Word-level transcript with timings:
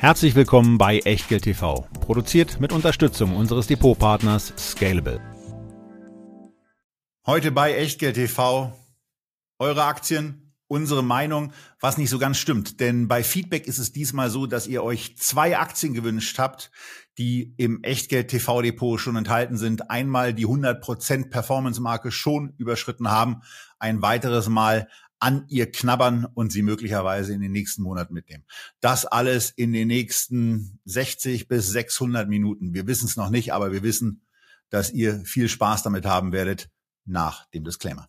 Herzlich 0.00 0.36
willkommen 0.36 0.78
bei 0.78 1.00
Echtgeld 1.00 1.42
TV, 1.42 1.88
produziert 2.00 2.60
mit 2.60 2.72
Unterstützung 2.72 3.34
unseres 3.34 3.66
Depotpartners 3.66 4.52
Scalable. 4.56 5.20
Heute 7.26 7.50
bei 7.50 7.74
Echtgeld 7.74 8.14
TV 8.14 8.78
eure 9.58 9.82
Aktien, 9.82 10.54
unsere 10.68 11.02
Meinung, 11.02 11.52
was 11.80 11.98
nicht 11.98 12.10
so 12.10 12.20
ganz 12.20 12.38
stimmt. 12.38 12.78
Denn 12.78 13.08
bei 13.08 13.24
Feedback 13.24 13.66
ist 13.66 13.78
es 13.78 13.90
diesmal 13.90 14.30
so, 14.30 14.46
dass 14.46 14.68
ihr 14.68 14.84
euch 14.84 15.16
zwei 15.18 15.58
Aktien 15.58 15.94
gewünscht 15.94 16.38
habt, 16.38 16.70
die 17.18 17.54
im 17.56 17.82
Echtgeld 17.82 18.28
TV 18.28 18.62
Depot 18.62 19.00
schon 19.00 19.16
enthalten 19.16 19.56
sind. 19.56 19.90
Einmal 19.90 20.32
die 20.32 20.46
100% 20.46 21.28
Performance 21.28 21.82
Marke 21.82 22.12
schon 22.12 22.54
überschritten 22.56 23.10
haben, 23.10 23.42
ein 23.80 24.00
weiteres 24.00 24.48
Mal 24.48 24.86
an 25.20 25.44
ihr 25.48 25.70
knabbern 25.70 26.26
und 26.34 26.52
sie 26.52 26.62
möglicherweise 26.62 27.32
in 27.32 27.40
den 27.40 27.52
nächsten 27.52 27.82
Monaten 27.82 28.14
mitnehmen. 28.14 28.44
Das 28.80 29.04
alles 29.04 29.50
in 29.50 29.72
den 29.72 29.88
nächsten 29.88 30.80
60 30.84 31.48
bis 31.48 31.68
600 31.70 32.28
Minuten. 32.28 32.74
Wir 32.74 32.86
wissen 32.86 33.06
es 33.06 33.16
noch 33.16 33.30
nicht, 33.30 33.52
aber 33.52 33.72
wir 33.72 33.82
wissen, 33.82 34.22
dass 34.70 34.90
ihr 34.90 35.20
viel 35.24 35.48
Spaß 35.48 35.82
damit 35.82 36.06
haben 36.06 36.32
werdet 36.32 36.70
nach 37.04 37.46
dem 37.50 37.64
Disclaimer. 37.64 38.08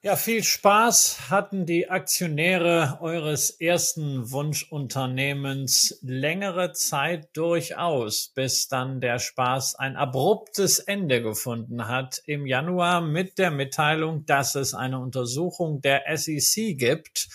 Ja, 0.00 0.14
viel 0.14 0.44
Spaß 0.44 1.28
hatten 1.28 1.66
die 1.66 1.90
Aktionäre 1.90 2.98
eures 3.00 3.50
ersten 3.50 4.30
Wunschunternehmens 4.30 5.98
längere 6.02 6.70
Zeit 6.70 7.36
durchaus, 7.36 8.28
bis 8.32 8.68
dann 8.68 9.00
der 9.00 9.18
Spaß 9.18 9.74
ein 9.74 9.96
abruptes 9.96 10.78
Ende 10.78 11.20
gefunden 11.20 11.88
hat 11.88 12.22
im 12.26 12.46
Januar 12.46 13.00
mit 13.00 13.38
der 13.38 13.50
Mitteilung, 13.50 14.24
dass 14.24 14.54
es 14.54 14.72
eine 14.72 15.00
Untersuchung 15.00 15.80
der 15.80 16.04
SEC 16.16 16.78
gibt 16.78 17.26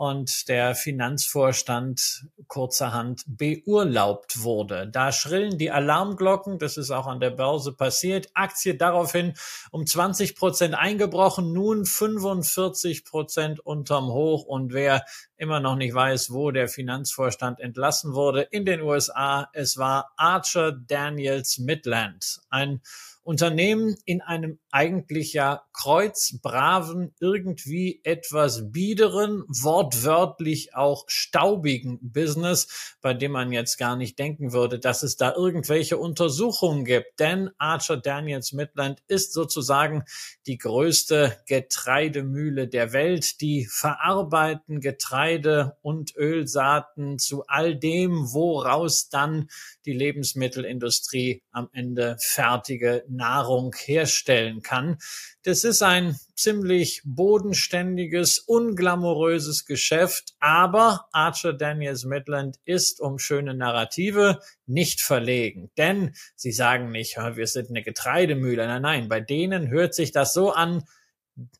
und 0.00 0.48
der 0.48 0.74
Finanzvorstand 0.74 2.24
kurzerhand 2.46 3.22
beurlaubt 3.26 4.42
wurde. 4.42 4.88
Da 4.90 5.12
schrillen 5.12 5.58
die 5.58 5.70
Alarmglocken, 5.70 6.58
das 6.58 6.78
ist 6.78 6.90
auch 6.90 7.06
an 7.06 7.20
der 7.20 7.28
Börse 7.28 7.74
passiert, 7.74 8.30
Aktie 8.32 8.74
daraufhin 8.74 9.34
um 9.70 9.84
20 9.84 10.36
Prozent 10.36 10.74
eingebrochen, 10.74 11.52
nun 11.52 11.84
45 11.84 13.04
Prozent 13.04 13.60
unterm 13.60 14.06
Hoch. 14.06 14.44
Und 14.44 14.72
wer 14.72 15.04
immer 15.36 15.60
noch 15.60 15.76
nicht 15.76 15.92
weiß, 15.92 16.32
wo 16.32 16.50
der 16.50 16.68
Finanzvorstand 16.68 17.60
entlassen 17.60 18.14
wurde 18.14 18.40
in 18.40 18.64
den 18.64 18.80
USA, 18.80 19.50
es 19.52 19.76
war 19.76 20.12
Archer 20.16 20.72
Daniels 20.72 21.58
Midland, 21.58 22.40
ein 22.48 22.80
Unternehmen 23.22 23.96
in 24.06 24.22
einem 24.22 24.58
eigentlich 24.70 25.34
ja 25.34 25.62
kreuzbraven, 25.72 27.14
irgendwie 27.20 28.00
etwas 28.02 28.72
biederen, 28.72 29.44
wortwörtlich 29.48 30.74
auch 30.74 31.04
staubigen 31.06 31.98
Business, 32.00 32.96
bei 33.02 33.12
dem 33.14 33.32
man 33.32 33.52
jetzt 33.52 33.76
gar 33.76 33.96
nicht 33.96 34.18
denken 34.18 34.52
würde, 34.52 34.78
dass 34.78 35.02
es 35.02 35.16
da 35.16 35.34
irgendwelche 35.34 35.98
Untersuchungen 35.98 36.84
gibt. 36.84 37.20
Denn 37.20 37.50
Archer 37.58 37.98
Daniels 37.98 38.52
Midland 38.52 39.02
ist 39.06 39.32
sozusagen 39.32 40.04
die 40.46 40.58
größte 40.58 41.36
Getreidemühle 41.46 42.68
der 42.68 42.92
Welt. 42.92 43.40
Die 43.40 43.66
verarbeiten 43.66 44.80
Getreide 44.80 45.76
und 45.82 46.16
Ölsaaten 46.16 47.18
zu 47.18 47.44
all 47.46 47.76
dem, 47.76 48.32
woraus 48.32 49.08
dann 49.08 49.48
die 49.84 49.92
Lebensmittelindustrie 49.92 51.42
am 51.50 51.68
Ende 51.72 52.16
fertige 52.20 53.04
Nahrung 53.10 53.74
herstellen 53.76 54.62
kann. 54.62 54.98
Das 55.42 55.64
ist 55.64 55.82
ein 55.82 56.18
ziemlich 56.34 57.02
bodenständiges, 57.04 58.38
unglamouröses 58.38 59.66
Geschäft, 59.66 60.34
aber 60.40 61.06
Archer 61.12 61.52
Daniels 61.52 62.04
Midland 62.04 62.58
ist 62.64 63.00
um 63.00 63.18
schöne 63.18 63.54
Narrative 63.54 64.40
nicht 64.66 65.00
verlegen. 65.00 65.70
Denn 65.76 66.14
sie 66.36 66.52
sagen 66.52 66.90
nicht, 66.90 67.16
wir 67.16 67.46
sind 67.46 67.68
eine 67.70 67.82
Getreidemühle. 67.82 68.66
Nein, 68.66 68.82
nein, 68.82 69.08
bei 69.08 69.20
denen 69.20 69.68
hört 69.68 69.94
sich 69.94 70.12
das 70.12 70.32
so 70.32 70.52
an, 70.52 70.84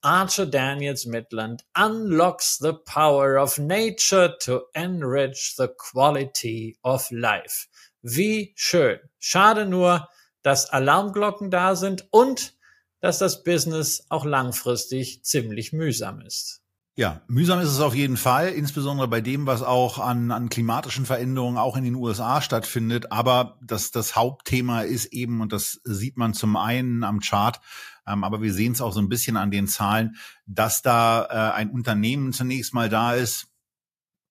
Archer 0.03 0.47
Daniels 0.47 1.07
Midland 1.07 1.65
unlocks 1.75 2.59
the 2.59 2.75
power 2.85 3.39
of 3.39 3.59
nature 3.59 4.37
to 4.39 4.63
enrich 4.75 5.55
the 5.57 5.69
quality 5.69 6.77
of 6.83 7.11
life. 7.11 7.69
Wie 8.03 8.53
schön. 8.57 8.99
Schade 9.19 9.67
nur, 9.67 10.09
dass 10.43 10.71
Alarmglocken 10.71 11.51
da 11.51 11.77
sind 11.77 12.07
und 12.11 12.55
dass 13.01 13.19
das 13.19 13.43
Business 13.43 14.07
auch 14.09 14.25
langfristig 14.25 15.25
ziemlich 15.25 15.73
mühsam 15.73 16.21
ist. 16.21 16.61
Ja, 16.97 17.23
mühsam 17.29 17.61
ist 17.61 17.71
es 17.71 17.81
auf 17.81 17.95
jeden 17.95 18.19
Fall, 18.19 18.49
insbesondere 18.49 19.09
bei 19.09 19.23
dem, 19.23 19.47
was 19.47 19.63
auch 19.63 19.99
an, 19.99 20.31
an 20.31 20.51
klimatischen 20.51 21.07
Veränderungen 21.07 21.57
auch 21.57 21.77
in 21.77 21.85
den 21.85 21.95
USA 21.95 22.43
stattfindet. 22.43 23.11
Aber 23.11 23.59
das, 23.63 23.91
das 23.91 24.17
Hauptthema 24.17 24.83
ist 24.83 25.07
eben, 25.07 25.41
und 25.41 25.53
das 25.53 25.81
sieht 25.85 26.19
man 26.19 26.35
zum 26.35 26.57
einen 26.57 27.03
am 27.05 27.21
Chart, 27.21 27.59
ähm, 28.07 28.23
aber 28.23 28.43
wir 28.43 28.53
sehen 28.53 28.73
es 28.73 28.83
auch 28.83 28.93
so 28.93 29.01
ein 29.01 29.09
bisschen 29.09 29.39
an 29.39 29.51
den 29.51 29.67
Zahlen, 29.67 30.17
dass 30.47 30.83
da 30.83 31.25
äh, 31.25 31.55
ein 31.55 31.71
Unternehmen 31.71 32.35
zunächst 32.35 32.75
mal 32.75 32.91
da 32.91 33.15
ist, 33.15 33.49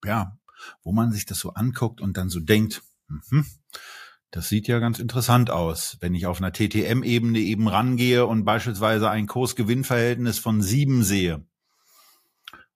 ja, 0.05 0.37
wo 0.83 0.91
man 0.91 1.11
sich 1.11 1.25
das 1.25 1.39
so 1.39 1.53
anguckt 1.53 2.01
und 2.01 2.17
dann 2.17 2.29
so 2.29 2.39
denkt, 2.39 2.83
mh, 3.07 3.45
das 4.31 4.47
sieht 4.47 4.67
ja 4.67 4.79
ganz 4.79 4.99
interessant 4.99 5.49
aus, 5.49 5.97
wenn 6.01 6.13
ich 6.13 6.27
auf 6.27 6.39
einer 6.39 6.53
TTM-Ebene 6.53 7.39
eben 7.39 7.67
rangehe 7.67 8.25
und 8.25 8.45
beispielsweise 8.45 9.09
ein 9.09 9.27
Kursgewinnverhältnis 9.27 10.37
von 10.37 10.61
sieben 10.61 11.03
sehe 11.03 11.43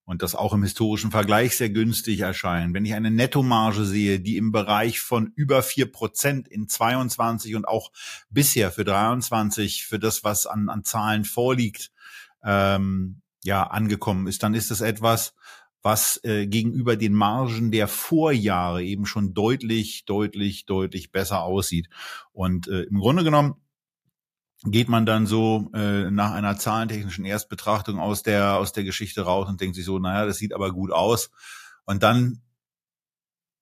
und 0.05 0.21
das 0.21 0.35
auch 0.35 0.53
im 0.53 0.63
historischen 0.63 1.11
Vergleich 1.11 1.55
sehr 1.55 1.69
günstig 1.69 2.21
erscheint. 2.21 2.73
Wenn 2.73 2.85
ich 2.85 2.93
eine 2.93 3.11
Nettomarge 3.11 3.85
sehe, 3.85 4.19
die 4.19 4.37
im 4.37 4.51
Bereich 4.51 4.99
von 4.99 5.31
über 5.35 5.63
vier 5.63 5.91
Prozent 5.91 6.47
in 6.47 6.67
22 6.67 7.55
und 7.55 7.67
auch 7.67 7.91
bisher 8.29 8.71
für 8.71 8.83
23 8.83 9.85
für 9.85 9.99
das, 9.99 10.23
was 10.23 10.45
an, 10.45 10.69
an 10.69 10.83
Zahlen 10.83 11.23
vorliegt, 11.23 11.91
ähm, 12.43 13.21
ja, 13.43 13.63
angekommen 13.63 14.27
ist, 14.27 14.43
dann 14.43 14.53
ist 14.53 14.71
es 14.71 14.81
etwas, 14.81 15.35
was 15.83 16.19
äh, 16.23 16.47
gegenüber 16.47 16.95
den 16.95 17.13
Margen 17.13 17.71
der 17.71 17.87
Vorjahre 17.87 18.83
eben 18.83 19.05
schon 19.05 19.33
deutlich, 19.33 20.05
deutlich, 20.05 20.65
deutlich 20.65 21.11
besser 21.11 21.43
aussieht. 21.43 21.89
Und 22.31 22.67
äh, 22.69 22.83
im 22.83 22.99
Grunde 22.99 23.23
genommen 23.23 23.55
geht 24.65 24.87
man 24.87 25.05
dann 25.05 25.27
so 25.27 25.69
äh, 25.73 26.09
nach 26.09 26.31
einer 26.31 26.57
zahlentechnischen 26.57 27.25
Erstbetrachtung 27.25 27.99
aus 27.99 28.23
der 28.23 28.55
aus 28.55 28.71
der 28.71 28.85
Geschichte 28.85 29.23
raus 29.23 29.49
und 29.49 29.59
denkt 29.59 29.75
sich 29.75 29.85
so, 29.85 29.99
naja, 29.99 30.25
das 30.25 30.37
sieht 30.37 30.53
aber 30.53 30.71
gut 30.71 30.91
aus. 30.91 31.29
Und 31.83 32.01
dann 32.01 32.41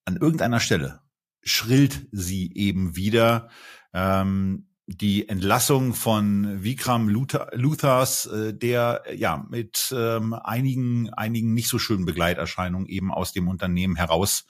an 0.06 0.18
irgendeiner 0.18 0.60
Stelle 0.60 1.02
schrillt 1.44 2.08
sie 2.12 2.54
eben 2.54 2.96
wieder. 2.96 3.50
Ähm, 3.94 4.68
die 4.98 5.30
Entlassung 5.30 5.94
von 5.94 6.64
Vikram 6.64 7.10
Luthers, 7.10 8.26
äh, 8.26 8.54
der 8.54 9.04
ja 9.16 9.46
mit 9.50 9.94
ähm, 9.96 10.34
einigen 10.34 11.14
einigen 11.14 11.54
nicht 11.54 11.70
so 11.70 11.80
schönen 11.80 12.06
Begleiterscheinungen 12.06 12.88
eben 12.88 13.12
aus 13.12 13.34
dem 13.34 13.48
Unternehmen 13.48 13.96
heraus 13.96 14.46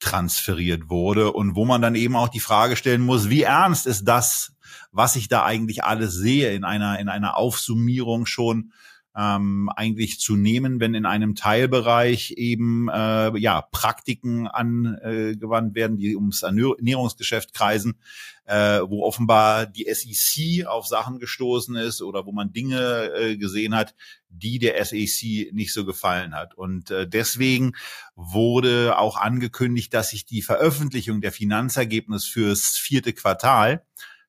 transferiert 0.00 0.88
wurde 0.88 1.32
und 1.32 1.56
wo 1.56 1.64
man 1.64 1.82
dann 1.82 1.94
eben 1.94 2.16
auch 2.16 2.28
die 2.28 2.40
Frage 2.40 2.76
stellen 2.76 3.02
muss, 3.02 3.30
wie 3.30 3.42
ernst 3.42 3.86
ist 3.86 4.04
das, 4.04 4.52
was 4.92 5.16
ich 5.16 5.28
da 5.28 5.44
eigentlich 5.44 5.84
alles 5.84 6.14
sehe 6.14 6.52
in 6.52 6.64
einer 6.64 6.98
in 6.98 7.08
einer 7.08 7.36
Aufsummierung 7.36 8.26
schon 8.26 8.72
ähm, 9.18 9.68
eigentlich 9.74 10.20
zu 10.20 10.36
nehmen, 10.36 10.78
wenn 10.78 10.94
in 10.94 11.04
einem 11.04 11.34
Teilbereich 11.34 12.34
eben 12.36 12.88
äh, 12.88 13.36
ja 13.36 13.62
Praktiken 13.62 14.46
angewandt 14.46 15.74
werden, 15.74 15.96
die 15.96 16.14
ums 16.14 16.42
Ernährungsgeschäft 16.44 17.52
kreisen, 17.52 17.98
äh, 18.44 18.80
wo 18.86 19.02
offenbar 19.02 19.66
die 19.66 19.92
SEC 19.92 20.66
auf 20.66 20.86
Sachen 20.86 21.18
gestoßen 21.18 21.74
ist 21.74 22.00
oder 22.00 22.26
wo 22.26 22.32
man 22.32 22.52
Dinge 22.52 23.10
äh, 23.12 23.36
gesehen 23.36 23.74
hat, 23.74 23.96
die 24.28 24.60
der 24.60 24.84
SEC 24.84 25.52
nicht 25.52 25.72
so 25.72 25.84
gefallen 25.84 26.36
hat. 26.36 26.54
Und 26.54 26.92
äh, 26.92 27.08
deswegen 27.08 27.72
wurde 28.14 28.98
auch 28.98 29.16
angekündigt, 29.16 29.92
dass 29.94 30.10
sich 30.10 30.26
die 30.26 30.42
Veröffentlichung 30.42 31.20
der 31.20 31.32
Finanzergebnis 31.32 32.24
fürs 32.24 32.76
vierte 32.76 33.12
Quartal 33.12 33.82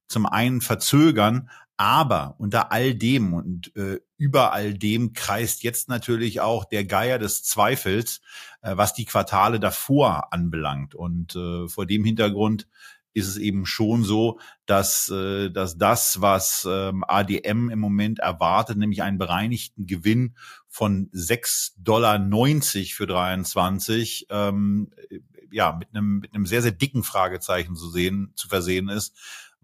zum 0.08 0.26
einen 0.26 0.62
verzögern, 0.62 1.52
aber 1.80 2.36
unter 2.40 2.74
all 2.74 2.94
dem 2.94 3.34
und 3.34 3.74
äh, 3.78 4.02
über 4.18 4.52
all 4.52 4.74
dem 4.74 5.14
kreist 5.14 5.64
jetzt 5.64 5.88
natürlich 5.88 6.42
auch 6.42 6.66
der 6.66 6.84
Geier 6.84 7.20
des 7.20 7.42
Zweifels, 7.44 8.20
äh, 8.62 8.76
was 8.76 8.94
die 8.94 9.06
Quartale 9.06 9.62
davor 9.62 10.34
anbelangt. 10.34 10.94
Und 10.94 11.38
äh, 11.38 11.70
vor 11.70 11.86
dem 11.86 12.04
Hintergrund 12.04 12.68
ist 13.14 13.28
es 13.28 13.38
eben 13.38 13.66
schon 13.66 14.04
so, 14.04 14.42
dass, 14.66 15.08
äh, 15.08 15.52
dass 15.52 15.78
das, 15.78 16.20
was 16.20 16.68
ähm, 16.70 17.06
ADM 17.08 17.70
im 17.70 17.80
Moment 17.80 18.20
erwartet, 18.20 18.78
nämlich 18.78 19.02
einen 19.02 19.18
bereinigten 19.18 19.88
Gewinn 19.88 20.36
von 20.68 21.10
6,90 21.12 21.78
Dollar 21.82 22.20
für 22.90 23.08
23, 23.08 24.28
ähm, 24.32 24.92
ja, 25.50 25.78
mit 25.80 25.96
einem, 25.96 26.20
mit 26.20 26.36
einem 26.36 26.46
sehr, 26.46 26.62
sehr 26.62 26.74
dicken 26.74 27.04
Fragezeichen 27.04 27.78
zu 27.78 27.90
sehen, 27.90 28.34
zu 28.36 28.50
versehen 28.50 28.90
ist 28.90 29.16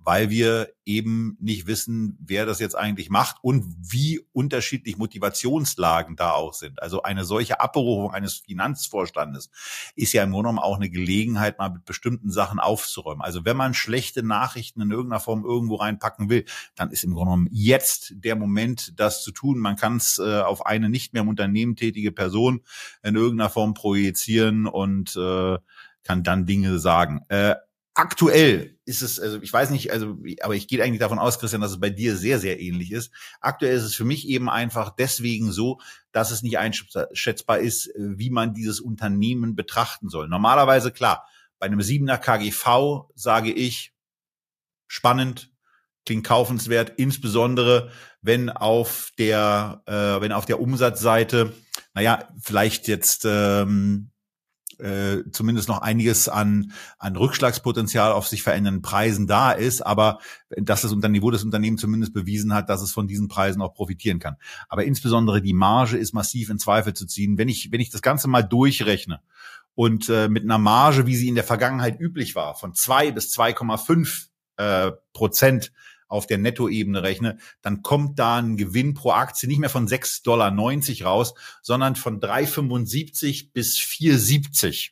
weil 0.05 0.29
wir 0.29 0.69
eben 0.85 1.35
nicht 1.41 1.65
wissen, 1.65 2.15
wer 2.21 2.45
das 2.45 2.59
jetzt 2.59 2.77
eigentlich 2.77 3.09
macht 3.09 3.37
und 3.41 3.65
wie 3.79 4.21
unterschiedlich 4.33 4.97
Motivationslagen 4.97 6.15
da 6.15 6.31
auch 6.31 6.53
sind. 6.53 6.79
Also 6.81 7.01
eine 7.01 7.25
solche 7.25 7.59
Abberufung 7.59 8.11
eines 8.13 8.35
Finanzvorstandes 8.35 9.49
ist 9.95 10.13
ja 10.13 10.23
im 10.23 10.29
Grunde 10.29 10.49
genommen 10.49 10.59
auch 10.59 10.75
eine 10.75 10.91
Gelegenheit, 10.91 11.57
mal 11.57 11.71
mit 11.71 11.85
bestimmten 11.85 12.29
Sachen 12.29 12.59
aufzuräumen. 12.59 13.23
Also 13.23 13.45
wenn 13.45 13.57
man 13.57 13.73
schlechte 13.73 14.21
Nachrichten 14.21 14.79
in 14.81 14.91
irgendeiner 14.91 15.19
Form 15.19 15.43
irgendwo 15.43 15.75
reinpacken 15.75 16.29
will, 16.29 16.45
dann 16.75 16.91
ist 16.91 17.03
im 17.03 17.13
Grunde 17.13 17.31
genommen 17.31 17.49
jetzt 17.51 18.13
der 18.17 18.35
Moment, 18.35 18.99
das 18.99 19.23
zu 19.23 19.31
tun. 19.31 19.57
Man 19.57 19.75
kann 19.75 19.97
es 19.97 20.19
äh, 20.19 20.41
auf 20.41 20.67
eine 20.67 20.87
nicht 20.87 21.13
mehr 21.13 21.23
im 21.23 21.29
Unternehmen 21.29 21.75
tätige 21.75 22.11
Person 22.11 22.61
in 23.01 23.15
irgendeiner 23.15 23.49
Form 23.49 23.73
projizieren 23.73 24.67
und 24.67 25.15
äh, 25.15 25.57
kann 26.03 26.23
dann 26.23 26.45
Dinge 26.45 26.77
sagen. 26.79 27.25
Äh, 27.29 27.55
Aktuell 27.97 28.77
ist 28.83 29.01
es, 29.01 29.21
also 29.21 29.41
ich 29.41 29.51
weiß 29.51 29.69
nicht, 29.69 29.91
also, 29.91 30.17
aber 30.41 30.53
ich 30.53 30.67
gehe 30.67 30.83
eigentlich 30.83 30.99
davon 30.99 31.17
aus, 31.17 31.39
Christian, 31.39 31.61
dass 31.61 31.71
es 31.71 31.79
bei 31.79 31.89
dir 31.89 32.17
sehr, 32.17 32.39
sehr 32.39 32.59
ähnlich 32.59 32.91
ist. 32.91 33.09
Aktuell 33.39 33.73
ist 33.73 33.83
es 33.83 33.95
für 33.95 34.03
mich 34.03 34.27
eben 34.27 34.49
einfach 34.49 34.89
deswegen 34.93 35.53
so, 35.53 35.79
dass 36.11 36.29
es 36.29 36.43
nicht 36.43 36.57
einschätzbar 36.57 37.59
ist, 37.59 37.89
wie 37.95 38.29
man 38.29 38.53
dieses 38.53 38.81
Unternehmen 38.81 39.55
betrachten 39.55 40.09
soll. 40.09 40.27
Normalerweise, 40.27 40.91
klar, 40.91 41.25
bei 41.57 41.67
einem 41.67 41.81
siebener 41.81 42.17
KGV 42.17 43.05
sage 43.15 43.53
ich, 43.53 43.93
spannend, 44.87 45.51
klingt 46.05 46.25
kaufenswert, 46.25 46.93
insbesondere 46.97 47.91
wenn 48.21 48.49
auf 48.49 49.11
der, 49.17 49.83
äh, 49.85 50.21
wenn 50.21 50.33
auf 50.33 50.45
der 50.45 50.59
Umsatzseite, 50.59 51.53
naja, 51.93 52.27
vielleicht 52.41 52.89
jetzt 52.89 53.23
ähm, 53.25 54.11
äh, 54.79 55.23
zumindest 55.31 55.67
noch 55.67 55.81
einiges 55.81 56.29
an, 56.29 56.71
an 56.97 57.15
Rückschlagspotenzial 57.15 58.11
auf 58.11 58.27
sich 58.27 58.43
verändernden 58.43 58.81
Preisen 58.81 59.27
da 59.27 59.51
ist, 59.51 59.81
aber 59.81 60.19
dass 60.49 60.81
das 60.81 60.91
wo 60.91 61.31
das 61.31 61.43
Unternehmen 61.43 61.77
zumindest 61.77 62.13
bewiesen 62.13 62.53
hat, 62.53 62.69
dass 62.69 62.81
es 62.81 62.91
von 62.91 63.07
diesen 63.07 63.27
Preisen 63.27 63.61
auch 63.61 63.73
profitieren 63.73 64.19
kann. 64.19 64.37
Aber 64.69 64.85
insbesondere 64.85 65.41
die 65.41 65.53
Marge 65.53 65.97
ist 65.97 66.13
massiv 66.13 66.49
in 66.49 66.59
Zweifel 66.59 66.93
zu 66.93 67.05
ziehen. 67.05 67.37
Wenn 67.37 67.49
ich, 67.49 67.71
wenn 67.71 67.79
ich 67.79 67.89
das 67.89 68.01
Ganze 68.01 68.27
mal 68.27 68.43
durchrechne 68.43 69.21
und 69.73 70.09
äh, 70.09 70.27
mit 70.29 70.43
einer 70.43 70.57
Marge, 70.57 71.05
wie 71.05 71.15
sie 71.15 71.27
in 71.27 71.35
der 71.35 71.43
Vergangenheit 71.43 71.99
üblich 71.99 72.35
war, 72.35 72.55
von 72.55 72.73
zwei 72.73 73.11
bis 73.11 73.37
2,5 73.37 74.27
äh, 74.57 74.91
Prozent 75.13 75.71
auf 76.07 76.27
der 76.27 76.37
Nettoebene 76.37 77.03
rechne, 77.03 77.37
dann 77.61 77.81
kommt 77.81 78.19
da 78.19 78.37
ein 78.37 78.57
Gewinn 78.57 78.93
pro 78.93 79.11
Aktie 79.11 79.47
nicht 79.47 79.59
mehr 79.59 79.69
von 79.69 79.87
6,90 79.87 80.23
Dollar 80.23 80.53
raus, 81.09 81.33
sondern 81.61 81.95
von 81.95 82.19
3,75 82.19 83.51
bis 83.53 83.77
4,70. 83.77 84.91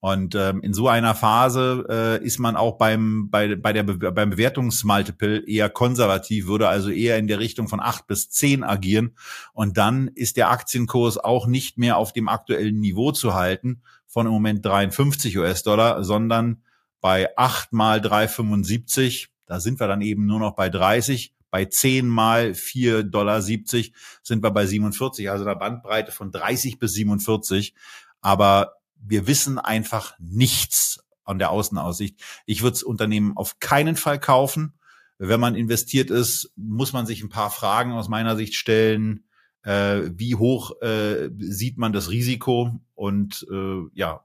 Und 0.00 0.34
ähm, 0.34 0.60
in 0.60 0.74
so 0.74 0.88
einer 0.88 1.14
Phase 1.14 1.86
äh, 1.88 2.24
ist 2.24 2.38
man 2.38 2.54
auch 2.54 2.78
beim, 2.78 3.28
bei, 3.30 3.56
bei 3.56 3.72
der 3.72 3.82
Be 3.82 4.12
beim 4.12 4.30
Bewertungsmultiple 4.30 5.44
eher 5.48 5.70
konservativ, 5.70 6.46
würde 6.46 6.68
also 6.68 6.90
eher 6.90 7.18
in 7.18 7.26
der 7.26 7.40
Richtung 7.40 7.66
von 7.66 7.80
acht 7.80 8.06
bis 8.06 8.30
zehn 8.30 8.62
agieren. 8.62 9.16
Und 9.52 9.78
dann 9.78 10.08
ist 10.08 10.36
der 10.36 10.50
Aktienkurs 10.50 11.18
auch 11.18 11.46
nicht 11.46 11.78
mehr 11.78 11.96
auf 11.96 12.12
dem 12.12 12.28
aktuellen 12.28 12.78
Niveau 12.78 13.10
zu 13.10 13.34
halten 13.34 13.82
von 14.06 14.26
im 14.26 14.32
Moment 14.32 14.64
53 14.64 15.36
US-Dollar, 15.38 16.04
sondern 16.04 16.62
bei 17.00 17.36
acht 17.36 17.72
mal 17.72 17.98
3,75 17.98 19.28
da 19.46 19.60
sind 19.60 19.80
wir 19.80 19.86
dann 19.86 20.02
eben 20.02 20.26
nur 20.26 20.40
noch 20.40 20.54
bei 20.54 20.68
30. 20.68 21.32
Bei 21.50 21.64
10 21.64 22.08
mal 22.08 22.50
4,70 22.50 23.10
Dollar 23.10 23.40
sind 23.40 24.42
wir 24.42 24.50
bei 24.50 24.66
47, 24.66 25.30
also 25.30 25.44
einer 25.44 25.56
Bandbreite 25.56 26.12
von 26.12 26.30
30 26.30 26.78
bis 26.78 26.92
47. 26.94 27.74
Aber 28.20 28.74
wir 28.96 29.26
wissen 29.26 29.58
einfach 29.58 30.14
nichts 30.18 31.00
an 31.24 31.38
der 31.38 31.50
Außenaussicht. 31.50 32.20
Ich 32.46 32.62
würde 32.62 32.72
das 32.72 32.82
Unternehmen 32.82 33.36
auf 33.36 33.58
keinen 33.60 33.96
Fall 33.96 34.18
kaufen. 34.18 34.74
Wenn 35.18 35.40
man 35.40 35.54
investiert 35.54 36.10
ist, 36.10 36.52
muss 36.56 36.92
man 36.92 37.06
sich 37.06 37.22
ein 37.22 37.30
paar 37.30 37.50
Fragen 37.50 37.92
aus 37.92 38.08
meiner 38.08 38.36
Sicht 38.36 38.54
stellen. 38.54 39.24
Äh, 39.62 40.10
wie 40.14 40.34
hoch 40.34 40.80
äh, 40.82 41.30
sieht 41.38 41.78
man 41.78 41.92
das 41.92 42.10
Risiko? 42.10 42.80
Und 42.94 43.46
äh, 43.50 43.82
ja, 43.94 44.24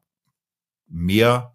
mehr 0.87 1.53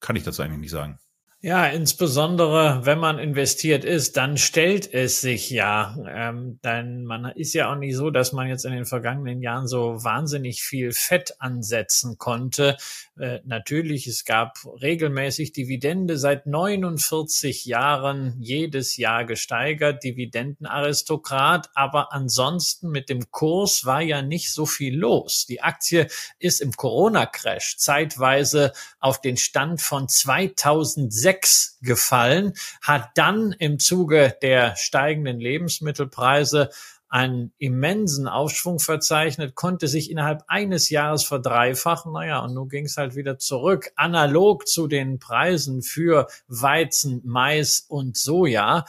kann 0.00 0.16
ich 0.16 0.22
dazu 0.22 0.42
eigentlich 0.42 0.60
nicht 0.60 0.70
sagen. 0.70 0.98
Ja, 1.44 1.66
insbesondere 1.66 2.86
wenn 2.86 2.98
man 2.98 3.18
investiert 3.18 3.84
ist, 3.84 4.16
dann 4.16 4.38
stellt 4.38 4.94
es 4.94 5.20
sich 5.20 5.50
ja. 5.50 5.94
Ähm, 6.08 6.58
denn 6.64 7.04
man 7.04 7.26
ist 7.26 7.52
ja 7.52 7.70
auch 7.70 7.76
nicht 7.76 7.96
so, 7.96 8.08
dass 8.08 8.32
man 8.32 8.48
jetzt 8.48 8.64
in 8.64 8.72
den 8.72 8.86
vergangenen 8.86 9.42
Jahren 9.42 9.68
so 9.68 10.02
wahnsinnig 10.02 10.62
viel 10.62 10.92
Fett 10.92 11.34
ansetzen 11.40 12.16
konnte. 12.16 12.78
Äh, 13.18 13.40
natürlich, 13.44 14.06
es 14.06 14.24
gab 14.24 14.56
regelmäßig 14.80 15.52
Dividende 15.52 16.16
seit 16.16 16.46
49 16.46 17.66
Jahren 17.66 18.38
jedes 18.40 18.96
Jahr 18.96 19.26
gesteigert, 19.26 20.02
Dividendenaristokrat, 20.02 21.68
aber 21.74 22.14
ansonsten 22.14 22.88
mit 22.88 23.10
dem 23.10 23.30
Kurs 23.30 23.84
war 23.84 24.00
ja 24.00 24.22
nicht 24.22 24.50
so 24.50 24.64
viel 24.64 24.96
los. 24.96 25.44
Die 25.44 25.60
Aktie 25.60 26.06
ist 26.38 26.62
im 26.62 26.72
Corona-Crash 26.72 27.76
zeitweise 27.76 28.72
auf 28.98 29.20
den 29.20 29.36
Stand 29.36 29.82
von 29.82 30.08
2006 30.08 31.33
6 31.34 31.78
gefallen, 31.82 32.52
hat 32.82 33.10
dann 33.16 33.52
im 33.58 33.78
Zuge 33.78 34.36
der 34.42 34.76
steigenden 34.76 35.40
Lebensmittelpreise 35.40 36.70
einen 37.08 37.52
immensen 37.58 38.26
Aufschwung 38.26 38.80
verzeichnet, 38.80 39.54
konnte 39.54 39.86
sich 39.86 40.10
innerhalb 40.10 40.42
eines 40.48 40.90
Jahres 40.90 41.24
verdreifachen. 41.24 42.12
Naja, 42.12 42.40
und 42.40 42.54
nun 42.54 42.68
ging 42.68 42.86
es 42.86 42.96
halt 42.96 43.14
wieder 43.14 43.38
zurück, 43.38 43.92
analog 43.94 44.66
zu 44.66 44.88
den 44.88 45.18
Preisen 45.18 45.82
für 45.82 46.26
Weizen, 46.48 47.20
Mais 47.24 47.84
und 47.88 48.16
Soja. 48.16 48.84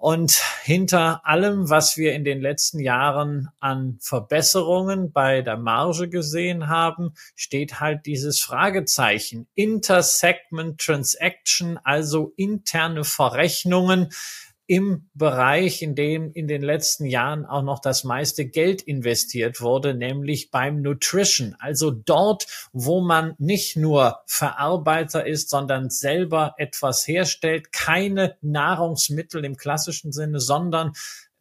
Und 0.00 0.40
hinter 0.62 1.26
allem, 1.26 1.70
was 1.70 1.96
wir 1.96 2.14
in 2.14 2.22
den 2.22 2.40
letzten 2.40 2.78
Jahren 2.78 3.48
an 3.58 3.98
Verbesserungen 4.00 5.10
bei 5.10 5.42
der 5.42 5.56
Marge 5.56 6.08
gesehen 6.08 6.68
haben, 6.68 7.14
steht 7.34 7.80
halt 7.80 8.06
dieses 8.06 8.40
Fragezeichen. 8.40 9.48
Intersegment 9.56 10.80
Transaction, 10.80 11.80
also 11.82 12.32
interne 12.36 13.02
Verrechnungen 13.02 14.10
im 14.68 15.08
Bereich, 15.14 15.80
in 15.80 15.94
dem 15.94 16.30
in 16.32 16.46
den 16.46 16.60
letzten 16.60 17.06
Jahren 17.06 17.46
auch 17.46 17.62
noch 17.62 17.80
das 17.80 18.04
meiste 18.04 18.44
Geld 18.44 18.82
investiert 18.82 19.62
wurde, 19.62 19.94
nämlich 19.94 20.50
beim 20.50 20.82
Nutrition. 20.82 21.56
Also 21.58 21.90
dort, 21.90 22.46
wo 22.72 23.00
man 23.00 23.34
nicht 23.38 23.76
nur 23.76 24.20
Verarbeiter 24.26 25.26
ist, 25.26 25.48
sondern 25.48 25.88
selber 25.88 26.54
etwas 26.58 27.08
herstellt, 27.08 27.72
keine 27.72 28.36
Nahrungsmittel 28.42 29.42
im 29.46 29.56
klassischen 29.56 30.12
Sinne, 30.12 30.38
sondern 30.38 30.92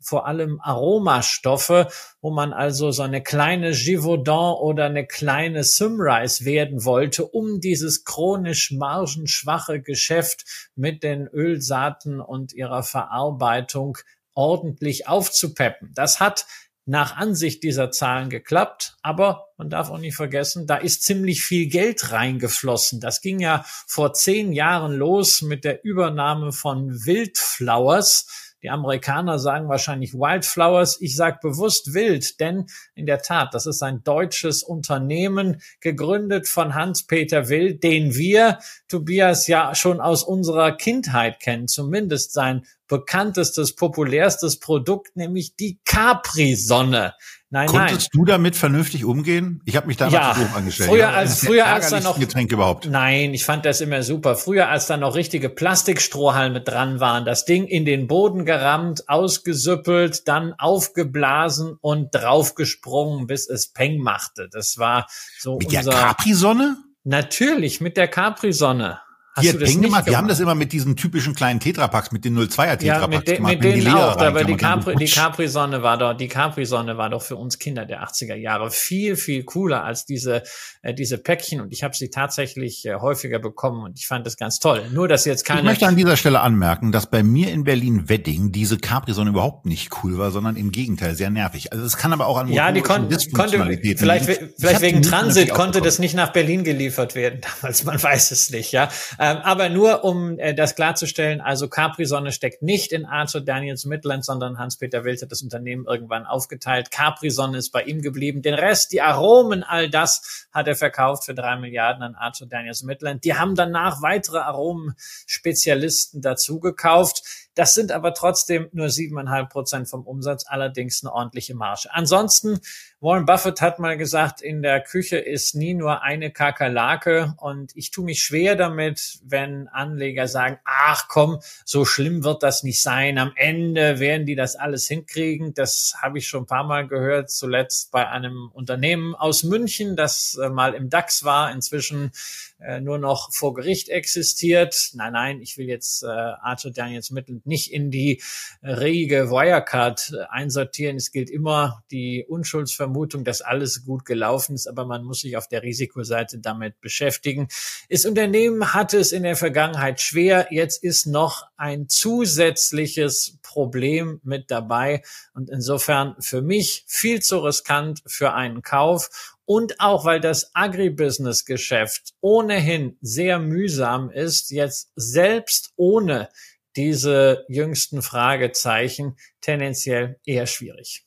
vor 0.07 0.25
allem 0.25 0.61
Aromastoffe, 0.61 1.87
wo 2.21 2.31
man 2.31 2.53
also 2.53 2.91
so 2.91 3.03
eine 3.03 3.21
kleine 3.21 3.71
Givaudan 3.71 4.55
oder 4.55 4.85
eine 4.85 5.05
kleine 5.05 5.65
Symrise 5.65 6.45
werden 6.45 6.85
wollte, 6.85 7.25
um 7.25 7.59
dieses 7.59 8.05
chronisch 8.05 8.71
margenschwache 8.71 9.81
Geschäft 9.81 10.69
mit 10.75 11.03
den 11.03 11.27
Ölsaaten 11.27 12.21
und 12.21 12.53
ihrer 12.53 12.83
Verarbeitung 12.83 13.97
ordentlich 14.33 15.09
aufzupeppen. 15.09 15.91
Das 15.93 16.21
hat 16.21 16.45
nach 16.85 17.17
Ansicht 17.17 17.63
dieser 17.63 17.91
Zahlen 17.91 18.29
geklappt, 18.29 18.95
aber 19.01 19.49
man 19.57 19.69
darf 19.69 19.89
auch 19.89 19.97
nicht 19.97 20.15
vergessen, 20.15 20.67
da 20.67 20.77
ist 20.77 21.03
ziemlich 21.03 21.43
viel 21.43 21.67
Geld 21.67 22.13
reingeflossen. 22.13 23.01
Das 23.01 23.19
ging 23.19 23.41
ja 23.41 23.65
vor 23.87 24.13
zehn 24.13 24.53
Jahren 24.53 24.93
los 24.93 25.41
mit 25.41 25.65
der 25.65 25.83
Übernahme 25.83 26.53
von 26.53 27.05
Wildflowers 27.05 28.46
die 28.63 28.69
Amerikaner 28.69 29.37
sagen 29.37 29.69
wahrscheinlich 29.69 30.13
Wildflowers. 30.13 30.99
Ich 30.99 31.15
sage 31.15 31.37
bewusst 31.41 31.93
wild, 31.93 32.39
denn 32.39 32.65
in 32.95 33.05
der 33.05 33.21
Tat, 33.21 33.53
das 33.53 33.67
ist 33.67 33.83
ein 33.83 34.03
deutsches 34.03 34.63
Unternehmen, 34.63 35.61
gegründet 35.79 36.47
von 36.47 36.73
Hans-Peter 36.73 37.49
Wild, 37.49 37.83
den 37.83 38.15
wir, 38.15 38.57
Tobias, 38.87 39.47
ja 39.47 39.75
schon 39.75 40.01
aus 40.01 40.23
unserer 40.23 40.71
Kindheit 40.71 41.39
kennen. 41.39 41.67
Zumindest 41.67 42.33
sein 42.33 42.65
bekanntestes, 42.87 43.75
populärstes 43.75 44.59
Produkt, 44.59 45.15
nämlich 45.15 45.55
die 45.55 45.79
Capri-Sonne. 45.85 47.13
Nein, 47.49 47.67
Konntest 47.67 48.09
nein. 48.13 48.19
du 48.19 48.25
damit 48.25 48.57
vernünftig 48.57 49.05
umgehen? 49.05 49.61
Ich 49.63 49.77
habe 49.77 49.87
mich 49.87 49.95
damals 49.95 50.13
ja, 50.13 50.33
doof 50.33 50.53
angestellt. 50.53 50.89
Früher 50.89 51.09
als 51.09 51.45
früher 51.45 51.65
als 51.65 51.89
da 51.89 52.01
noch 52.01 52.19
Getränk 52.19 52.51
überhaupt. 52.51 52.89
Nein, 52.89 53.33
ich 53.33 53.45
fand 53.45 53.65
das 53.65 53.79
immer 53.79 54.03
super. 54.03 54.35
Früher 54.35 54.67
als 54.67 54.87
da 54.87 54.97
noch 54.97 55.15
richtige 55.15 55.47
Plastikstrohhalme 55.47 56.59
dran 56.59 56.99
waren, 56.99 57.23
das 57.23 57.45
Ding 57.45 57.65
in 57.65 57.85
den 57.85 58.07
Boden 58.07 58.43
gerammt, 58.43 59.07
ausgesüppelt, 59.07 60.27
dann 60.27 60.55
aufgeblasen 60.57 61.77
und 61.79 62.13
draufgesprungen, 62.13 63.27
bis 63.27 63.47
es 63.49 63.71
Peng 63.71 63.99
machte. 63.99 64.49
Das 64.51 64.77
war 64.77 65.07
so 65.39 65.57
mit 65.57 65.67
unser 65.67 65.91
der 65.91 65.99
Capri-Sonne? 65.99 66.77
Natürlich 67.05 67.79
mit 67.79 67.95
der 67.95 68.09
Capri-Sonne. 68.09 68.99
Hast 69.37 69.43
die 69.43 69.49
hat 69.49 69.59
Peng 69.59 69.67
gemacht. 69.67 69.83
gemacht. 69.83 70.07
Die 70.07 70.17
haben 70.17 70.27
das 70.27 70.39
immer 70.39 70.55
mit 70.55 70.73
diesen 70.73 70.95
typischen 70.95 71.35
kleinen 71.35 71.59
Tetrapacks, 71.59 72.11
mit 72.11 72.25
den 72.25 72.37
02er 72.37 72.77
Tetrapacks 72.77 72.83
ja, 72.83 73.07
mit, 73.07 73.27
de, 73.27 73.35
gemacht. 73.35 73.53
Mit 73.53 73.63
denen 73.63 73.87
auch, 73.93 74.17
aber 74.17 74.43
die 74.43 74.57
Capri, 74.57 74.95
die 74.95 75.05
Capri-Sonne 75.05 75.83
war 75.83 75.99
doch, 75.99 76.13
die 76.15 76.27
Capri-Sonne 76.27 76.97
war 76.97 77.11
doch 77.11 77.21
für 77.21 77.35
uns 77.35 77.59
Kinder 77.59 77.85
der 77.85 78.03
80er 78.03 78.33
Jahre 78.33 78.71
viel, 78.71 79.15
viel 79.15 79.43
cooler 79.43 79.83
als 79.83 80.05
diese, 80.05 80.41
äh, 80.81 80.95
diese 80.95 81.19
Päckchen 81.19 81.61
und 81.61 81.71
ich 81.71 81.83
habe 81.83 81.95
sie 81.95 82.09
tatsächlich 82.09 82.83
äh, 82.85 82.95
häufiger 82.95 83.37
bekommen 83.37 83.83
und 83.83 83.99
ich 83.99 84.07
fand 84.07 84.25
das 84.25 84.37
ganz 84.37 84.57
toll. 84.57 84.81
Nur, 84.91 85.07
dass 85.07 85.25
jetzt 85.25 85.45
keine... 85.45 85.59
Ich 85.59 85.65
möchte 85.65 85.85
an 85.85 85.95
dieser 85.95 86.17
Stelle 86.17 86.41
anmerken, 86.41 86.91
dass 86.91 87.07
bei 87.07 87.21
mir 87.21 87.51
in 87.51 87.63
Berlin-Wedding 87.63 88.51
diese 88.51 88.79
Capri-Sonne 88.79 89.29
überhaupt 89.29 89.67
nicht 89.67 89.91
cool 90.03 90.17
war, 90.17 90.31
sondern 90.31 90.55
im 90.55 90.71
Gegenteil 90.71 91.13
sehr 91.13 91.29
nervig. 91.29 91.71
Also 91.73 91.85
es 91.85 91.95
kann 91.97 92.11
aber 92.11 92.25
auch 92.25 92.37
an 92.37 92.47
Ja, 92.47 92.71
die 92.71 92.81
kon 92.81 93.07
konnte, 93.33 93.79
vielleicht, 93.97 94.25
vielleicht 94.57 94.81
wegen 94.81 95.03
Transit 95.03 95.51
konnte 95.51 95.81
das 95.81 95.99
nicht 95.99 96.15
nach 96.15 96.33
Berlin 96.33 96.63
geliefert 96.63 97.13
werden 97.13 97.41
damals, 97.61 97.83
man 97.83 98.01
weiß 98.01 98.31
es 98.31 98.49
nicht, 98.49 98.71
ja. 98.71 98.89
Ähm, 99.27 99.37
aber 99.43 99.67
nur 99.67 100.05
um 100.05 100.39
äh, 100.39 100.53
das 100.53 100.75
klarzustellen, 100.75 101.41
also 101.41 101.67
Capri-Sonne 101.67 102.31
steckt 102.31 102.61
nicht 102.61 102.93
in 102.93 103.05
Arthur 103.05 103.41
Daniels 103.41 103.83
Midland, 103.85 104.23
sondern 104.23 104.57
Hans-Peter 104.57 105.03
Wild 105.03 105.21
hat 105.21 105.31
das 105.31 105.41
Unternehmen 105.41 105.85
irgendwann 105.85 106.25
aufgeteilt. 106.25 106.91
Capri-Sonne 106.91 107.57
ist 107.57 107.71
bei 107.71 107.83
ihm 107.83 108.01
geblieben. 108.01 108.41
Den 108.41 108.53
Rest, 108.53 108.93
die 108.93 109.01
Aromen, 109.01 109.63
all 109.63 109.89
das 109.89 110.47
hat 110.53 110.67
er 110.67 110.75
verkauft 110.75 111.25
für 111.25 111.35
drei 111.35 111.57
Milliarden 111.57 112.03
an 112.03 112.15
Arthur 112.15 112.47
Daniels 112.47 112.83
Midland. 112.83 113.25
Die 113.25 113.33
haben 113.33 113.55
danach 113.55 114.01
weitere 114.01 114.37
Aromenspezialisten 114.37 116.21
dazu 116.21 116.59
gekauft. 116.59 117.46
Das 117.57 117.73
sind 117.73 117.91
aber 117.91 118.13
trotzdem 118.13 118.69
nur 118.71 118.91
siebeneinhalb 118.91 119.49
Prozent 119.49 119.89
vom 119.89 120.05
Umsatz, 120.05 120.45
allerdings 120.47 121.03
eine 121.03 121.11
ordentliche 121.11 121.55
Marge. 121.55 121.89
Ansonsten, 121.91 122.59
Warren 122.99 123.25
Buffett 123.25 123.61
hat 123.61 123.79
mal 123.79 123.97
gesagt, 123.97 124.41
in 124.41 124.61
der 124.61 124.79
Küche 124.79 125.17
ist 125.17 125.55
nie 125.55 125.73
nur 125.73 126.03
eine 126.03 126.29
Kakerlake 126.29 127.33
und 127.37 127.75
ich 127.75 127.89
tue 127.89 128.05
mich 128.05 128.21
schwer 128.21 128.55
damit, 128.55 129.17
wenn 129.23 129.67
Anleger 129.69 130.27
sagen, 130.27 130.59
ach 130.65 131.07
komm, 131.07 131.39
so 131.65 131.83
schlimm 131.83 132.23
wird 132.23 132.43
das 132.43 132.61
nicht 132.61 132.83
sein. 132.83 133.17
Am 133.17 133.33
Ende 133.35 133.99
werden 133.99 134.27
die 134.27 134.35
das 134.35 134.55
alles 134.55 134.87
hinkriegen. 134.87 135.55
Das 135.55 135.95
habe 135.99 136.19
ich 136.19 136.27
schon 136.27 136.43
ein 136.43 136.47
paar 136.47 136.63
Mal 136.63 136.87
gehört, 136.87 137.31
zuletzt 137.31 137.91
bei 137.91 138.07
einem 138.07 138.51
Unternehmen 138.53 139.15
aus 139.15 139.41
München, 139.41 139.95
das 139.95 140.39
äh, 140.39 140.49
mal 140.49 140.75
im 140.75 140.91
DAX 140.91 141.23
war, 141.23 141.51
inzwischen 141.51 142.11
äh, 142.59 142.81
nur 142.81 142.97
noch 142.97 143.31
vor 143.33 143.53
Gericht 143.53 143.89
existiert. 143.89 144.91
Nein, 144.93 145.13
nein, 145.13 145.41
ich 145.41 145.57
will 145.57 145.67
jetzt 145.67 146.03
äh, 146.03 146.07
Arthur 146.07 146.71
Daniels 146.71 147.11
Mittel 147.11 147.41
nicht 147.45 147.71
in 147.71 147.91
die 147.91 148.21
Riege 148.63 149.29
Wirecard 149.29 150.11
äh, 150.13 150.23
einsortieren. 150.29 150.97
Es 150.97 151.11
gilt 151.11 151.29
immer 151.29 151.83
die 151.91 152.25
Unschuldsvermutung, 152.27 153.23
dass 153.23 153.41
alles 153.41 153.85
gut 153.85 154.05
gelaufen 154.05 154.55
ist, 154.55 154.67
aber 154.67 154.85
man 154.85 155.03
muss 155.03 155.21
sich 155.21 155.37
auf 155.37 155.47
der 155.47 155.61
Risikoseite 155.61 156.39
damit 156.39 156.81
beschäftigen. 156.81 157.47
Das 157.89 158.05
Unternehmen 158.05 158.73
hatte 158.73 158.97
es 158.97 159.11
in 159.11 159.23
der 159.23 159.35
Vergangenheit 159.35 160.01
schwer. 160.01 160.47
Jetzt 160.49 160.83
ist 160.83 161.05
noch 161.05 161.45
ein 161.57 161.87
zusätzliches 161.89 163.37
Problem 163.43 164.19
mit 164.23 164.49
dabei 164.49 165.03
und 165.33 165.49
insofern 165.49 166.15
für 166.19 166.41
mich 166.41 166.85
viel 166.87 167.21
zu 167.21 167.39
riskant 167.39 168.01
für 168.07 168.33
einen 168.33 168.63
Kauf 168.63 169.36
und 169.47 169.79
auch 169.79 170.03
weil 170.03 170.19
das 170.19 170.53
Agribusiness-Geschäft 170.53 172.13
ohnehin 172.19 172.97
sehr 172.99 173.39
mühsam 173.39 174.09
ist, 174.09 174.51
jetzt 174.51 174.91
selbst 174.95 175.71
ohne 175.77 176.27
diese 176.75 177.45
jüngsten 177.47 178.01
Fragezeichen 178.01 179.15
tendenziell 179.39 180.19
eher 180.25 180.47
schwierig. 180.47 181.05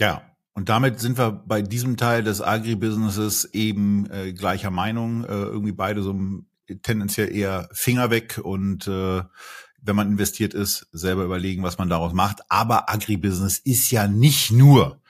Ja, 0.00 0.22
und 0.54 0.70
damit 0.70 0.98
sind 0.98 1.18
wir 1.18 1.30
bei 1.30 1.60
diesem 1.60 1.98
Teil 1.98 2.24
des 2.24 2.40
Agribusinesses 2.40 3.52
eben 3.52 4.10
äh, 4.10 4.32
gleicher 4.32 4.70
Meinung. 4.70 5.24
Äh, 5.24 5.28
irgendwie 5.28 5.72
beide 5.72 6.02
so 6.02 6.18
tendenziell 6.82 7.36
eher 7.36 7.68
Finger 7.72 8.10
weg 8.10 8.40
und 8.42 8.88
äh, 8.88 9.22
wenn 9.82 9.96
man 9.96 10.12
investiert 10.12 10.54
ist, 10.54 10.88
selber 10.92 11.24
überlegen, 11.24 11.62
was 11.62 11.76
man 11.76 11.90
daraus 11.90 12.14
macht. 12.14 12.40
Aber 12.48 12.88
Agribusiness 12.88 13.58
ist 13.58 13.90
ja 13.90 14.08
nicht 14.08 14.52
nur 14.52 15.02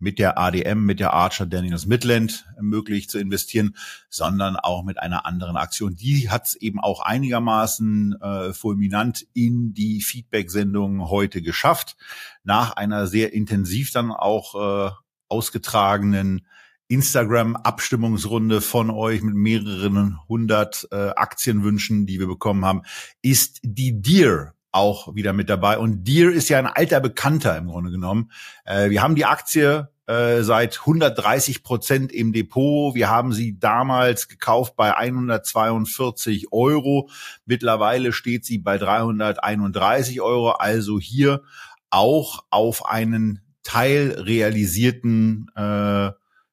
mit 0.00 0.18
der 0.18 0.38
ADM, 0.38 0.84
mit 0.84 0.98
der 0.98 1.12
Archer 1.12 1.46
Daniels 1.46 1.86
Midland 1.86 2.46
möglich 2.60 3.08
zu 3.08 3.18
investieren, 3.18 3.76
sondern 4.08 4.56
auch 4.56 4.82
mit 4.82 4.98
einer 4.98 5.26
anderen 5.26 5.56
Aktion. 5.56 5.94
Die 5.94 6.30
hat 6.30 6.46
es 6.46 6.56
eben 6.56 6.80
auch 6.80 7.00
einigermaßen 7.00 8.20
äh, 8.20 8.52
fulminant 8.52 9.26
in 9.34 9.74
die 9.74 10.00
Feedback-Sendung 10.00 11.08
heute 11.08 11.42
geschafft. 11.42 11.96
Nach 12.42 12.72
einer 12.72 13.06
sehr 13.06 13.32
intensiv 13.32 13.92
dann 13.92 14.10
auch 14.10 14.88
äh, 14.88 14.90
ausgetragenen 15.28 16.46
Instagram-Abstimmungsrunde 16.88 18.60
von 18.60 18.90
euch 18.90 19.22
mit 19.22 19.36
mehreren 19.36 20.18
hundert 20.28 20.88
äh, 20.90 21.10
Aktienwünschen, 21.10 22.04
die 22.06 22.18
wir 22.18 22.26
bekommen 22.26 22.64
haben, 22.64 22.82
ist 23.22 23.60
die 23.62 24.02
Deer 24.02 24.54
auch 24.72 25.14
wieder 25.14 25.32
mit 25.32 25.50
dabei. 25.50 25.78
Und 25.78 26.04
Deer 26.04 26.30
ist 26.30 26.48
ja 26.48 26.58
ein 26.58 26.66
alter 26.66 27.00
Bekannter 27.00 27.56
im 27.56 27.68
Grunde 27.68 27.90
genommen. 27.90 28.30
Äh, 28.64 28.90
wir 28.90 29.02
haben 29.02 29.14
die 29.14 29.24
Aktie 29.24 29.88
äh, 30.06 30.42
seit 30.42 30.80
130 30.80 31.62
Prozent 31.62 32.12
im 32.12 32.32
Depot. 32.32 32.94
Wir 32.94 33.08
haben 33.08 33.32
sie 33.32 33.58
damals 33.58 34.28
gekauft 34.28 34.76
bei 34.76 34.96
142 34.96 36.52
Euro. 36.52 37.08
Mittlerweile 37.46 38.12
steht 38.12 38.44
sie 38.44 38.58
bei 38.58 38.78
331 38.78 40.20
Euro. 40.20 40.50
Also 40.50 40.98
hier 40.98 41.42
auch 41.90 42.44
auf 42.50 42.86
einen 42.86 43.40
teilrealisierten 43.62 45.50
äh, 45.54 46.10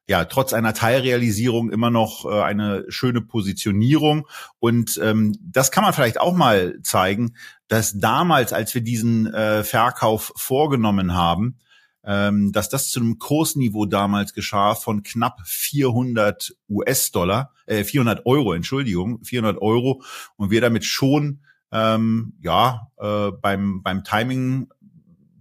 ja, 0.08 0.24
trotz 0.26 0.54
einer 0.54 0.74
Teilrealisierung 0.74 1.70
immer 1.70 1.90
noch 1.90 2.26
äh, 2.26 2.42
eine 2.42 2.86
schöne 2.88 3.22
Positionierung. 3.22 4.28
Und 4.60 5.00
ähm, 5.04 5.36
das 5.42 5.70
kann 5.70 5.84
man 5.84 5.94
vielleicht 5.94 6.20
auch 6.20 6.34
mal 6.34 6.80
zeigen, 6.82 7.36
dass 7.68 8.00
damals, 8.00 8.54
als 8.54 8.74
wir 8.74 8.82
diesen 8.82 9.28
äh, 9.34 9.64
Verkauf 9.66 10.32
vorgenommen 10.38 11.14
haben, 11.14 11.58
ähm, 12.06 12.54
dass 12.54 12.70
das 12.70 12.90
zu 12.90 13.02
einem 13.02 13.20
Kursniveau 13.20 13.86
damals 13.86 14.34
geschah 14.34 14.76
von 14.76 15.04
knapp 15.04 15.42
400 15.44 16.56
US-Dollar, 16.70 17.52
äh, 17.66 17.84
400 17.84 18.26
Euro, 18.26 18.54
Entschuldigung, 18.54 19.22
400 19.26 19.62
Euro 19.62 20.02
und 20.38 20.50
wir 20.50 20.62
damit 20.62 20.86
schon 20.86 21.42
ähm, 21.74 22.34
ja 22.42 22.88
äh, 22.98 23.32
beim 23.32 23.84
beim 23.84 24.06
Timing 24.06 24.70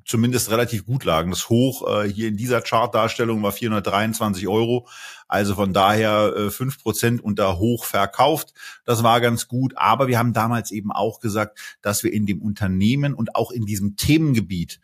zumindest 0.06 0.50
relativ 0.50 0.86
gut 0.86 1.04
lagen. 1.04 1.30
Das 1.30 1.48
Hoch 1.48 1.86
äh, 1.86 2.08
hier 2.08 2.28
in 2.28 2.36
dieser 2.36 2.62
Chartdarstellung 2.62 3.42
war 3.42 3.52
423 3.52 4.48
Euro. 4.48 4.88
Also 5.28 5.56
von 5.56 5.72
daher 5.72 6.32
äh, 6.36 6.50
fünf 6.50 6.76
äh, 6.76 6.82
Prozent 6.82 7.22
unter 7.22 7.58
Hoch 7.58 7.84
verkauft. 7.84 8.54
Das 8.84 9.02
war 9.02 9.20
ganz 9.20 9.48
gut. 9.48 9.76
Aber 9.76 10.06
wir 10.06 10.18
haben 10.18 10.32
damals 10.32 10.70
eben 10.70 10.92
auch 10.92 11.20
gesagt, 11.20 11.58
dass 11.82 12.04
wir 12.04 12.12
in 12.12 12.24
dem 12.24 12.40
Unternehmen 12.40 13.12
und 13.14 13.34
auch 13.34 13.50
in 13.50 13.66
diesem 13.66 13.96
Themengebiet 13.96 14.80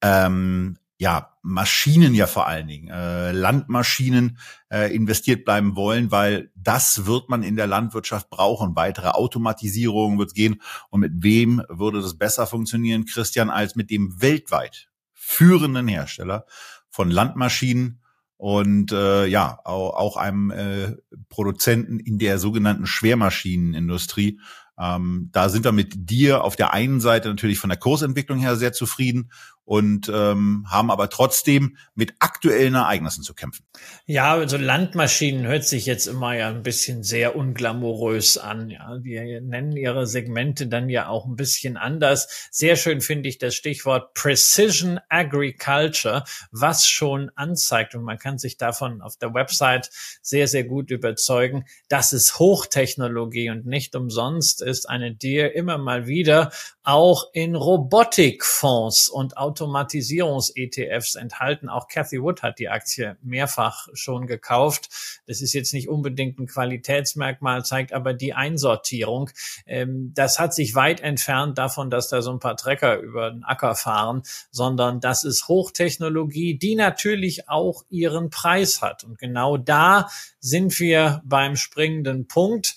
ähm, 0.00 0.78
ja, 0.98 1.33
Maschinen 1.46 2.14
ja 2.14 2.26
vor 2.26 2.46
allen 2.46 2.66
Dingen, 2.66 2.88
äh, 2.88 3.30
Landmaschinen 3.30 4.38
äh, 4.70 4.94
investiert 4.94 5.44
bleiben 5.44 5.76
wollen, 5.76 6.10
weil 6.10 6.50
das 6.54 7.04
wird 7.04 7.28
man 7.28 7.42
in 7.42 7.54
der 7.54 7.66
Landwirtschaft 7.66 8.30
brauchen. 8.30 8.74
Weitere 8.76 9.08
Automatisierung 9.08 10.18
wird 10.18 10.34
gehen. 10.34 10.62
Und 10.88 11.00
mit 11.00 11.12
wem 11.22 11.62
würde 11.68 12.00
das 12.00 12.16
besser 12.16 12.46
funktionieren, 12.46 13.04
Christian, 13.04 13.50
als 13.50 13.76
mit 13.76 13.90
dem 13.90 14.22
weltweit 14.22 14.88
führenden 15.12 15.86
Hersteller 15.86 16.46
von 16.88 17.10
Landmaschinen 17.10 18.00
und 18.38 18.92
äh, 18.92 19.26
ja, 19.26 19.58
auch, 19.64 19.94
auch 19.96 20.16
einem 20.16 20.50
äh, 20.50 20.96
Produzenten 21.28 22.00
in 22.00 22.18
der 22.18 22.38
sogenannten 22.38 22.86
Schwermaschinenindustrie. 22.86 24.40
Ähm, 24.78 25.28
da 25.32 25.48
sind 25.48 25.64
wir 25.64 25.72
mit 25.72 26.10
dir 26.10 26.42
auf 26.42 26.56
der 26.56 26.72
einen 26.72 27.00
Seite 27.00 27.28
natürlich 27.28 27.58
von 27.58 27.70
der 27.70 27.78
Kursentwicklung 27.78 28.38
her 28.38 28.56
sehr 28.56 28.72
zufrieden 28.72 29.30
und 29.64 30.10
ähm, 30.10 30.66
haben 30.68 30.90
aber 30.90 31.08
trotzdem 31.08 31.76
mit 31.94 32.14
aktuellen 32.18 32.74
Ereignissen 32.74 33.22
zu 33.22 33.34
kämpfen. 33.34 33.64
Ja, 34.06 34.34
also 34.34 34.58
Landmaschinen 34.58 35.46
hört 35.46 35.64
sich 35.64 35.86
jetzt 35.86 36.06
immer 36.06 36.34
ja 36.34 36.48
ein 36.48 36.62
bisschen 36.62 37.02
sehr 37.02 37.34
unglamourös 37.34 38.36
an. 38.36 38.68
Ja, 38.68 38.98
wir 39.02 39.40
nennen 39.40 39.76
ihre 39.76 40.06
Segmente 40.06 40.66
dann 40.66 40.90
ja 40.90 41.08
auch 41.08 41.24
ein 41.24 41.36
bisschen 41.36 41.76
anders. 41.78 42.48
Sehr 42.50 42.76
schön 42.76 43.00
finde 43.00 43.28
ich 43.28 43.38
das 43.38 43.54
Stichwort 43.54 44.12
Precision 44.14 45.00
Agriculture, 45.08 46.24
was 46.50 46.86
schon 46.86 47.30
anzeigt 47.34 47.94
und 47.94 48.02
man 48.02 48.18
kann 48.18 48.38
sich 48.38 48.58
davon 48.58 49.00
auf 49.00 49.16
der 49.16 49.32
Website 49.32 49.90
sehr 50.20 50.46
sehr 50.46 50.64
gut 50.64 50.90
überzeugen, 50.90 51.64
dass 51.88 52.12
es 52.12 52.38
Hochtechnologie 52.38 53.48
und 53.48 53.64
nicht 53.64 53.96
umsonst 53.96 54.60
ist 54.60 54.88
eine 54.90 55.14
Deer 55.14 55.54
immer 55.54 55.78
mal 55.78 56.06
wieder 56.06 56.52
auch 56.82 57.30
in 57.32 57.56
Robotikfonds 57.56 59.08
und 59.08 59.38
Automatisierungs-ETFs 59.54 61.14
enthalten. 61.14 61.68
Auch 61.68 61.86
Cathy 61.86 62.20
Wood 62.20 62.42
hat 62.42 62.58
die 62.58 62.68
Aktie 62.68 63.16
mehrfach 63.22 63.86
schon 63.94 64.26
gekauft. 64.26 64.88
Das 65.26 65.40
ist 65.40 65.52
jetzt 65.52 65.72
nicht 65.72 65.88
unbedingt 65.88 66.38
ein 66.38 66.46
Qualitätsmerkmal, 66.46 67.64
zeigt 67.64 67.92
aber 67.92 68.14
die 68.14 68.34
Einsortierung. 68.34 69.30
Ähm, 69.66 70.12
das 70.14 70.38
hat 70.40 70.54
sich 70.54 70.74
weit 70.74 71.00
entfernt 71.00 71.58
davon, 71.58 71.90
dass 71.90 72.08
da 72.08 72.20
so 72.22 72.32
ein 72.32 72.40
paar 72.40 72.56
Trecker 72.56 72.98
über 72.98 73.30
den 73.30 73.44
Acker 73.44 73.76
fahren, 73.76 74.22
sondern 74.50 75.00
das 75.00 75.24
ist 75.24 75.46
Hochtechnologie, 75.46 76.58
die 76.58 76.74
natürlich 76.74 77.48
auch 77.48 77.84
ihren 77.90 78.30
Preis 78.30 78.82
hat. 78.82 79.04
Und 79.04 79.18
genau 79.18 79.56
da 79.56 80.08
sind 80.40 80.78
wir 80.80 81.22
beim 81.24 81.56
springenden 81.56 82.26
Punkt. 82.26 82.74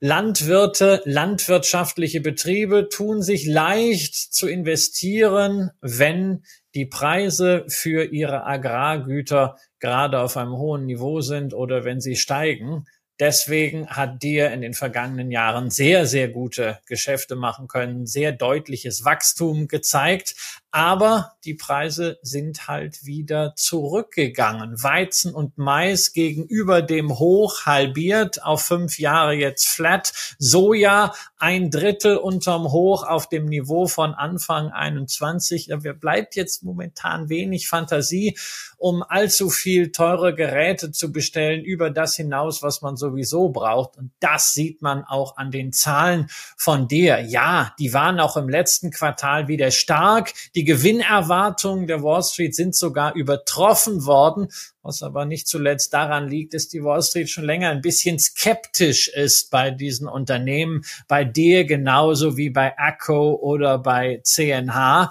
Landwirte, 0.00 1.00
landwirtschaftliche 1.04 2.20
Betriebe 2.20 2.88
tun 2.88 3.22
sich 3.22 3.46
leicht 3.46 4.14
zu 4.14 4.48
investieren, 4.48 5.70
wenn 5.80 6.44
die 6.74 6.86
Preise 6.86 7.64
für 7.68 8.04
ihre 8.04 8.44
Agrargüter 8.44 9.56
gerade 9.78 10.20
auf 10.20 10.36
einem 10.36 10.56
hohen 10.56 10.84
Niveau 10.86 11.20
sind 11.20 11.54
oder 11.54 11.84
wenn 11.84 12.00
sie 12.00 12.16
steigen. 12.16 12.84
Deswegen 13.20 13.86
hat 13.88 14.24
dir 14.24 14.50
in 14.50 14.60
den 14.60 14.74
vergangenen 14.74 15.30
Jahren 15.30 15.70
sehr, 15.70 16.04
sehr 16.06 16.28
gute 16.28 16.80
Geschäfte 16.86 17.36
machen 17.36 17.68
können, 17.68 18.06
sehr 18.06 18.32
deutliches 18.32 19.04
Wachstum 19.04 19.68
gezeigt. 19.68 20.34
Aber 20.74 21.36
die 21.44 21.54
Preise 21.54 22.18
sind 22.22 22.66
halt 22.66 23.06
wieder 23.06 23.54
zurückgegangen. 23.54 24.82
Weizen 24.82 25.32
und 25.32 25.56
Mais 25.56 26.12
gegenüber 26.12 26.82
dem 26.82 27.16
Hoch 27.20 27.64
halbiert 27.64 28.42
auf 28.42 28.62
fünf 28.62 28.98
Jahre 28.98 29.34
jetzt 29.34 29.68
flat. 29.68 30.12
Soja 30.40 31.12
ein 31.38 31.70
Drittel 31.70 32.16
unterm 32.16 32.72
Hoch 32.72 33.04
auf 33.06 33.28
dem 33.28 33.44
Niveau 33.44 33.86
von 33.86 34.14
Anfang 34.14 34.70
21. 34.70 35.68
Da 35.68 35.76
bleibt 35.76 36.34
jetzt 36.34 36.64
momentan 36.64 37.28
wenig 37.28 37.68
Fantasie, 37.68 38.36
um 38.76 39.04
allzu 39.06 39.50
viel 39.50 39.92
teure 39.92 40.34
Geräte 40.34 40.90
zu 40.90 41.12
bestellen 41.12 41.62
über 41.62 41.90
das 41.90 42.16
hinaus, 42.16 42.62
was 42.62 42.82
man 42.82 42.96
sowieso 42.96 43.50
braucht. 43.50 43.96
Und 43.96 44.10
das 44.18 44.54
sieht 44.54 44.82
man 44.82 45.04
auch 45.04 45.36
an 45.36 45.52
den 45.52 45.72
Zahlen 45.72 46.28
von 46.56 46.88
dir. 46.88 47.20
Ja, 47.20 47.72
die 47.78 47.92
waren 47.92 48.18
auch 48.18 48.36
im 48.36 48.48
letzten 48.48 48.90
Quartal 48.90 49.46
wieder 49.46 49.70
stark. 49.70 50.32
Die 50.54 50.63
Gewinnerwartungen 50.64 51.86
der 51.86 52.02
Wall 52.02 52.22
Street 52.22 52.54
sind 52.54 52.74
sogar 52.74 53.14
übertroffen 53.14 54.04
worden, 54.04 54.48
was 54.82 55.02
aber 55.02 55.24
nicht 55.24 55.48
zuletzt 55.48 55.94
daran 55.94 56.28
liegt, 56.28 56.54
dass 56.54 56.68
die 56.68 56.84
Wall 56.84 57.02
Street 57.02 57.30
schon 57.30 57.44
länger 57.44 57.70
ein 57.70 57.80
bisschen 57.80 58.18
skeptisch 58.18 59.08
ist 59.08 59.50
bei 59.50 59.70
diesen 59.70 60.08
Unternehmen, 60.08 60.84
bei 61.08 61.24
dir 61.24 61.64
genauso 61.64 62.36
wie 62.36 62.50
bei 62.50 62.76
ACO 62.78 63.34
oder 63.34 63.78
bei 63.78 64.20
CNH. 64.22 65.10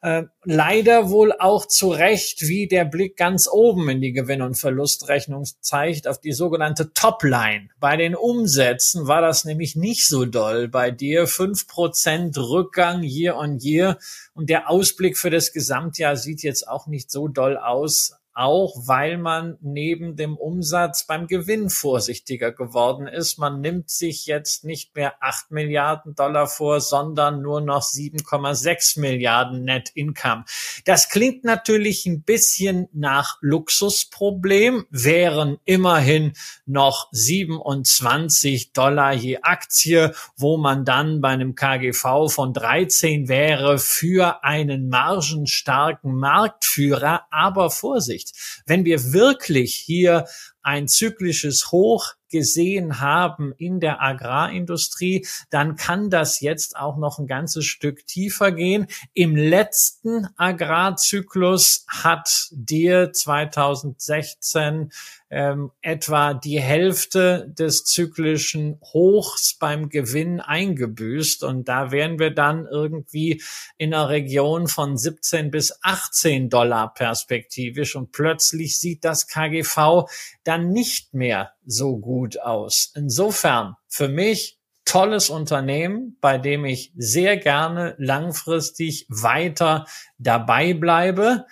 Äh, 0.00 0.24
leider 0.44 1.10
wohl 1.10 1.32
auch 1.32 1.66
zu 1.66 1.90
Recht, 1.90 2.42
wie 2.42 2.68
der 2.68 2.84
Blick 2.84 3.16
ganz 3.16 3.48
oben 3.50 3.88
in 3.88 4.00
die 4.00 4.12
Gewinn- 4.12 4.42
und 4.42 4.54
Verlustrechnung 4.54 5.44
zeigt, 5.60 6.06
auf 6.06 6.20
die 6.20 6.30
sogenannte 6.30 6.92
Topline. 6.92 7.70
Bei 7.80 7.96
den 7.96 8.14
Umsätzen 8.14 9.08
war 9.08 9.20
das 9.20 9.44
nämlich 9.44 9.74
nicht 9.74 10.06
so 10.06 10.24
doll. 10.24 10.68
Bei 10.68 10.92
dir 10.92 11.26
fünf 11.26 11.66
Prozent 11.66 12.38
Rückgang 12.38 13.02
year 13.02 13.36
on 13.36 13.58
year 13.58 13.98
und 14.34 14.50
der 14.50 14.70
Ausblick 14.70 15.18
für 15.18 15.30
das 15.30 15.52
Gesamtjahr 15.52 16.16
sieht 16.16 16.44
jetzt 16.44 16.68
auch 16.68 16.86
nicht 16.86 17.10
so 17.10 17.26
doll 17.26 17.56
aus 17.56 18.17
auch 18.38 18.86
weil 18.86 19.18
man 19.18 19.58
neben 19.60 20.14
dem 20.14 20.36
Umsatz 20.36 21.04
beim 21.04 21.26
Gewinn 21.26 21.70
vorsichtiger 21.70 22.52
geworden 22.52 23.08
ist. 23.08 23.36
Man 23.38 23.60
nimmt 23.60 23.90
sich 23.90 24.26
jetzt 24.26 24.64
nicht 24.64 24.94
mehr 24.94 25.14
acht 25.20 25.50
Milliarden 25.50 26.14
Dollar 26.14 26.46
vor, 26.46 26.80
sondern 26.80 27.42
nur 27.42 27.60
noch 27.60 27.82
7,6 27.82 29.00
Milliarden 29.00 29.64
Net 29.64 29.90
Income. 29.92 30.44
Das 30.84 31.08
klingt 31.08 31.42
natürlich 31.42 32.06
ein 32.06 32.22
bisschen 32.22 32.88
nach 32.92 33.38
Luxusproblem, 33.40 34.86
wären 34.90 35.58
immerhin 35.64 36.34
noch 36.64 37.08
27 37.10 38.72
Dollar 38.72 39.14
je 39.14 39.38
Aktie, 39.42 40.14
wo 40.36 40.58
man 40.58 40.84
dann 40.84 41.20
bei 41.20 41.30
einem 41.30 41.56
KGV 41.56 42.28
von 42.28 42.52
13 42.52 43.28
wäre 43.28 43.78
für 43.78 44.44
einen 44.44 44.88
margenstarken 44.88 46.14
Marktführer. 46.14 47.22
Aber 47.30 47.70
Vorsicht, 47.70 48.27
nicht. 48.28 48.62
Wenn 48.66 48.84
wir 48.84 49.12
wirklich 49.12 49.74
hier 49.74 50.26
ein 50.62 50.88
zyklisches 50.88 51.72
Hoch 51.72 52.14
gesehen 52.30 53.00
haben 53.00 53.52
in 53.56 53.80
der 53.80 54.02
Agrarindustrie, 54.02 55.26
dann 55.48 55.76
kann 55.76 56.10
das 56.10 56.40
jetzt 56.40 56.76
auch 56.76 56.98
noch 56.98 57.18
ein 57.18 57.26
ganzes 57.26 57.64
Stück 57.64 58.06
tiefer 58.06 58.52
gehen. 58.52 58.86
Im 59.14 59.34
letzten 59.34 60.28
Agrarzyklus 60.36 61.86
hat 61.88 62.48
dir 62.50 63.12
2016 63.12 64.90
ähm, 65.30 65.70
etwa 65.82 66.34
die 66.34 66.60
Hälfte 66.60 67.52
des 67.58 67.84
zyklischen 67.84 68.80
Hochs 68.92 69.56
beim 69.58 69.88
Gewinn 69.88 70.40
eingebüßt. 70.40 71.44
Und 71.44 71.68
da 71.68 71.90
wären 71.90 72.18
wir 72.18 72.30
dann 72.30 72.66
irgendwie 72.66 73.42
in 73.76 73.92
einer 73.92 74.08
Region 74.08 74.68
von 74.68 74.96
17 74.96 75.50
bis 75.50 75.78
18 75.82 76.48
Dollar 76.48 76.94
perspektivisch. 76.94 77.94
Und 77.96 78.12
plötzlich 78.12 78.78
sieht 78.78 79.04
das 79.04 79.26
KGV 79.28 80.08
dann 80.44 80.70
nicht 80.70 81.14
mehr 81.14 81.52
so 81.66 81.98
gut 81.98 82.38
aus. 82.38 82.92
Insofern 82.94 83.76
für 83.86 84.08
mich 84.08 84.58
tolles 84.88 85.28
Unternehmen, 85.28 86.16
bei 86.22 86.38
dem 86.38 86.64
ich 86.64 86.92
sehr 86.96 87.36
gerne 87.36 87.94
langfristig 87.98 89.06
weiter 89.10 89.86
dabei 90.16 90.72
bleibe. 90.72 91.44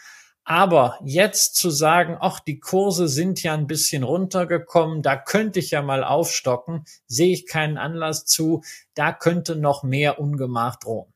Aber 0.48 0.96
jetzt 1.04 1.56
zu 1.56 1.70
sagen, 1.70 2.16
ach, 2.20 2.38
die 2.38 2.60
Kurse 2.60 3.08
sind 3.08 3.42
ja 3.42 3.52
ein 3.52 3.66
bisschen 3.66 4.04
runtergekommen, 4.04 5.02
da 5.02 5.16
könnte 5.16 5.58
ich 5.58 5.72
ja 5.72 5.82
mal 5.82 6.04
aufstocken, 6.04 6.84
sehe 7.08 7.32
ich 7.32 7.48
keinen 7.48 7.78
Anlass 7.78 8.26
zu, 8.26 8.62
da 8.94 9.12
könnte 9.12 9.56
noch 9.56 9.82
mehr 9.82 10.20
Ungemach 10.20 10.76
drohen. 10.76 11.12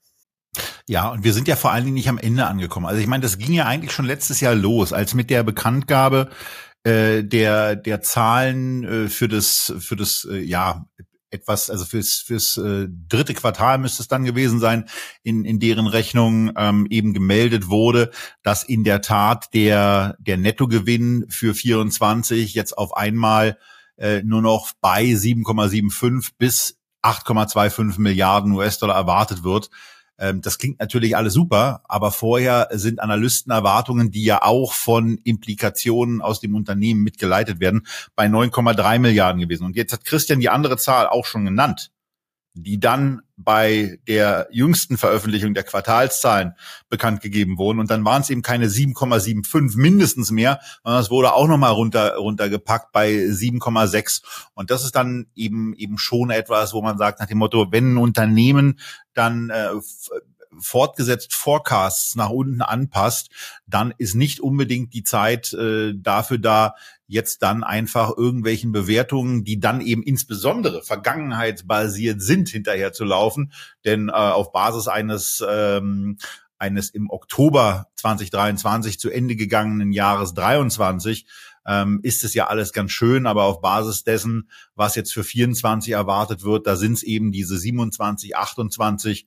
Ja, 0.89 1.11
und 1.11 1.23
wir 1.23 1.33
sind 1.33 1.47
ja 1.47 1.55
vor 1.55 1.71
allen 1.71 1.85
Dingen 1.85 1.95
nicht 1.95 2.09
am 2.09 2.19
Ende 2.19 2.47
angekommen. 2.47 2.87
Also 2.87 3.01
ich 3.01 3.07
meine, 3.07 3.23
das 3.23 3.39
ging 3.39 3.53
ja 3.53 3.67
eigentlich 3.67 3.93
schon 3.93 4.05
letztes 4.05 4.41
Jahr 4.41 4.57
los, 4.57 4.93
als 4.93 5.15
mit 5.15 5.31
der 5.31 5.45
Bekanntgabe 5.45 6.29
äh, 6.83 7.23
der 7.23 7.77
der 7.77 8.01
Zahlen 8.01 8.83
äh, 8.85 9.09
für 9.09 9.29
das 9.29 9.73
für 9.79 9.95
das 9.95 10.27
äh, 10.29 10.39
ja 10.39 10.87
etwas, 11.31 11.71
also 11.71 11.85
fürs, 11.85 12.19
fürs 12.19 12.57
äh, 12.57 12.89
dritte 13.09 13.35
Quartal 13.35 13.79
müsste 13.79 14.03
es 14.03 14.09
dann 14.09 14.25
gewesen 14.25 14.61
sein, 14.61 14.89
in, 15.23 15.45
in 15.45 15.61
deren 15.61 15.87
Rechnung 15.87 16.53
ähm, 16.57 16.87
eben 16.91 17.15
gemeldet 17.15 17.69
wurde, 17.69 18.11
dass 18.43 18.65
in 18.65 18.85
der 18.85 19.01
Tat 19.01 19.53
der, 19.55 20.17
der 20.19 20.37
Nettogewinn 20.37 21.27
für 21.29 21.55
24 21.55 22.55
jetzt 22.55 22.77
auf 22.77 22.97
einmal 22.97 23.59
äh, 23.97 24.23
nur 24.23 24.43
noch 24.43 24.73
bei 24.81 25.05
7,75 25.05 26.31
bis 26.39 26.79
8,25 27.03 28.01
Milliarden 28.01 28.53
US-Dollar 28.53 28.97
erwartet 28.97 29.43
wird. 29.43 29.71
Ähm, 30.21 30.43
das 30.43 30.59
klingt 30.59 30.79
natürlich 30.79 31.17
alles 31.17 31.33
super, 31.33 31.83
aber 31.89 32.13
vorher 32.13 32.69
sind 32.73 33.01
Analystenerwartungen, 33.01 34.11
die 34.11 34.23
ja 34.23 34.43
auch 34.43 34.75
von 34.75 35.19
Implikationen 35.25 36.21
aus 36.21 36.41
dem 36.41 36.55
Unternehmen 36.55 37.03
mitgeleitet 37.03 37.59
werden, 37.59 37.87
bei 38.15 38.27
9,3 38.27 38.99
Milliarden 38.99 39.41
gewesen. 39.41 39.65
Und 39.65 39.77
jetzt 39.77 39.93
hat 39.93 40.05
Christian 40.05 40.41
die 40.41 40.51
andere 40.51 40.77
Zahl 40.77 41.07
auch 41.09 41.25
schon 41.25 41.47
genannt, 41.47 41.91
die 42.55 42.81
dann 42.81 43.23
bei 43.37 43.99
der 44.07 44.49
jüngsten 44.51 44.99
Veröffentlichung 44.99 45.55
der 45.55 45.63
Quartalszahlen 45.63 46.55
bekannt 46.89 47.23
gegeben 47.23 47.59
wurden. 47.59 47.79
Und 47.79 47.91
dann 47.91 48.05
waren 48.05 48.23
es 48.23 48.31
eben 48.31 48.43
keine 48.43 48.67
7,75 48.67 49.79
mindestens 49.79 50.31
mehr, 50.31 50.61
sondern 50.83 51.01
es 51.01 51.11
wurde 51.11 51.33
auch 51.33 51.47
nochmal 51.47 51.73
runter, 51.73 52.17
runtergepackt 52.17 52.93
bei 52.93 53.13
7,6. 53.13 54.23
Und 54.55 54.71
das 54.71 54.85
ist 54.85 54.95
dann 54.95 55.27
eben, 55.35 55.75
eben 55.75 55.97
schon 55.97 56.31
etwas, 56.31 56.75
wo 56.75 56.83
man 56.83 56.99
sagt 56.99 57.21
nach 57.21 57.27
dem 57.27 57.39
Motto, 57.39 57.71
wenn 57.71 57.95
ein 57.95 57.99
Unternehmen 57.99 58.79
dann 59.15 59.51
äh, 59.51 59.71
fortgesetzt 60.59 61.35
Forecasts 61.35 62.17
nach 62.17 62.31
unten 62.31 62.63
anpasst, 62.63 63.31
dann 63.67 63.95
ist 63.99 64.15
nicht 64.15 64.41
unbedingt 64.41 64.95
die 64.95 65.03
Zeit 65.03 65.53
äh, 65.53 65.93
dafür 65.97 66.39
da, 66.39 66.75
jetzt 67.07 67.43
dann 67.43 67.65
einfach 67.65 68.17
irgendwelchen 68.17 68.73
Bewertungen, 68.73 69.45
die 69.45 69.59
dann 69.59 69.81
eben 69.81 70.03
insbesondere 70.03 70.83
vergangenheitsbasiert 70.83 72.23
sind, 72.23 72.49
hinterher 72.49 72.93
zu 72.93 73.05
laufen. 73.05 73.53
Denn 73.85 74.09
äh, 74.09 74.13
auf 74.13 74.53
Basis 74.53 74.87
eines 74.89 75.45
ähm, 75.49 76.19
eines 76.61 76.91
im 76.91 77.11
Oktober 77.11 77.89
2023 77.97 79.01
zu 79.01 79.11
Ende 79.11 79.35
gegangenen 79.35 79.93
Jahres 79.93 80.35
23 80.35 81.27
ähm, 81.67 82.01
ist 82.03 82.23
es 82.23 82.35
ja 82.35 82.49
alles 82.49 82.73
ganz 82.73 82.93
schön, 82.93 83.27
aber 83.27 83.45
auf 83.45 83.61
Basis 83.61 84.05
dessen, 84.05 84.51
was 84.75 84.95
jetzt 84.95 85.13
für 85.13 85.25
24 85.25 85.93
erwartet 85.93 86.43
wird, 86.43 86.67
da 86.67 86.77
sind 86.77 86.95
es 86.95 87.03
eben 87.03 87.33
diese 87.33 87.59
27, 87.59 88.37
28 88.37 89.27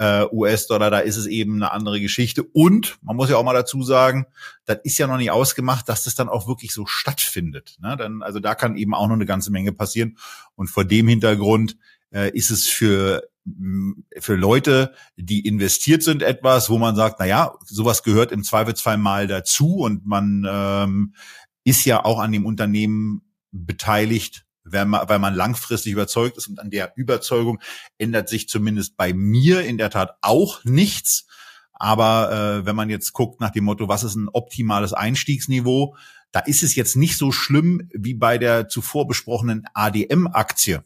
äh, 0.00 0.24
US-Dollar, 0.32 0.90
da 0.90 1.00
ist 1.00 1.18
es 1.18 1.26
eben 1.26 1.56
eine 1.56 1.72
andere 1.72 2.00
Geschichte. 2.00 2.42
Und 2.42 2.96
man 3.02 3.16
muss 3.16 3.28
ja 3.28 3.36
auch 3.36 3.44
mal 3.44 3.52
dazu 3.52 3.82
sagen, 3.82 4.24
das 4.64 4.78
ist 4.82 4.96
ja 4.96 5.06
noch 5.06 5.18
nicht 5.18 5.30
ausgemacht, 5.30 5.90
dass 5.90 6.04
das 6.04 6.14
dann 6.14 6.30
auch 6.30 6.48
wirklich 6.48 6.72
so 6.72 6.86
stattfindet. 6.86 7.76
Ne? 7.80 7.98
Dann, 7.98 8.22
also 8.22 8.40
da 8.40 8.54
kann 8.54 8.76
eben 8.76 8.94
auch 8.94 9.08
noch 9.08 9.14
eine 9.14 9.26
ganze 9.26 9.52
Menge 9.52 9.72
passieren. 9.72 10.16
Und 10.54 10.68
vor 10.68 10.86
dem 10.86 11.06
Hintergrund 11.06 11.76
äh, 12.12 12.30
ist 12.30 12.50
es 12.50 12.66
für 12.66 13.28
für 14.18 14.34
Leute, 14.34 14.92
die 15.16 15.46
investiert 15.46 16.02
sind, 16.02 16.22
etwas, 16.22 16.68
wo 16.68 16.78
man 16.78 16.94
sagt, 16.94 17.16
na 17.18 17.24
ja, 17.24 17.54
sowas 17.64 18.02
gehört 18.02 18.32
im 18.32 18.44
Zweifelsfall 18.44 18.98
mal 18.98 19.26
dazu 19.26 19.78
und 19.78 20.06
man 20.06 20.46
ähm, 20.48 21.14
ist 21.64 21.86
ja 21.86 22.04
auch 22.04 22.18
an 22.18 22.32
dem 22.32 22.44
Unternehmen 22.44 23.22
beteiligt, 23.50 24.44
man, 24.72 25.08
weil 25.08 25.18
man 25.18 25.34
langfristig 25.34 25.92
überzeugt 25.92 26.36
ist. 26.36 26.48
Und 26.48 26.60
an 26.60 26.70
der 26.70 26.92
Überzeugung 26.96 27.60
ändert 27.98 28.28
sich 28.28 28.48
zumindest 28.48 28.96
bei 28.96 29.12
mir 29.12 29.62
in 29.62 29.78
der 29.78 29.90
Tat 29.90 30.16
auch 30.22 30.64
nichts. 30.64 31.26
Aber 31.72 32.30
äh, 32.60 32.66
wenn 32.66 32.76
man 32.76 32.90
jetzt 32.90 33.12
guckt 33.12 33.40
nach 33.40 33.50
dem 33.50 33.64
Motto, 33.64 33.88
was 33.88 34.04
ist 34.04 34.14
ein 34.14 34.28
optimales 34.28 34.92
Einstiegsniveau, 34.92 35.96
da 36.32 36.40
ist 36.40 36.62
es 36.62 36.74
jetzt 36.74 36.96
nicht 36.96 37.16
so 37.16 37.32
schlimm 37.32 37.88
wie 37.92 38.14
bei 38.14 38.38
der 38.38 38.68
zuvor 38.68 39.06
besprochenen 39.06 39.64
ADM-Aktie. 39.74 40.84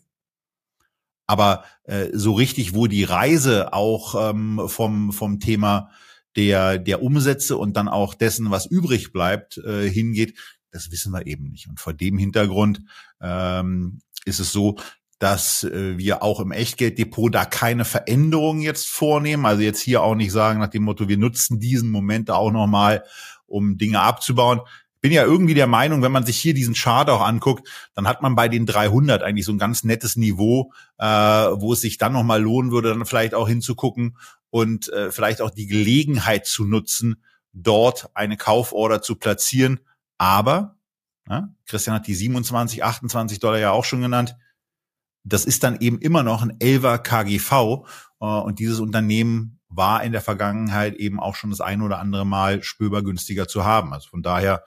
Aber 1.26 1.64
äh, 1.84 2.08
so 2.12 2.32
richtig, 2.32 2.74
wo 2.74 2.86
die 2.86 3.04
Reise 3.04 3.72
auch 3.72 4.30
ähm, 4.30 4.62
vom, 4.66 5.12
vom 5.12 5.40
Thema 5.40 5.90
der, 6.36 6.78
der 6.78 7.02
Umsätze 7.02 7.56
und 7.56 7.76
dann 7.76 7.88
auch 7.88 8.14
dessen, 8.14 8.50
was 8.50 8.66
übrig 8.66 9.12
bleibt, 9.12 9.58
äh, 9.58 9.88
hingeht, 9.88 10.38
das 10.74 10.90
wissen 10.90 11.12
wir 11.12 11.26
eben 11.26 11.48
nicht. 11.50 11.68
Und 11.68 11.80
vor 11.80 11.94
dem 11.94 12.18
Hintergrund 12.18 12.82
ähm, 13.22 14.00
ist 14.24 14.40
es 14.40 14.52
so, 14.52 14.76
dass 15.18 15.62
äh, 15.64 15.96
wir 15.96 16.22
auch 16.22 16.40
im 16.40 16.52
Echtgelddepot 16.52 17.34
da 17.34 17.44
keine 17.44 17.84
Veränderungen 17.84 18.60
jetzt 18.60 18.88
vornehmen. 18.88 19.46
Also 19.46 19.62
jetzt 19.62 19.80
hier 19.80 20.02
auch 20.02 20.16
nicht 20.16 20.32
sagen 20.32 20.58
nach 20.58 20.68
dem 20.68 20.82
Motto, 20.82 21.08
wir 21.08 21.16
nutzen 21.16 21.60
diesen 21.60 21.90
Moment 21.90 22.30
auch 22.30 22.50
nochmal, 22.50 23.04
um 23.46 23.78
Dinge 23.78 24.00
abzubauen. 24.00 24.60
Bin 25.00 25.12
ja 25.12 25.24
irgendwie 25.24 25.54
der 25.54 25.66
Meinung, 25.66 26.02
wenn 26.02 26.12
man 26.12 26.26
sich 26.26 26.38
hier 26.38 26.54
diesen 26.54 26.74
Chart 26.74 27.08
auch 27.08 27.20
anguckt, 27.20 27.68
dann 27.94 28.08
hat 28.08 28.22
man 28.22 28.34
bei 28.34 28.48
den 28.48 28.66
300 28.66 29.22
eigentlich 29.22 29.44
so 29.44 29.52
ein 29.52 29.58
ganz 29.58 29.84
nettes 29.84 30.16
Niveau, 30.16 30.72
äh, 30.98 31.06
wo 31.06 31.74
es 31.74 31.82
sich 31.82 31.98
dann 31.98 32.14
nochmal 32.14 32.42
lohnen 32.42 32.72
würde, 32.72 32.88
dann 32.88 33.06
vielleicht 33.06 33.34
auch 33.34 33.46
hinzugucken 33.46 34.16
und 34.50 34.88
äh, 34.92 35.12
vielleicht 35.12 35.40
auch 35.40 35.50
die 35.50 35.66
Gelegenheit 35.66 36.46
zu 36.46 36.64
nutzen, 36.64 37.22
dort 37.52 38.10
eine 38.14 38.36
Kauforder 38.36 39.00
zu 39.00 39.16
platzieren. 39.16 39.80
Aber, 40.18 40.78
ja, 41.28 41.48
Christian 41.66 41.96
hat 41.96 42.06
die 42.06 42.14
27, 42.14 42.84
28 42.84 43.38
Dollar 43.38 43.58
ja 43.58 43.70
auch 43.70 43.84
schon 43.84 44.02
genannt, 44.02 44.36
das 45.24 45.46
ist 45.46 45.64
dann 45.64 45.80
eben 45.80 45.98
immer 45.98 46.22
noch 46.22 46.42
ein 46.42 46.58
11er 46.58 46.98
KGV 46.98 47.86
äh, 48.20 48.24
und 48.24 48.58
dieses 48.58 48.80
Unternehmen 48.80 49.60
war 49.68 50.02
in 50.04 50.12
der 50.12 50.20
Vergangenheit 50.20 50.94
eben 50.94 51.18
auch 51.18 51.34
schon 51.34 51.50
das 51.50 51.60
ein 51.60 51.82
oder 51.82 51.98
andere 51.98 52.26
Mal 52.26 52.62
spürbar 52.62 53.02
günstiger 53.02 53.48
zu 53.48 53.64
haben. 53.64 53.92
Also 53.92 54.08
von 54.10 54.22
daher 54.22 54.64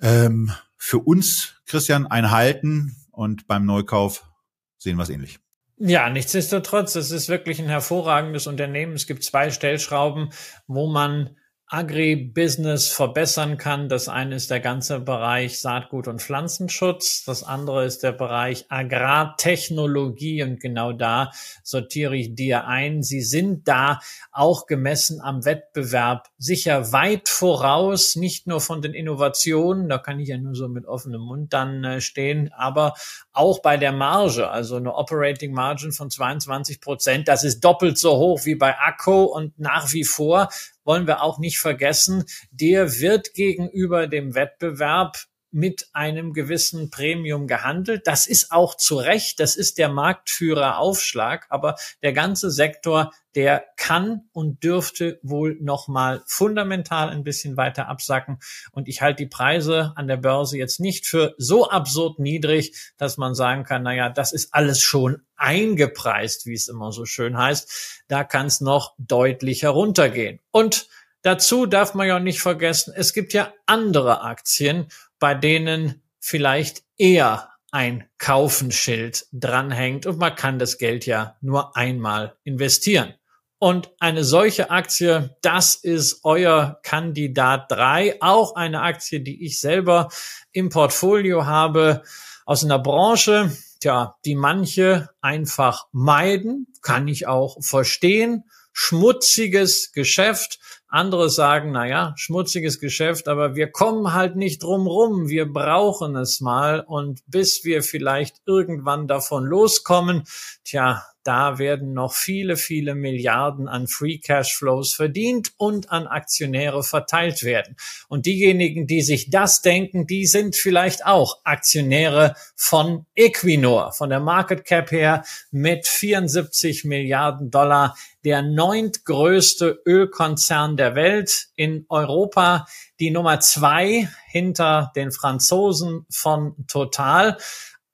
ähm, 0.00 0.52
für 0.76 0.98
uns, 0.98 1.54
Christian, 1.66 2.06
ein 2.06 2.30
Halten 2.30 2.96
und 3.12 3.46
beim 3.46 3.64
Neukauf 3.64 4.28
sehen 4.76 4.96
wir 4.96 5.04
es 5.04 5.10
ähnlich. 5.10 5.38
Ja, 5.76 6.08
nichtsdestotrotz, 6.10 6.94
es 6.94 7.10
ist 7.10 7.28
wirklich 7.28 7.60
ein 7.60 7.68
hervorragendes 7.68 8.46
Unternehmen. 8.46 8.92
Es 8.92 9.06
gibt 9.06 9.24
zwei 9.24 9.50
Stellschrauben, 9.50 10.30
wo 10.66 10.86
man 10.86 11.36
Agribusiness 11.66 12.88
verbessern 12.88 13.56
kann. 13.56 13.88
Das 13.88 14.08
eine 14.08 14.36
ist 14.36 14.50
der 14.50 14.60
ganze 14.60 15.00
Bereich 15.00 15.60
Saatgut- 15.60 16.08
und 16.08 16.20
Pflanzenschutz. 16.20 17.24
Das 17.24 17.42
andere 17.42 17.86
ist 17.86 18.02
der 18.02 18.12
Bereich 18.12 18.66
Agrartechnologie. 18.68 20.42
Und 20.42 20.60
genau 20.60 20.92
da 20.92 21.30
sortiere 21.62 22.16
ich 22.16 22.34
dir 22.34 22.66
ein. 22.66 23.02
Sie 23.02 23.22
sind 23.22 23.66
da 23.66 24.00
auch 24.30 24.66
gemessen 24.66 25.20
am 25.20 25.44
Wettbewerb 25.44 26.28
sicher 26.38 26.92
weit 26.92 27.28
voraus, 27.28 28.14
nicht 28.14 28.46
nur 28.46 28.60
von 28.60 28.82
den 28.82 28.92
Innovationen. 28.92 29.88
Da 29.88 29.98
kann 29.98 30.20
ich 30.20 30.28
ja 30.28 30.36
nur 30.36 30.54
so 30.54 30.68
mit 30.68 30.86
offenem 30.86 31.22
Mund 31.22 31.52
dann 31.54 31.82
äh, 31.82 32.00
stehen, 32.00 32.52
aber 32.52 32.94
auch 33.34 33.60
bei 33.60 33.76
der 33.76 33.92
Marge, 33.92 34.48
also 34.48 34.76
eine 34.76 34.94
Operating 34.94 35.52
Margin 35.52 35.92
von 35.92 36.08
22 36.08 36.80
Prozent. 36.80 37.28
Das 37.28 37.44
ist 37.44 37.60
doppelt 37.60 37.98
so 37.98 38.16
hoch 38.16 38.44
wie 38.44 38.54
bei 38.54 38.78
Akko 38.78 39.24
und 39.24 39.58
nach 39.58 39.92
wie 39.92 40.04
vor 40.04 40.48
wollen 40.84 41.06
wir 41.06 41.22
auch 41.22 41.38
nicht 41.38 41.58
vergessen, 41.58 42.24
der 42.50 43.00
wird 43.00 43.34
gegenüber 43.34 44.06
dem 44.06 44.34
Wettbewerb 44.34 45.16
mit 45.54 45.88
einem 45.92 46.32
gewissen 46.32 46.90
Premium 46.90 47.46
gehandelt. 47.46 48.06
Das 48.06 48.26
ist 48.26 48.50
auch 48.50 48.76
zu 48.76 48.96
Recht, 48.96 49.38
das 49.38 49.54
ist 49.54 49.78
der 49.78 49.88
Marktführeraufschlag, 49.88 51.46
aber 51.48 51.76
der 52.02 52.12
ganze 52.12 52.50
Sektor, 52.50 53.12
der 53.36 53.64
kann 53.76 54.22
und 54.32 54.64
dürfte 54.64 55.20
wohl 55.22 55.56
nochmal 55.60 56.22
fundamental 56.26 57.08
ein 57.08 57.22
bisschen 57.22 57.56
weiter 57.56 57.88
absacken. 57.88 58.38
Und 58.72 58.88
ich 58.88 59.00
halte 59.00 59.22
die 59.22 59.28
Preise 59.28 59.92
an 59.94 60.08
der 60.08 60.16
Börse 60.16 60.58
jetzt 60.58 60.80
nicht 60.80 61.06
für 61.06 61.34
so 61.38 61.70
absurd 61.70 62.18
niedrig, 62.18 62.92
dass 62.96 63.16
man 63.16 63.34
sagen 63.34 63.62
kann, 63.62 63.84
naja, 63.84 64.08
das 64.10 64.32
ist 64.32 64.52
alles 64.54 64.80
schon 64.80 65.22
eingepreist, 65.36 66.46
wie 66.46 66.54
es 66.54 66.66
immer 66.66 66.90
so 66.90 67.04
schön 67.04 67.38
heißt. 67.38 68.02
Da 68.08 68.24
kann 68.24 68.46
es 68.46 68.60
noch 68.60 68.94
deutlich 68.98 69.62
heruntergehen. 69.62 70.40
Und 70.50 70.88
Dazu 71.24 71.64
darf 71.64 71.94
man 71.94 72.06
ja 72.06 72.20
nicht 72.20 72.42
vergessen, 72.42 72.92
es 72.94 73.14
gibt 73.14 73.32
ja 73.32 73.50
andere 73.64 74.20
Aktien, 74.20 74.88
bei 75.24 75.34
denen 75.34 76.02
vielleicht 76.20 76.82
eher 76.98 77.48
ein 77.70 78.06
Kaufenschild 78.18 79.26
dranhängt 79.32 80.04
und 80.04 80.18
man 80.18 80.34
kann 80.34 80.58
das 80.58 80.76
Geld 80.76 81.06
ja 81.06 81.38
nur 81.40 81.78
einmal 81.78 82.36
investieren. 82.44 83.14
Und 83.58 83.90
eine 84.00 84.22
solche 84.22 84.70
Aktie, 84.70 85.34
das 85.40 85.76
ist 85.76 86.20
euer 86.24 86.78
Kandidat 86.82 87.72
3, 87.72 88.20
auch 88.20 88.54
eine 88.54 88.82
Aktie, 88.82 89.20
die 89.22 89.46
ich 89.46 89.60
selber 89.60 90.10
im 90.52 90.68
Portfolio 90.68 91.46
habe, 91.46 92.02
aus 92.44 92.62
einer 92.62 92.78
Branche, 92.78 93.50
tja, 93.80 94.18
die 94.26 94.34
manche 94.34 95.08
einfach 95.22 95.86
meiden, 95.90 96.66
kann 96.82 97.08
ich 97.08 97.26
auch 97.26 97.56
verstehen. 97.62 98.44
Schmutziges 98.74 99.92
Geschäft, 99.92 100.58
andere 100.94 101.28
sagen, 101.28 101.72
na 101.72 101.86
ja, 101.86 102.14
schmutziges 102.16 102.78
Geschäft, 102.78 103.26
aber 103.26 103.56
wir 103.56 103.70
kommen 103.70 104.14
halt 104.14 104.36
nicht 104.36 104.62
drum 104.62 104.86
rum. 104.86 105.28
Wir 105.28 105.52
brauchen 105.52 106.14
es 106.16 106.40
mal. 106.40 106.80
Und 106.80 107.20
bis 107.26 107.64
wir 107.64 107.82
vielleicht 107.82 108.36
irgendwann 108.46 109.08
davon 109.08 109.44
loskommen, 109.44 110.22
tja, 110.64 111.02
da 111.24 111.58
werden 111.58 111.94
noch 111.94 112.12
viele, 112.12 112.56
viele 112.56 112.94
Milliarden 112.94 113.66
an 113.66 113.88
Free 113.88 114.18
Cash 114.18 114.54
Flows 114.54 114.94
verdient 114.94 115.52
und 115.56 115.90
an 115.90 116.06
Aktionäre 116.06 116.82
verteilt 116.82 117.42
werden. 117.42 117.76
Und 118.08 118.26
diejenigen, 118.26 118.86
die 118.86 119.02
sich 119.02 119.30
das 119.30 119.62
denken, 119.62 120.06
die 120.06 120.26
sind 120.26 120.54
vielleicht 120.54 121.06
auch 121.06 121.40
Aktionäre 121.44 122.36
von 122.54 123.06
Equinor, 123.14 123.92
von 123.92 124.10
der 124.10 124.20
Market 124.20 124.64
Cap 124.64 124.92
her 124.92 125.24
mit 125.50 125.86
74 125.86 126.84
Milliarden 126.84 127.50
Dollar, 127.50 127.96
der 128.24 128.42
neuntgrößte 128.42 129.82
Ölkonzern 129.86 130.76
der 130.76 130.94
Welt 130.94 131.48
in 131.56 131.84
Europa, 131.88 132.66
die 133.00 133.10
Nummer 133.10 133.40
zwei 133.40 134.08
hinter 134.28 134.92
den 134.96 135.12
Franzosen 135.12 136.06
von 136.10 136.66
Total. 136.66 137.36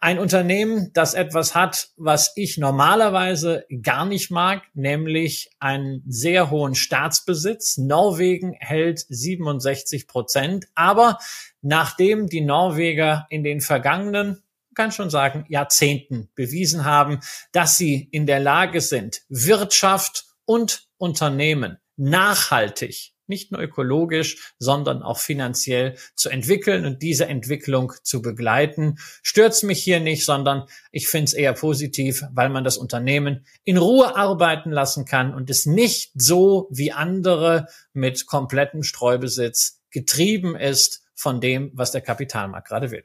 Ein 0.03 0.19
Unternehmen, 0.19 0.91
das 0.95 1.13
etwas 1.13 1.55
hat, 1.55 1.91
was 1.99 2.33
ich 2.35 2.57
normalerweise 2.57 3.67
gar 3.83 4.07
nicht 4.07 4.31
mag, 4.31 4.63
nämlich 4.73 5.51
einen 5.59 6.03
sehr 6.09 6.51
hohen 6.51 6.75
Staatsbesitz. 6.75 7.77
Norwegen 7.77 8.55
hält 8.59 9.05
67 9.09 10.07
Prozent. 10.07 10.69
Aber 10.75 11.19
nachdem 11.61 12.29
die 12.29 12.41
Norweger 12.41 13.27
in 13.29 13.45
den 13.45 13.61
vergangenen 13.61 14.43
kann 14.75 14.93
schon 14.93 15.11
sagen, 15.11 15.45
Jahrzehnten 15.49 16.31
bewiesen 16.35 16.87
haben, 16.87 17.21
dass 17.53 17.77
sie 17.77 18.09
in 18.13 18.25
der 18.25 18.41
Lage 18.41 18.81
sind, 18.81 19.21
Wirtschaft 19.29 20.25
und 20.47 20.89
Unternehmen 20.97 21.79
nachhaltig 21.97 23.13
nicht 23.31 23.53
nur 23.53 23.63
ökologisch, 23.63 24.53
sondern 24.59 25.03
auch 25.03 25.19
finanziell 25.19 25.97
zu 26.15 26.29
entwickeln 26.29 26.85
und 26.85 27.01
diese 27.01 27.27
Entwicklung 27.27 27.95
zu 28.03 28.21
begleiten. 28.21 28.99
Stürzt 29.23 29.65
mich 29.65 29.83
hier 29.83 30.01
nicht, 30.01 30.27
sondern 30.27 30.65
ich 30.93 31.09
finde 31.09 31.25
es 31.25 31.33
eher 31.33 31.55
positiv, 31.55 32.25
weil 32.33 32.51
man 32.51 32.65
das 32.65 32.77
Unternehmen 32.77 33.47
in 33.65 33.79
Ruhe 33.79 34.15
arbeiten 34.17 34.71
lassen 34.71 35.07
kann 35.07 35.33
und 35.33 35.49
es 35.49 35.65
nicht 35.65 36.13
so 36.15 36.69
wie 36.71 36.93
andere 36.93 37.69
mit 37.95 38.27
komplettem 38.27 38.83
Streubesitz 38.83 39.81
getrieben 39.91 40.57
ist 40.57 41.03
von 41.15 41.41
dem, 41.41 41.71
was 41.75 41.93
der 41.93 42.03
Kapitalmarkt 42.03 42.69
gerade 42.69 42.91
will. 42.91 43.05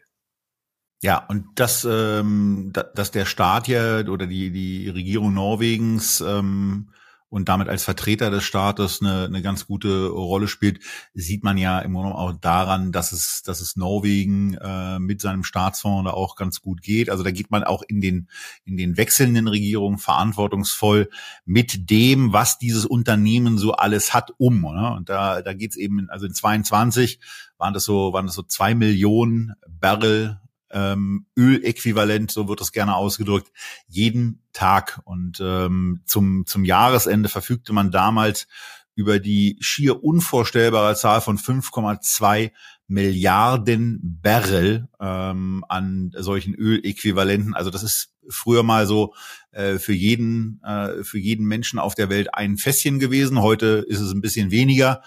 Ja, 1.01 1.23
und 1.27 1.59
dass, 1.59 1.85
ähm, 1.85 2.71
dass 2.73 3.11
der 3.11 3.25
Staat 3.25 3.67
ja 3.67 3.99
oder 4.07 4.25
die, 4.25 4.51
die 4.51 4.89
Regierung 4.89 5.33
Norwegens 5.33 6.21
ähm, 6.21 6.89
und 7.35 7.49
damit 7.49 7.67
als 7.67 7.83
Vertreter 7.83 8.31
des 8.31 8.45
Staates 8.45 9.01
eine, 9.01 9.25
eine 9.25 9.41
ganz 9.41 9.67
gute 9.67 10.07
Rolle 10.07 10.47
spielt, 10.47 10.79
sieht 11.13 11.43
man 11.43 11.57
ja 11.57 11.79
im 11.79 11.91
Grunde 11.91 12.15
auch 12.15 12.31
daran, 12.31 12.93
dass 12.93 13.11
es, 13.11 13.43
dass 13.43 13.59
es 13.59 13.75
Norwegen 13.75 14.53
äh, 14.53 14.99
mit 14.99 15.19
seinem 15.19 15.43
Staatsfonds 15.43 16.09
da 16.09 16.15
auch 16.15 16.37
ganz 16.37 16.61
gut 16.61 16.81
geht. 16.81 17.09
Also 17.09 17.23
da 17.23 17.31
geht 17.31 17.51
man 17.51 17.65
auch 17.65 17.83
in 17.85 17.99
den, 17.99 18.29
in 18.63 18.77
den 18.77 18.95
wechselnden 18.95 19.49
Regierungen 19.49 19.97
verantwortungsvoll 19.97 21.09
mit 21.43 21.89
dem, 21.89 22.31
was 22.31 22.57
dieses 22.57 22.85
Unternehmen 22.85 23.57
so 23.57 23.73
alles 23.73 24.13
hat, 24.13 24.31
um. 24.37 24.63
Oder? 24.63 24.95
Und 24.95 25.09
da, 25.09 25.41
da 25.41 25.53
geht's 25.53 25.75
eben, 25.75 26.09
also 26.09 26.27
in 26.27 26.33
22 26.33 27.19
waren 27.57 27.73
das 27.73 27.83
so, 27.83 28.13
waren 28.13 28.27
das 28.27 28.35
so 28.35 28.43
zwei 28.43 28.75
Millionen 28.75 29.55
Barrel 29.67 30.39
ähm, 30.71 31.25
Öläquivalent, 31.37 32.31
so 32.31 32.47
wird 32.47 32.61
es 32.61 32.71
gerne 32.71 32.95
ausgedrückt, 32.95 33.51
jeden 33.87 34.43
Tag. 34.53 35.01
Und 35.05 35.39
ähm, 35.41 36.01
zum, 36.05 36.45
zum 36.45 36.65
Jahresende 36.65 37.29
verfügte 37.29 37.73
man 37.73 37.91
damals 37.91 38.47
über 38.95 39.19
die 39.19 39.57
schier 39.59 40.03
unvorstellbare 40.03 40.95
Zahl 40.95 41.21
von 41.21 41.37
5,2 41.37 42.51
Milliarden 42.87 43.99
Barrel 44.21 44.87
ähm, 44.99 45.65
an 45.67 46.11
solchen 46.15 46.53
Öläquivalenten. 46.53 47.55
Also 47.55 47.71
das 47.71 47.83
ist 47.83 48.13
früher 48.29 48.63
mal 48.63 48.85
so 48.85 49.13
äh, 49.51 49.79
für 49.79 49.93
jeden 49.93 50.61
äh, 50.63 51.03
für 51.03 51.17
jeden 51.17 51.47
Menschen 51.47 51.79
auf 51.79 51.95
der 51.95 52.09
Welt 52.09 52.33
ein 52.35 52.57
Fässchen 52.57 52.99
gewesen. 52.99 53.41
Heute 53.41 53.85
ist 53.87 53.99
es 53.99 54.11
ein 54.11 54.21
bisschen 54.21 54.51
weniger. 54.51 55.01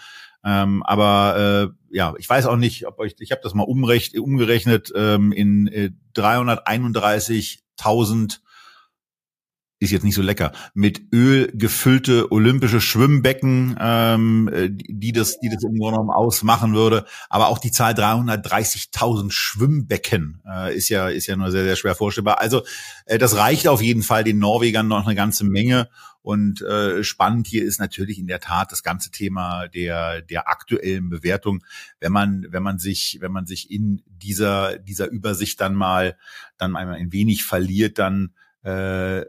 Ähm, 0.45 0.83
aber 0.85 1.37
äh, 1.37 1.69
ja, 1.97 2.15
ich 2.19 2.29
weiß 2.29 2.45
auch 2.47 2.57
nicht, 2.57 2.87
ob 2.87 2.99
euch, 2.99 3.15
ich 3.19 3.33
habe 3.33 3.41
das 3.43 3.55
mal 3.55 3.65
umrecht, 3.65 4.19
umgerechnet, 4.19 4.93
ähm, 4.95 5.33
in 5.33 5.67
äh, 5.69 5.91
331.000 6.15 8.41
ist 9.81 9.93
jetzt 9.93 10.05
nicht 10.05 10.15
so 10.15 10.23
lecker, 10.23 10.53
mit 10.75 11.13
Öl 11.13 11.51
gefüllte 11.55 12.33
olympische 12.33 12.81
Schwimmbecken, 12.81 13.77
ähm, 13.81 14.51
die 14.89 15.13
das, 15.13 15.39
die 15.39 15.49
das 15.49 15.63
im 15.63 15.79
Grunde 15.79 15.93
genommen 15.93 16.11
ausmachen 16.11 16.75
würde. 16.75 17.05
Aber 17.29 17.49
auch 17.49 17.59
die 17.59 17.71
Zahl 17.71 17.93
330.000 17.93 19.31
Schwimmbecken 19.31 20.43
äh, 20.49 20.77
ist 20.77 20.89
ja 20.89 21.09
ist 21.09 21.27
ja 21.27 21.37
nur 21.37 21.51
sehr 21.51 21.65
sehr 21.65 21.77
schwer 21.77 21.95
vorstellbar. 21.95 22.41
Also 22.41 22.63
äh, 23.07 23.19
das 23.19 23.37
reicht 23.37 23.69
auf 23.69 23.81
jeden 23.81 24.03
Fall 24.03 24.25
den 24.25 24.39
Norwegern 24.39 24.89
noch 24.89 25.07
eine 25.07 25.15
ganze 25.15 25.45
Menge. 25.45 25.89
Und 26.23 26.61
äh, 26.63 27.05
spannend 27.05 27.47
hier 27.47 27.65
ist 27.65 27.79
natürlich 27.79 28.19
in 28.19 28.27
der 28.27 28.41
Tat 28.41 28.73
das 28.73 28.83
ganze 28.83 29.11
Thema 29.11 29.69
der 29.69 30.23
der 30.23 30.49
aktuellen 30.49 31.09
Bewertung. 31.09 31.65
Wenn 32.01 32.13
man 32.13 32.47
wenn 32.51 32.65
man 32.65 32.79
sich 32.79 33.19
wenn 33.21 33.33
man 33.33 33.47
sich 33.47 33.71
in 33.71 34.03
dieser 34.09 34.79
dieser 34.79 35.09
Übersicht 35.09 35.61
dann 35.61 35.75
mal 35.75 36.17
dann 36.57 36.75
einmal 36.75 36.97
ein 36.97 37.13
wenig 37.13 37.45
verliert, 37.45 37.99
dann 37.99 38.33
äh, 38.65 39.25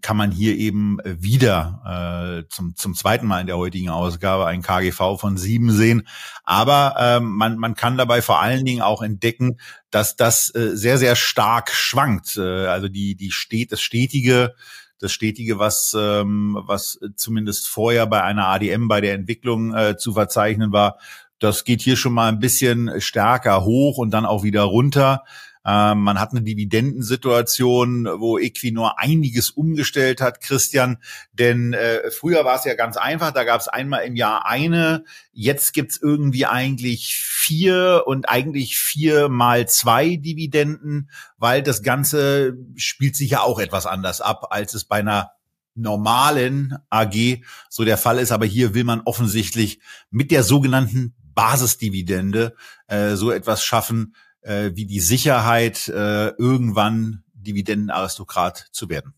kann 0.00 0.16
man 0.16 0.32
hier 0.32 0.56
eben 0.56 0.98
äh, 1.00 1.22
wieder 1.22 2.42
äh, 2.44 2.48
zum, 2.48 2.74
zum 2.74 2.94
zweiten 2.94 3.26
Mal 3.26 3.40
in 3.40 3.46
der 3.46 3.56
heutigen 3.56 3.88
Ausgabe 3.88 4.46
ein 4.46 4.62
KGV 4.62 5.18
von 5.18 5.36
sieben 5.36 5.70
sehen. 5.70 6.08
Aber 6.42 6.94
äh, 6.98 7.20
man, 7.20 7.56
man 7.56 7.74
kann 7.74 7.96
dabei 7.96 8.20
vor 8.22 8.40
allen 8.40 8.64
Dingen 8.64 8.82
auch 8.82 9.02
entdecken, 9.02 9.58
dass 9.90 10.16
das 10.16 10.52
äh, 10.54 10.76
sehr, 10.76 10.98
sehr 10.98 11.14
stark 11.14 11.70
schwankt. 11.70 12.36
Äh, 12.36 12.66
also 12.66 12.88
die, 12.88 13.14
die 13.14 13.30
steht, 13.30 13.70
das 13.70 13.80
stetige, 13.80 14.54
das 14.98 15.12
stetige, 15.12 15.58
was, 15.58 15.94
ähm, 15.96 16.58
was 16.66 16.98
zumindest 17.16 17.68
vorher 17.68 18.06
bei 18.06 18.22
einer 18.22 18.46
ADM 18.48 18.88
bei 18.88 19.00
der 19.00 19.14
Entwicklung 19.14 19.74
äh, 19.74 19.96
zu 19.96 20.14
verzeichnen 20.14 20.72
war, 20.72 20.98
das 21.38 21.64
geht 21.64 21.82
hier 21.82 21.96
schon 21.96 22.14
mal 22.14 22.28
ein 22.28 22.40
bisschen 22.40 23.00
stärker 23.00 23.64
hoch 23.64 23.98
und 23.98 24.10
dann 24.10 24.24
auch 24.24 24.42
wieder 24.42 24.62
runter. 24.62 25.22
Ähm, 25.66 26.02
man 26.02 26.20
hat 26.20 26.30
eine 26.30 26.42
Dividendensituation, 26.42 28.06
wo 28.20 28.38
Equinor 28.38 29.00
einiges 29.00 29.50
umgestellt 29.50 30.20
hat, 30.20 30.40
Christian. 30.40 30.98
Denn 31.32 31.72
äh, 31.72 32.10
früher 32.12 32.44
war 32.44 32.56
es 32.56 32.64
ja 32.64 32.74
ganz 32.74 32.96
einfach, 32.96 33.32
da 33.32 33.42
gab 33.42 33.60
es 33.60 33.66
einmal 33.66 34.04
im 34.04 34.14
Jahr 34.14 34.46
eine, 34.46 35.02
jetzt 35.32 35.72
gibt's 35.72 35.98
irgendwie 36.00 36.46
eigentlich 36.46 37.16
vier 37.16 38.04
und 38.06 38.28
eigentlich 38.28 38.78
vier 38.78 39.28
mal 39.28 39.66
zwei 39.66 40.14
Dividenden, 40.14 41.10
weil 41.36 41.62
das 41.62 41.82
Ganze 41.82 42.56
spielt 42.76 43.16
sich 43.16 43.30
ja 43.30 43.40
auch 43.40 43.58
etwas 43.58 43.86
anders 43.86 44.20
ab, 44.20 44.46
als 44.50 44.72
es 44.74 44.84
bei 44.84 44.98
einer 44.98 45.32
normalen 45.74 46.78
AG 46.90 47.42
so 47.68 47.84
der 47.84 47.98
Fall 47.98 48.18
ist. 48.18 48.30
Aber 48.30 48.46
hier 48.46 48.74
will 48.74 48.84
man 48.84 49.02
offensichtlich 49.04 49.80
mit 50.10 50.30
der 50.30 50.44
sogenannten 50.44 51.14
Basisdividende 51.34 52.54
äh, 52.86 53.14
so 53.14 53.30
etwas 53.30 53.62
schaffen, 53.62 54.14
äh, 54.46 54.70
wie 54.74 54.86
die 54.86 55.00
Sicherheit, 55.00 55.88
äh, 55.88 56.28
irgendwann 56.38 57.24
Dividendenaristokrat 57.34 58.68
zu 58.72 58.88
werden? 58.88 59.14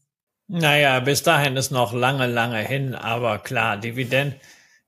Naja, 0.48 0.98
bis 1.00 1.22
dahin 1.22 1.56
ist 1.56 1.70
noch 1.70 1.92
lange, 1.92 2.26
lange 2.26 2.60
hin, 2.60 2.94
aber 2.94 3.38
klar, 3.38 3.76
Dividend, 3.76 4.34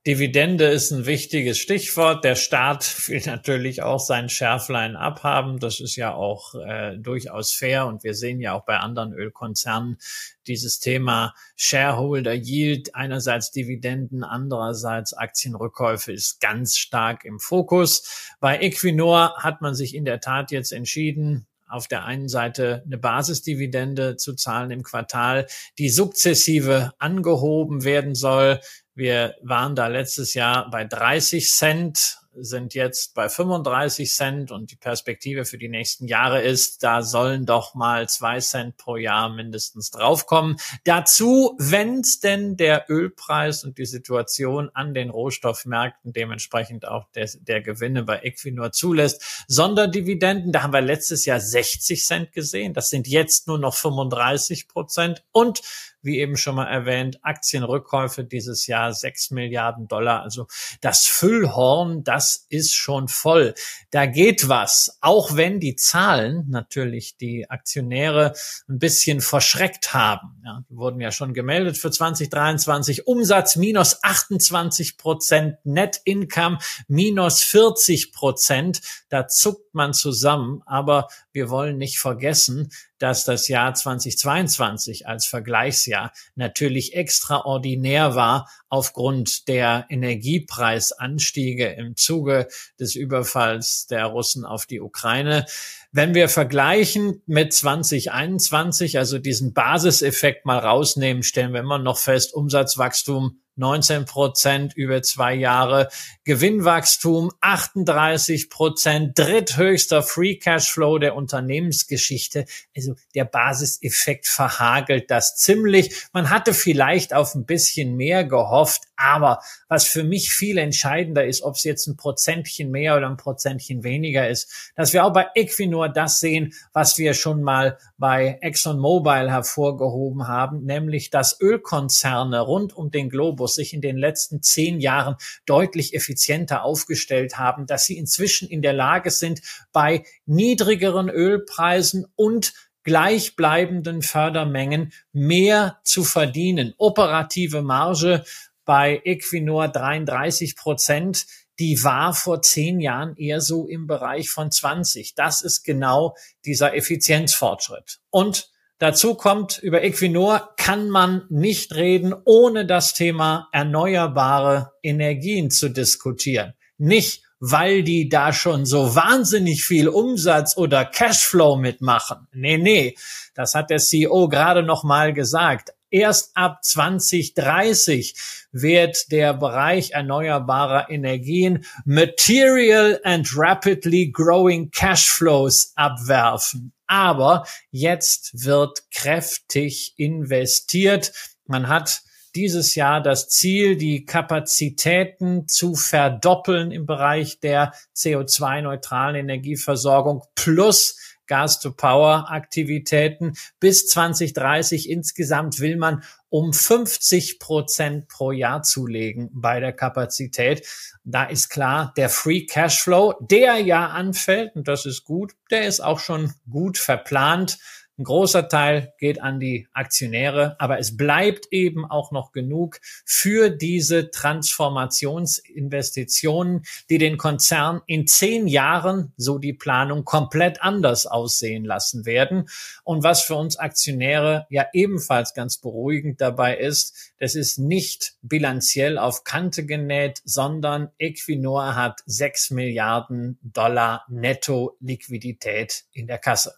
Dividende 0.07 0.65
ist 0.65 0.93
ein 0.93 1.05
wichtiges 1.05 1.59
Stichwort. 1.59 2.25
Der 2.25 2.35
Staat 2.35 2.87
will 3.09 3.23
natürlich 3.27 3.83
auch 3.83 4.01
sein 4.01 4.31
Schärflein 4.31 4.97
abhaben. 4.97 5.59
Das 5.59 5.79
ist 5.79 5.97
ja 5.97 6.15
auch 6.15 6.55
äh, 6.55 6.97
durchaus 6.97 7.53
fair. 7.53 7.87
Und 7.87 8.03
wir 8.03 8.15
sehen 8.15 8.41
ja 8.41 8.55
auch 8.55 8.65
bei 8.65 8.79
anderen 8.79 9.13
Ölkonzernen 9.13 9.99
dieses 10.47 10.79
Thema 10.81 11.35
Shareholder 11.55 12.33
Yield, 12.33 12.95
einerseits 12.95 13.51
Dividenden, 13.51 14.25
andererseits 14.25 15.13
Aktienrückkäufe 15.13 16.13
ist 16.13 16.41
ganz 16.41 16.79
stark 16.79 17.27
im 17.27 17.39
Fokus. 17.39 18.35
Bei 18.41 18.59
Equinor 18.59 19.35
hat 19.37 19.61
man 19.61 19.75
sich 19.75 19.95
in 19.95 20.07
der 20.07 20.21
Tat 20.21 20.51
jetzt 20.51 20.73
entschieden, 20.73 21.47
auf 21.71 21.89
der 21.89 22.05
einen 22.05 22.29
Seite 22.29 22.83
eine 22.85 22.99
Basisdividende 22.99 24.17
zu 24.17 24.35
zahlen 24.35 24.71
im 24.71 24.83
Quartal, 24.83 25.47
die 25.79 25.89
sukzessive 25.89 26.93
angehoben 26.99 27.85
werden 27.85 28.15
soll. 28.15 28.61
Wir 29.01 29.37
waren 29.41 29.75
da 29.75 29.87
letztes 29.87 30.35
Jahr 30.35 30.69
bei 30.69 30.85
30 30.85 31.51
Cent, 31.51 32.19
sind 32.35 32.75
jetzt 32.75 33.15
bei 33.15 33.31
35 33.31 34.13
Cent 34.13 34.51
und 34.53 34.71
die 34.71 34.77
Perspektive 34.77 35.47
für 35.47 35.57
die 35.57 35.71
nächsten 35.71 36.07
Jahre 36.07 36.43
ist, 36.43 36.83
da 36.83 37.03
sollen 37.03 37.47
doch 37.47 37.75
mal 37.75 38.11
zwei 38.11 38.41
Cent 38.41 38.77
pro 38.77 38.97
Jahr 38.97 39.31
mindestens 39.31 39.91
draufkommen. 39.91 40.59
Dazu, 40.85 41.57
wenn 41.59 42.03
denn 42.23 42.59
der 42.59 42.91
Ölpreis 42.91 43.65
und 43.65 43.79
die 43.79 43.87
Situation 43.87 44.69
an 44.75 44.93
den 44.93 45.09
Rohstoffmärkten 45.09 46.13
dementsprechend 46.13 46.87
auch 46.87 47.07
der, 47.15 47.31
der 47.41 47.63
Gewinne 47.63 48.03
bei 48.03 48.21
Equinor 48.23 48.73
zulässt. 48.73 49.45
Sonderdividenden, 49.49 50.53
da 50.53 50.63
haben 50.63 50.75
wir 50.75 50.83
letztes 50.83 51.25
Jahr 51.25 51.41
60 51.41 52.05
Cent 52.05 52.33
gesehen. 52.33 52.75
Das 52.75 52.91
sind 52.91 53.09
jetzt 53.09 53.49
nur 53.49 53.59
noch 53.59 53.75
35 53.75 54.69
Prozent 54.69 55.25
und 55.33 55.63
wie 56.03 56.19
eben 56.19 56.37
schon 56.37 56.55
mal 56.55 56.67
erwähnt, 56.67 57.19
Aktienrückkäufe 57.23 58.25
dieses 58.25 58.67
Jahr 58.67 58.93
6 58.93 59.31
Milliarden 59.31 59.89
Dollar. 59.89 60.23
Also 60.23 60.47
das 60.81 61.07
Füllhorn, 61.07 62.05
das 62.05 62.47
ist 62.49 62.75
schon 62.75 63.09
voll. 63.09 63.55
Da 63.91 64.07
geht 64.07 64.49
was, 64.49 64.99
auch 65.01 65.37
wenn 65.37 65.61
die 65.61 65.77
Zahlen 65.77 66.47
natürlich 66.49 67.17
die 67.17 67.49
Aktionäre 67.51 68.33
ein 68.69 68.79
bisschen 68.79 69.21
verschreckt 69.21 69.95
haben. 69.95 70.41
Ja, 70.45 70.65
die 70.69 70.77
wurden 70.77 71.01
ja 71.01 71.13
schon 71.13 71.35
gemeldet 71.35 71.77
für 71.77 71.91
2023. 71.91 73.07
Umsatz 73.07 73.57
minus 73.57 74.03
28 74.03 74.97
Prozent, 74.97 75.57
Net 75.65 76.01
Income 76.05 76.59
minus 76.89 77.43
40 77.43 78.13
Prozent. 78.13 78.81
Da 79.09 79.27
zuckt 79.29 79.75
man 79.75 79.93
zusammen. 79.93 80.63
Aber 80.67 81.09
wir 81.33 81.51
wollen 81.51 81.79
nicht 81.79 81.99
vergessen, 81.99 82.71
dass 82.99 83.25
das 83.25 83.49
Jahr 83.49 83.75
2022 83.75 85.07
als 85.07 85.27
Vergleichsjahr 85.27 86.13
natürlich 86.35 86.95
extraordinär 86.95 88.15
war 88.15 88.49
aufgrund 88.69 89.49
der 89.49 89.87
Energiepreisanstiege 89.89 91.67
im 91.67 91.97
Zuge 91.97 92.49
des 92.79 92.95
Überfalls 92.95 93.87
der 93.87 94.07
Russen 94.07 94.45
auf 94.45 94.67
die 94.67 94.81
Ukraine. 94.81 95.47
Wenn 95.93 96.15
wir 96.15 96.29
vergleichen 96.29 97.23
mit 97.27 97.53
2021, 97.53 98.99
also 98.99 99.19
diesen 99.19 99.55
Basiseffekt 99.55 100.47
mal 100.47 100.59
rausnehmen, 100.59 101.23
stellen 101.23 101.53
wir 101.53 101.61
immer 101.61 101.79
noch 101.79 101.99
fest, 101.99 102.35
Umsatzwachstum 102.35 103.41
19 103.61 104.07
Prozent 104.07 104.75
über 104.75 105.03
zwei 105.03 105.35
Jahre, 105.35 105.89
Gewinnwachstum 106.25 107.31
38 107.41 108.51
Prozent, 108.51 109.17
dritthöchster 109.17 110.03
Free 110.03 110.37
Cashflow 110.37 110.99
der 110.99 111.15
Unternehmensgeschichte. 111.15 112.47
Also 112.77 112.95
der 113.15 113.27
Basiseffekt 113.27 114.27
verhagelt 114.27 115.11
das 115.11 115.37
ziemlich. 115.37 116.09
Man 116.13 116.31
hatte 116.31 116.55
vielleicht 116.55 117.15
auf 117.15 117.35
ein 117.35 117.45
bisschen 117.45 117.97
mehr 117.97 118.25
gehofft, 118.25 118.85
aber 119.01 119.41
was 119.69 119.87
für 119.87 120.05
mich 120.05 120.31
viel 120.31 120.59
entscheidender 120.59 121.25
ist, 121.25 121.43
ob 121.43 121.57
es 121.57 121.65
jetzt 121.65 121.87
ein 121.87 121.97
Prozentchen 121.97 122.71
mehr 122.71 122.97
oder 122.97 123.09
ein 123.09 123.17
Prozentchen 123.17 123.83
weniger 123.83 124.29
ist, 124.29 124.73
dass 124.77 124.93
wir 124.93 125.05
auch 125.05 125.13
bei 125.13 125.29
Equinor 125.35 125.89
das 125.89 126.21
sehen, 126.21 126.53
was 126.73 126.99
wir 126.99 127.15
schon 127.15 127.43
mal 127.43 127.79
bei 127.97 128.39
ExxonMobil 128.43 129.31
hervorgehoben 129.31 130.29
haben, 130.29 130.65
nämlich 130.65 131.11
dass 131.11 131.41
Ölkonzerne 131.41 132.41
rund 132.41 132.77
um 132.77 132.91
den 132.91 133.09
Globus 133.09 133.55
sich 133.55 133.73
in 133.73 133.81
den 133.81 133.97
letzten 133.97 134.43
zehn 134.43 134.81
Jahren 134.81 135.17
deutlich 135.47 135.95
effizienter 135.95 136.63
aufgestellt 136.63 137.39
haben, 137.39 137.67
dass 137.67 137.87
sie 137.87 137.97
inzwischen 137.97 138.49
in 138.49 138.61
der 138.63 138.75
Lage 138.75 139.11
sind, 139.11 139.41
bei 139.73 140.05
niedrigeren 140.27 141.09
Ölpreisen 141.09 142.07
und 142.17 142.53
gleichbleibenden 142.83 144.03
Fördermengen 144.03 144.93
mehr 145.13 145.79
zu 145.85 146.03
verdienen. 146.03 146.75
Operative 146.79 147.63
Marge 147.63 148.25
bei 148.71 149.03
Equinor 149.03 149.67
33 149.67 150.55
Prozent. 150.55 151.27
Die 151.59 151.83
war 151.83 152.15
vor 152.15 152.41
zehn 152.41 152.79
Jahren 152.79 153.17
eher 153.17 153.41
so 153.41 153.67
im 153.67 153.89
Bereich 153.89 154.31
von 154.31 154.53
20. 154.53 155.17
Das 155.17 155.43
ist 155.43 155.65
genau 155.65 156.15
dieser 156.45 156.77
Effizienzfortschritt. 156.77 157.99
Und 158.11 158.49
dazu 158.79 159.17
kommt, 159.17 159.59
über 159.59 159.83
Equinor 159.83 160.55
kann 160.57 160.89
man 160.89 161.27
nicht 161.31 161.75
reden, 161.75 162.15
ohne 162.25 162.65
das 162.65 162.95
Thema 162.95 163.49
erneuerbare 163.51 164.71
Energien 164.85 165.51
zu 165.51 165.69
diskutieren. 165.69 166.55
Nicht 166.79 167.25
weil 167.41 167.83
die 167.83 168.09
da 168.09 168.33
schon 168.35 168.67
so 168.67 168.95
wahnsinnig 168.95 169.65
viel 169.65 169.89
Umsatz 169.89 170.59
oder 170.59 170.85
Cashflow 170.85 171.57
mitmachen. 171.57 172.29
Nee, 172.33 172.59
nee, 172.59 172.95
das 173.35 173.55
hat 173.55 173.71
der 173.71 173.79
CEO 173.79 174.29
gerade 174.29 174.63
noch 174.63 174.85
mal 174.85 175.15
gesagt. 175.15 175.71
Erst 175.91 176.37
ab 176.37 176.63
2030 176.63 178.15
wird 178.53 179.11
der 179.13 179.35
Bereich 179.35 179.93
erneuerbarer 179.93 180.91
Energien 180.91 181.65
Material 181.85 183.01
and 183.05 183.29
Rapidly 183.37 184.11
Growing 184.11 184.71
Cashflows 184.71 185.73
abwerfen. 185.77 186.73
Aber 186.87 187.47
jetzt 187.71 188.45
wird 188.45 188.91
kräftig 188.91 189.95
investiert. 189.97 191.13
Man 191.47 191.69
hat 191.69 192.03
dieses 192.35 192.75
Jahr 192.75 193.03
das 193.03 193.29
Ziel, 193.29 193.77
die 193.77 194.05
Kapazitäten 194.05 195.49
zu 195.49 195.75
verdoppeln 195.75 196.71
im 196.71 196.87
Bereich 196.87 197.41
der 197.41 197.73
CO2-neutralen 197.97 199.17
Energieversorgung 199.17 200.23
plus 200.35 200.97
Gas-to-Power-Aktivitäten. 201.31 203.35
Bis 203.61 203.87
2030 203.87 204.91
insgesamt 204.91 205.61
will 205.61 205.77
man 205.77 206.03
um 206.29 206.53
50 206.53 207.39
Prozent 207.39 208.09
pro 208.09 208.33
Jahr 208.33 208.63
zulegen 208.63 209.31
bei 209.33 209.61
der 209.61 209.73
Kapazität. 209.73 210.67
Da 211.05 211.25
ist 211.25 211.49
klar, 211.49 211.93
der 211.97 212.09
Free 212.09 212.47
Cashflow, 212.47 213.15
der 213.21 213.59
ja 213.59 213.87
anfällt, 213.87 214.57
und 214.57 214.67
das 214.67 214.87
ist 214.87 215.05
gut, 215.05 215.35
der 215.53 215.67
ist 215.67 215.81
auch 215.81 216.01
schon 216.01 216.35
gut 216.51 216.79
verplant. 216.79 217.59
Ein 218.01 218.05
großer 218.05 218.49
Teil 218.49 218.95
geht 218.97 219.21
an 219.21 219.41
die 219.41 219.69
Aktionäre, 219.75 220.57
aber 220.59 220.79
es 220.79 220.97
bleibt 220.97 221.49
eben 221.51 221.85
auch 221.85 222.13
noch 222.13 222.33
genug 222.33 222.81
für 223.05 223.51
diese 223.51 224.11
Transformationsinvestitionen, 224.11 226.63
die 226.89 226.97
den 226.97 227.19
Konzern 227.19 227.83
in 227.85 228.07
zehn 228.07 228.47
Jahren, 228.47 229.13
so 229.19 229.37
die 229.37 229.53
Planung, 229.53 230.07
komplett 230.07 230.63
anders 230.63 231.05
aussehen 231.05 231.67
lassen 231.67 232.07
werden. 232.07 232.49
Und 232.85 233.05
was 233.05 233.21
für 233.21 233.35
uns 233.35 233.59
Aktionäre 233.59 234.47
ja 234.49 234.65
ebenfalls 234.73 235.35
ganz 235.35 235.59
beruhigend 235.59 236.23
dabei 236.23 236.57
ist, 236.57 237.13
das 237.19 237.35
ist 237.35 237.59
nicht 237.59 238.15
bilanziell 238.23 238.97
auf 238.97 239.25
Kante 239.25 239.67
genäht, 239.67 240.23
sondern 240.25 240.89
Equinor 240.97 241.77
hat 241.77 242.01
sechs 242.07 242.51
Milliarden 242.51 243.39
Dollar 243.43 244.07
Netto 244.09 244.79
Liquidität 244.81 245.85
in 245.93 246.07
der 246.07 246.17
Kasse. 246.17 246.55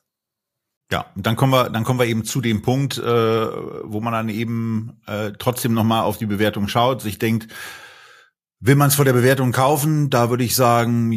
Ja, 0.92 1.06
dann 1.14 1.36
kommen 1.36 1.54
wir, 1.54 1.70
dann 1.70 1.84
kommen 1.84 1.98
wir 1.98 2.04
eben 2.04 2.22
zu 2.22 2.42
dem 2.42 2.60
Punkt, 2.60 2.98
äh, 2.98 3.02
wo 3.02 4.00
man 4.02 4.12
dann 4.12 4.28
eben 4.28 4.92
äh, 5.06 5.32
trotzdem 5.38 5.72
nochmal 5.72 6.02
auf 6.02 6.18
die 6.18 6.26
Bewertung 6.26 6.68
schaut, 6.68 7.00
sich 7.00 7.18
denkt, 7.18 7.48
Will 8.64 8.76
man 8.76 8.88
es 8.88 8.94
vor 8.94 9.04
der 9.04 9.12
Bewertung 9.12 9.50
kaufen? 9.50 10.08
Da 10.08 10.30
würde 10.30 10.44
ich 10.44 10.54
sagen, 10.54 11.10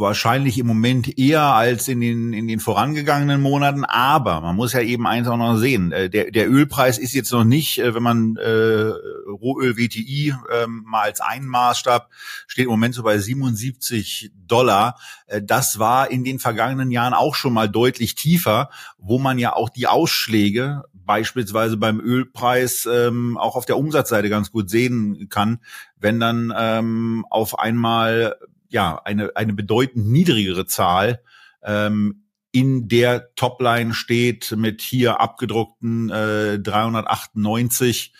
wahrscheinlich 0.00 0.58
im 0.58 0.66
Moment 0.66 1.16
eher 1.16 1.42
als 1.42 1.86
in 1.86 2.00
den, 2.00 2.32
in 2.32 2.48
den 2.48 2.58
vorangegangenen 2.58 3.40
Monaten. 3.40 3.84
Aber 3.84 4.40
man 4.40 4.56
muss 4.56 4.72
ja 4.72 4.80
eben 4.80 5.06
eins 5.06 5.28
auch 5.28 5.36
noch 5.36 5.56
sehen. 5.58 5.92
Äh, 5.92 6.10
der, 6.10 6.32
der 6.32 6.50
Ölpreis 6.50 6.98
ist 6.98 7.14
jetzt 7.14 7.30
noch 7.30 7.44
nicht, 7.44 7.78
äh, 7.78 7.94
wenn 7.94 8.02
man 8.02 8.36
äh, 8.36 8.90
Rohöl 9.30 9.76
WTI 9.76 10.34
äh, 10.50 10.66
mal 10.66 11.02
als 11.02 11.20
einen 11.20 11.46
Maßstab, 11.46 12.10
steht 12.48 12.64
im 12.64 12.72
Moment 12.72 12.96
so 12.96 13.04
bei 13.04 13.16
77 13.16 14.32
Dollar. 14.34 14.98
Äh, 15.26 15.40
das 15.40 15.78
war 15.78 16.10
in 16.10 16.24
den 16.24 16.40
vergangenen 16.40 16.90
Jahren 16.90 17.14
auch 17.14 17.36
schon 17.36 17.52
mal 17.52 17.68
deutlich 17.68 18.16
tiefer, 18.16 18.70
wo 18.98 19.20
man 19.20 19.38
ja 19.38 19.52
auch 19.52 19.68
die 19.68 19.86
Ausschläge 19.86 20.82
beispielsweise 21.04 21.76
beim 21.76 22.00
Ölpreis 22.00 22.88
ähm, 22.90 23.36
auch 23.38 23.56
auf 23.56 23.66
der 23.66 23.76
Umsatzseite 23.76 24.28
ganz 24.28 24.50
gut 24.50 24.70
sehen 24.70 25.28
kann, 25.28 25.60
wenn 26.02 26.20
dann 26.20 26.52
ähm, 26.56 27.24
auf 27.30 27.58
einmal 27.58 28.36
ja 28.68 29.00
eine 29.04 29.36
eine 29.36 29.52
bedeutend 29.52 30.08
niedrigere 30.08 30.66
Zahl 30.66 31.22
ähm, 31.62 32.24
in 32.52 32.88
der 32.88 33.34
Topline 33.34 33.94
steht 33.94 34.54
mit 34.56 34.82
hier 34.82 35.20
abgedruckten 35.20 36.10
äh, 36.10 36.58
398 36.58 38.12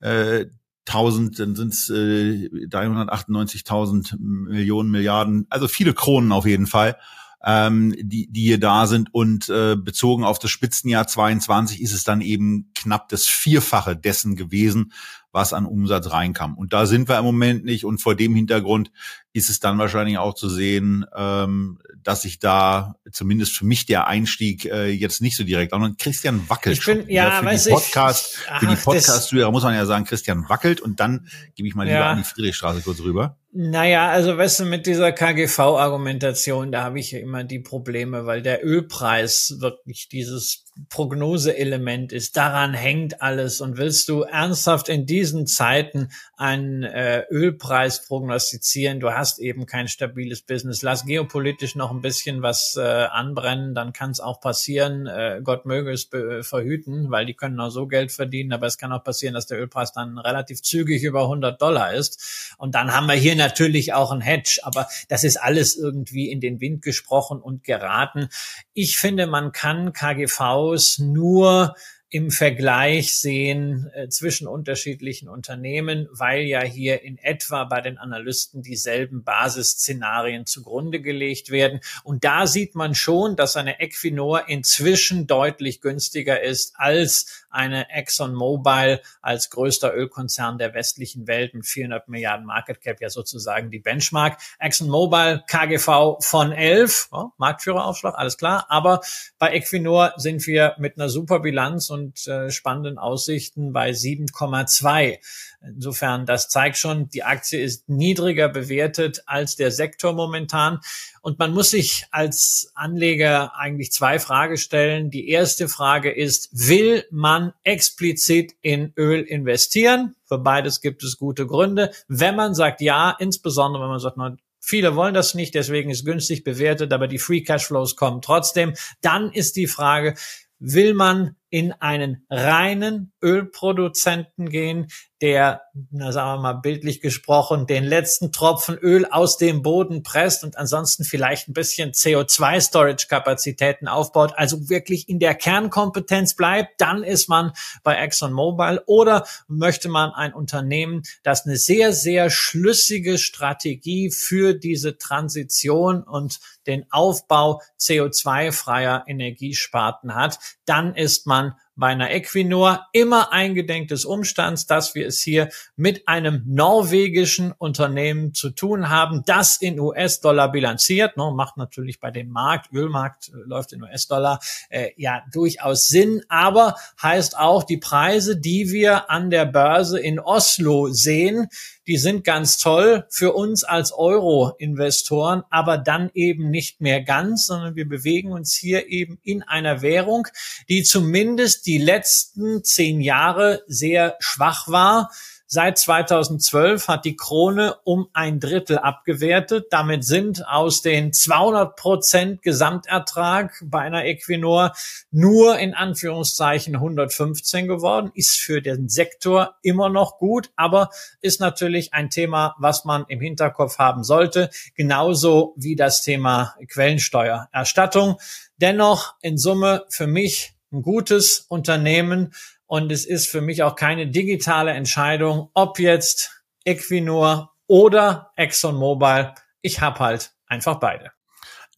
äh, 0.00 0.46
1000, 0.86 1.38
dann 1.38 1.54
sind 1.54 1.72
es 1.72 1.90
äh, 1.90 2.48
398.000 2.48 4.18
Millionen 4.18 4.90
Milliarden, 4.90 5.46
also 5.50 5.68
viele 5.68 5.94
Kronen 5.94 6.32
auf 6.32 6.46
jeden 6.46 6.66
Fall 6.66 6.96
ähm, 7.44 7.94
die, 7.98 8.30
die 8.30 8.42
hier 8.42 8.60
da 8.60 8.86
sind. 8.86 9.12
Und 9.12 9.48
äh, 9.48 9.76
bezogen 9.76 10.24
auf 10.24 10.38
das 10.38 10.50
Spitzenjahr 10.50 11.06
22 11.06 11.80
ist 11.80 11.92
es 11.92 12.04
dann 12.04 12.20
eben 12.20 12.70
knapp 12.74 13.08
das 13.08 13.26
Vierfache 13.26 13.96
dessen 13.96 14.36
gewesen, 14.36 14.92
was 15.38 15.52
an 15.52 15.66
Umsatz 15.66 16.10
reinkam. 16.10 16.58
Und 16.58 16.72
da 16.72 16.84
sind 16.84 17.08
wir 17.08 17.16
im 17.16 17.24
Moment 17.24 17.64
nicht. 17.64 17.84
Und 17.84 18.02
vor 18.02 18.16
dem 18.16 18.34
Hintergrund 18.34 18.90
ist 19.38 19.48
es 19.48 19.60
dann 19.60 19.78
wahrscheinlich 19.78 20.18
auch 20.18 20.34
zu 20.34 20.48
sehen, 20.48 21.06
ähm, 21.16 21.78
dass 22.02 22.22
sich 22.22 22.38
da 22.38 22.96
zumindest 23.10 23.56
für 23.56 23.64
mich 23.64 23.86
der 23.86 24.06
Einstieg 24.06 24.66
äh, 24.66 24.90
jetzt 24.90 25.22
nicht 25.22 25.36
so 25.36 25.44
direkt, 25.44 25.72
sondern 25.72 25.96
Christian 25.96 26.48
wackelt. 26.48 26.78
Ich 26.78 26.84
bin, 26.84 27.02
schon. 27.02 27.10
ja, 27.10 27.42
für 27.42 27.48
die 27.48 27.70
Podcast, 27.70 28.38
ich, 28.38 28.60
für 28.60 28.66
die 28.66 28.76
Podcast-Zuhörer 28.76 29.50
muss 29.50 29.62
man 29.62 29.74
ja 29.74 29.86
sagen, 29.86 30.04
Christian 30.04 30.48
wackelt 30.48 30.80
und 30.80 31.00
dann 31.00 31.28
gebe 31.54 31.68
ich 31.68 31.74
mal 31.74 31.84
lieber 31.84 31.98
ja. 31.98 32.10
an 32.10 32.18
die 32.18 32.24
Friedrichstraße 32.24 32.82
kurz 32.82 33.00
rüber. 33.00 33.38
Naja, 33.50 34.10
also 34.10 34.36
weißt 34.36 34.60
du, 34.60 34.64
mit 34.66 34.86
dieser 34.86 35.10
KGV-Argumentation, 35.10 36.70
da 36.70 36.84
habe 36.84 37.00
ich 37.00 37.12
ja 37.12 37.18
immer 37.18 37.44
die 37.44 37.60
Probleme, 37.60 38.26
weil 38.26 38.42
der 38.42 38.64
Ölpreis 38.64 39.56
wirklich 39.58 40.08
dieses 40.10 40.66
Prognoseelement 40.90 42.12
ist. 42.12 42.36
Daran 42.36 42.74
hängt 42.74 43.22
alles. 43.22 43.60
Und 43.60 43.78
willst 43.78 44.08
du 44.08 44.22
ernsthaft 44.22 44.88
in 44.88 45.06
diesen 45.06 45.46
Zeiten 45.46 46.10
einen 46.36 46.82
äh, 46.82 47.24
Ölpreis 47.30 48.06
prognostizieren? 48.06 49.00
Du 49.00 49.10
hast 49.10 49.27
eben 49.36 49.66
kein 49.66 49.86
stabiles 49.86 50.40
Business. 50.40 50.80
Lass 50.80 51.04
geopolitisch 51.04 51.74
noch 51.74 51.90
ein 51.90 52.00
bisschen 52.00 52.40
was 52.40 52.76
äh, 52.78 52.82
anbrennen, 52.82 53.74
dann 53.74 53.92
kann 53.92 54.12
es 54.12 54.20
auch 54.20 54.40
passieren. 54.40 55.06
Äh, 55.06 55.42
Gott 55.44 55.66
möge 55.66 55.92
es 55.92 56.08
verhüten, 56.40 57.10
weil 57.10 57.26
die 57.26 57.34
können 57.34 57.60
auch 57.60 57.68
so 57.68 57.86
Geld 57.86 58.12
verdienen. 58.12 58.52
Aber 58.54 58.66
es 58.66 58.78
kann 58.78 58.92
auch 58.92 59.04
passieren, 59.04 59.34
dass 59.34 59.46
der 59.46 59.60
Ölpreis 59.60 59.92
dann 59.92 60.16
relativ 60.16 60.62
zügig 60.62 61.02
über 61.02 61.24
100 61.24 61.60
Dollar 61.60 61.92
ist. 61.92 62.54
Und 62.56 62.74
dann 62.74 62.94
haben 62.94 63.06
wir 63.06 63.14
hier 63.14 63.36
natürlich 63.36 63.92
auch 63.92 64.10
ein 64.12 64.22
Hedge. 64.22 64.60
Aber 64.62 64.88
das 65.08 65.24
ist 65.24 65.36
alles 65.36 65.76
irgendwie 65.76 66.30
in 66.30 66.40
den 66.40 66.60
Wind 66.60 66.80
gesprochen 66.80 67.42
und 67.42 67.64
geraten. 67.64 68.28
Ich 68.72 68.96
finde, 68.96 69.26
man 69.26 69.52
kann 69.52 69.92
KGV 69.92 70.40
aus 70.40 70.98
nur 70.98 71.74
im 72.10 72.30
Vergleich 72.30 73.16
sehen 73.18 73.90
äh, 73.92 74.08
zwischen 74.08 74.48
unterschiedlichen 74.48 75.28
Unternehmen, 75.28 76.08
weil 76.10 76.42
ja 76.42 76.62
hier 76.62 77.02
in 77.02 77.18
etwa 77.18 77.64
bei 77.64 77.82
den 77.82 77.98
Analysten 77.98 78.62
dieselben 78.62 79.24
Basisszenarien 79.24 80.46
zugrunde 80.46 81.02
gelegt 81.02 81.50
werden. 81.50 81.80
Und 82.04 82.24
da 82.24 82.46
sieht 82.46 82.74
man 82.74 82.94
schon, 82.94 83.36
dass 83.36 83.56
eine 83.56 83.80
Equinor 83.80 84.48
inzwischen 84.48 85.26
deutlich 85.26 85.82
günstiger 85.82 86.42
ist 86.42 86.72
als 86.76 87.46
eine 87.50 87.90
ExxonMobil 87.90 89.00
als 89.22 89.50
größter 89.50 89.94
Ölkonzern 89.94 90.58
der 90.58 90.74
westlichen 90.74 91.26
Welt 91.26 91.54
mit 91.54 91.66
400 91.66 92.08
Milliarden 92.08 92.46
Market 92.46 92.80
Cap 92.80 93.00
ja 93.00 93.10
sozusagen 93.10 93.70
die 93.70 93.78
Benchmark. 93.78 94.38
ExxonMobil 94.58 95.42
KGV 95.46 96.18
von 96.20 96.52
11, 96.52 97.08
oh, 97.12 97.30
Marktführeraufschlag, 97.38 98.14
alles 98.16 98.36
klar. 98.36 98.66
Aber 98.68 99.00
bei 99.38 99.54
Equinor 99.54 100.14
sind 100.16 100.46
wir 100.46 100.74
mit 100.78 100.96
einer 100.98 101.08
super 101.08 101.40
Bilanz 101.40 101.90
und 101.90 102.26
äh, 102.26 102.50
spannenden 102.50 102.98
Aussichten 102.98 103.72
bei 103.72 103.90
7,2. 103.90 105.18
Insofern, 105.60 106.24
das 106.24 106.48
zeigt 106.48 106.76
schon, 106.76 107.08
die 107.08 107.24
Aktie 107.24 107.60
ist 107.60 107.88
niedriger 107.88 108.48
bewertet 108.48 109.22
als 109.26 109.56
der 109.56 109.70
Sektor 109.70 110.12
momentan. 110.12 110.80
Und 111.28 111.38
man 111.38 111.52
muss 111.52 111.72
sich 111.72 112.06
als 112.10 112.72
Anleger 112.74 113.54
eigentlich 113.54 113.92
zwei 113.92 114.18
Fragen 114.18 114.56
stellen. 114.56 115.10
Die 115.10 115.28
erste 115.28 115.68
Frage 115.68 116.10
ist, 116.10 116.48
will 116.52 117.04
man 117.10 117.52
explizit 117.64 118.54
in 118.62 118.94
Öl 118.96 119.20
investieren? 119.24 120.16
Für 120.24 120.38
beides 120.38 120.80
gibt 120.80 121.04
es 121.04 121.18
gute 121.18 121.46
Gründe. 121.46 121.90
Wenn 122.08 122.34
man 122.34 122.54
sagt 122.54 122.80
ja, 122.80 123.14
insbesondere 123.18 123.82
wenn 123.82 123.90
man 123.90 123.98
sagt, 123.98 124.16
Viele 124.58 124.96
wollen 124.96 125.12
das 125.12 125.34
nicht, 125.34 125.54
deswegen 125.54 125.90
ist 125.90 126.06
günstig 126.06 126.44
bewertet, 126.44 126.94
aber 126.94 127.08
die 127.08 127.18
Free 127.18 127.42
Cashflows 127.42 127.94
kommen 127.94 128.22
trotzdem. 128.22 128.72
Dann 129.02 129.30
ist 129.30 129.56
die 129.56 129.66
Frage, 129.66 130.14
will 130.58 130.94
man 130.94 131.36
in 131.50 131.72
einen 131.72 132.24
reinen 132.28 133.12
Ölproduzenten 133.22 134.50
gehen, 134.50 134.88
der, 135.20 135.62
na 135.90 136.12
sagen 136.12 136.38
wir 136.38 136.42
mal 136.42 136.60
bildlich 136.60 137.00
gesprochen, 137.00 137.66
den 137.66 137.84
letzten 137.84 138.30
Tropfen 138.30 138.76
Öl 138.76 139.06
aus 139.06 139.36
dem 139.36 139.62
Boden 139.62 140.02
presst 140.02 140.44
und 140.44 140.56
ansonsten 140.56 141.04
vielleicht 141.04 141.48
ein 141.48 141.54
bisschen 141.54 141.90
CO2-Storage-Kapazitäten 141.90 143.88
aufbaut, 143.88 144.34
also 144.36 144.68
wirklich 144.68 145.08
in 145.08 145.18
der 145.18 145.34
Kernkompetenz 145.34 146.34
bleibt, 146.34 146.80
dann 146.80 147.02
ist 147.02 147.28
man 147.28 147.52
bei 147.82 147.96
ExxonMobil 147.96 148.82
oder 148.86 149.26
möchte 149.48 149.88
man 149.88 150.10
ein 150.10 150.34
Unternehmen, 150.34 151.02
das 151.24 151.46
eine 151.46 151.56
sehr, 151.56 151.92
sehr 151.92 152.30
schlüssige 152.30 153.18
Strategie 153.18 154.10
für 154.10 154.54
diese 154.54 154.98
Transition 154.98 156.02
und 156.04 156.38
den 156.66 156.84
Aufbau 156.90 157.60
CO2-freier 157.80 159.04
Energiesparten 159.08 160.14
hat, 160.14 160.38
dann 160.64 160.94
ist 160.94 161.26
man 161.26 161.37
bei 161.78 161.86
einer 161.86 162.10
Equinor 162.10 162.86
immer 162.92 163.32
eingedenk 163.32 163.88
des 163.88 164.04
Umstands, 164.04 164.66
dass 164.66 164.94
wir 164.94 165.06
es 165.06 165.20
hier 165.20 165.48
mit 165.76 166.08
einem 166.08 166.42
norwegischen 166.46 167.52
Unternehmen 167.52 168.34
zu 168.34 168.50
tun 168.50 168.90
haben, 168.90 169.22
das 169.24 169.56
in 169.56 169.78
US-Dollar 169.78 170.50
bilanziert, 170.50 171.16
ne, 171.16 171.32
macht 171.34 171.56
natürlich 171.56 172.00
bei 172.00 172.10
dem 172.10 172.30
Markt, 172.30 172.72
Ölmarkt 172.72 173.28
äh, 173.28 173.36
läuft 173.46 173.72
in 173.72 173.82
US-Dollar, 173.82 174.40
äh, 174.68 174.90
ja 174.96 175.22
durchaus 175.32 175.86
Sinn, 175.86 176.22
aber 176.28 176.74
heißt 177.00 177.38
auch 177.38 177.62
die 177.62 177.78
Preise, 177.78 178.36
die 178.36 178.70
wir 178.70 179.10
an 179.10 179.30
der 179.30 179.46
Börse 179.46 180.00
in 180.00 180.18
Oslo 180.18 180.88
sehen, 180.88 181.48
die 181.88 181.96
sind 181.96 182.22
ganz 182.22 182.58
toll 182.58 183.06
für 183.08 183.32
uns 183.32 183.64
als 183.64 183.92
Euro-Investoren, 183.92 185.42
aber 185.50 185.78
dann 185.78 186.10
eben 186.12 186.50
nicht 186.50 186.82
mehr 186.82 187.02
ganz, 187.02 187.46
sondern 187.46 187.76
wir 187.76 187.88
bewegen 187.88 188.30
uns 188.30 188.54
hier 188.54 188.88
eben 188.88 189.18
in 189.22 189.42
einer 189.42 189.80
Währung, 189.80 190.28
die 190.68 190.82
zumindest 190.82 191.66
die 191.66 191.78
letzten 191.78 192.62
zehn 192.62 193.00
Jahre 193.00 193.62
sehr 193.66 194.16
schwach 194.20 194.68
war. 194.68 195.10
Seit 195.50 195.78
2012 195.78 196.88
hat 196.88 197.06
die 197.06 197.16
Krone 197.16 197.74
um 197.84 198.08
ein 198.12 198.38
Drittel 198.38 198.76
abgewertet. 198.76 199.68
Damit 199.70 200.04
sind 200.04 200.46
aus 200.46 200.82
den 200.82 201.14
200 201.14 201.74
Prozent 201.74 202.42
Gesamtertrag 202.42 203.54
bei 203.64 203.80
einer 203.80 204.04
Equinor 204.04 204.74
nur 205.10 205.58
in 205.58 205.72
Anführungszeichen 205.72 206.74
115 206.74 207.66
geworden. 207.66 208.10
Ist 208.12 208.38
für 208.38 208.60
den 208.60 208.90
Sektor 208.90 209.54
immer 209.62 209.88
noch 209.88 210.18
gut, 210.18 210.50
aber 210.54 210.90
ist 211.22 211.40
natürlich 211.40 211.94
ein 211.94 212.10
Thema, 212.10 212.54
was 212.58 212.84
man 212.84 213.06
im 213.08 213.22
Hinterkopf 213.22 213.78
haben 213.78 214.04
sollte. 214.04 214.50
Genauso 214.74 215.54
wie 215.56 215.76
das 215.76 216.02
Thema 216.02 216.56
Quellensteuererstattung. 216.68 218.16
Dennoch 218.58 219.14
in 219.22 219.38
Summe 219.38 219.86
für 219.88 220.06
mich 220.06 220.52
ein 220.70 220.82
gutes 220.82 221.46
Unternehmen 221.48 222.34
und 222.68 222.92
es 222.92 223.04
ist 223.06 223.28
für 223.28 223.40
mich 223.40 223.62
auch 223.62 223.74
keine 223.74 224.06
digitale 224.06 224.72
Entscheidung, 224.72 225.50
ob 225.54 225.80
jetzt 225.80 226.44
Equinor 226.64 227.54
oder 227.66 228.30
ExxonMobil. 228.36 229.32
Ich 229.62 229.80
habe 229.80 229.98
halt 229.98 230.32
einfach 230.46 230.78
beide. 230.78 231.10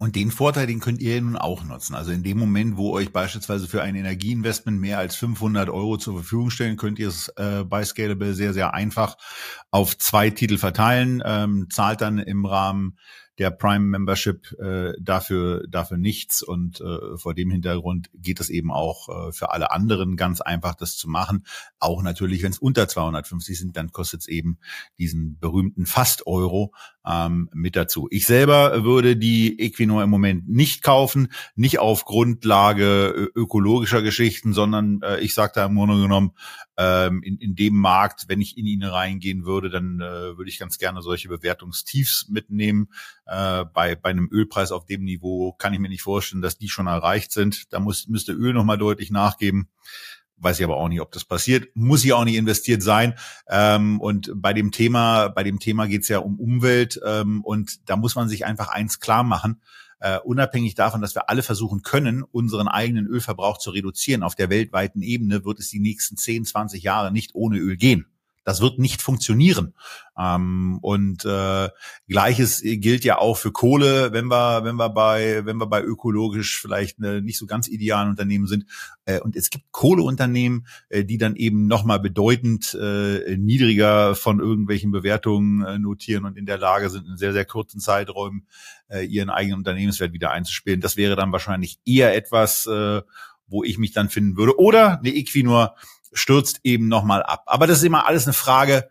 Und 0.00 0.16
den 0.16 0.30
Vorteil, 0.30 0.66
den 0.66 0.80
könnt 0.80 1.00
ihr 1.00 1.20
nun 1.20 1.36
auch 1.36 1.62
nutzen. 1.62 1.94
Also 1.94 2.10
in 2.10 2.22
dem 2.22 2.38
Moment, 2.38 2.76
wo 2.78 2.92
euch 2.92 3.12
beispielsweise 3.12 3.68
für 3.68 3.82
ein 3.82 3.94
Energieinvestment 3.94 4.80
mehr 4.80 4.98
als 4.98 5.14
500 5.14 5.68
Euro 5.68 5.98
zur 5.98 6.14
Verfügung 6.14 6.48
stellen, 6.48 6.78
könnt 6.78 6.98
ihr 6.98 7.08
es 7.08 7.28
äh, 7.36 7.64
bei 7.64 7.84
Scalable 7.84 8.32
sehr, 8.32 8.54
sehr 8.54 8.72
einfach 8.72 9.16
auf 9.70 9.96
zwei 9.98 10.30
Titel 10.30 10.56
verteilen, 10.56 11.22
ähm, 11.24 11.68
zahlt 11.70 12.00
dann 12.00 12.18
im 12.18 12.46
Rahmen 12.46 12.96
der 13.40 13.50
Prime 13.50 13.86
Membership 13.86 14.52
äh, 14.60 14.92
dafür 15.00 15.66
dafür 15.66 15.96
nichts 15.96 16.42
und 16.42 16.82
äh, 16.82 17.16
vor 17.16 17.32
dem 17.32 17.50
Hintergrund 17.50 18.10
geht 18.14 18.38
es 18.38 18.50
eben 18.50 18.70
auch 18.70 19.08
äh, 19.08 19.32
für 19.32 19.50
alle 19.50 19.70
anderen 19.70 20.16
ganz 20.16 20.42
einfach, 20.42 20.74
das 20.74 20.98
zu 20.98 21.08
machen. 21.08 21.46
Auch 21.78 22.02
natürlich, 22.02 22.42
wenn 22.42 22.52
es 22.52 22.58
unter 22.58 22.86
250 22.86 23.58
sind, 23.58 23.76
dann 23.78 23.92
kostet 23.92 24.20
es 24.20 24.28
eben 24.28 24.58
diesen 24.98 25.38
berühmten 25.38 25.86
fast 25.86 26.26
Euro 26.26 26.74
ähm, 27.06 27.48
mit 27.52 27.76
dazu. 27.76 28.08
Ich 28.10 28.26
selber 28.26 28.84
würde 28.84 29.16
die 29.16 29.60
Equinor 29.60 30.02
im 30.02 30.10
Moment 30.10 30.48
nicht 30.48 30.82
kaufen, 30.82 31.32
nicht 31.54 31.78
auf 31.78 32.04
Grundlage 32.04 33.30
ökologischer 33.34 34.02
Geschichten, 34.02 34.52
sondern 34.52 35.00
äh, 35.02 35.20
ich 35.20 35.34
sage 35.34 35.52
da 35.54 35.66
im 35.66 35.76
Grunde 35.76 36.00
genommen, 36.00 36.32
ähm, 36.76 37.22
in, 37.22 37.36
in 37.38 37.54
dem 37.54 37.74
Markt, 37.74 38.24
wenn 38.28 38.40
ich 38.40 38.56
in 38.56 38.66
ihn 38.66 38.82
reingehen 38.82 39.44
würde, 39.44 39.70
dann 39.70 40.00
äh, 40.00 40.36
würde 40.36 40.48
ich 40.48 40.58
ganz 40.58 40.78
gerne 40.78 41.02
solche 41.02 41.28
Bewertungstiefs 41.28 42.28
mitnehmen. 42.28 42.88
Äh, 43.26 43.64
bei, 43.72 43.96
bei 43.96 44.10
einem 44.10 44.28
Ölpreis 44.30 44.72
auf 44.72 44.86
dem 44.86 45.04
Niveau 45.04 45.52
kann 45.52 45.74
ich 45.74 45.80
mir 45.80 45.88
nicht 45.88 46.02
vorstellen, 46.02 46.42
dass 46.42 46.58
die 46.58 46.68
schon 46.68 46.86
erreicht 46.86 47.32
sind. 47.32 47.72
Da 47.72 47.80
muss, 47.80 48.08
müsste 48.08 48.32
Öl 48.32 48.52
nochmal 48.52 48.78
deutlich 48.78 49.10
nachgeben. 49.10 49.68
Weiß 50.40 50.58
ich 50.58 50.64
aber 50.64 50.78
auch 50.78 50.88
nicht, 50.88 51.00
ob 51.00 51.12
das 51.12 51.24
passiert. 51.24 51.68
Muss 51.74 52.02
ja 52.02 52.16
auch 52.16 52.24
nicht 52.24 52.36
investiert 52.36 52.82
sein. 52.82 53.14
Ähm, 53.48 54.00
und 54.00 54.32
bei 54.34 54.52
dem 54.52 54.72
Thema, 54.72 55.28
bei 55.28 55.44
dem 55.44 55.58
Thema 55.58 55.86
geht 55.86 56.02
es 56.02 56.08
ja 56.08 56.18
um 56.18 56.40
Umwelt. 56.40 56.98
Ähm, 57.04 57.44
und 57.44 57.88
da 57.88 57.96
muss 57.96 58.14
man 58.14 58.28
sich 58.28 58.46
einfach 58.46 58.68
eins 58.68 59.00
klar 59.00 59.22
machen. 59.22 59.60
Uh, 60.02 60.16
unabhängig 60.24 60.74
davon, 60.74 61.02
dass 61.02 61.14
wir 61.14 61.28
alle 61.28 61.42
versuchen 61.42 61.82
können, 61.82 62.22
unseren 62.22 62.68
eigenen 62.68 63.06
Ölverbrauch 63.06 63.58
zu 63.58 63.68
reduzieren 63.70 64.22
auf 64.22 64.34
der 64.34 64.48
weltweiten 64.48 65.02
Ebene, 65.02 65.44
wird 65.44 65.58
es 65.58 65.68
die 65.68 65.78
nächsten 65.78 66.16
10, 66.16 66.46
20 66.46 66.82
Jahre 66.82 67.12
nicht 67.12 67.34
ohne 67.34 67.58
Öl 67.58 67.76
gehen. 67.76 68.06
Das 68.50 68.60
wird 68.60 68.80
nicht 68.80 69.00
funktionieren. 69.00 69.74
Ähm, 70.18 70.80
und 70.82 71.24
äh, 71.24 71.68
gleiches 72.08 72.62
gilt 72.64 73.04
ja 73.04 73.18
auch 73.18 73.36
für 73.36 73.52
Kohle, 73.52 74.12
wenn 74.12 74.26
wir, 74.26 74.64
wenn 74.64 74.74
wir 74.74 74.88
bei, 74.88 75.46
wenn 75.46 75.58
wir 75.58 75.68
bei 75.68 75.80
ökologisch 75.84 76.60
vielleicht 76.60 76.98
eine, 76.98 77.22
nicht 77.22 77.38
so 77.38 77.46
ganz 77.46 77.68
idealen 77.68 78.10
Unternehmen 78.10 78.48
sind. 78.48 78.66
Äh, 79.04 79.20
und 79.20 79.36
es 79.36 79.50
gibt 79.50 79.66
Kohleunternehmen, 79.70 80.66
äh, 80.88 81.04
die 81.04 81.16
dann 81.16 81.36
eben 81.36 81.68
nochmal 81.68 82.00
bedeutend 82.00 82.74
äh, 82.74 83.36
niedriger 83.36 84.16
von 84.16 84.40
irgendwelchen 84.40 84.90
Bewertungen 84.90 85.64
äh, 85.64 85.78
notieren 85.78 86.24
und 86.24 86.36
in 86.36 86.46
der 86.46 86.58
Lage 86.58 86.90
sind, 86.90 87.06
in 87.06 87.16
sehr, 87.16 87.32
sehr 87.32 87.44
kurzen 87.44 87.78
Zeiträumen 87.78 88.48
äh, 88.88 89.06
ihren 89.06 89.30
eigenen 89.30 89.58
Unternehmenswert 89.58 90.12
wieder 90.12 90.32
einzuspielen. 90.32 90.80
Das 90.80 90.96
wäre 90.96 91.14
dann 91.14 91.30
wahrscheinlich 91.30 91.78
eher 91.86 92.16
etwas, 92.16 92.66
äh, 92.66 93.00
wo 93.46 93.62
ich 93.62 93.78
mich 93.78 93.92
dann 93.92 94.08
finden 94.08 94.36
würde. 94.36 94.58
Oder 94.58 94.98
eine 94.98 95.14
Equinor, 95.14 95.76
stürzt 96.12 96.60
eben 96.64 96.88
nochmal 96.88 97.22
ab. 97.22 97.44
Aber 97.46 97.66
das 97.66 97.78
ist 97.78 97.84
immer 97.84 98.06
alles 98.06 98.26
eine 98.26 98.32
Frage 98.32 98.88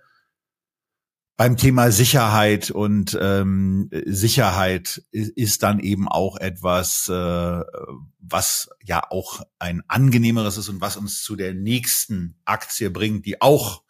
beim 1.40 1.56
Thema 1.56 1.90
Sicherheit 1.90 2.70
und 2.70 3.18
ähm, 3.22 3.90
Sicherheit 4.06 5.02
ist 5.12 5.64
dann 5.64 5.80
eben 5.80 6.10
auch 6.10 6.36
etwas, 6.36 7.08
äh, 7.08 7.62
was 8.20 8.70
ja 8.84 9.04
auch 9.10 9.42
ein 9.58 9.82
angenehmeres 9.88 10.58
ist 10.58 10.68
und 10.68 10.82
was 10.82 10.98
uns 10.98 11.24
zu 11.24 11.38
der 11.38 11.54
nächsten 11.54 12.36
Aktie 12.44 12.90
bringt, 12.90 13.26
die 13.26 13.42
auch 13.42 13.84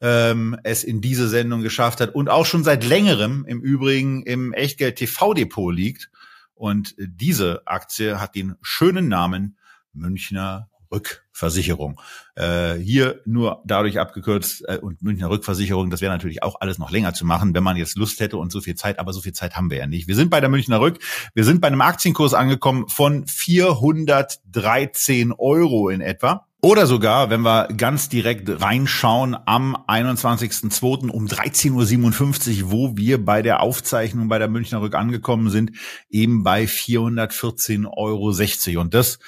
ähm, 0.00 0.58
es 0.62 0.82
in 0.82 1.02
diese 1.02 1.28
Sendung 1.28 1.60
geschafft 1.60 2.00
hat 2.00 2.14
und 2.14 2.30
auch 2.30 2.46
schon 2.46 2.64
seit 2.64 2.84
längerem 2.84 3.44
im 3.46 3.60
Übrigen 3.60 4.22
im 4.22 4.54
Echtgeld 4.54 4.96
TV 4.96 5.34
Depot 5.34 5.74
liegt. 5.74 6.10
Und 6.54 6.94
diese 6.98 7.66
Aktie 7.66 8.18
hat 8.18 8.34
den 8.34 8.54
schönen 8.62 9.08
Namen 9.08 9.58
Münchner 9.92 10.70
Rückversicherung. 10.90 12.00
Äh, 12.34 12.74
hier 12.74 13.20
nur 13.24 13.62
dadurch 13.64 13.98
abgekürzt 13.98 14.64
äh, 14.68 14.78
und 14.78 15.02
Münchner 15.02 15.30
Rückversicherung, 15.30 15.90
das 15.90 16.00
wäre 16.00 16.12
natürlich 16.12 16.42
auch 16.42 16.60
alles 16.60 16.78
noch 16.78 16.90
länger 16.90 17.14
zu 17.14 17.26
machen, 17.26 17.54
wenn 17.54 17.64
man 17.64 17.76
jetzt 17.76 17.96
Lust 17.96 18.20
hätte 18.20 18.36
und 18.36 18.52
so 18.52 18.60
viel 18.60 18.74
Zeit, 18.74 18.98
aber 18.98 19.12
so 19.12 19.20
viel 19.20 19.32
Zeit 19.32 19.56
haben 19.56 19.70
wir 19.70 19.78
ja 19.78 19.86
nicht. 19.86 20.08
Wir 20.08 20.16
sind 20.16 20.30
bei 20.30 20.40
der 20.40 20.48
Münchner 20.48 20.80
Rück, 20.80 20.98
wir 21.34 21.44
sind 21.44 21.60
bei 21.60 21.68
einem 21.68 21.80
Aktienkurs 21.80 22.34
angekommen 22.34 22.88
von 22.88 23.26
413 23.26 25.32
Euro 25.32 25.88
in 25.88 26.00
etwa. 26.00 26.48
Oder 26.60 26.88
sogar, 26.88 27.30
wenn 27.30 27.42
wir 27.42 27.68
ganz 27.68 28.08
direkt 28.08 28.60
reinschauen, 28.60 29.36
am 29.46 29.76
21.02. 29.76 31.08
um 31.08 31.26
13.57 31.26 32.64
Uhr, 32.64 32.72
wo 32.72 32.96
wir 32.96 33.24
bei 33.24 33.42
der 33.42 33.60
Aufzeichnung 33.60 34.28
bei 34.28 34.40
der 34.40 34.48
Münchner 34.48 34.80
Rück 34.80 34.96
angekommen 34.96 35.50
sind, 35.50 35.70
eben 36.10 36.42
bei 36.42 36.64
414,60 36.64 38.70
Euro. 38.70 38.80
Und 38.80 38.92
das 38.92 39.20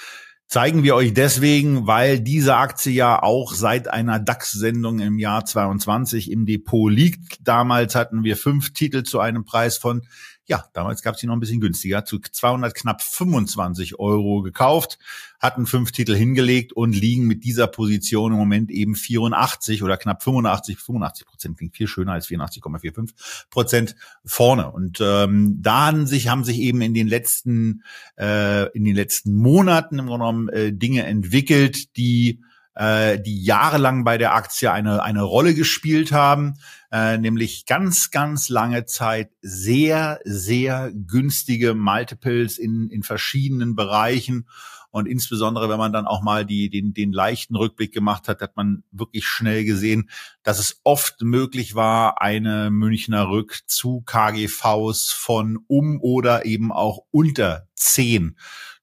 zeigen 0.51 0.83
wir 0.83 0.97
euch 0.97 1.15
deswegen, 1.15 1.87
weil 1.87 2.19
diese 2.19 2.57
Aktie 2.57 2.93
ja 2.93 3.23
auch 3.23 3.55
seit 3.55 3.87
einer 3.87 4.19
DAX-Sendung 4.19 4.99
im 4.99 5.21
Jahr 5.21 5.45
22 5.45 6.29
im 6.29 6.45
Depot 6.45 6.91
liegt. 6.91 7.39
Damals 7.47 7.95
hatten 7.95 8.25
wir 8.25 8.37
fünf 8.37 8.73
Titel 8.73 9.05
zu 9.05 9.21
einem 9.21 9.45
Preis 9.45 9.79
von 9.79 10.03
ja, 10.51 10.65
damals 10.73 11.03
gab 11.03 11.15
es 11.15 11.21
die 11.21 11.29
noch 11.29 11.37
ein 11.37 11.41
bisschen 11.41 11.61
günstiger, 11.61 12.05
zu 12.05 12.19
200 12.19 12.75
knapp 12.75 13.03
25 13.03 14.01
Euro 14.01 14.43
gekauft, 14.43 14.99
hatten 15.39 15.65
fünf 15.65 15.93
Titel 15.93 16.17
hingelegt 16.17 16.73
und 16.73 16.93
liegen 16.93 17.29
mit 17.29 17.45
dieser 17.45 17.69
Position 17.69 18.33
im 18.33 18.39
Moment 18.39 18.69
eben 18.73 18.97
84 18.97 19.85
oder 19.85 19.97
knapp 19.97 20.25
85, 20.25 20.77
85 20.77 21.27
Prozent, 21.27 21.57
klingt 21.57 21.77
viel 21.77 21.87
schöner 21.87 22.15
als 22.15 22.27
84,45 22.27 23.13
Prozent 23.49 23.95
vorne. 24.25 24.73
Und 24.73 24.99
ähm, 25.01 25.59
da 25.63 25.87
haben 25.87 26.09
sich, 26.09 26.27
haben 26.27 26.43
sich 26.43 26.59
eben 26.59 26.83
in 26.83 26.95
den 26.95 27.07
letzten, 27.07 27.85
äh, 28.19 28.69
in 28.77 28.85
den 28.85 28.97
letzten 28.97 29.33
Monaten 29.33 30.01
im 30.01 30.07
Grunde 30.07 30.25
genommen 30.25 30.49
äh, 30.49 30.73
Dinge 30.73 31.05
entwickelt, 31.05 31.97
die 31.97 32.41
äh, 32.75 33.19
die 33.21 33.43
jahrelang 33.43 34.05
bei 34.05 34.19
der 34.19 34.35
Aktie 34.35 34.71
eine, 34.71 35.03
eine 35.03 35.23
Rolle 35.23 35.55
gespielt 35.55 36.13
haben, 36.13 36.55
äh, 36.93 37.19
nämlich 37.19 37.67
ganz, 37.67 38.11
ganz 38.11 38.49
lange 38.49 38.85
Zeit 38.87 39.31
sehr, 39.43 40.21
sehr 40.25 40.91
günstige 40.93 41.75
Multiples 41.75 42.59
in, 42.59 42.89
in 42.91 43.03
verschiedenen 43.03 43.75
Bereichen. 43.75 44.47
Und 44.93 45.07
insbesondere, 45.07 45.69
wenn 45.69 45.79
man 45.79 45.93
dann 45.93 46.07
auch 46.07 46.21
mal 46.23 46.45
die, 46.45 46.69
den, 46.69 46.93
den 46.93 47.13
leichten 47.13 47.55
Rückblick 47.55 47.93
gemacht 47.93 48.27
hat, 48.27 48.41
hat 48.41 48.57
man 48.57 48.83
wirklich 48.91 49.25
schnell 49.25 49.65
gesehen, 49.65 50.11
dass 50.43 50.59
es 50.59 50.81
oft 50.83 51.23
möglich 51.23 51.77
war, 51.77 52.21
eine 52.21 52.71
Münchner 52.71 53.29
Rück 53.29 53.61
zu 53.67 54.01
KGVs 54.01 55.13
von 55.13 55.59
um 55.69 56.01
oder 56.01 56.45
eben 56.45 56.73
auch 56.73 57.05
unter 57.13 57.69
zehn 57.75 58.37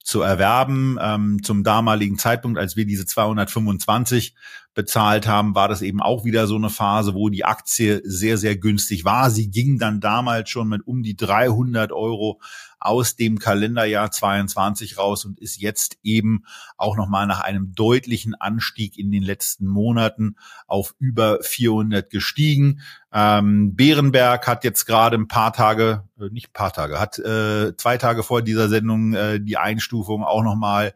zu 0.07 0.21
erwerben. 0.21 0.97
Ähm, 1.01 1.43
zum 1.43 1.65
damaligen 1.65 2.17
Zeitpunkt, 2.17 2.57
als 2.57 2.77
wir 2.77 2.85
diese 2.85 3.05
225 3.05 4.35
bezahlt 4.73 5.27
haben, 5.27 5.53
war 5.53 5.67
das 5.67 5.81
eben 5.81 6.01
auch 6.01 6.23
wieder 6.23 6.47
so 6.47 6.55
eine 6.55 6.69
Phase, 6.69 7.13
wo 7.13 7.27
die 7.27 7.43
Aktie 7.43 8.01
sehr, 8.05 8.37
sehr 8.37 8.55
günstig 8.55 9.03
war. 9.03 9.29
Sie 9.29 9.51
ging 9.51 9.79
dann 9.79 9.99
damals 9.99 10.49
schon 10.49 10.69
mit 10.69 10.87
um 10.87 11.03
die 11.03 11.17
300 11.17 11.91
Euro 11.91 12.39
aus 12.87 13.17
dem 13.17 13.37
Kalenderjahr 13.37 14.11
22 14.11 14.97
raus 14.97 15.25
und 15.25 15.39
ist 15.39 15.59
jetzt 15.59 15.97
eben 16.03 16.45
auch 16.77 16.95
nochmal 16.95 17.27
nach 17.27 17.41
einem 17.41 17.75
deutlichen 17.75 18.33
Anstieg 18.33 18.97
in 18.97 19.11
den 19.11 19.23
letzten 19.23 19.67
Monaten 19.67 20.37
auf 20.67 20.95
über 20.97 21.39
400 21.41 22.09
gestiegen. 22.09 22.79
Ähm, 23.11 23.75
Bärenberg 23.75 24.47
hat 24.47 24.63
jetzt 24.63 24.85
gerade 24.85 25.17
ein 25.17 25.27
paar 25.27 25.51
Tage, 25.51 26.05
äh, 26.17 26.29
nicht 26.29 26.49
ein 26.49 26.53
paar 26.53 26.71
Tage, 26.71 26.99
hat 26.99 27.19
äh, 27.19 27.75
zwei 27.75 27.97
Tage 27.97 28.23
vor 28.23 28.41
dieser 28.41 28.69
Sendung 28.69 29.13
äh, 29.13 29.41
die 29.41 29.57
Einstufung 29.57 30.23
auch 30.23 30.43
nochmal 30.43 30.93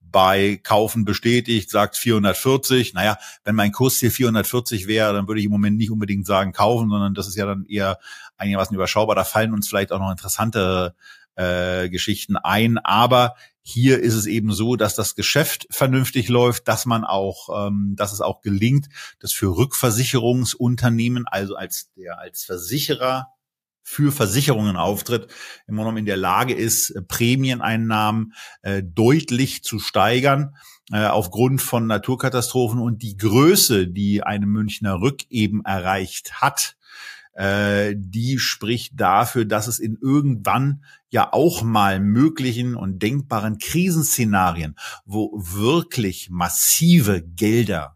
bei 0.00 0.60
Kaufen 0.62 1.04
bestätigt, 1.04 1.68
sagt 1.70 1.96
440. 1.96 2.94
Naja, 2.94 3.18
wenn 3.42 3.56
mein 3.56 3.72
Kurs 3.72 3.96
hier 3.96 4.12
440 4.12 4.86
wäre, 4.86 5.12
dann 5.12 5.26
würde 5.26 5.40
ich 5.40 5.46
im 5.46 5.50
Moment 5.50 5.76
nicht 5.76 5.90
unbedingt 5.90 6.24
sagen 6.24 6.52
kaufen, 6.52 6.88
sondern 6.88 7.14
das 7.14 7.26
ist 7.26 7.34
ja 7.34 7.46
dann 7.46 7.66
eher 7.66 7.98
einigermaßen 8.36 8.76
überschaubar. 8.76 9.16
Da 9.16 9.24
fallen 9.24 9.52
uns 9.52 9.68
vielleicht 9.68 9.90
auch 9.90 9.98
noch 9.98 10.12
interessante 10.12 10.94
äh, 11.36 11.88
Geschichten 11.88 12.36
ein. 12.36 12.78
Aber 12.78 13.34
hier 13.62 14.00
ist 14.00 14.14
es 14.14 14.26
eben 14.26 14.52
so, 14.52 14.76
dass 14.76 14.94
das 14.94 15.14
Geschäft 15.14 15.66
vernünftig 15.70 16.28
läuft, 16.28 16.68
dass 16.68 16.84
man 16.86 17.04
auch, 17.04 17.68
ähm, 17.68 17.94
dass 17.96 18.12
es 18.12 18.20
auch 18.20 18.42
gelingt, 18.42 18.88
dass 19.20 19.32
für 19.32 19.56
Rückversicherungsunternehmen, 19.56 21.26
also 21.26 21.56
als 21.56 21.90
der 21.94 22.18
als 22.18 22.44
Versicherer 22.44 23.28
für 23.82 24.12
Versicherungen 24.12 24.76
auftritt, 24.76 25.28
im 25.66 25.76
Grunde 25.76 26.00
in 26.00 26.06
der 26.06 26.16
Lage 26.16 26.54
ist, 26.54 26.94
Prämieneinnahmen 27.06 28.32
äh, 28.62 28.82
deutlich 28.82 29.62
zu 29.62 29.78
steigern 29.78 30.56
äh, 30.90 31.06
aufgrund 31.06 31.62
von 31.62 31.86
Naturkatastrophen 31.86 32.80
und 32.80 33.02
die 33.02 33.16
Größe, 33.16 33.88
die 33.88 34.22
eine 34.22 34.46
Münchner 34.46 35.00
Rück 35.00 35.24
eben 35.30 35.64
erreicht 35.64 36.40
hat, 36.40 36.76
äh, 37.34 37.94
die 37.96 38.38
spricht 38.38 38.98
dafür, 38.98 39.44
dass 39.44 39.66
es 39.66 39.78
in 39.78 39.98
irgendwann 40.00 40.84
ja 41.10 41.32
auch 41.32 41.62
mal 41.62 42.00
möglichen 42.00 42.74
und 42.74 43.02
denkbaren 43.02 43.58
Krisenszenarien, 43.58 44.76
wo 45.04 45.30
wirklich 45.34 46.30
massive 46.30 47.22
Gelder 47.22 47.93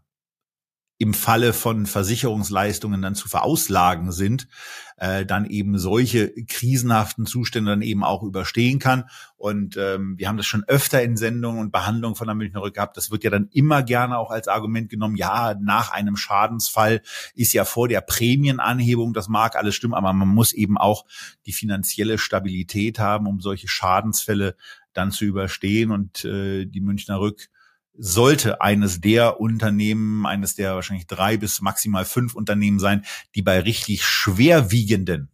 im 0.99 1.13
Falle 1.13 1.53
von 1.53 1.85
Versicherungsleistungen 1.85 3.01
dann 3.01 3.15
zu 3.15 3.29
verauslagen 3.29 4.11
sind, 4.11 4.49
äh, 4.97 5.25
dann 5.25 5.45
eben 5.45 5.77
solche 5.77 6.29
krisenhaften 6.43 7.25
Zustände 7.25 7.71
dann 7.71 7.81
eben 7.81 8.03
auch 8.03 8.21
überstehen 8.21 8.79
kann. 8.79 9.05
Und 9.37 9.77
ähm, 9.77 10.15
wir 10.17 10.27
haben 10.27 10.35
das 10.35 10.45
schon 10.45 10.65
öfter 10.65 11.01
in 11.01 11.15
Sendungen 11.15 11.61
und 11.61 11.71
Behandlungen 11.71 12.17
von 12.17 12.27
der 12.27 12.35
Münchner 12.35 12.61
Rück 12.61 12.73
gehabt. 12.73 12.97
Das 12.97 13.11
wird 13.11 13.23
ja 13.23 13.29
dann 13.29 13.47
immer 13.53 13.81
gerne 13.81 14.17
auch 14.17 14.29
als 14.29 14.49
Argument 14.49 14.89
genommen, 14.89 15.15
ja, 15.15 15.55
nach 15.61 15.91
einem 15.91 16.17
Schadensfall 16.17 17.01
ist 17.33 17.53
ja 17.53 17.63
vor 17.63 17.87
der 17.87 18.01
Prämienanhebung, 18.01 19.13
das 19.13 19.29
mag 19.29 19.55
alles 19.55 19.75
stimmen, 19.75 19.93
aber 19.93 20.11
man 20.11 20.27
muss 20.27 20.51
eben 20.51 20.77
auch 20.77 21.05
die 21.45 21.53
finanzielle 21.53 22.17
Stabilität 22.17 22.99
haben, 22.99 23.25
um 23.25 23.39
solche 23.39 23.69
Schadensfälle 23.69 24.57
dann 24.91 25.11
zu 25.11 25.23
überstehen. 25.23 25.91
Und 25.91 26.25
äh, 26.25 26.65
die 26.65 26.81
Münchner 26.81 27.21
Rück 27.21 27.49
sollte 27.97 28.61
eines 28.61 29.01
der 29.01 29.39
Unternehmen, 29.39 30.25
eines 30.25 30.55
der 30.55 30.75
wahrscheinlich 30.75 31.07
drei 31.07 31.37
bis 31.37 31.61
maximal 31.61 32.05
fünf 32.05 32.33
Unternehmen 32.33 32.79
sein, 32.79 33.05
die 33.35 33.41
bei 33.41 33.59
richtig 33.59 34.05
schwerwiegenden 34.05 35.29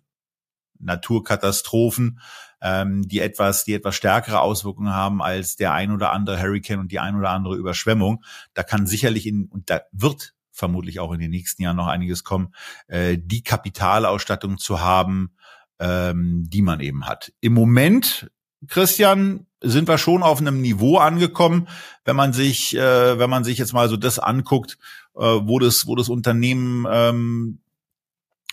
Naturkatastrophen, 0.80 2.20
ähm, 2.62 3.08
die 3.08 3.20
etwas, 3.20 3.66
die 3.66 3.74
etwas 3.74 3.96
stärkere 3.96 4.42
Auswirkungen 4.42 4.94
haben 4.94 5.22
als 5.22 5.56
der 5.56 5.74
ein 5.74 5.92
oder 5.92 6.12
andere 6.12 6.42
Hurricane 6.42 6.80
und 6.80 6.92
die 6.92 7.00
ein 7.00 7.16
oder 7.16 7.30
andere 7.30 7.56
Überschwemmung. 7.56 8.24
Da 8.54 8.64
kann 8.64 8.88
sicherlich 8.88 9.28
in, 9.28 9.46
und 9.46 9.70
da 9.70 9.82
wird 9.92 10.34
vermutlich 10.52 11.00
auch 11.00 11.12
in 11.12 11.20
den 11.20 11.32
nächsten 11.32 11.64
Jahren 11.64 11.76
noch 11.76 11.88
einiges 11.88 12.24
kommen, 12.24 12.54
äh, 12.88 13.18
die 13.22 13.44
Kapitalausstattung 13.44 14.58
zu 14.58 14.80
haben, 14.80 15.36
ähm, 15.80 16.46
die 16.48 16.62
man 16.62 16.80
eben 16.80 17.06
hat. 17.06 17.34
Im 17.42 17.54
Moment, 17.54 18.32
Christian, 18.68 19.46
sind 19.66 19.88
wir 19.88 19.98
schon 19.98 20.24
auf 20.24 20.40
einem 20.40 20.62
Niveau 20.62 20.98
angekommen, 20.98 21.68
wenn 22.06 22.16
man 22.16 22.34
sich, 22.34 22.76
äh, 22.76 23.20
wenn 23.20 23.30
man 23.30 23.44
sich 23.44 23.58
jetzt 23.58 23.74
mal 23.74 23.90
so 23.90 23.98
das 23.98 24.20
anguckt, 24.20 24.78
äh, 25.16 25.22
wo 25.22 25.60
das, 25.60 25.88
wo 25.88 25.96
das 25.96 26.10
Unternehmen 26.10 26.86
ähm, 26.90 27.60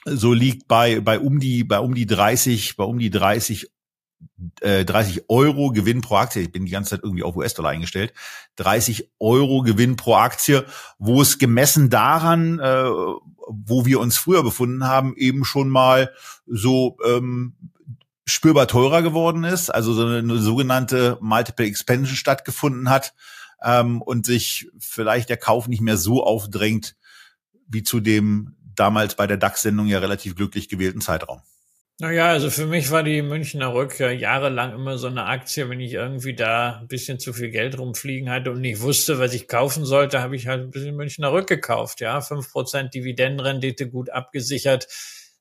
so 0.04 0.32
liegt 0.32 0.66
bei 0.66 1.00
bei 1.00 1.20
um 1.20 1.38
die 1.38 1.62
bei 1.64 1.78
um 1.78 1.94
die 1.94 2.06
30 2.06 2.76
bei 2.76 2.84
um 2.84 2.98
die 2.98 3.10
30 3.10 3.70
äh, 4.60 4.84
30 4.84 5.28
Euro 5.28 5.70
Gewinn 5.70 6.00
pro 6.00 6.16
Aktie. 6.16 6.42
Ich 6.42 6.52
bin 6.52 6.64
die 6.64 6.70
ganze 6.70 6.90
Zeit 6.90 7.00
irgendwie 7.02 7.22
auf 7.22 7.36
US-Dollar 7.36 7.70
eingestellt. 7.70 8.12
30 8.56 9.10
Euro 9.18 9.62
Gewinn 9.62 9.96
pro 9.96 10.14
Aktie, 10.14 10.64
wo 10.98 11.22
es 11.22 11.38
gemessen 11.38 11.90
daran, 11.90 12.58
äh, 12.58 12.84
wo 13.48 13.84
wir 13.84 14.00
uns 14.00 14.16
früher 14.16 14.42
befunden 14.42 14.84
haben, 14.84 15.14
eben 15.16 15.44
schon 15.44 15.68
mal 15.68 16.12
so 16.46 16.96
ähm, 17.06 17.54
spürbar 18.32 18.66
teurer 18.66 19.02
geworden 19.02 19.44
ist, 19.44 19.70
also 19.70 19.92
so 19.92 20.06
eine, 20.06 20.38
sogenannte 20.38 21.18
Multiple 21.20 21.66
Expansion 21.66 22.16
stattgefunden 22.16 22.90
hat 22.90 23.14
ähm, 23.62 24.02
und 24.02 24.26
sich 24.26 24.68
vielleicht 24.78 25.28
der 25.28 25.36
Kauf 25.36 25.68
nicht 25.68 25.82
mehr 25.82 25.96
so 25.96 26.24
aufdrängt 26.24 26.96
wie 27.68 27.82
zu 27.82 28.00
dem 28.00 28.56
damals 28.74 29.14
bei 29.14 29.26
der 29.26 29.36
DAX-Sendung 29.36 29.86
ja 29.86 29.98
relativ 29.98 30.34
glücklich 30.34 30.68
gewählten 30.68 31.00
Zeitraum. 31.00 31.42
Naja, 31.98 32.30
also 32.30 32.50
für 32.50 32.66
mich 32.66 32.90
war 32.90 33.02
die 33.02 33.22
Münchner 33.22 33.74
Rück 33.74 34.00
ja 34.00 34.10
jahrelang 34.10 34.74
immer 34.74 34.98
so 34.98 35.06
eine 35.06 35.26
Aktie, 35.26 35.68
wenn 35.68 35.78
ich 35.78 35.92
irgendwie 35.92 36.34
da 36.34 36.78
ein 36.80 36.88
bisschen 36.88 37.20
zu 37.20 37.32
viel 37.32 37.50
Geld 37.50 37.78
rumfliegen 37.78 38.30
hatte 38.30 38.50
und 38.50 38.60
nicht 38.60 38.80
wusste, 38.80 39.18
was 39.18 39.34
ich 39.34 39.46
kaufen 39.46 39.84
sollte, 39.84 40.20
habe 40.20 40.34
ich 40.34 40.48
halt 40.48 40.62
ein 40.62 40.70
bisschen 40.70 40.96
Münchner 40.96 41.32
Rück 41.32 41.46
gekauft, 41.46 42.00
ja. 42.00 42.20
fünf 42.20 42.50
Prozent 42.50 42.94
Dividendenrendite 42.94 43.88
gut 43.88 44.10
abgesichert 44.10 44.88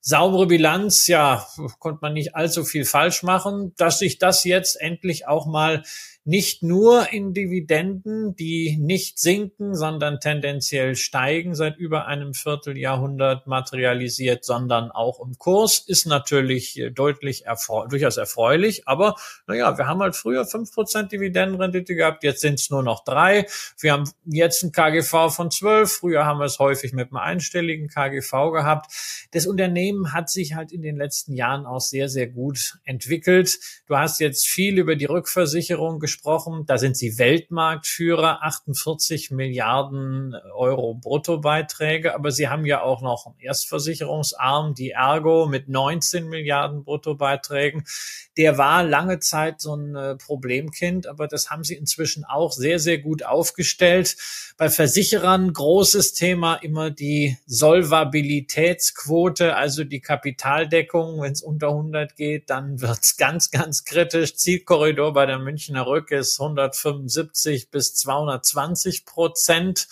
Saubere 0.01 0.47
Bilanz, 0.47 1.05
ja, 1.05 1.47
konnte 1.77 1.99
man 2.01 2.13
nicht 2.13 2.35
allzu 2.35 2.65
viel 2.65 2.85
falsch 2.85 3.21
machen. 3.21 3.73
Dass 3.77 3.99
sich 3.99 4.17
das 4.17 4.43
jetzt 4.43 4.81
endlich 4.81 5.27
auch 5.27 5.45
mal 5.45 5.83
nicht 6.23 6.61
nur 6.61 7.11
in 7.11 7.33
Dividenden, 7.33 8.35
die 8.35 8.77
nicht 8.79 9.17
sinken, 9.17 9.73
sondern 9.73 10.19
tendenziell 10.19 10.95
steigen 10.95 11.55
seit 11.55 11.77
über 11.77 12.05
einem 12.05 12.35
Vierteljahrhundert 12.35 13.47
materialisiert, 13.47 14.45
sondern 14.45 14.91
auch 14.91 15.19
im 15.19 15.39
Kurs, 15.39 15.79
ist 15.79 16.05
natürlich 16.05 16.79
deutlich 16.93 17.47
erfreu 17.47 17.87
durchaus 17.87 18.17
erfreulich. 18.17 18.87
Aber 18.87 19.15
naja, 19.47 19.77
wir 19.79 19.87
haben 19.87 19.99
halt 20.01 20.15
früher 20.15 20.45
fünf 20.45 20.71
Prozent 20.71 21.11
Dividendenrendite 21.11 21.95
gehabt, 21.95 22.23
jetzt 22.23 22.41
sind 22.41 22.59
es 22.59 22.69
nur 22.69 22.83
noch 22.83 23.03
drei. 23.03 23.47
Wir 23.79 23.93
haben 23.93 24.09
jetzt 24.25 24.63
ein 24.63 24.71
KGV 24.71 25.33
von 25.33 25.49
zwölf. 25.49 25.91
Früher 25.91 26.25
haben 26.25 26.39
wir 26.39 26.45
es 26.45 26.59
häufig 26.59 26.93
mit 26.93 27.07
einem 27.07 27.17
einstelligen 27.17 27.87
KGV 27.87 28.51
gehabt. 28.51 28.91
Das 29.31 29.47
Unternehmen 29.47 30.13
hat 30.13 30.29
sich 30.29 30.53
halt 30.53 30.71
in 30.71 30.83
den 30.83 30.97
letzten 30.97 31.33
Jahren 31.33 31.65
auch 31.65 31.81
sehr, 31.81 32.09
sehr 32.09 32.27
gut 32.27 32.77
entwickelt. 32.83 33.57
Du 33.87 33.97
hast 33.97 34.19
jetzt 34.19 34.47
viel 34.47 34.77
über 34.77 34.95
die 34.95 35.05
Rückversicherung 35.05 35.99
gesprochen 35.99 36.10
gesprochen. 36.11 36.65
Da 36.65 36.77
sind 36.77 36.97
sie 36.97 37.17
Weltmarktführer, 37.17 38.43
48 38.43 39.31
Milliarden 39.31 40.35
Euro 40.53 40.95
Bruttobeiträge. 40.95 42.13
Aber 42.13 42.31
sie 42.31 42.49
haben 42.49 42.65
ja 42.65 42.81
auch 42.81 43.01
noch 43.01 43.27
einen 43.27 43.39
Erstversicherungsarm, 43.39 44.73
die 44.73 44.91
Ergo 44.91 45.45
mit 45.45 45.69
19 45.69 46.27
Milliarden 46.27 46.83
Bruttobeiträgen. 46.83 47.85
Der 48.37 48.57
war 48.57 48.83
lange 48.83 49.19
Zeit 49.19 49.61
so 49.61 49.75
ein 49.75 49.95
äh, 49.95 50.15
Problemkind, 50.15 51.07
aber 51.07 51.27
das 51.27 51.49
haben 51.49 51.63
sie 51.63 51.75
inzwischen 51.75 52.25
auch 52.25 52.51
sehr, 52.51 52.79
sehr 52.79 52.97
gut 52.97 53.23
aufgestellt. 53.23 54.17
Bei 54.57 54.69
Versicherern 54.69 55.53
großes 55.53 56.13
Thema 56.13 56.55
immer 56.55 56.91
die 56.91 57.37
Solvabilitätsquote, 57.45 59.55
also 59.55 59.83
die 59.83 60.01
Kapitaldeckung. 60.01 61.21
Wenn 61.21 61.31
es 61.31 61.41
unter 61.41 61.69
100 61.69 62.15
geht, 62.15 62.49
dann 62.49 62.81
wird 62.81 62.99
es 63.03 63.17
ganz, 63.17 63.51
ganz 63.51 63.85
kritisch. 63.85 64.35
Zielkorridor 64.35 65.13
bei 65.13 65.25
der 65.25 65.39
Münchner 65.39 65.87
Rück 65.87 66.00
ist 66.09 66.39
175 66.39 67.69
bis 67.69 67.93
220 67.93 69.05
Prozent. 69.05 69.87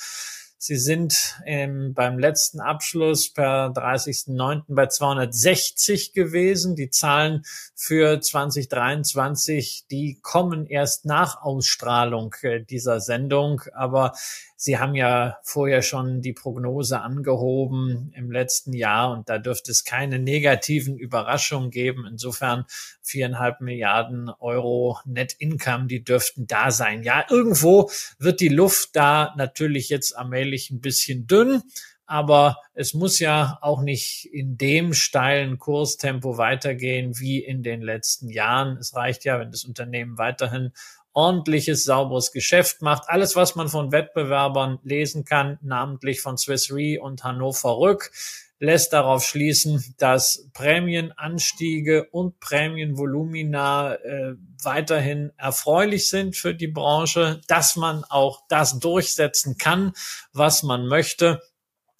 Sie 0.61 0.75
sind 0.75 1.37
ähm, 1.45 1.93
beim 1.93 2.19
letzten 2.19 2.59
Abschluss 2.59 3.31
per 3.31 3.67
30.09. 3.67 4.63
bei 4.67 4.87
260 4.87 6.11
gewesen. 6.11 6.75
Die 6.75 6.89
Zahlen 6.89 7.45
für 7.75 8.19
2023, 8.19 9.85
die 9.89 10.19
kommen 10.21 10.65
erst 10.65 11.05
nach 11.05 11.41
Ausstrahlung 11.41 12.35
äh, 12.41 12.59
dieser 12.61 12.99
Sendung. 12.99 13.61
Aber 13.73 14.13
Sie 14.61 14.77
haben 14.77 14.93
ja 14.93 15.37
vorher 15.41 15.81
schon 15.81 16.21
die 16.21 16.33
Prognose 16.33 16.99
angehoben 16.99 18.11
im 18.13 18.29
letzten 18.29 18.73
Jahr 18.73 19.13
und 19.13 19.29
da 19.29 19.37
dürfte 19.37 19.71
es 19.71 19.85
keine 19.85 20.19
negativen 20.19 20.97
Überraschungen 20.97 21.71
geben. 21.71 22.05
Insofern 22.05 22.65
viereinhalb 23.01 23.61
Milliarden 23.61 24.29
Euro 24.41 24.99
Net 25.05 25.31
Income, 25.39 25.87
die 25.87 26.03
dürften 26.03 26.45
da 26.45 26.71
sein. 26.71 27.03
Ja, 27.03 27.25
irgendwo 27.29 27.89
wird 28.17 28.41
die 28.41 28.49
Luft 28.49 28.97
da 28.97 29.33
natürlich 29.37 29.87
jetzt 29.87 30.17
allmählich 30.17 30.71
ein 30.71 30.81
bisschen 30.81 31.25
dünn. 31.25 31.63
Aber 32.05 32.57
es 32.73 32.95
muss 32.95 33.19
ja 33.19 33.59
auch 33.61 33.81
nicht 33.83 34.27
in 34.33 34.57
dem 34.57 34.93
steilen 34.93 35.59
Kurstempo 35.59 36.37
weitergehen 36.37 37.17
wie 37.19 37.37
in 37.37 37.61
den 37.61 37.81
letzten 37.81 38.29
Jahren. 38.29 38.77
Es 38.77 38.95
reicht 38.95 39.23
ja, 39.25 39.39
wenn 39.39 39.51
das 39.51 39.63
Unternehmen 39.63 40.17
weiterhin 40.17 40.71
ordentliches, 41.13 41.83
sauberes 41.83 42.31
Geschäft 42.31 42.81
macht. 42.81 43.03
Alles, 43.07 43.35
was 43.35 43.55
man 43.55 43.67
von 43.67 43.91
Wettbewerbern 43.91 44.79
lesen 44.83 45.25
kann, 45.25 45.57
namentlich 45.61 46.21
von 46.21 46.37
Swiss 46.37 46.71
Re 46.71 46.99
und 47.01 47.23
Hannover 47.23 47.77
Rück, 47.77 48.11
lässt 48.59 48.91
darauf 48.91 49.23
schließen, 49.23 49.95
dass 49.97 50.49
Prämienanstiege 50.53 52.09
und 52.11 52.39
Prämienvolumina 52.39 53.95
äh, 53.95 54.35
weiterhin 54.61 55.31
erfreulich 55.37 56.09
sind 56.09 56.35
für 56.35 56.53
die 56.53 56.67
Branche, 56.67 57.41
dass 57.47 57.77
man 57.77 58.03
auch 58.03 58.43
das 58.49 58.79
durchsetzen 58.79 59.57
kann, 59.57 59.93
was 60.33 60.63
man 60.63 60.87
möchte. 60.87 61.41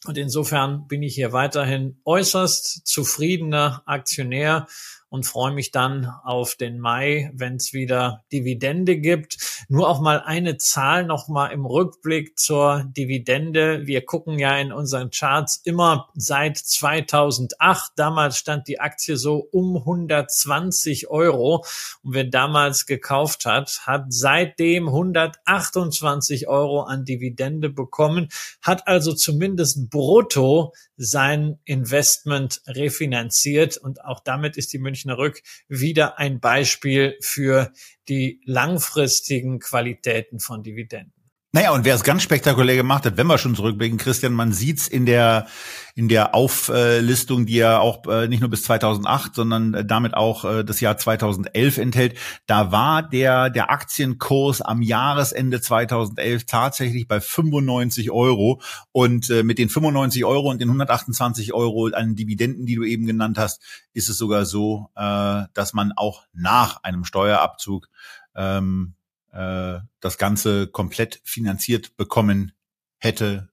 Und 0.06 0.18
insofern 0.18 0.88
bin 0.88 1.02
ich 1.02 1.16
hier 1.16 1.32
weiterhin 1.34 2.00
äußerst 2.06 2.86
zufriedener 2.86 3.84
Aktionär 3.86 4.68
und 5.10 5.26
freue 5.26 5.52
mich 5.52 5.72
dann 5.72 6.06
auf 6.24 6.56
den 6.56 6.80
Mai, 6.80 7.32
wenn 7.34 7.56
es 7.56 7.74
wieder 7.74 8.24
Dividende 8.32 8.98
gibt. 8.98 9.38
Nur 9.68 9.90
auch 9.90 10.00
mal 10.00 10.22
eine 10.22 10.58
Zahl 10.58 11.06
noch 11.06 11.28
mal 11.28 11.48
im 11.48 11.66
Rückblick 11.66 12.38
zur 12.38 12.86
Dividende. 12.96 13.88
Wir 13.88 14.06
gucken 14.06 14.38
ja 14.38 14.58
in 14.58 14.72
unseren 14.72 15.10
Charts 15.10 15.62
immer 15.64 16.10
seit 16.14 16.58
2008. 16.58 17.94
Damals 17.96 18.38
stand 18.38 18.68
die 18.68 18.80
Aktie 18.80 19.18
so 19.18 19.38
um 19.52 19.78
120 19.78 21.10
Euro 21.10 21.66
und 22.04 22.14
wer 22.14 22.26
damals 22.26 22.86
gekauft 22.86 23.46
hat, 23.46 23.82
hat 23.88 24.06
seitdem 24.10 24.88
128 24.88 26.48
Euro 26.48 26.84
an 26.84 27.04
Dividende 27.04 27.70
bekommen, 27.70 28.30
hat 28.62 28.88
also 28.88 29.14
zumindest 29.14 29.90
brutto 29.90 30.74
sein 30.98 31.58
Investment 31.66 32.62
refinanziert 32.68 33.78
und 33.78 34.04
auch 34.04 34.20
damit 34.20 34.58
ist 34.58 34.74
die 34.74 34.78
Münchner 34.78 34.99
Rück 35.06 35.42
wieder 35.68 36.20
ein 36.20 36.40
Beispiel 36.40 37.18
für 37.22 37.72
die 38.08 38.42
langfristigen 38.46 39.60
Qualitäten 39.60 40.40
von 40.40 40.64
Dividenden. 40.64 41.19
Naja, 41.52 41.72
und 41.72 41.84
wer 41.84 41.96
es 41.96 42.04
ganz 42.04 42.22
spektakulär 42.22 42.76
gemacht 42.76 43.08
hat, 43.08 43.18
wenn 43.18 43.26
wir 43.26 43.40
schon 43.40 43.56
zurückblicken, 43.56 43.98
Christian, 43.98 44.34
man 44.34 44.52
sieht's 44.52 44.88
in 44.88 45.08
der 45.08 45.48
in 45.96 46.08
der 46.08 46.36
Auflistung, 46.36 47.48
die 47.48 47.56
ja 47.56 47.80
auch 47.80 48.06
äh, 48.06 48.28
nicht 48.28 48.42
nur 48.42 48.52
bis 48.52 48.62
2008, 48.64 49.34
sondern 49.34 49.74
äh, 49.74 49.84
damit 49.84 50.14
auch 50.14 50.46
äh, 50.46 50.64
das 50.64 50.80
Jahr 50.80 50.98
2011 50.98 51.80
enthält. 51.80 52.20
Da 52.46 52.72
war 52.72 53.02
der 53.02 53.50
der 53.50 53.72
Aktienkurs 53.72 54.62
am 54.62 54.84
Jahresende 54.84 55.60
2011 55.60 56.46
tatsächlich 56.46 57.08
bei 57.08 57.20
95 57.20 58.12
Euro 58.12 58.62
und 58.92 59.30
mit 59.30 59.58
den 59.58 59.70
95 59.70 60.26
Euro 60.26 60.52
und 60.52 60.62
den 60.62 60.70
128 60.70 61.52
Euro 61.54 61.88
an 61.88 62.16
Dividenden, 62.16 62.68
die 62.68 62.76
du 62.76 62.84
eben 62.84 63.08
genannt 63.08 63.40
hast, 63.40 63.60
ist 63.94 64.08
es 64.08 64.18
sogar 64.18 64.46
so, 64.46 64.90
dass 64.96 65.74
man 65.74 65.94
auch 65.94 66.24
nach 66.34 66.84
einem 66.84 67.06
Steuerabzug 67.06 67.90
ähm, 68.36 68.94
äh, 69.34 69.80
das 70.00 70.18
Ganze 70.18 70.68
komplett 70.68 71.22
finanziert 71.24 71.96
bekommen 71.98 72.54
hätte, 72.98 73.50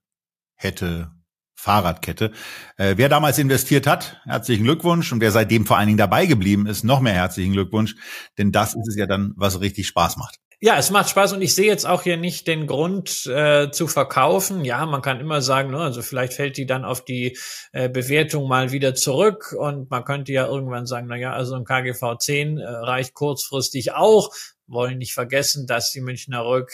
hätte 0.55 1.11
Fahrradkette. 1.55 2.33
Äh, 2.77 2.95
wer 2.97 3.09
damals 3.09 3.39
investiert 3.39 3.87
hat, 3.87 4.21
herzlichen 4.25 4.65
Glückwunsch. 4.65 5.13
Und 5.13 5.21
wer 5.21 5.33
seitdem 5.33 5.67
vor 5.67 5.79
allen 5.79 5.87
Dingen 5.87 5.99
dabei 5.99 6.27
geblieben 6.27 6.67
ist, 6.67 6.85
noch 6.85 7.01
mehr 7.01 7.15
herzlichen 7.15 7.53
Glückwunsch. 7.53 7.97
Denn 8.39 8.53
das 8.53 8.75
ist 8.75 8.89
es 8.89 8.97
ja 8.97 9.07
dann, 9.07 9.33
was 9.37 9.61
richtig 9.61 9.87
Spaß 9.89 10.17
macht. 10.17 10.37
Ja, 10.59 10.79
es 10.79 10.91
macht 10.91 11.11
Spaß 11.11 11.35
und 11.35 11.43
ich 11.43 11.55
sehe 11.55 11.67
jetzt 11.67 11.87
auch 11.87 12.03
hier 12.03 12.17
nicht 12.17 12.47
den 12.47 12.67
Grund 12.67 13.27
äh, 13.27 13.71
zu 13.71 13.89
verkaufen. 13.89 14.65
Ja, 14.65 14.87
man 14.87 15.03
kann 15.03 15.21
immer 15.21 15.43
sagen, 15.43 15.71
ne, 15.71 15.79
also 15.79 16.01
vielleicht 16.01 16.33
fällt 16.33 16.57
die 16.57 16.65
dann 16.65 16.87
auf 16.87 17.05
die 17.05 17.37
äh, 17.73 17.91
Bewertung 17.91 18.49
mal 18.49 18.73
wieder 18.73 18.95
zurück 18.95 19.55
und 19.59 19.91
man 19.91 20.05
könnte 20.05 20.33
ja 20.33 20.47
irgendwann 20.47 20.87
sagen, 20.87 21.09
na 21.11 21.17
ja, 21.17 21.33
also 21.33 21.57
ein 21.57 21.65
KGV 21.65 22.17
10 22.19 22.57
äh, 22.57 22.65
reicht 22.67 23.13
kurzfristig 23.13 23.93
auch 23.93 24.31
wollen 24.67 24.99
nicht 24.99 25.15
vergessen, 25.15 25.67
dass 25.67 25.93
die 25.93 26.01
Münchner 26.01 26.45
Rück 26.45 26.73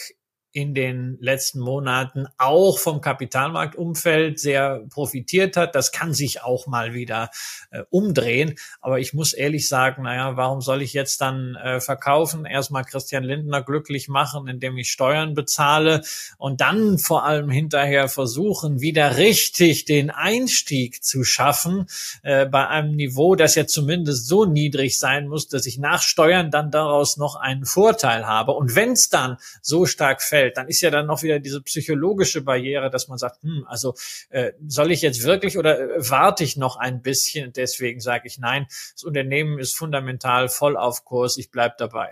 in 0.53 0.75
den 0.75 1.17
letzten 1.19 1.59
Monaten 1.59 2.27
auch 2.37 2.77
vom 2.77 3.01
Kapitalmarktumfeld 3.01 4.39
sehr 4.39 4.83
profitiert 4.89 5.57
hat. 5.57 5.73
Das 5.73 5.91
kann 5.91 6.13
sich 6.13 6.43
auch 6.43 6.67
mal 6.67 6.93
wieder 6.93 7.31
äh, 7.71 7.81
umdrehen. 7.89 8.55
Aber 8.79 8.99
ich 8.99 9.15
muss 9.15 9.33
ehrlich 9.33 9.67
sagen, 9.67 10.03
naja, 10.03 10.37
warum 10.37 10.61
soll 10.61 10.83
ich 10.83 10.93
jetzt 10.93 11.21
dann 11.21 11.55
äh, 11.55 11.79
verkaufen? 11.79 12.45
Erstmal 12.45 12.85
Christian 12.85 13.23
Lindner 13.23 13.63
glücklich 13.63 14.09
machen, 14.09 14.47
indem 14.47 14.77
ich 14.77 14.91
Steuern 14.91 15.33
bezahle 15.33 16.03
und 16.37 16.61
dann 16.61 16.99
vor 16.99 17.25
allem 17.25 17.49
hinterher 17.49 18.07
versuchen, 18.07 18.79
wieder 18.79 19.17
richtig 19.17 19.85
den 19.85 20.11
Einstieg 20.11 21.03
zu 21.03 21.23
schaffen 21.23 21.87
äh, 22.21 22.45
bei 22.45 22.67
einem 22.67 22.95
Niveau, 22.95 23.33
das 23.33 23.55
ja 23.55 23.65
zumindest 23.65 24.27
so 24.27 24.45
niedrig 24.45 24.99
sein 24.99 25.27
muss, 25.27 25.47
dass 25.47 25.65
ich 25.65 25.79
nach 25.79 26.03
Steuern 26.03 26.51
dann 26.51 26.69
daraus 26.69 27.17
noch 27.17 27.35
einen 27.35 27.65
Vorteil 27.65 28.27
habe. 28.27 28.51
Und 28.51 28.75
wenn 28.75 28.91
es 28.91 29.09
dann 29.09 29.37
so 29.63 29.87
stark 29.87 30.21
fällt, 30.21 30.42
fällt, 30.43 30.57
dann 30.57 30.67
ist 30.67 30.81
ja 30.81 30.91
dann 30.91 31.07
noch 31.07 31.23
wieder 31.23 31.39
diese 31.39 31.61
psychologische 31.61 32.41
Barriere, 32.41 32.89
dass 32.89 33.07
man 33.07 33.17
sagt, 33.17 33.41
hm, 33.43 33.65
also 33.67 33.95
äh, 34.29 34.51
soll 34.67 34.91
ich 34.91 35.01
jetzt 35.01 35.23
wirklich 35.23 35.57
oder 35.57 35.79
äh, 35.79 36.09
warte 36.09 36.43
ich 36.43 36.57
noch 36.57 36.77
ein 36.77 37.01
bisschen? 37.01 37.53
Deswegen 37.53 37.99
sage 37.99 38.27
ich 38.27 38.37
nein. 38.39 38.65
Das 38.93 39.03
Unternehmen 39.03 39.59
ist 39.59 39.75
fundamental 39.75 40.49
voll 40.49 40.77
auf 40.77 41.05
Kurs. 41.05 41.37
Ich 41.37 41.51
bleib 41.51 41.77
dabei. 41.77 42.09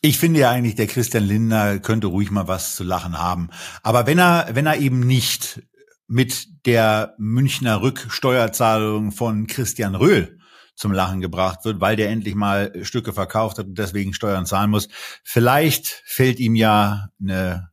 Ich 0.00 0.18
finde 0.18 0.40
ja 0.40 0.50
eigentlich, 0.50 0.74
der 0.74 0.88
Christian 0.88 1.24
Lindner 1.24 1.78
könnte 1.78 2.08
ruhig 2.08 2.30
mal 2.30 2.48
was 2.48 2.74
zu 2.74 2.82
lachen 2.82 3.18
haben. 3.18 3.50
Aber 3.82 4.06
wenn 4.06 4.18
er, 4.18 4.48
wenn 4.52 4.66
er 4.66 4.78
eben 4.78 5.00
nicht 5.00 5.62
mit 6.08 6.66
der 6.66 7.14
Münchner 7.18 7.80
Rücksteuerzahlung 7.80 9.12
von 9.12 9.46
Christian 9.46 9.94
Röhl 9.94 10.38
zum 10.74 10.92
Lachen 10.92 11.20
gebracht 11.20 11.64
wird, 11.64 11.80
weil 11.80 11.96
der 11.96 12.10
endlich 12.10 12.34
mal 12.34 12.72
Stücke 12.82 13.12
verkauft 13.12 13.58
hat 13.58 13.66
und 13.66 13.78
deswegen 13.78 14.14
Steuern 14.14 14.46
zahlen 14.46 14.70
muss. 14.70 14.88
Vielleicht 15.22 16.02
fällt 16.06 16.40
ihm 16.40 16.54
ja 16.54 17.08
eine 17.20 17.72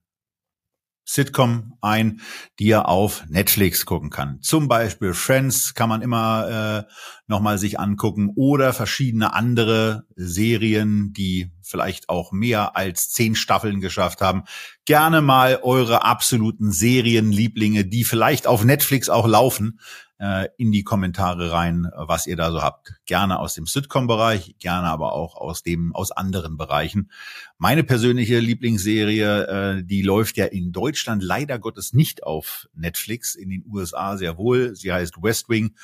Sitcom 1.09 1.73
ein, 1.81 2.21
die 2.59 2.69
er 2.69 2.87
auf 2.87 3.23
Netflix 3.27 3.87
gucken 3.87 4.11
kann. 4.11 4.41
Zum 4.41 4.67
Beispiel 4.67 5.15
Friends 5.15 5.73
kann 5.73 5.89
man 5.89 6.03
immer 6.03 6.85
äh, 6.87 6.93
nochmal 7.25 7.57
sich 7.57 7.79
angucken 7.79 8.31
oder 8.35 8.73
verschiedene 8.73 9.33
andere 9.33 10.03
Serien, 10.15 11.11
die 11.11 11.51
vielleicht 11.63 12.09
auch 12.09 12.31
mehr 12.31 12.77
als 12.77 13.09
zehn 13.09 13.33
Staffeln 13.33 13.81
geschafft 13.81 14.21
haben. 14.21 14.43
Gerne 14.85 15.21
mal 15.21 15.59
eure 15.63 16.03
absoluten 16.03 16.71
Serienlieblinge, 16.71 17.85
die 17.85 18.03
vielleicht 18.03 18.45
auf 18.45 18.63
Netflix 18.63 19.09
auch 19.09 19.27
laufen, 19.27 19.79
äh, 20.19 20.49
in 20.57 20.71
die 20.71 20.83
Kommentare 20.83 21.51
rein, 21.51 21.87
was 21.95 22.27
ihr 22.27 22.35
da 22.35 22.51
so 22.51 22.61
habt. 22.61 22.93
Gerne 23.05 23.39
aus 23.39 23.53
dem 23.53 23.65
Sitcom-Bereich, 23.65 24.55
gerne 24.59 24.87
aber 24.87 25.13
auch 25.13 25.35
aus 25.35 25.63
dem 25.63 25.95
aus 25.95 26.11
anderen 26.11 26.57
Bereichen. 26.57 27.09
Meine 27.57 27.83
persönliche 27.83 28.39
Lieblingsserie, 28.39 29.47
äh, 29.47 29.83
die 29.83 30.01
läuft 30.01 30.37
ja 30.37 30.45
in 30.45 30.71
Deutschland 30.71 31.23
leider 31.23 31.57
Gottes 31.57 31.93
nicht 31.93 32.23
auf 32.23 32.67
Netflix, 32.75 33.35
in 33.35 33.49
den 33.49 33.63
USA 33.65 34.17
sehr 34.17 34.37
wohl. 34.37 34.75
Sie 34.75 34.91
heißt 34.91 35.21
West 35.21 35.49
Wing. 35.49 35.75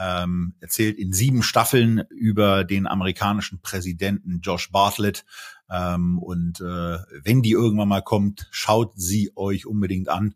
Ähm, 0.00 0.54
erzählt 0.60 0.96
in 0.96 1.12
sieben 1.12 1.42
Staffeln 1.42 2.04
über 2.10 2.62
den 2.62 2.86
amerikanischen 2.86 3.60
Präsidenten 3.60 4.40
Josh 4.42 4.70
Bartlett. 4.70 5.24
Ähm, 5.68 6.20
und 6.20 6.60
äh, 6.60 6.98
wenn 7.24 7.42
die 7.42 7.50
irgendwann 7.50 7.88
mal 7.88 8.02
kommt, 8.02 8.46
schaut 8.52 8.92
sie 8.94 9.32
euch 9.34 9.66
unbedingt 9.66 10.08
an. 10.08 10.34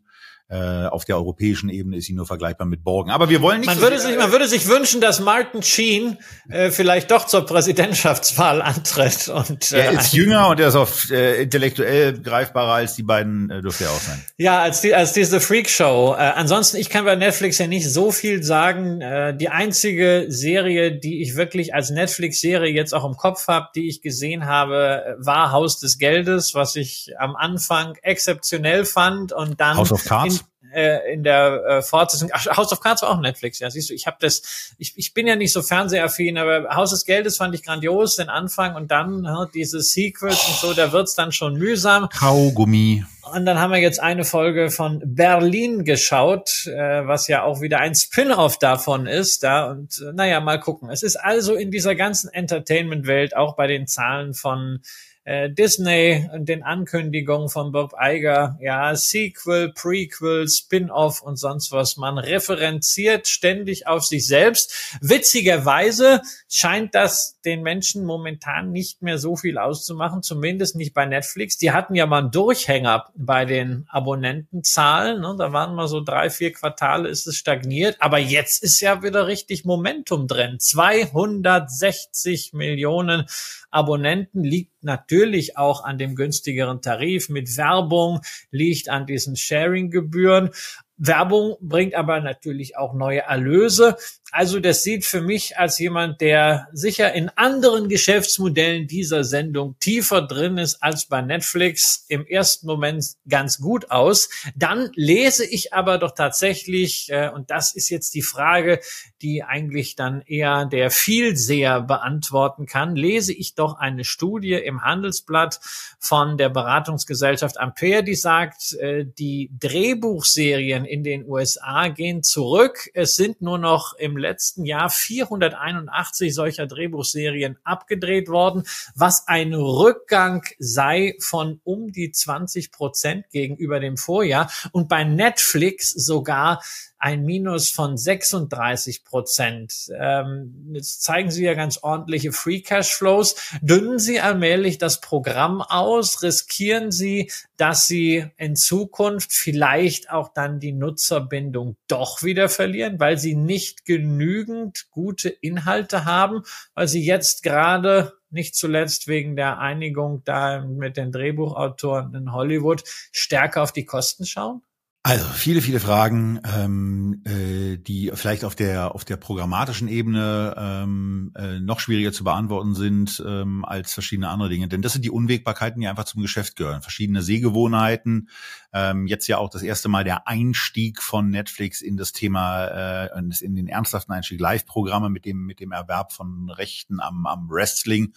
Äh, 0.53 0.85
auf 0.85 1.03
der 1.03 1.15
europäischen 1.15 1.69
Ebene 1.69 1.97
ist 1.97 2.05
sie 2.05 2.13
nur 2.13 2.27
vergleichbar 2.27 2.67
mit 2.67 2.83
Borgen. 2.83 3.09
Aber 3.09 3.27
wir 3.27 3.41
wollen 3.41 3.61
nicht. 3.61 3.65
Man, 3.65 3.77
so 3.77 3.81
würde, 3.81 3.97
sich, 3.97 4.15
man 4.15 4.31
würde 4.31 4.47
sich 4.47 4.67
wünschen, 4.67 5.01
dass 5.01 5.19
Martin 5.19 5.63
Sheen 5.63 6.19
äh, 6.47 6.69
vielleicht 6.69 7.09
doch 7.09 7.25
zur 7.25 7.43
Präsidentschaftswahl 7.43 8.61
antritt. 8.61 9.29
Und, 9.29 9.71
äh, 9.71 9.85
er 9.85 9.91
ist 9.93 10.13
jünger 10.13 10.49
und 10.49 10.59
er 10.59 10.67
ist 10.67 10.75
auch 10.75 10.91
äh, 11.09 11.41
intellektuell 11.41 12.21
greifbarer 12.21 12.73
als 12.73 12.93
die 12.93 13.01
beiden, 13.01 13.49
äh, 13.49 13.63
dürfte 13.63 13.85
er 13.85 13.89
auch 13.89 13.99
sein. 13.99 14.23
Ja, 14.37 14.61
als, 14.61 14.81
die, 14.81 14.93
als 14.93 15.13
diese 15.13 15.41
Freakshow. 15.41 16.13
Äh, 16.13 16.21
ansonsten, 16.21 16.77
ich 16.77 16.91
kann 16.91 17.03
bei 17.05 17.15
Netflix 17.15 17.57
ja 17.57 17.65
nicht 17.65 17.91
so 17.91 18.11
viel 18.11 18.43
sagen. 18.43 19.01
Äh, 19.01 19.35
die 19.35 19.49
einzige 19.49 20.25
Serie, 20.27 20.91
die 20.91 21.23
ich 21.23 21.35
wirklich 21.35 21.73
als 21.73 21.89
Netflix-Serie 21.89 22.71
jetzt 22.71 22.93
auch 22.93 23.05
im 23.05 23.17
Kopf 23.17 23.47
habe, 23.47 23.69
die 23.75 23.89
ich 23.89 24.03
gesehen 24.03 24.45
habe, 24.45 25.17
war 25.17 25.51
Haus 25.51 25.79
des 25.79 25.97
Geldes, 25.97 26.53
was 26.53 26.75
ich 26.75 27.11
am 27.17 27.35
Anfang 27.35 27.95
exzeptionell 28.03 28.85
fand 28.85 29.33
und 29.33 29.59
dann 29.59 29.77
House 29.77 29.91
of 29.91 30.05
Cards 30.05 30.42
äh, 30.73 31.13
in 31.13 31.23
der 31.23 31.63
äh, 31.65 31.81
Fortsetzung. 31.81 32.29
Ach, 32.33 32.45
House 32.57 32.71
of 32.71 32.79
Cards 32.79 33.01
war 33.01 33.11
auch 33.11 33.19
Netflix, 33.19 33.59
ja. 33.59 33.69
Siehst 33.69 33.89
du, 33.89 33.93
ich 33.93 34.07
habe 34.07 34.17
das, 34.19 34.73
ich, 34.77 34.93
ich 34.97 35.13
bin 35.13 35.27
ja 35.27 35.35
nicht 35.35 35.53
so 35.53 35.61
fernsehaffin, 35.61 36.37
aber 36.37 36.75
Haus 36.75 36.91
des 36.91 37.05
Geldes 37.05 37.37
fand 37.37 37.55
ich 37.55 37.63
grandios, 37.63 38.15
den 38.15 38.29
Anfang 38.29 38.75
und 38.75 38.91
dann 38.91 39.23
ja, 39.23 39.47
diese 39.53 39.81
Sequels 39.81 40.47
und 40.47 40.55
so, 40.55 40.73
da 40.73 40.91
wird's 40.91 41.15
dann 41.15 41.31
schon 41.31 41.55
mühsam. 41.55 42.09
Kaugummi. 42.09 43.03
Und 43.31 43.45
dann 43.45 43.57
haben 43.57 43.71
wir 43.71 43.79
jetzt 43.79 44.01
eine 44.01 44.25
Folge 44.25 44.69
von 44.69 45.01
Berlin 45.05 45.85
geschaut, 45.85 46.67
äh, 46.67 47.07
was 47.07 47.29
ja 47.29 47.43
auch 47.43 47.61
wieder 47.61 47.79
ein 47.79 47.95
Spin-off 47.95 48.59
davon 48.59 49.07
ist. 49.07 49.43
Da 49.43 49.71
und 49.71 50.01
äh, 50.01 50.11
naja, 50.13 50.41
mal 50.41 50.59
gucken. 50.59 50.89
Es 50.89 51.03
ist 51.03 51.15
also 51.15 51.55
in 51.55 51.71
dieser 51.71 51.95
ganzen 51.95 52.29
Entertainment-Welt 52.33 53.35
auch 53.35 53.55
bei 53.55 53.67
den 53.67 53.87
Zahlen 53.87 54.33
von 54.33 54.81
äh, 55.25 55.49
Disney 55.49 56.29
und 56.33 56.49
den 56.49 56.63
Ankündigungen 56.63 57.47
von 57.47 57.71
Bob 57.71 57.93
Iger, 57.99 58.57
ja, 58.61 58.93
Sequel, 58.95 59.71
Prequel, 59.73 60.49
Spin-off 60.49 61.21
und 61.21 61.37
sonst 61.37 61.71
was. 61.71 61.95
Man 61.95 62.17
referenziert 62.17 63.27
ständig 63.27 63.87
auf 63.87 64.03
sich 64.03 64.27
selbst. 64.27 64.97
Witzigerweise 65.01 66.21
scheint 66.49 66.93
das 66.93 67.39
den 67.45 67.61
Menschen 67.61 68.03
momentan 68.03 68.71
nicht 68.71 69.01
mehr 69.01 69.17
so 69.17 69.37
viel 69.37 69.57
auszumachen, 69.57 70.23
zumindest 70.23 70.75
nicht 70.75 70.93
bei 70.93 71.05
Netflix. 71.05 71.57
Die 71.57 71.71
hatten 71.71 71.95
ja 71.95 72.05
mal 72.05 72.19
einen 72.19 72.31
Durchhänger 72.31 73.05
bei 73.15 73.45
den 73.45 73.85
Abonnentenzahlen. 73.89 75.21
Ne? 75.21 75.35
Da 75.37 75.53
waren 75.53 75.75
mal 75.75 75.87
so 75.87 76.01
drei, 76.01 76.29
vier 76.29 76.51
Quartale 76.51 77.07
ist 77.07 77.27
es 77.27 77.37
stagniert. 77.37 77.95
Aber 77.99 78.17
jetzt 78.17 78.61
ist 78.61 78.81
ja 78.81 79.03
wieder 79.03 79.27
richtig 79.27 79.63
Momentum 79.63 80.27
drin. 80.27 80.59
260 80.59 82.51
Millionen 82.53 83.25
Abonnenten 83.71 84.43
liegt 84.43 84.83
natürlich 84.83 85.12
auch 85.57 85.83
an 85.83 85.97
dem 85.97 86.15
günstigeren 86.15 86.81
Tarif 86.81 87.29
mit 87.29 87.55
Werbung, 87.57 88.21
liegt 88.51 88.89
an 88.89 89.05
diesen 89.05 89.35
Sharing-Gebühren. 89.35 90.49
Werbung 90.97 91.55
bringt 91.61 91.95
aber 91.95 92.19
natürlich 92.19 92.77
auch 92.77 92.93
neue 92.93 93.21
Erlöse. 93.21 93.97
Also 94.35 94.59
das 94.59 94.81
sieht 94.81 95.05
für 95.05 95.21
mich 95.21 95.59
als 95.59 95.77
jemand, 95.77 96.19
der 96.19 96.67
sicher 96.73 97.13
in 97.13 97.29
anderen 97.35 97.87
Geschäftsmodellen 97.87 98.87
dieser 98.87 99.23
Sendung 99.23 99.75
tiefer 99.79 100.23
drin 100.23 100.57
ist 100.57 100.81
als 100.81 101.05
bei 101.05 101.21
Netflix, 101.21 102.03
im 102.07 102.25
ersten 102.25 102.65
Moment 102.65 103.05
ganz 103.29 103.59
gut 103.59 103.91
aus. 103.91 104.29
Dann 104.55 104.89
lese 104.95 105.45
ich 105.45 105.73
aber 105.73 105.99
doch 105.99 106.15
tatsächlich, 106.15 107.11
äh, 107.11 107.29
und 107.29 107.51
das 107.51 107.75
ist 107.75 107.89
jetzt 107.89 108.15
die 108.15 108.23
Frage, 108.23 108.79
die 109.21 109.43
eigentlich 109.43 109.95
dann 109.95 110.21
eher 110.21 110.65
der 110.65 110.89
Vielseher 110.89 111.81
beantworten 111.81 112.65
kann, 112.65 112.95
lese 112.95 113.33
ich 113.33 113.53
doch 113.53 113.77
eine 113.77 114.03
Studie 114.03 114.53
im 114.53 114.81
Handelsblatt 114.81 115.59
von 115.99 116.39
der 116.39 116.49
Beratungsgesellschaft 116.49 117.59
Ampere, 117.59 118.03
die 118.03 118.15
sagt, 118.15 118.73
äh, 118.79 119.05
die 119.05 119.51
Drehbuchserien 119.59 120.85
in 120.85 121.03
den 121.03 121.23
USA 121.29 121.89
gehen 121.89 122.23
zurück. 122.23 122.89
Es 122.95 123.15
sind 123.15 123.39
nur 123.43 123.59
noch 123.59 123.93
im 123.93 124.22
letzten 124.23 124.65
Jahr 124.65 124.89
481 124.89 126.33
solcher 126.33 126.65
Drehbuchserien 126.65 127.57
abgedreht 127.63 128.27
worden, 128.27 128.63
was 128.95 129.27
ein 129.27 129.53
Rückgang 129.53 130.43
sei 130.57 131.15
von 131.19 131.61
um 131.63 131.91
die 131.91 132.11
20 132.11 132.71
Prozent 132.71 133.29
gegenüber 133.29 133.79
dem 133.79 133.97
Vorjahr 133.97 134.51
und 134.71 134.89
bei 134.89 135.03
Netflix 135.03 135.91
sogar 135.91 136.63
ein 137.03 137.25
Minus 137.25 137.69
von 137.69 137.97
36 137.97 139.03
Prozent. 139.03 139.91
Ähm, 139.99 140.71
jetzt 140.73 141.03
zeigen 141.03 141.31
Sie 141.31 141.43
ja 141.43 141.53
ganz 141.53 141.79
ordentliche 141.81 142.31
Free 142.31 142.61
Cash 142.61 142.95
Flows. 142.95 143.35
Dünnen 143.61 143.99
Sie 143.99 144.21
allmählich 144.21 144.77
das 144.77 145.01
Programm 145.01 145.61
aus? 145.61 146.23
Riskieren 146.23 146.91
Sie, 146.91 147.29
dass 147.57 147.87
Sie 147.87 148.27
in 148.37 148.55
Zukunft 148.55 149.33
vielleicht 149.33 150.11
auch 150.11 150.29
dann 150.33 150.61
die 150.61 150.71
Nutzerbindung 150.71 151.75
doch 151.89 152.23
wieder 152.23 152.47
verlieren, 152.47 153.01
weil 153.01 153.17
Sie 153.17 153.35
nicht 153.35 153.83
genügend 153.83 154.89
gute 154.89 155.27
Inhalte 155.27 156.05
haben, 156.05 156.43
weil 156.73 156.87
Sie 156.87 157.03
jetzt 157.03 157.43
gerade 157.43 158.13
nicht 158.29 158.55
zuletzt 158.55 159.09
wegen 159.09 159.35
der 159.35 159.59
Einigung 159.59 160.21
da 160.23 160.61
mit 160.61 160.95
den 160.95 161.11
Drehbuchautoren 161.11 162.15
in 162.15 162.31
Hollywood 162.31 162.81
stärker 163.11 163.61
auf 163.61 163.73
die 163.73 163.83
Kosten 163.83 164.25
schauen? 164.25 164.61
Also 165.05 165.25
viele, 165.25 165.61
viele 165.61 165.81
Fragen, 165.81 166.39
ähm, 166.45 167.21
äh, 167.25 167.75
die 167.75 168.11
vielleicht 168.13 168.45
auf 168.45 168.55
der 168.55 168.95
auf 168.95 169.03
der 169.03 169.17
programmatischen 169.17 169.89
Ebene 169.89 170.55
ähm, 170.57 171.33
äh, 171.35 171.59
noch 171.59 171.81
schwieriger 171.81 172.13
zu 172.13 172.23
beantworten 172.23 172.73
sind 172.73 173.21
ähm, 173.27 173.65
als 173.65 173.93
verschiedene 173.93 174.29
andere 174.29 174.47
Dinge. 174.47 174.69
Denn 174.69 174.81
das 174.81 174.93
sind 174.93 175.03
die 175.03 175.11
Unwägbarkeiten, 175.11 175.81
die 175.81 175.89
einfach 175.89 176.05
zum 176.05 176.21
Geschäft 176.21 176.55
gehören. 176.55 176.81
Verschiedene 176.81 177.21
Sehgewohnheiten. 177.21 178.29
Ähm, 178.73 179.07
jetzt 179.07 179.27
ja 179.27 179.37
auch 179.37 179.49
das 179.49 179.61
erste 179.61 179.89
Mal 179.89 180.03
der 180.03 180.27
Einstieg 180.27 181.01
von 181.01 181.29
Netflix 181.29 181.81
in 181.81 181.97
das 181.97 182.11
Thema, 182.11 183.05
äh, 183.05 183.19
in 183.41 183.55
den 183.55 183.67
ernsthaften 183.67 184.13
Einstieg 184.13 184.39
Live-Programme 184.39 185.09
mit 185.09 185.25
dem 185.25 185.45
mit 185.45 185.59
dem 185.59 185.71
Erwerb 185.71 186.11
von 186.11 186.49
Rechten 186.49 186.99
am, 186.99 187.25
am 187.25 187.49
Wrestling, 187.49 188.13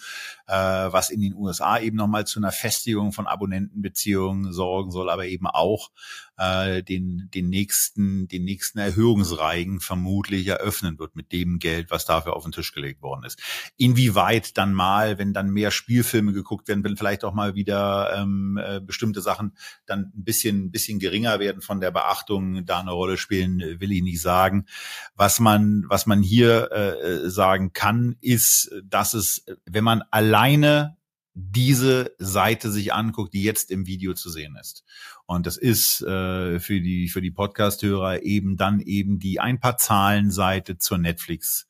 äh, 0.47 0.55
was 0.55 1.11
in 1.11 1.21
den 1.21 1.35
USA 1.35 1.79
eben 1.79 1.97
nochmal 1.97 2.27
zu 2.27 2.41
einer 2.41 2.53
Festigung 2.53 3.13
von 3.13 3.27
Abonnentenbeziehungen 3.27 4.53
sorgen 4.53 4.91
soll, 4.91 5.11
aber 5.11 5.27
eben 5.27 5.47
auch 5.47 5.91
äh, 6.39 6.83
den, 6.83 7.31
den 7.35 7.49
nächsten, 7.49 8.29
den 8.29 8.45
nächsten 8.45 8.79
Erhöhungsreigen 8.79 9.81
vermutlich 9.81 10.47
eröffnen 10.47 10.99
wird 10.99 11.17
mit 11.17 11.33
dem 11.33 11.59
Geld, 11.59 11.91
was 11.91 12.05
dafür 12.05 12.37
auf 12.37 12.43
den 12.43 12.53
Tisch 12.53 12.73
gelegt 12.73 13.03
worden 13.03 13.25
ist. 13.25 13.41
Inwieweit 13.77 14.57
dann 14.59 14.75
mal, 14.75 15.19
wenn 15.19 15.33
dann 15.33 15.51
mehr 15.51 15.71
Spielfilme 15.71 16.33
geguckt 16.33 16.69
werden, 16.69 16.85
wenn 16.85 16.97
vielleicht 16.97 17.25
auch 17.25 17.35
mal 17.35 17.55
wieder 17.55 18.15
ähm, 18.17 18.61
äh, 18.63 18.81
bestimmte 18.81 19.21
Sachen 19.21 19.57
dann 19.87 20.13
ein 20.15 20.25
bisschen, 20.25 20.46
ein 20.49 20.71
bisschen 20.71 20.99
geringer 20.99 21.41
werden 21.41 21.63
von 21.63 21.81
der 21.81 21.91
Beachtung, 21.91 22.65
da 22.65 22.81
eine 22.81 22.93
Rolle 22.93 23.17
spielen, 23.17 23.61
will 23.81 23.93
ich 23.93 24.03
nicht 24.03 24.21
sagen. 24.21 24.67
Was 25.15 25.41
man, 25.41 25.85
was 25.89 26.07
man 26.07 26.23
hier 26.23 26.71
äh, 26.73 27.29
sagen 27.29 27.73
kann, 27.73 28.17
ist, 28.21 28.71
dass 28.85 29.15
es, 29.15 29.45
wenn 29.65 29.85
man 29.85 30.03
alleine 30.11 30.97
diese 31.39 32.15
Seite 32.19 32.73
sich 32.73 32.95
anguckt, 32.95 33.35
die 33.35 33.43
jetzt 33.43 33.71
im 33.71 33.87
Video 33.87 34.15
zu 34.15 34.31
sehen 34.31 34.57
ist. 34.59 34.85
Und 35.27 35.47
das 35.47 35.59
ist 35.59 36.01
äh, 36.01 36.59
für 36.59 36.81
die 36.81 37.09
für 37.09 37.21
die 37.21 37.31
Podcast-Hörer 37.31 38.23
eben 38.23 38.57
dann 38.57 38.81
eben 38.81 39.19
die 39.19 39.39
ein 39.39 39.61
paar 39.61 39.77
Zahlenseite 39.77 40.79
zur 40.79 40.97
Netflix. 40.97 41.69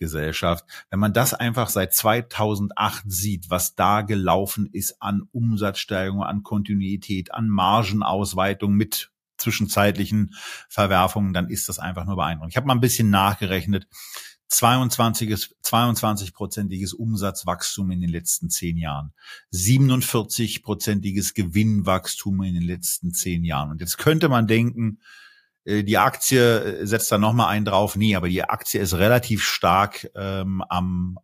Gesellschaft. 0.00 0.64
Wenn 0.90 0.98
man 0.98 1.12
das 1.12 1.34
einfach 1.34 1.68
seit 1.68 1.94
2008 1.94 3.04
sieht, 3.06 3.50
was 3.50 3.76
da 3.76 4.00
gelaufen 4.00 4.68
ist 4.72 5.00
an 5.00 5.28
Umsatzsteigerung, 5.30 6.24
an 6.24 6.42
Kontinuität, 6.42 7.32
an 7.32 7.48
Margenausweitung 7.48 8.74
mit 8.74 9.12
zwischenzeitlichen 9.38 10.34
Verwerfungen, 10.68 11.32
dann 11.32 11.48
ist 11.48 11.68
das 11.68 11.78
einfach 11.78 12.04
nur 12.04 12.16
beeindruckend. 12.16 12.52
Ich 12.52 12.56
habe 12.56 12.66
mal 12.66 12.74
ein 12.74 12.80
bisschen 12.80 13.10
nachgerechnet. 13.10 13.86
22 14.48 15.30
22-prozentiges 15.62 16.92
Umsatzwachstum 16.92 17.92
in 17.92 18.00
den 18.00 18.10
letzten 18.10 18.50
zehn 18.50 18.78
Jahren, 18.78 19.12
47-prozentiges 19.54 21.34
Gewinnwachstum 21.34 22.42
in 22.42 22.54
den 22.54 22.64
letzten 22.64 23.14
zehn 23.14 23.44
Jahren. 23.44 23.70
Und 23.70 23.80
jetzt 23.80 23.96
könnte 23.96 24.28
man 24.28 24.48
denken, 24.48 24.98
die 25.66 25.98
Aktie 25.98 26.80
äh, 26.80 26.86
setzt 26.86 27.12
da 27.12 27.18
nochmal 27.18 27.48
einen 27.48 27.64
drauf. 27.64 27.96
Nee, 27.96 28.16
aber 28.16 28.28
die 28.28 28.42
Aktie 28.42 28.80
ist 28.80 28.94
relativ 28.94 29.42
stark 29.42 30.10
ähm, 30.14 30.62
am 30.68 31.18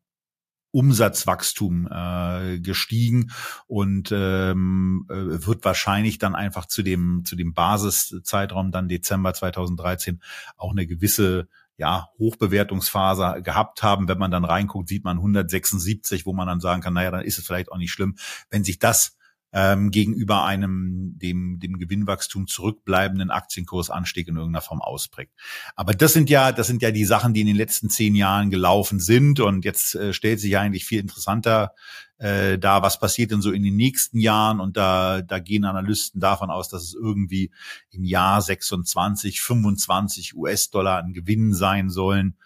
Umsatzwachstum 0.73 1.89
äh, 1.91 2.61
gestiegen 2.61 3.31
und 3.67 4.13
ähm, 4.13 5.07
äh, 5.09 5.47
wird 5.47 5.65
wahrscheinlich 5.65 6.19
dann 6.19 6.35
einfach 6.35 6.67
zu 6.67 6.83
dem 6.83 7.25
zu 7.25 7.35
dem 7.35 7.55
Basiszeitraum 7.55 8.73
dann 8.73 8.89
Dezember 8.89 9.33
2013 9.33 10.21
auch 10.59 10.73
eine 10.73 10.87
gewisse 10.87 11.49
ja, 11.79 12.09
Hochbewertungsphase 12.19 13.43
gehabt 13.43 13.83
haben. 13.83 14.09
Wenn 14.09 14.19
man 14.19 14.31
dann 14.31 14.45
reinguckt, 14.45 14.89
sieht 14.89 15.05
man 15.05 15.19
176, 15.19 16.27
wo 16.27 16.33
man 16.33 16.47
dann 16.47 16.61
sagen 16.61 16.83
kann, 16.83 16.95
naja, 16.95 17.11
dann 17.11 17.25
ist 17.25 17.39
es 17.39 17.47
vielleicht 17.47 17.71
auch 17.71 17.79
nicht 17.79 17.93
schlimm. 17.93 18.17
Wenn 18.51 18.65
sich 18.65 18.79
das 18.79 19.16
ähm, 19.57 19.91
gegenüber 19.91 20.45
einem 20.45 21.15
dem 21.17 21.59
dem 21.59 21.79
Gewinnwachstum 21.79 22.47
zurückbleibenden 22.47 23.31
Aktienkursanstieg 23.31 24.29
in 24.29 24.37
irgendeiner 24.37 24.61
Form 24.61 24.83
ausprägt. 24.83 25.33
Aber 25.75 25.95
das 25.95 26.13
sind 26.13 26.29
ja 26.29 26.53
das 26.53 26.67
sind 26.67 26.83
ja 26.83 26.91
die 26.91 27.07
Sachen, 27.07 27.33
die 27.33 27.41
in 27.41 27.47
den 27.47 27.57
letzten 27.57 27.89
zehn 27.89 28.15
Jahren 28.15 28.51
gelaufen 28.51 29.01
sind 29.01 29.41
und 29.41 29.65
jetzt 29.65 29.95
äh, 29.95 30.13
stellt 30.13 30.41
sich 30.41 30.59
eigentlich 30.59 30.85
viel 30.85 31.01
interessanter 31.01 31.73
äh, 32.19 32.59
da, 32.59 32.83
was 32.83 33.01
passiert 33.01 33.31
denn 33.31 33.41
so 33.41 33.51
in 33.51 33.63
den 33.63 33.77
nächsten 33.77 34.19
Jahren 34.19 34.61
und 34.61 34.77
da 34.77 35.23
da 35.23 35.39
gehen 35.39 35.65
Analysten 35.65 36.21
davon 36.21 36.51
aus, 36.51 36.69
dass 36.69 36.83
es 36.83 36.95
irgendwie 36.95 37.51
im 37.91 38.05
Jahr 38.05 38.43
26, 38.43 39.41
25 39.41 40.37
US-Dollar 40.37 40.99
an 40.99 41.15
Gewinn 41.15 41.55
sein 41.55 41.89
sollen. 41.89 42.37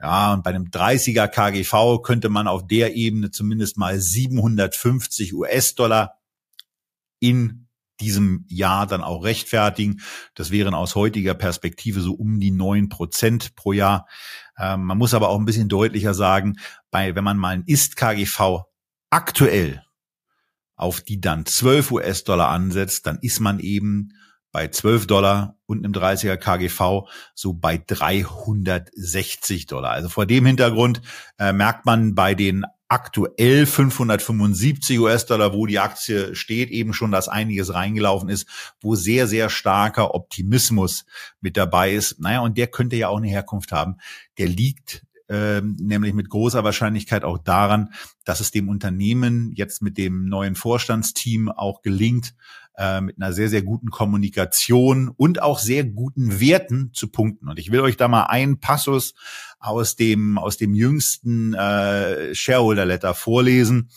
Ja, 0.00 0.32
und 0.32 0.42
bei 0.42 0.50
einem 0.50 0.66
30er 0.66 1.28
KGV 1.28 2.02
könnte 2.02 2.30
man 2.30 2.48
auf 2.48 2.66
der 2.66 2.96
Ebene 2.96 3.30
zumindest 3.30 3.76
mal 3.76 3.98
750 4.00 5.34
US-Dollar 5.34 6.15
in 7.20 7.68
diesem 8.00 8.44
Jahr 8.48 8.86
dann 8.86 9.02
auch 9.02 9.24
rechtfertigen. 9.24 10.00
Das 10.34 10.50
wären 10.50 10.74
aus 10.74 10.94
heutiger 10.94 11.34
Perspektive 11.34 12.00
so 12.00 12.12
um 12.12 12.40
die 12.40 12.50
neun 12.50 12.88
Prozent 12.88 13.54
pro 13.56 13.72
Jahr. 13.72 14.06
Ähm, 14.58 14.84
man 14.84 14.98
muss 14.98 15.14
aber 15.14 15.28
auch 15.28 15.38
ein 15.38 15.46
bisschen 15.46 15.68
deutlicher 15.68 16.14
sagen, 16.14 16.56
bei, 16.90 17.14
wenn 17.14 17.24
man 17.24 17.38
mal 17.38 17.54
ein 17.54 17.64
Ist-KGV 17.66 18.64
aktuell 19.10 19.82
auf 20.76 21.00
die 21.00 21.20
dann 21.20 21.46
12 21.46 21.90
US-Dollar 21.90 22.50
ansetzt, 22.50 23.06
dann 23.06 23.18
ist 23.22 23.40
man 23.40 23.60
eben 23.60 24.10
bei 24.52 24.68
12 24.68 25.06
Dollar 25.06 25.58
und 25.66 25.84
einem 25.84 25.92
30er 25.92 26.36
KGV 26.36 27.08
so 27.34 27.52
bei 27.52 27.76
360 27.76 29.66
Dollar. 29.66 29.90
Also 29.90 30.08
vor 30.08 30.26
dem 30.26 30.46
Hintergrund 30.46 31.02
äh, 31.38 31.52
merkt 31.52 31.84
man 31.84 32.14
bei 32.14 32.34
den 32.34 32.64
aktuell 32.88 33.66
575 33.66 35.00
US-Dollar, 35.00 35.52
wo 35.52 35.66
die 35.66 35.78
Aktie 35.78 36.34
steht, 36.34 36.70
eben 36.70 36.92
schon, 36.92 37.10
dass 37.10 37.28
einiges 37.28 37.74
reingelaufen 37.74 38.28
ist, 38.28 38.48
wo 38.80 38.94
sehr, 38.94 39.26
sehr 39.26 39.50
starker 39.50 40.14
Optimismus 40.14 41.04
mit 41.40 41.56
dabei 41.56 41.92
ist. 41.92 42.20
Naja, 42.20 42.40
und 42.40 42.56
der 42.56 42.68
könnte 42.68 42.96
ja 42.96 43.08
auch 43.08 43.18
eine 43.18 43.28
Herkunft 43.28 43.72
haben. 43.72 43.96
Der 44.38 44.48
liegt 44.48 45.04
ähm, 45.28 45.76
nämlich 45.80 46.14
mit 46.14 46.30
großer 46.30 46.62
Wahrscheinlichkeit 46.62 47.24
auch 47.24 47.38
daran, 47.38 47.92
dass 48.24 48.38
es 48.38 48.52
dem 48.52 48.68
Unternehmen 48.68 49.52
jetzt 49.54 49.82
mit 49.82 49.98
dem 49.98 50.28
neuen 50.28 50.54
Vorstandsteam 50.54 51.50
auch 51.50 51.82
gelingt, 51.82 52.34
äh, 52.76 53.00
mit 53.00 53.16
einer 53.16 53.32
sehr, 53.32 53.48
sehr 53.48 53.62
guten 53.62 53.90
Kommunikation 53.90 55.08
und 55.08 55.42
auch 55.42 55.58
sehr 55.58 55.84
guten 55.84 56.40
Werten 56.40 56.90
zu 56.92 57.08
punkten. 57.08 57.48
Und 57.48 57.58
ich 57.58 57.70
will 57.72 57.80
euch 57.80 57.96
da 57.96 58.08
mal 58.08 58.24
einen 58.24 58.60
Passus 58.60 59.14
aus 59.58 59.96
dem, 59.96 60.38
aus 60.38 60.56
dem 60.56 60.74
jüngsten 60.74 61.54
äh, 61.54 62.34
Shareholder-Letter 62.34 63.14
vorlesen. 63.14 63.90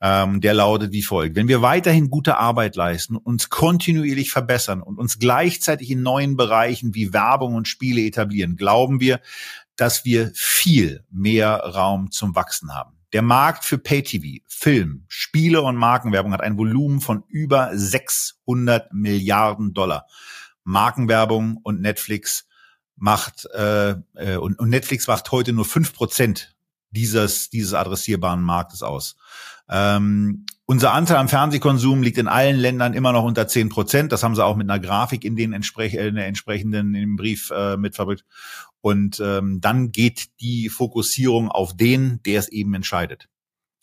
Ähm, 0.00 0.40
der 0.40 0.54
lautet 0.54 0.92
wie 0.92 1.02
folgt. 1.02 1.36
Wenn 1.36 1.46
wir 1.46 1.62
weiterhin 1.62 2.10
gute 2.10 2.36
Arbeit 2.36 2.74
leisten, 2.74 3.16
uns 3.16 3.50
kontinuierlich 3.50 4.32
verbessern 4.32 4.82
und 4.82 4.98
uns 4.98 5.20
gleichzeitig 5.20 5.90
in 5.90 6.02
neuen 6.02 6.36
Bereichen 6.36 6.94
wie 6.94 7.12
Werbung 7.12 7.54
und 7.54 7.68
Spiele 7.68 8.00
etablieren, 8.00 8.56
glauben 8.56 8.98
wir, 8.98 9.20
dass 9.76 10.04
wir 10.04 10.32
viel 10.34 11.04
mehr 11.10 11.54
Raum 11.56 12.10
zum 12.10 12.34
Wachsen 12.34 12.74
haben. 12.74 13.01
Der 13.12 13.22
Markt 13.22 13.64
für 13.64 13.78
Pay-TV, 13.78 14.42
Film, 14.48 15.04
Spiele 15.08 15.62
und 15.62 15.76
Markenwerbung 15.76 16.32
hat 16.32 16.40
ein 16.40 16.56
Volumen 16.56 17.00
von 17.00 17.24
über 17.28 17.70
600 17.72 18.92
Milliarden 18.92 19.74
Dollar. 19.74 20.06
Markenwerbung 20.64 21.58
und 21.62 21.80
Netflix 21.80 22.46
macht 22.96 23.46
äh, 23.54 23.96
äh, 24.14 24.36
und, 24.36 24.58
und 24.58 24.70
Netflix 24.70 25.08
macht 25.08 25.30
heute 25.32 25.52
nur 25.52 25.64
fünf 25.64 25.92
Prozent 25.92 26.54
dieses 26.90 27.50
dieses 27.50 27.74
adressierbaren 27.74 28.42
Marktes 28.42 28.82
aus. 28.82 29.16
Ähm, 29.68 30.46
unser 30.66 30.92
Anteil 30.92 31.16
am 31.16 31.28
Fernsehkonsum 31.28 32.02
liegt 32.02 32.18
in 32.18 32.28
allen 32.28 32.56
Ländern 32.56 32.94
immer 32.94 33.12
noch 33.12 33.24
unter 33.24 33.48
zehn 33.48 33.68
Prozent. 33.68 34.12
Das 34.12 34.22
haben 34.22 34.34
sie 34.34 34.44
auch 34.44 34.56
mit 34.56 34.70
einer 34.70 34.80
Grafik 34.80 35.24
in 35.24 35.36
den 35.36 35.52
entsprech 35.52 35.94
in 35.94 36.14
der 36.14 36.26
entsprechenden 36.26 36.94
im 36.94 37.16
Brief 37.16 37.50
äh, 37.50 37.76
mitverrückt. 37.76 38.24
Und 38.82 39.20
ähm, 39.24 39.60
dann 39.60 39.92
geht 39.92 40.40
die 40.40 40.68
Fokussierung 40.68 41.50
auf 41.50 41.74
den, 41.74 42.20
der 42.24 42.40
es 42.40 42.48
eben 42.48 42.74
entscheidet. 42.74 43.28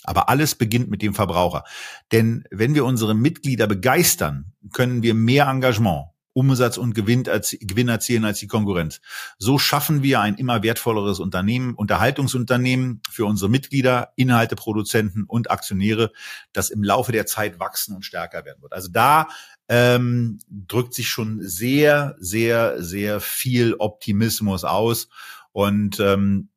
Aber 0.04 0.30
alles 0.30 0.56
beginnt 0.56 0.89
mit 0.89 1.02
dem 1.02 1.14
Verbraucher. 1.14 1.64
Denn 2.12 2.43
wenn 2.52 2.76
wir 2.76 2.86
unsere 2.86 3.16
Mitglieder 3.16 3.66
begeistern, 3.66 4.54
können 4.72 5.02
wir 5.02 5.14
mehr 5.14 5.47
Engagement, 5.47 6.08
Umsatz 6.34 6.78
und 6.78 6.93
Gewinn, 6.93 7.26
erzielen 7.26 8.26
als 8.26 8.39
die 8.39 8.47
Konkurrenz. 8.47 9.02
So 9.38 9.58
schaffen 9.58 10.04
wir 10.04 10.22
ein 10.22 10.36
immer 10.36 10.64
wertvolleres 10.64 11.20
Unternehmen, 11.20 11.76
Unterhaltungsunternehmen 11.76 13.02
für 13.10 13.26
unsere 13.26 13.50
Mitglieder, 13.50 14.14
Inhalteproduzenten 14.16 15.26
und 15.26 15.52
Aktionäre, 15.52 16.12
das 16.54 16.70
im 16.70 16.84
Laufe 16.84 17.12
der 17.12 17.26
Zeit 17.26 17.60
wachsen 17.60 17.95
und 17.95 18.06
stärker 18.06 18.45
werden 18.45 18.62
wird. 18.62 18.74
Also 18.74 18.89
da 18.89 19.28
ähm, 19.70 20.39
drückt 20.49 20.95
sich 20.95 21.07
schon 21.07 21.39
sehr, 21.41 22.15
sehr, 22.20 22.82
sehr 22.82 23.22
viel 23.22 23.76
Optimismus 23.76 24.63
aus. 24.63 25.09
Und 25.51 25.99
ähm, 25.99 26.49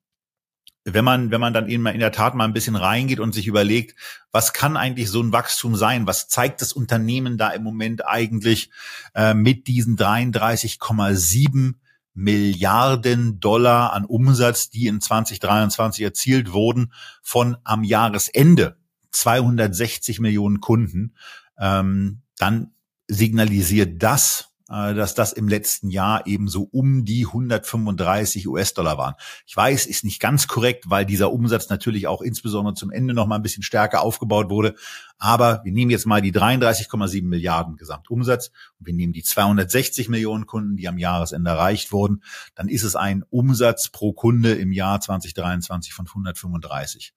wenn 0.84 1.04
man, 1.04 1.30
wenn 1.30 1.40
man 1.40 1.52
dann 1.52 1.68
eben 1.68 1.86
in 1.86 2.00
der 2.00 2.10
Tat 2.10 2.34
mal 2.34 2.44
ein 2.44 2.54
bisschen 2.54 2.74
reingeht 2.74 3.20
und 3.20 3.34
sich 3.34 3.46
überlegt, 3.46 3.94
was 4.32 4.52
kann 4.52 4.76
eigentlich 4.76 5.10
so 5.10 5.22
ein 5.22 5.32
Wachstum 5.32 5.76
sein? 5.76 6.06
Was 6.06 6.26
zeigt 6.28 6.60
das 6.60 6.72
Unternehmen 6.72 7.38
da 7.38 7.50
im 7.50 7.62
Moment 7.62 8.04
eigentlich 8.04 8.70
äh, 9.14 9.34
mit 9.34 9.68
diesen 9.68 9.96
33,7 9.96 11.74
Milliarden 12.14 13.40
Dollar 13.40 13.92
an 13.92 14.04
Umsatz, 14.04 14.70
die 14.70 14.86
in 14.86 15.00
2023 15.00 16.02
erzielt 16.02 16.52
wurden, 16.52 16.92
von 17.22 17.56
am 17.64 17.84
Jahresende 17.84 18.76
260 19.12 20.20
Millionen 20.20 20.60
Kunden, 20.60 21.14
ähm, 21.58 22.22
dann 22.38 22.72
signalisiert 23.12 24.02
das, 24.02 24.52
äh, 24.72 24.94
dass 24.94 25.14
das 25.14 25.32
im 25.32 25.48
letzten 25.48 25.90
Jahr 25.90 26.26
eben 26.26 26.48
so 26.48 26.62
um 26.62 27.04
die 27.04 27.26
135 27.26 28.48
US-Dollar 28.48 28.96
waren. 28.96 29.14
Ich 29.46 29.56
weiß, 29.56 29.86
ist 29.86 30.02
nicht 30.02 30.18
ganz 30.18 30.48
korrekt, 30.48 30.88
weil 30.88 31.04
dieser 31.04 31.30
Umsatz 31.30 31.68
natürlich 31.68 32.06
auch 32.06 32.22
insbesondere 32.22 32.74
zum 32.74 32.90
Ende 32.90 33.12
noch 33.12 33.26
mal 33.26 33.36
ein 33.36 33.42
bisschen 33.42 33.62
stärker 33.62 34.00
aufgebaut 34.00 34.48
wurde. 34.48 34.74
Aber 35.18 35.60
wir 35.64 35.72
nehmen 35.72 35.90
jetzt 35.90 36.06
mal 36.06 36.22
die 36.22 36.32
33,7 36.32 37.24
Milliarden 37.24 37.76
Gesamtumsatz 37.76 38.50
und 38.78 38.86
wir 38.86 38.94
nehmen 38.94 39.12
die 39.12 39.22
260 39.22 40.08
Millionen 40.08 40.46
Kunden, 40.46 40.76
die 40.76 40.88
am 40.88 40.98
Jahresende 40.98 41.50
erreicht 41.50 41.92
wurden. 41.92 42.22
Dann 42.54 42.68
ist 42.68 42.82
es 42.82 42.96
ein 42.96 43.24
Umsatz 43.28 43.90
pro 43.90 44.12
Kunde 44.12 44.52
im 44.54 44.72
Jahr 44.72 45.00
2023 45.00 45.92
von 45.92 46.06
135. 46.06 47.12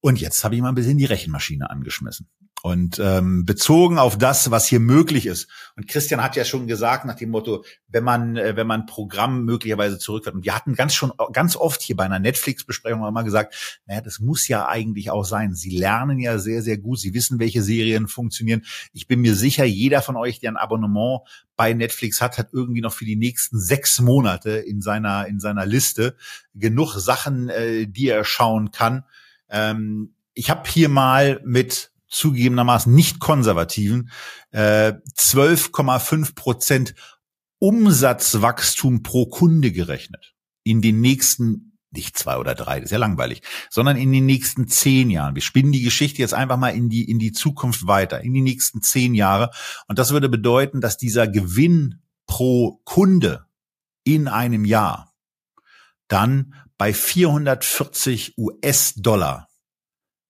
Und 0.00 0.20
jetzt 0.20 0.42
habe 0.44 0.54
ich 0.56 0.62
mal 0.62 0.68
ein 0.68 0.74
bisschen 0.74 0.98
die 0.98 1.04
Rechenmaschine 1.04 1.70
angeschmissen. 1.70 2.28
Und 2.62 2.98
ähm, 2.98 3.44
bezogen 3.44 3.98
auf 3.98 4.18
das, 4.18 4.50
was 4.50 4.66
hier 4.66 4.80
möglich 4.80 5.26
ist. 5.26 5.48
Und 5.76 5.86
Christian 5.86 6.22
hat 6.22 6.34
ja 6.34 6.44
schon 6.44 6.66
gesagt 6.66 7.04
nach 7.04 7.14
dem 7.14 7.30
Motto, 7.30 7.64
wenn 7.86 8.02
man 8.02 8.36
äh, 8.36 8.56
wenn 8.56 8.66
man 8.66 8.86
Programm 8.86 9.44
möglicherweise 9.44 9.98
zurückfährt. 9.98 10.34
Und 10.34 10.44
wir 10.44 10.56
hatten 10.56 10.74
ganz 10.74 10.94
schon 10.94 11.12
ganz 11.32 11.54
oft 11.54 11.80
hier 11.82 11.94
bei 11.94 12.04
einer 12.04 12.18
Netflix-Besprechung 12.18 13.06
immer 13.06 13.22
gesagt, 13.22 13.80
naja, 13.86 14.00
das 14.00 14.18
muss 14.18 14.48
ja 14.48 14.66
eigentlich 14.66 15.12
auch 15.12 15.24
sein. 15.24 15.54
Sie 15.54 15.70
lernen 15.70 16.18
ja 16.18 16.38
sehr 16.38 16.62
sehr 16.62 16.78
gut. 16.78 16.98
Sie 16.98 17.14
wissen, 17.14 17.38
welche 17.38 17.62
Serien 17.62 18.08
funktionieren. 18.08 18.64
Ich 18.92 19.06
bin 19.06 19.20
mir 19.20 19.36
sicher, 19.36 19.64
jeder 19.64 20.02
von 20.02 20.16
euch, 20.16 20.40
der 20.40 20.50
ein 20.50 20.56
Abonnement 20.56 21.20
bei 21.54 21.72
Netflix 21.74 22.20
hat, 22.20 22.38
hat 22.38 22.48
irgendwie 22.52 22.80
noch 22.80 22.92
für 22.92 23.04
die 23.04 23.16
nächsten 23.16 23.60
sechs 23.60 24.00
Monate 24.00 24.50
in 24.50 24.80
seiner 24.80 25.28
in 25.28 25.38
seiner 25.38 25.64
Liste 25.64 26.16
genug 26.54 26.94
Sachen, 26.94 27.50
äh, 27.50 27.86
die 27.86 28.08
er 28.08 28.24
schauen 28.24 28.72
kann. 28.72 29.04
Ähm, 29.48 30.14
ich 30.34 30.50
habe 30.50 30.68
hier 30.68 30.88
mal 30.88 31.40
mit 31.44 31.92
zugegebenermaßen 32.08 32.92
nicht 32.94 33.20
konservativen 33.20 34.10
äh, 34.50 34.94
12,5 35.16 36.34
Prozent 36.34 36.94
Umsatzwachstum 37.58 39.02
pro 39.02 39.26
Kunde 39.26 39.72
gerechnet. 39.72 40.34
In 40.62 40.80
den 40.80 41.00
nächsten, 41.00 41.78
nicht 41.90 42.16
zwei 42.16 42.36
oder 42.36 42.54
drei, 42.54 42.76
das 42.76 42.86
ist 42.86 42.92
ja 42.92 42.98
langweilig, 42.98 43.42
sondern 43.70 43.96
in 43.96 44.12
den 44.12 44.26
nächsten 44.26 44.68
zehn 44.68 45.10
Jahren. 45.10 45.34
Wir 45.34 45.42
spinnen 45.42 45.72
die 45.72 45.82
Geschichte 45.82 46.20
jetzt 46.20 46.34
einfach 46.34 46.56
mal 46.56 46.70
in 46.70 46.88
die, 46.88 47.08
in 47.10 47.18
die 47.18 47.32
Zukunft 47.32 47.86
weiter, 47.86 48.20
in 48.20 48.34
die 48.34 48.42
nächsten 48.42 48.82
zehn 48.82 49.14
Jahre. 49.14 49.50
Und 49.86 49.98
das 49.98 50.12
würde 50.12 50.28
bedeuten, 50.28 50.80
dass 50.80 50.98
dieser 50.98 51.26
Gewinn 51.26 52.02
pro 52.26 52.80
Kunde 52.84 53.46
in 54.04 54.28
einem 54.28 54.64
Jahr 54.64 55.12
dann 56.06 56.54
bei 56.78 56.94
440 56.94 58.38
US-Dollar 58.38 59.47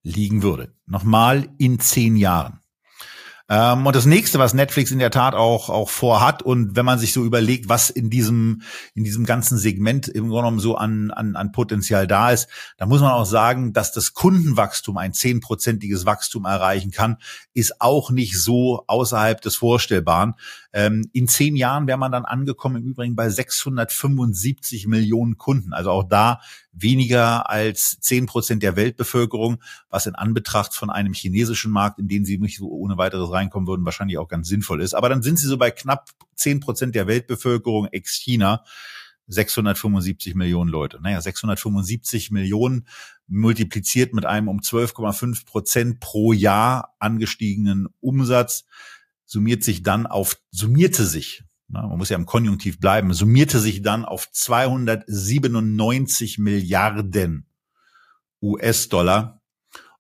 liegen 0.09 0.43
würde. 0.43 0.75
Nochmal 0.87 1.49
in 1.59 1.79
zehn 1.79 2.17
Jahren. 2.17 2.61
Ähm, 3.51 3.87
und 3.87 3.97
das 3.97 4.05
nächste, 4.05 4.39
was 4.39 4.53
Netflix 4.53 4.91
in 4.91 4.99
der 4.99 5.11
Tat 5.11 5.35
auch, 5.35 5.71
auch 5.71 5.89
vorhat, 5.89 6.43
und 6.43 6.77
wenn 6.77 6.85
man 6.85 6.99
sich 6.99 7.15
so 7.15 7.25
überlegt, 7.25 7.69
was 7.69 7.89
in 7.89 8.11
diesem, 8.11 8.61
in 8.95 9.05
diesem 9.05 9.25
ganzen 9.25 9.57
Segment 9.57 10.07
im 10.07 10.29
Grunde 10.29 10.43
genommen 10.43 10.61
so 10.61 10.77
an, 10.77 11.11
an, 11.11 11.35
an 11.35 11.53
Potenzial 11.53 12.07
da 12.07 12.31
ist, 12.31 12.49
da 12.77 12.85
muss 12.85 13.01
man 13.01 13.13
auch 13.13 13.25
sagen, 13.25 13.73
dass 13.73 13.91
das 13.91 14.13
Kundenwachstum 14.13 14.99
ein 14.99 15.15
zehnprozentiges 15.15 16.05
Wachstum 16.05 16.45
erreichen 16.45 16.91
kann, 16.91 17.17
ist 17.55 17.81
auch 17.81 18.11
nicht 18.11 18.39
so 18.39 18.85
außerhalb 18.87 19.41
des 19.41 19.57
Vorstellbaren. 19.57 20.35
Ähm, 20.73 21.09
in 21.13 21.29
zehn 21.29 21.57
Jahren 21.57 21.87
wäre 21.87 21.99
man 21.99 22.13
dann 22.13 22.25
angekommen, 22.25 22.77
im 22.77 22.85
Übrigen 22.85 23.17
bei 23.17 23.31
675 23.31 24.87
Millionen 24.87 25.39
Kunden. 25.39 25.73
Also 25.73 25.91
auch 25.91 26.05
da 26.05 26.41
weniger 26.73 27.49
als 27.49 27.99
zehn 28.01 28.27
Prozent 28.27 28.63
der 28.63 28.77
Weltbevölkerung, 28.77 29.63
was 29.89 30.07
in 30.07 30.15
Anbetracht 30.15 30.75
von 30.75 30.91
einem 30.91 31.15
chinesischen 31.15 31.73
Markt, 31.73 31.99
in 31.99 32.09
den 32.09 32.25
sie 32.25 32.39
nicht 32.39 32.59
so 32.59 32.69
ohne 32.69 32.99
weiteres 32.99 33.31
reinkommen 33.31 33.67
würden, 33.67 33.85
wahrscheinlich 33.85 34.19
auch 34.19 34.29
ganz 34.29 34.49
sinnvoll 34.49 34.83
ist. 34.83 34.95
Aber 34.95 35.09
dann 35.09 35.23
sind 35.23 35.39
sie 35.39 35.47
so 35.47 35.57
bei 35.57 35.71
knapp 35.71 36.11
zehn 36.35 36.61
Prozent 36.61 36.95
der 36.95 37.07
Weltbevölkerung 37.07 37.87
ex-China. 37.87 38.65
675 39.31 40.35
Millionen 40.35 40.71
Leute. 40.71 41.01
Naja, 41.03 41.21
675 41.21 42.31
Millionen 42.31 42.89
multipliziert 43.27 44.15
mit 44.15 44.25
einem 44.25 44.49
um 44.49 44.61
12,5 44.61 45.45
Prozent 45.45 46.01
pro 46.01 46.33
Jahr 46.33 46.95
angestiegenen 46.99 47.89
Umsatz 48.01 48.65
summiert 49.29 49.63
sich 49.63 49.85
dann 49.85 50.07
auf, 50.07 50.37
summierte 50.51 51.05
sich 51.05 51.45
na, 51.71 51.87
man 51.87 51.99
muss 51.99 52.09
ja 52.09 52.17
im 52.17 52.25
Konjunktiv 52.25 52.81
bleiben, 52.81 53.13
summierte 53.13 53.61
sich 53.61 53.83
dann 53.83 54.07
auf 54.07 54.33
297 54.33 56.39
Milliarden 56.39 57.45
US-Dollar. 58.41 59.43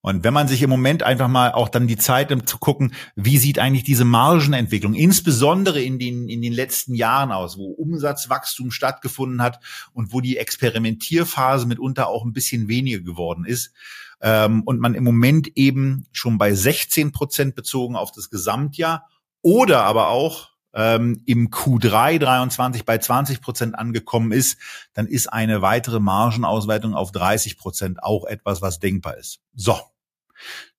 Und 0.00 0.24
wenn 0.24 0.32
man 0.32 0.48
sich 0.48 0.62
im 0.62 0.70
Moment 0.70 1.02
einfach 1.02 1.28
mal 1.28 1.52
auch 1.52 1.68
dann 1.68 1.86
die 1.86 1.98
Zeit 1.98 2.30
nimmt 2.30 2.48
zu 2.48 2.56
gucken, 2.56 2.94
wie 3.16 3.36
sieht 3.36 3.58
eigentlich 3.58 3.82
diese 3.82 4.06
Margenentwicklung, 4.06 4.94
insbesondere 4.94 5.82
in 5.82 5.98
den, 5.98 6.30
in 6.30 6.40
den 6.40 6.54
letzten 6.54 6.94
Jahren 6.94 7.32
aus, 7.32 7.58
wo 7.58 7.66
Umsatzwachstum 7.72 8.70
stattgefunden 8.70 9.42
hat 9.42 9.60
und 9.92 10.10
wo 10.12 10.22
die 10.22 10.38
Experimentierphase 10.38 11.66
mitunter 11.66 12.08
auch 12.08 12.24
ein 12.24 12.32
bisschen 12.32 12.68
weniger 12.68 13.00
geworden 13.00 13.44
ist, 13.44 13.74
ähm, 14.20 14.62
und 14.64 14.80
man 14.80 14.94
im 14.94 15.04
Moment 15.04 15.56
eben 15.56 16.06
schon 16.12 16.38
bei 16.38 16.54
16 16.54 17.12
Prozent 17.12 17.54
bezogen 17.54 17.94
auf 17.94 18.10
das 18.10 18.30
Gesamtjahr 18.30 19.06
oder 19.42 19.82
aber 19.84 20.08
auch 20.08 20.48
ähm, 20.74 21.22
im 21.26 21.50
Q3 21.50 22.18
23 22.18 22.84
bei 22.84 22.98
20 22.98 23.40
Prozent 23.40 23.78
angekommen 23.78 24.32
ist, 24.32 24.58
dann 24.94 25.06
ist 25.06 25.32
eine 25.32 25.62
weitere 25.62 26.00
Margenausweitung 26.00 26.94
auf 26.94 27.12
30 27.12 27.58
Prozent 27.58 28.02
auch 28.02 28.26
etwas, 28.26 28.62
was 28.62 28.78
denkbar 28.78 29.16
ist. 29.16 29.40
So, 29.54 29.78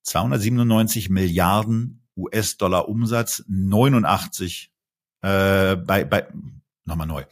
297 0.03 1.09
Milliarden 1.09 2.07
US-Dollar 2.15 2.87
Umsatz, 2.87 3.43
89 3.47 4.71
äh, 5.21 5.75
bei, 5.75 6.05
bei 6.05 6.27
nochmal 6.85 7.07
neu. 7.07 7.23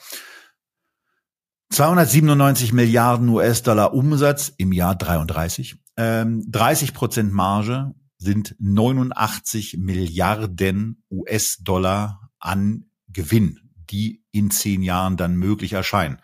297 1.69 2.71
Milliarden 2.71 3.27
US-Dollar 3.29 3.93
Umsatz 3.93 4.53
im 4.57 4.71
Jahr 4.71 4.95
33, 4.95 5.75
ähm, 5.97 6.43
30 6.49 6.93
Prozent 6.93 7.33
Marge 7.33 7.93
sind 8.17 8.55
89 8.59 9.77
Milliarden 9.77 11.03
US-Dollar 11.11 12.31
an 12.39 12.85
Gewinn, 13.09 13.59
die 13.89 14.23
in 14.31 14.51
zehn 14.51 14.81
Jahren 14.81 15.17
dann 15.17 15.35
möglich 15.35 15.73
erscheinen. 15.73 16.19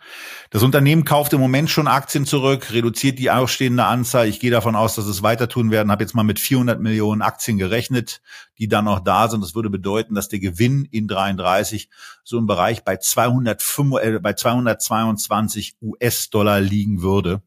Das 0.50 0.62
Unternehmen 0.62 1.04
kauft 1.04 1.32
im 1.32 1.40
Moment 1.40 1.70
schon 1.70 1.88
Aktien 1.88 2.26
zurück, 2.26 2.72
reduziert 2.72 3.18
die 3.18 3.30
ausstehende 3.30 3.84
Anzahl. 3.84 4.28
Ich 4.28 4.38
gehe 4.38 4.50
davon 4.50 4.76
aus, 4.76 4.94
dass 4.94 5.06
es 5.06 5.22
weiter 5.22 5.48
tun 5.48 5.70
werden. 5.70 5.90
Habe 5.90 6.04
jetzt 6.04 6.14
mal 6.14 6.22
mit 6.22 6.38
400 6.38 6.80
Millionen 6.80 7.22
Aktien 7.22 7.58
gerechnet, 7.58 8.22
die 8.58 8.68
dann 8.68 8.84
noch 8.84 9.00
da 9.00 9.28
sind. 9.28 9.42
Das 9.42 9.54
würde 9.54 9.70
bedeuten, 9.70 10.14
dass 10.14 10.28
der 10.28 10.38
Gewinn 10.38 10.84
in 10.84 11.08
33 11.08 11.88
so 12.22 12.38
im 12.38 12.46
Bereich 12.46 12.84
bei, 12.84 12.96
205, 12.96 13.96
äh, 14.00 14.18
bei 14.20 14.34
222 14.34 15.76
US-Dollar 15.82 16.60
liegen 16.60 17.02
würde. 17.02 17.42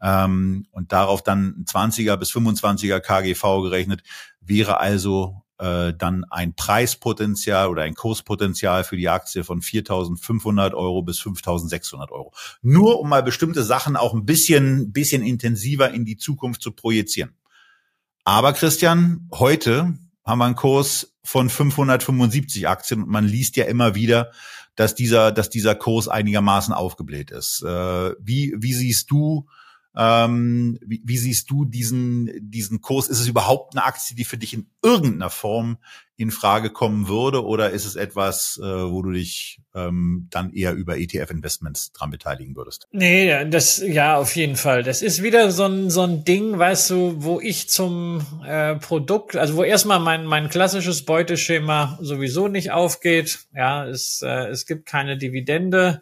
Ähm, 0.00 0.66
und 0.70 0.92
darauf 0.92 1.22
dann 1.22 1.64
20er 1.66 2.16
bis 2.16 2.30
25er 2.30 3.00
KGV 3.00 3.62
gerechnet, 3.62 4.02
wäre 4.40 4.78
also 4.78 5.42
äh, 5.58 5.94
dann 5.94 6.24
ein 6.30 6.54
Preispotenzial 6.54 7.68
oder 7.68 7.82
ein 7.82 7.94
Kurspotenzial 7.94 8.84
für 8.84 8.96
die 8.96 9.08
Aktie 9.08 9.42
von 9.42 9.60
4.500 9.60 10.74
Euro 10.74 11.02
bis 11.02 11.20
5.600 11.20 12.10
Euro. 12.10 12.32
Nur 12.62 13.00
um 13.00 13.08
mal 13.08 13.22
bestimmte 13.22 13.62
Sachen 13.62 13.96
auch 13.96 14.12
ein 14.12 14.26
bisschen, 14.26 14.92
bisschen 14.92 15.22
intensiver 15.22 15.90
in 15.90 16.04
die 16.04 16.16
Zukunft 16.16 16.62
zu 16.62 16.72
projizieren. 16.72 17.34
Aber 18.24 18.52
Christian, 18.52 19.28
heute 19.32 19.96
haben 20.24 20.38
wir 20.38 20.44
einen 20.44 20.56
Kurs 20.56 21.14
von 21.22 21.48
575 21.48 22.68
Aktien 22.68 23.04
und 23.04 23.08
man 23.08 23.24
liest 23.24 23.56
ja 23.56 23.64
immer 23.64 23.94
wieder, 23.94 24.32
dass 24.74 24.94
dieser, 24.94 25.32
dass 25.32 25.48
dieser 25.48 25.74
Kurs 25.74 26.08
einigermaßen 26.08 26.74
aufgebläht 26.74 27.30
ist. 27.30 27.62
Äh, 27.62 28.12
wie, 28.20 28.54
wie 28.58 28.74
siehst 28.74 29.10
du 29.10 29.46
ähm, 29.96 30.78
wie, 30.84 31.02
wie 31.04 31.18
siehst 31.18 31.50
du 31.50 31.64
diesen, 31.64 32.30
diesen 32.40 32.82
Kurs? 32.82 33.08
Ist 33.08 33.20
es 33.20 33.28
überhaupt 33.28 33.74
eine 33.74 33.84
Aktie, 33.84 34.14
die 34.14 34.24
für 34.24 34.36
dich 34.36 34.52
in 34.52 34.66
irgendeiner 34.82 35.30
Form 35.30 35.78
in 36.18 36.30
Frage 36.30 36.70
kommen 36.70 37.08
würde 37.08 37.44
oder 37.44 37.70
ist 37.70 37.84
es 37.84 37.94
etwas, 37.94 38.58
äh, 38.62 38.64
wo 38.64 39.02
du 39.02 39.12
dich 39.12 39.60
ähm, 39.74 40.28
dann 40.30 40.52
eher 40.52 40.72
über 40.72 40.96
ETF-Investments 40.96 41.92
dran 41.92 42.10
beteiligen 42.10 42.56
würdest? 42.56 42.86
Nee, 42.90 43.48
das 43.50 43.78
ja 43.78 44.16
auf 44.16 44.34
jeden 44.34 44.56
Fall. 44.56 44.82
Das 44.82 45.02
ist 45.02 45.22
wieder 45.22 45.50
so 45.50 45.64
ein 45.64 45.90
so 45.90 46.02
ein 46.02 46.24
Ding, 46.24 46.58
weißt 46.58 46.90
du, 46.90 47.22
wo 47.22 47.40
ich 47.40 47.68
zum 47.68 48.22
äh, 48.46 48.76
Produkt, 48.76 49.36
also 49.36 49.56
wo 49.56 49.62
erstmal 49.62 50.00
mein 50.00 50.24
mein 50.24 50.48
klassisches 50.48 51.04
Beuteschema 51.04 51.98
sowieso 52.00 52.48
nicht 52.48 52.70
aufgeht. 52.70 53.40
Ja, 53.54 53.86
es 53.86 54.22
äh, 54.22 54.48
es 54.48 54.64
gibt 54.64 54.86
keine 54.86 55.18
Dividende. 55.18 56.00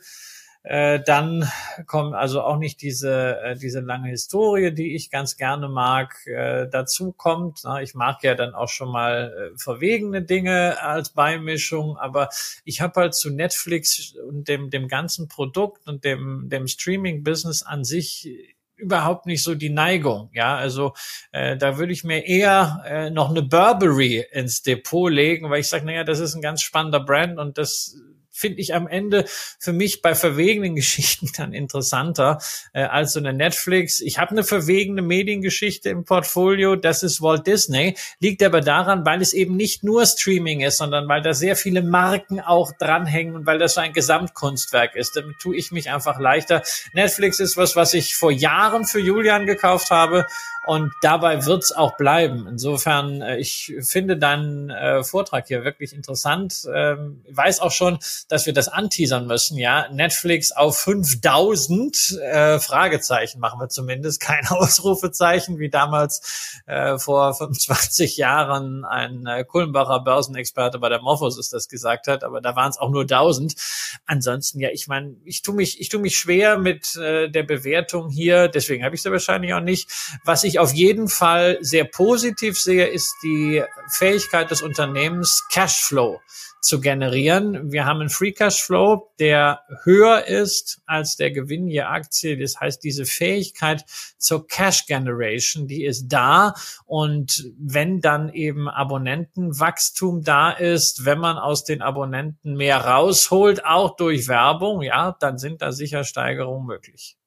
Äh, 0.65 1.01
dann 1.05 1.47
kommt 1.87 2.15
also 2.15 2.41
auch 2.41 2.57
nicht 2.57 2.81
diese, 2.81 3.39
äh, 3.41 3.57
diese 3.57 3.81
lange 3.81 4.09
Historie, 4.09 4.73
die 4.73 4.97
ich 4.97 5.11
ganz 5.11 5.37
gerne 5.37 5.69
mag, 5.69 6.27
äh, 6.27 6.67
dazu 6.71 7.13
kommt. 7.13 7.61
Na, 7.65 7.83
ich 7.83 7.95
mag 7.95 8.23
ja 8.23 8.35
dann 8.35 8.55
auch 8.55 8.71
schon 8.71 8.91
mal 8.91 9.53
äh, 9.55 9.59
verwegene 9.59 10.23
Dinge 10.23 10.81
als 10.81 11.11
Beimischung, 11.11 11.99
aber 11.99 12.31
ich 12.65 12.81
habe 12.81 12.99
halt 12.99 13.15
zu 13.15 13.29
Netflix 13.29 14.15
und 14.27 14.49
dem, 14.49 14.71
dem 14.71 14.89
ganzen 14.89 15.29
Produkt 15.29 15.87
und 15.87 16.03
dem, 16.03 16.49
dem 16.49 16.67
Streaming-Business 16.67 17.63
an 17.63 17.85
sich 17.85 18.57
überhaupt 18.77 19.27
nicht 19.27 19.43
so 19.43 19.55
die 19.55 19.71
Neigung. 19.71 20.31
Ja, 20.33 20.57
also 20.57 20.95
äh, 21.33 21.59
da 21.59 21.77
würde 21.77 21.93
ich 21.93 22.05
mir 22.05 22.25
eher 22.27 22.83
äh, 22.87 23.11
noch 23.11 23.29
eine 23.29 23.43
Burberry 23.43 24.25
ins 24.33 24.63
Depot 24.63 25.13
legen, 25.13 25.51
weil 25.51 25.61
ich 25.61 25.69
sage, 25.69 25.85
naja, 25.85 26.05
das 26.05 26.21
ist 26.21 26.35
ein 26.35 26.43
ganz 26.43 26.63
spannender 26.63 27.01
Brand 27.01 27.39
und 27.39 27.59
das 27.59 27.97
finde 28.35 28.61
ich 28.61 28.75
am 28.75 28.89
Ende 28.89 29.25
für 29.59 29.73
mich 29.73 30.03
bei 30.03 30.15
verwegenen 30.15 30.75
Geschichten 30.75 31.31
dann 31.37 31.53
interessanter 31.53 32.39
äh, 32.73 32.83
als 32.83 33.13
so 33.13 33.21
eine 33.21 33.33
Netflix. 33.33 34.01
Ich 34.01 34.19
habe 34.19 34.33
eine 34.33 34.45
verwegene 34.45 35.03
Mediengeschichte 35.03 35.89
im 35.89 36.05
Portfolio, 36.05 36.77
das 36.77 37.03
ist 37.03 37.23
Walt 37.23 37.47
Disney, 37.47 37.97
liegt 38.19 38.43
aber 38.43 38.61
daran, 38.61 39.07
weil 39.07 39.23
es 39.23 39.33
eben 39.33 39.57
nicht 39.57 39.85
nur 39.85 40.05
Streaming 40.05 40.61
ist, 40.61 40.79
sondern 40.79 41.09
weil 41.09 41.23
da 41.23 41.33
sehr 41.33 41.57
viele 41.57 41.83
Marken 41.83 42.41
auch 42.41 42.73
dranhängen 42.73 43.37
und 43.37 43.47
weil 43.47 43.59
das 43.59 43.75
so 43.75 43.81
ein 43.81 43.93
Gesamtkunstwerk 43.93 44.97
ist. 44.97 45.17
Damit 45.17 45.39
tue 45.39 45.57
ich 45.57 45.71
mich 45.71 45.91
einfach 45.91 46.19
leichter. 46.19 46.63
Netflix 46.93 47.39
ist 47.41 47.57
was, 47.57 47.77
was 47.77 47.95
ich 47.95 48.17
vor 48.17 48.33
Jahren 48.33 48.85
für 48.85 49.01
Julian 49.01 49.47
gekauft 49.47 49.91
habe 49.91 50.27
und 50.67 50.93
dabei 51.03 51.45
wird's 51.45 51.73
auch 51.73 51.97
bleiben. 51.97 52.47
Insofern, 52.49 53.23
äh, 53.23 53.37
ich 53.37 53.75
finde 53.81 54.17
deinen 54.17 54.71
äh, 54.71 55.05
Vortrag 55.05 55.47
hier 55.49 55.65
wirklich 55.65 55.93
interessant. 55.93 56.67
Ähm, 56.73 57.23
weiß 57.31 57.61
auch 57.61 57.71
schon, 57.71 57.99
dass 58.29 58.47
wir 58.47 58.53
das 58.53 58.69
anteasern 58.69 59.27
müssen, 59.27 59.59
ja. 59.59 59.89
Netflix 59.91 60.53
auf 60.53 60.79
5000 60.79 62.19
äh, 62.21 62.59
Fragezeichen 62.59 63.41
machen 63.41 63.61
wir 63.61 63.69
zumindest, 63.69 64.21
kein 64.21 64.47
Ausrufezeichen, 64.49 65.59
wie 65.59 65.71
damals 65.71 66.63
äh, 66.67 66.99
vor 66.99 67.35
25 67.35 68.17
Jahren 68.17 68.85
ein 68.85 69.27
äh, 69.27 69.45
Kullenbacher 69.45 70.01
Börsenexperte 70.01 70.79
bei 70.79 70.89
der 70.89 71.01
Morphosis 71.01 71.51
das 71.51 71.69
gesagt 71.69 72.07
hat, 72.07 72.25
aber 72.25 72.41
da 72.41 72.57
waren 72.57 72.71
es 72.71 72.79
auch 72.79 72.91
nur 72.91 73.03
1000. 73.03 73.55
Ansonsten, 74.07 74.61
ja, 74.61 74.71
ich 74.71 74.89
meine, 74.89 75.17
ich 75.25 75.43
tue 75.43 75.55
mich, 75.55 75.81
ich 75.81 75.89
tue 75.89 76.01
mich 76.01 76.17
schwer 76.17 76.59
mit 76.59 76.97
äh, 76.97 77.29
der 77.29 77.43
Bewertung 77.43 78.09
hier, 78.09 78.49
deswegen 78.49 78.85
habe 78.85 78.95
ich 78.95 79.05
es 79.05 79.11
wahrscheinlich 79.11 79.55
auch 79.55 79.61
nicht. 79.61 79.91
Was 80.25 80.45
ich 80.45 80.54
auf 80.59 80.73
jeden 80.73 81.09
Fall 81.09 81.59
sehr 81.61 81.85
positiv 81.85 82.59
sehe, 82.59 82.87
ist 82.87 83.15
die 83.23 83.63
Fähigkeit 83.89 84.51
des 84.51 84.63
Unternehmens, 84.63 85.45
Cashflow 85.51 86.21
zu 86.65 86.81
generieren. 86.81 87.71
Wir 87.71 87.85
haben 87.85 88.01
einen 88.01 88.09
Free 88.09 88.33
Cashflow, 88.33 89.13
der 89.19 89.61
höher 89.85 90.27
ist 90.27 90.81
als 90.87 91.17
der 91.17 91.31
Gewinn 91.31 91.69
je 91.69 91.83
Aktie. 91.83 92.39
Das 92.39 92.59
heißt, 92.59 92.83
diese 92.83 93.05
Fähigkeit 93.05 93.85
zur 94.17 94.47
Cash 94.47 94.87
Generation, 94.87 95.69
die 95.69 95.85
ist 95.85 96.09
da. 96.09 96.55
Und 96.87 97.51
wenn 97.59 98.01
dann 98.01 98.31
eben 98.31 98.69
Abonnentenwachstum 98.69 100.23
da 100.23 100.53
ist, 100.53 101.05
wenn 101.05 101.19
man 101.19 101.37
aus 101.37 101.65
den 101.65 101.83
Abonnenten 101.83 102.55
mehr 102.55 102.79
rausholt, 102.79 103.65
auch 103.67 103.97
durch 103.97 104.27
Werbung, 104.27 104.81
ja, 104.81 105.15
dann 105.21 105.37
sind 105.37 105.61
da 105.61 105.71
sicher 105.71 106.03
Steigerungen 106.03 106.67
möglich. 106.67 107.19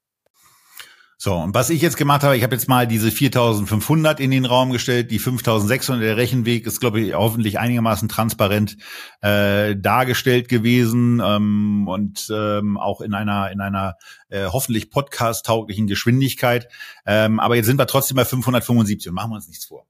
So, 1.19 1.33
und 1.33 1.55
was 1.55 1.71
ich 1.71 1.81
jetzt 1.81 1.97
gemacht 1.97 2.21
habe, 2.21 2.37
ich 2.37 2.43
habe 2.43 2.53
jetzt 2.53 2.67
mal 2.67 2.85
diese 2.85 3.09
4500 3.09 4.19
in 4.19 4.29
den 4.29 4.45
Raum 4.45 4.71
gestellt, 4.71 5.09
die 5.09 5.17
5600, 5.17 5.99
der 6.03 6.15
Rechenweg 6.15 6.67
ist, 6.67 6.79
glaube 6.79 7.01
ich, 7.01 7.15
hoffentlich 7.15 7.57
einigermaßen 7.57 8.07
transparent 8.07 8.77
äh, 9.21 9.75
dargestellt 9.75 10.47
gewesen 10.47 11.19
ähm, 11.25 11.87
und 11.87 12.31
ähm, 12.31 12.77
auch 12.77 13.01
in 13.01 13.15
einer, 13.15 13.49
in 13.49 13.61
einer 13.61 13.95
äh, 14.29 14.45
hoffentlich 14.45 14.91
podcast-tauglichen 14.91 15.87
Geschwindigkeit. 15.87 16.67
Ähm, 17.07 17.39
aber 17.39 17.55
jetzt 17.55 17.65
sind 17.65 17.79
wir 17.79 17.87
trotzdem 17.87 18.15
bei 18.15 18.25
575 18.25 19.09
und 19.09 19.15
machen 19.15 19.31
wir 19.31 19.37
uns 19.37 19.47
nichts 19.47 19.65
vor 19.65 19.87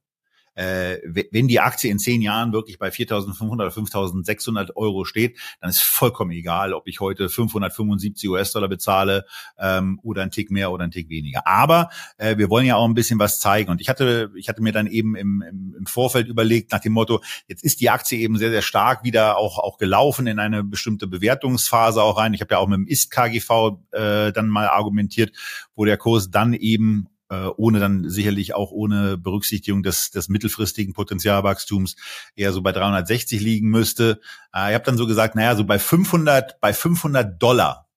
äh, 0.58 0.98
wenn 1.32 1.48
die 1.48 1.60
Aktie 1.60 1.92
in 1.92 2.00
zehn 2.00 2.22
Jahren 2.22 2.52
wirklich 2.52 2.80
bei 2.80 2.90
4.500 2.90 3.54
oder 3.54 3.68
5.600 3.68 4.76
Euro 4.76 5.06
steht, 5.06 5.38
dann 5.62 5.70
ist 5.70 5.82
vollkommen 5.82 6.32
egal, 6.32 6.74
ob 6.74 6.88
ich 6.88 7.00
heute 7.00 7.30
575 7.30 8.28
US-Dollar 8.30 8.68
bezahle 8.68 9.26
ähm, 9.60 10.00
oder 10.02 10.24
ein 10.24 10.32
Tick 10.32 10.50
mehr 10.50 10.72
oder 10.72 10.84
ein 10.84 10.92
Tick 10.92 11.10
weniger. 11.10 11.46
Aber 11.46 11.90
äh, 12.18 12.38
wir 12.38 12.50
wollen 12.50 12.66
ja 12.66 12.76
auch 12.76 12.88
ein 12.88 12.96
bisschen 12.96 13.20
was 13.20 13.40
zeigen. 13.40 13.70
Und 13.70 13.82
ich 13.82 13.90
hatte, 13.90 14.32
ich 14.36 14.50
hatte 14.50 14.64
mir 14.64 14.72
dann 14.74 14.88
eben 14.88 15.16
im, 15.16 15.44
im, 15.48 15.76
im 15.78 15.86
Vorfeld 15.86 16.28
überlegt 16.28 16.72
nach 16.72 16.80
dem 16.80 16.94
Motto, 16.94 17.22
jetzt 17.48 17.64
ist 17.64 17.80
die 17.80 17.92
Aktie 17.92 18.20
eben 18.20 18.38
sehr, 18.38 18.50
sehr 18.50 18.64
stark 18.64 19.04
wieder 19.04 19.38
auch, 19.38 19.60
auch 19.60 19.78
gelaufen 19.78 20.26
in 20.26 20.40
eine 20.40 20.64
bestimmte 20.64 21.06
Bewertungsphase 21.06 22.02
auch 22.02 22.18
rein. 22.18 22.34
Ich 22.34 22.42
habe 22.42 22.56
ja 22.56 22.58
auch 22.58 22.68
mit 22.68 22.78
dem 22.78 22.88
Ist-KGV 22.88 23.78
äh, 23.92 24.32
dann 24.32 24.48
mal 24.48 24.68
argumentiert, 24.68 25.32
wo 25.76 25.86
der 25.86 25.98
Kurs 25.98 26.32
dann 26.32 26.54
eben 26.54 27.08
äh, 27.30 27.48
ohne 27.58 27.80
dann 27.80 28.10
sicherlich 28.10 28.56
auch 28.56 28.72
ohne 28.72 29.18
Berücksichtigung 29.18 29.84
des, 29.84 30.12
des 30.12 30.30
mittelfristigen 30.30 30.94
Potenzialwachstums 30.94 31.96
eher 32.36 32.54
so 32.54 32.62
bei 32.62 32.72
360 32.72 33.42
liegen 33.42 33.70
müsste. 33.70 34.20
Äh, 34.54 34.70
ich 34.70 34.76
habe 34.76 34.86
dann 34.86 34.98
so 34.98 35.08
gesagt, 35.08 35.36
naja, 35.36 35.56
so 35.56 35.64
bei 35.64 35.80
500, 35.80 36.60
bei 36.62 36.74
500 36.74 37.42
Dollar 37.42 37.88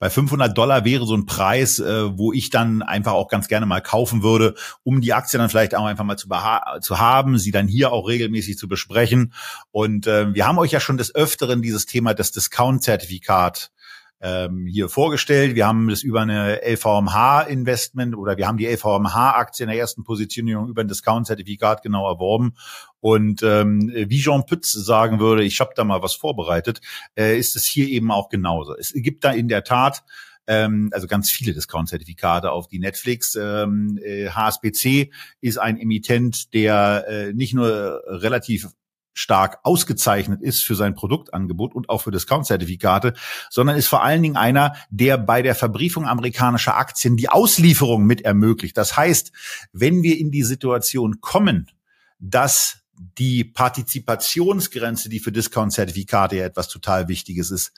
bei 0.00 0.08
500 0.08 0.56
Dollar 0.56 0.84
wäre 0.84 1.04
so 1.04 1.14
ein 1.14 1.26
Preis, 1.26 1.78
äh, 1.78 2.18
wo 2.18 2.32
ich 2.32 2.48
dann 2.48 2.82
einfach 2.82 3.12
auch 3.12 3.28
ganz 3.28 3.48
gerne 3.48 3.66
mal 3.66 3.82
kaufen 3.82 4.22
würde, 4.22 4.54
um 4.82 5.02
die 5.02 5.12
Aktie 5.12 5.38
dann 5.38 5.50
vielleicht 5.50 5.74
auch 5.74 5.84
einfach 5.84 6.04
mal 6.04 6.16
zu, 6.16 6.28
zu 6.80 6.98
haben, 6.98 7.38
sie 7.38 7.50
dann 7.50 7.68
hier 7.68 7.92
auch 7.92 8.08
regelmäßig 8.08 8.56
zu 8.56 8.66
besprechen. 8.66 9.34
Und 9.70 10.06
äh, 10.06 10.32
wir 10.34 10.46
haben 10.46 10.58
euch 10.58 10.72
ja 10.72 10.80
schon 10.80 10.96
des 10.96 11.14
Öfteren 11.14 11.60
dieses 11.60 11.84
Thema 11.84 12.14
des 12.14 12.32
Discount-Zertifikat 12.32 13.70
ähm, 14.20 14.66
hier 14.66 14.88
vorgestellt. 14.88 15.54
Wir 15.54 15.66
haben 15.66 15.88
das 15.88 16.02
über 16.02 16.20
eine 16.20 16.60
LVMH-Investment 16.62 18.16
oder 18.16 18.36
wir 18.36 18.46
haben 18.46 18.58
die 18.58 18.66
LVMH-Aktie 18.66 19.64
in 19.64 19.70
der 19.70 19.78
ersten 19.78 20.04
Positionierung 20.04 20.68
über 20.68 20.82
ein 20.82 20.88
Discount-Zertifikat 20.88 21.82
genau 21.82 22.08
erworben. 22.08 22.54
Und 23.00 23.42
ähm, 23.42 23.90
wie 23.94 24.20
Jean 24.20 24.44
Pütz 24.44 24.72
sagen 24.72 25.20
würde, 25.20 25.42
ich 25.42 25.60
habe 25.60 25.72
da 25.74 25.84
mal 25.84 26.02
was 26.02 26.14
vorbereitet, 26.14 26.80
äh, 27.16 27.38
ist 27.38 27.56
es 27.56 27.64
hier 27.64 27.88
eben 27.88 28.10
auch 28.10 28.28
genauso. 28.28 28.76
Es 28.76 28.92
gibt 28.94 29.24
da 29.24 29.32
in 29.32 29.48
der 29.48 29.64
Tat 29.64 30.04
ähm, 30.46 30.90
also 30.92 31.06
ganz 31.06 31.30
viele 31.30 31.54
Discount-Zertifikate 31.54 32.50
auf 32.50 32.66
die 32.66 32.80
Netflix. 32.80 33.36
Ähm, 33.36 33.98
äh, 34.02 34.30
HSBC 34.30 35.12
ist 35.40 35.58
ein 35.58 35.78
Emittent, 35.78 36.52
der 36.54 37.04
äh, 37.08 37.32
nicht 37.32 37.54
nur 37.54 38.02
relativ 38.06 38.68
stark 39.12 39.58
ausgezeichnet 39.64 40.40
ist 40.42 40.62
für 40.62 40.74
sein 40.74 40.94
Produktangebot 40.94 41.74
und 41.74 41.88
auch 41.88 42.02
für 42.02 42.10
Discount-Zertifikate, 42.10 43.14
sondern 43.50 43.76
ist 43.76 43.88
vor 43.88 44.02
allen 44.02 44.22
Dingen 44.22 44.36
einer, 44.36 44.74
der 44.90 45.18
bei 45.18 45.42
der 45.42 45.54
Verbriefung 45.54 46.06
amerikanischer 46.06 46.76
Aktien 46.76 47.16
die 47.16 47.28
Auslieferung 47.28 48.04
mit 48.04 48.22
ermöglicht. 48.22 48.76
Das 48.76 48.96
heißt, 48.96 49.32
wenn 49.72 50.02
wir 50.02 50.18
in 50.18 50.30
die 50.30 50.42
Situation 50.42 51.20
kommen, 51.20 51.70
dass 52.18 52.78
die 53.18 53.44
Partizipationsgrenze, 53.44 55.08
die 55.08 55.20
für 55.20 55.32
Discount-Zertifikate 55.32 56.36
ja 56.36 56.44
etwas 56.44 56.68
total 56.68 57.08
Wichtiges 57.08 57.50
ist, 57.50 57.72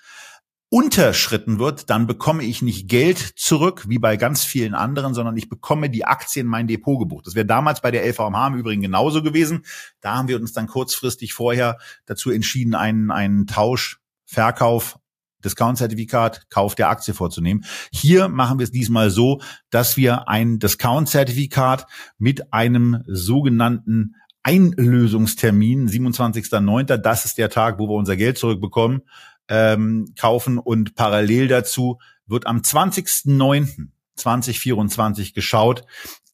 unterschritten 0.73 1.59
wird, 1.59 1.91
dann 1.91 2.07
bekomme 2.07 2.45
ich 2.45 2.63
nicht 2.63 2.89
Geld 2.89 3.19
zurück, 3.19 3.85
wie 3.89 3.99
bei 3.99 4.17
ganz 4.17 4.43
vielen 4.43 4.75
anderen, 4.75 5.13
sondern 5.13 5.37
ich 5.37 5.51
bekomme 5.51 5.91
die 5.91 6.07
Aktien 6.07 6.47
in 6.47 6.51
mein 6.51 6.67
Depot 6.67 6.99
gebucht. 6.99 7.27
Das 7.27 7.35
wäre 7.35 7.45
damals 7.45 7.83
bei 7.83 7.91
der 7.91 8.07
LVMH 8.07 8.47
im 8.47 8.55
Übrigen 8.55 8.81
genauso 8.81 9.23
gewesen. 9.23 9.67
Da 10.01 10.15
haben 10.15 10.29
wir 10.29 10.41
uns 10.41 10.55
dann 10.55 10.69
kurzfristig 10.69 11.35
vorher 11.35 11.77
dazu 12.07 12.31
entschieden, 12.31 12.75
einen, 12.75 13.11
einen 13.11 13.47
Tausch, 13.47 14.01
Verkauf 14.25 14.99
Discount-Zertifikat, 15.45 16.49
Kauf 16.49 16.75
der 16.75 16.89
Aktie 16.89 17.13
vorzunehmen. 17.13 17.67
Hier 17.93 18.29
machen 18.29 18.59
wir 18.59 18.65
es 18.65 18.71
diesmal 18.71 19.11
so, 19.11 19.43
dass 19.69 19.99
wir 19.99 20.27
ein 20.31 20.59
Discount-Zertifikat 20.59 21.87
mit 22.17 22.55
einem 22.55 23.03
sogenannten 23.07 24.15
Einlösungstermin, 24.43 25.89
27.09., 25.89 26.97
das 26.97 27.27
ist 27.27 27.39
der 27.39 27.51
Tag, 27.51 27.79
wo 27.79 27.89
wir 27.89 27.95
unser 27.95 28.17
Geld 28.17 28.39
zurückbekommen, 28.39 29.03
ähm, 29.49 30.15
kaufen 30.19 30.59
und 30.59 30.95
parallel 30.95 31.49
dazu 31.49 31.99
wird 32.27 32.47
am 32.47 32.59
20.09.2024 32.59 35.35
geschaut, 35.35 35.85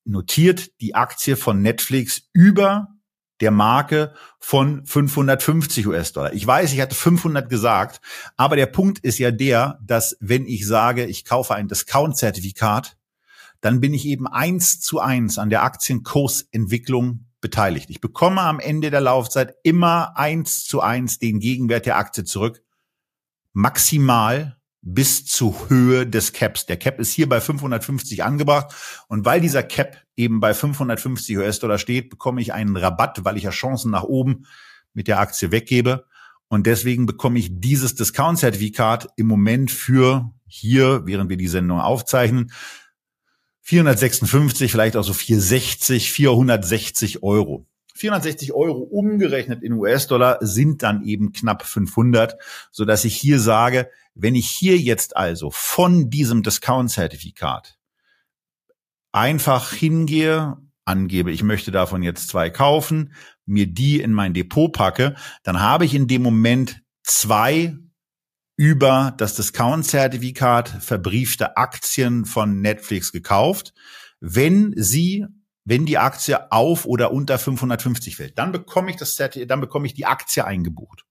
notiert 0.05 0.81
die 0.81 0.95
Aktie 0.95 1.37
von 1.37 1.63
Netflix 1.63 2.29
über 2.33 2.89
der 3.41 3.51
Marke 3.51 4.15
von 4.39 4.85
550 4.85 5.87
US-Dollar. 5.87 6.33
Ich 6.33 6.47
weiß, 6.47 6.73
ich 6.73 6.81
hatte 6.81 6.95
500 6.95 7.49
gesagt, 7.49 8.01
aber 8.37 8.57
der 8.57 8.67
Punkt 8.67 8.99
ist 9.01 9.19
ja 9.19 9.31
der, 9.31 9.79
dass 9.83 10.17
wenn 10.21 10.47
ich 10.47 10.67
sage, 10.67 11.07
ich 11.07 11.25
kaufe 11.25 11.55
ein 11.55 11.69
Discount-Zertifikat, 11.69 12.97
dann 13.61 13.81
bin 13.81 13.95
ich 13.95 14.07
eben 14.07 14.27
eins 14.27 14.81
zu 14.81 15.01
eins 15.01 15.39
an 15.39 15.51
der 15.51 15.63
Aktienkursentwicklung 15.63 17.27
beteiligt. 17.41 17.91
Ich 17.91 18.01
bekomme 18.01 18.41
am 18.41 18.61
Ende 18.61 18.91
der 18.91 19.01
Laufzeit 19.01 19.55
immer 19.63 20.17
eins 20.17 20.65
zu 20.65 20.81
eins 20.81 21.19
den 21.19 21.41
Gegenwert 21.41 21.87
der 21.87 21.97
Aktie 21.97 22.25
zurück. 22.25 22.63
Maximal 23.59 24.57
bis 24.83 25.27
zur 25.27 25.69
Höhe 25.69 26.07
des 26.07 26.33
Caps. 26.33 26.67
Der 26.67 26.77
Cap 26.77 27.01
ist 27.01 27.11
hier 27.11 27.29
bei 27.29 27.41
550 27.41 28.23
angebracht 28.23 28.73
und 29.09 29.25
weil 29.25 29.41
dieser 29.41 29.65
Cap 29.65 29.97
eben 30.15 30.39
bei 30.39 30.55
550 30.55 31.37
US-Dollar 31.39 31.79
steht, 31.79 32.09
bekomme 32.09 32.41
ich 32.41 32.53
einen 32.53 32.77
Rabatt, 32.77 33.25
weil 33.25 33.37
ich 33.37 33.43
ja 33.43 33.51
Chancen 33.51 33.91
nach 33.91 34.05
oben 34.05 34.47
mit 34.95 35.09
der 35.09 35.19
Aktie 35.19 35.51
weggebe 35.51 36.07
und 36.47 36.69
deswegen 36.69 37.07
bekomme 37.07 37.41
ich 37.41 37.49
dieses 37.51 37.97
Discount-Zertifikat 37.97 39.09
im 39.17 39.27
Moment 39.27 39.73
für 39.73 40.31
hier, 40.47 41.03
während 41.05 41.29
wir 41.29 41.37
die 41.37 41.49
Sendung 41.49 41.81
aufzeichnen, 41.81 42.53
456, 43.63 44.71
vielleicht 44.71 44.97
auch 44.97 45.03
so 45.03 45.13
460, 45.13 46.13
460 46.13 47.25
Euro. 47.25 47.67
460 47.99 48.53
Euro 48.53 48.79
umgerechnet 48.79 49.63
in 49.63 49.75
US-Dollar 49.75 50.39
sind 50.41 50.83
dann 50.83 51.05
eben 51.05 51.33
knapp 51.33 51.65
500, 51.65 52.37
so 52.71 52.85
dass 52.85 53.05
ich 53.05 53.17
hier 53.17 53.41
sage, 53.41 53.91
wenn 54.15 54.35
ich 54.35 54.49
hier 54.49 54.79
jetzt 54.79 55.17
also 55.17 55.51
von 55.51 56.11
diesem 56.11 56.43
Discount-Zertifikat 56.43 57.79
einfach 59.13 59.73
hingehe, 59.73 60.57
angebe, 60.85 61.31
ich 61.31 61.43
möchte 61.43 61.71
davon 61.71 62.03
jetzt 62.03 62.29
zwei 62.29 62.51
kaufen, 62.51 63.13
mir 63.47 63.67
die 63.67 64.01
in 64.01 64.13
mein 64.13 64.35
Depot 64.35 64.73
packe, 64.73 65.15
dann 65.43 65.61
habe 65.61 65.85
ich 65.85 65.95
in 65.95 66.07
dem 66.07 66.23
Moment 66.23 66.83
zwei 67.03 67.77
über 68.57 69.15
das 69.17 69.37
Discount-Zertifikat 69.37 70.69
verbriefte 70.69 71.57
Aktien 71.57 72.25
von 72.25 72.61
Netflix 72.61 73.13
gekauft. 73.13 73.73
Wenn 74.21 74.75
sie, 74.77 75.27
wenn 75.69 75.85
die 75.85 75.99
Aktie 75.99 76.51
auf 76.51 76.87
oder 76.87 77.12
unter 77.12 77.39
550 77.39 78.16
fällt, 78.16 78.39
dann 78.39 78.53
bekomme 78.53 78.91
ich 78.91 78.97
das 78.97 79.16
dann 79.16 79.61
bekomme 79.61 79.87
ich 79.87 79.93
die 79.93 80.07
Aktie 80.07 80.45
eingebucht. 80.45 81.05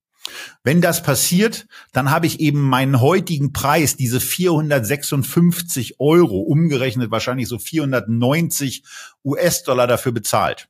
Wenn 0.64 0.82
das 0.82 1.04
passiert, 1.04 1.68
dann 1.94 2.10
habe 2.10 2.26
ich 2.26 2.40
eben 2.40 2.62
meinen 2.62 3.00
heutigen 3.00 3.54
Preis, 3.54 3.96
diese 3.96 4.20
456 4.20 6.00
Euro, 6.00 6.40
umgerechnet 6.40 7.12
wahrscheinlich 7.12 7.48
so 7.48 7.60
490 7.60 8.84
US-Dollar 9.24 9.86
dafür 9.86 10.12
bezahlt. 10.12 10.68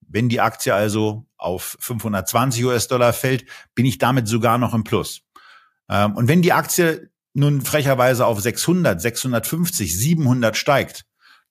Wenn 0.00 0.30
die 0.30 0.40
Aktie 0.40 0.74
also 0.74 1.26
auf 1.36 1.76
520 1.80 2.64
US-Dollar 2.64 3.12
fällt, 3.12 3.44
bin 3.74 3.84
ich 3.84 3.98
damit 3.98 4.26
sogar 4.26 4.56
noch 4.56 4.72
im 4.72 4.82
Plus. 4.82 5.20
Ähm, 5.90 6.16
und 6.16 6.26
wenn 6.26 6.40
die 6.40 6.54
Aktie 6.54 7.10
nun 7.34 7.60
frecherweise 7.60 8.24
auf 8.24 8.40
600, 8.40 9.00
650, 9.00 9.96
700 9.96 10.56
steigt, 10.56 11.04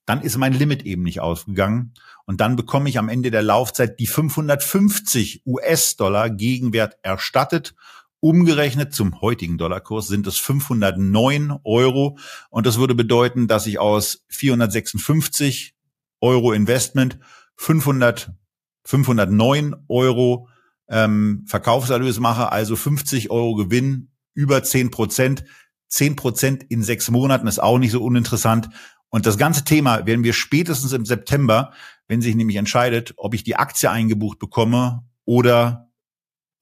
dann 0.08 0.22
ist 0.22 0.38
mein 0.38 0.54
Limit 0.54 0.86
eben 0.86 1.02
nicht 1.02 1.20
ausgegangen. 1.20 1.92
Und 2.24 2.40
dann 2.40 2.56
bekomme 2.56 2.88
ich 2.88 2.98
am 2.98 3.10
Ende 3.10 3.30
der 3.30 3.42
Laufzeit 3.42 4.00
die 4.00 4.06
550 4.06 5.42
US-Dollar 5.44 6.30
Gegenwert 6.30 6.96
erstattet. 7.02 7.74
Umgerechnet 8.18 8.94
zum 8.94 9.20
heutigen 9.20 9.58
Dollarkurs 9.58 10.08
sind 10.08 10.26
es 10.26 10.38
509 10.38 11.58
Euro. 11.62 12.18
Und 12.48 12.66
das 12.66 12.78
würde 12.78 12.94
bedeuten, 12.94 13.48
dass 13.48 13.66
ich 13.66 13.78
aus 13.78 14.24
456 14.28 15.74
Euro 16.22 16.52
Investment 16.52 17.18
500, 17.56 18.32
509 18.84 19.76
Euro 19.88 20.48
ähm, 20.88 21.44
Verkaufserlös 21.46 22.18
mache, 22.18 22.50
also 22.50 22.76
50 22.76 23.30
Euro 23.30 23.56
Gewinn 23.56 24.10
über 24.32 24.62
10 24.62 24.90
Prozent. 24.90 25.44
10 25.88 26.16
Prozent 26.16 26.64
in 26.64 26.82
sechs 26.82 27.10
Monaten 27.10 27.46
ist 27.46 27.58
auch 27.58 27.78
nicht 27.78 27.92
so 27.92 28.02
uninteressant. 28.02 28.70
Und 29.10 29.26
das 29.26 29.38
ganze 29.38 29.64
Thema 29.64 30.06
werden 30.06 30.24
wir 30.24 30.32
spätestens 30.32 30.92
im 30.92 31.06
September, 31.06 31.72
wenn 32.08 32.20
sich 32.20 32.34
nämlich 32.34 32.56
entscheidet, 32.56 33.14
ob 33.16 33.34
ich 33.34 33.42
die 33.42 33.56
Aktie 33.56 33.90
eingebucht 33.90 34.38
bekomme 34.38 35.04
oder 35.24 35.90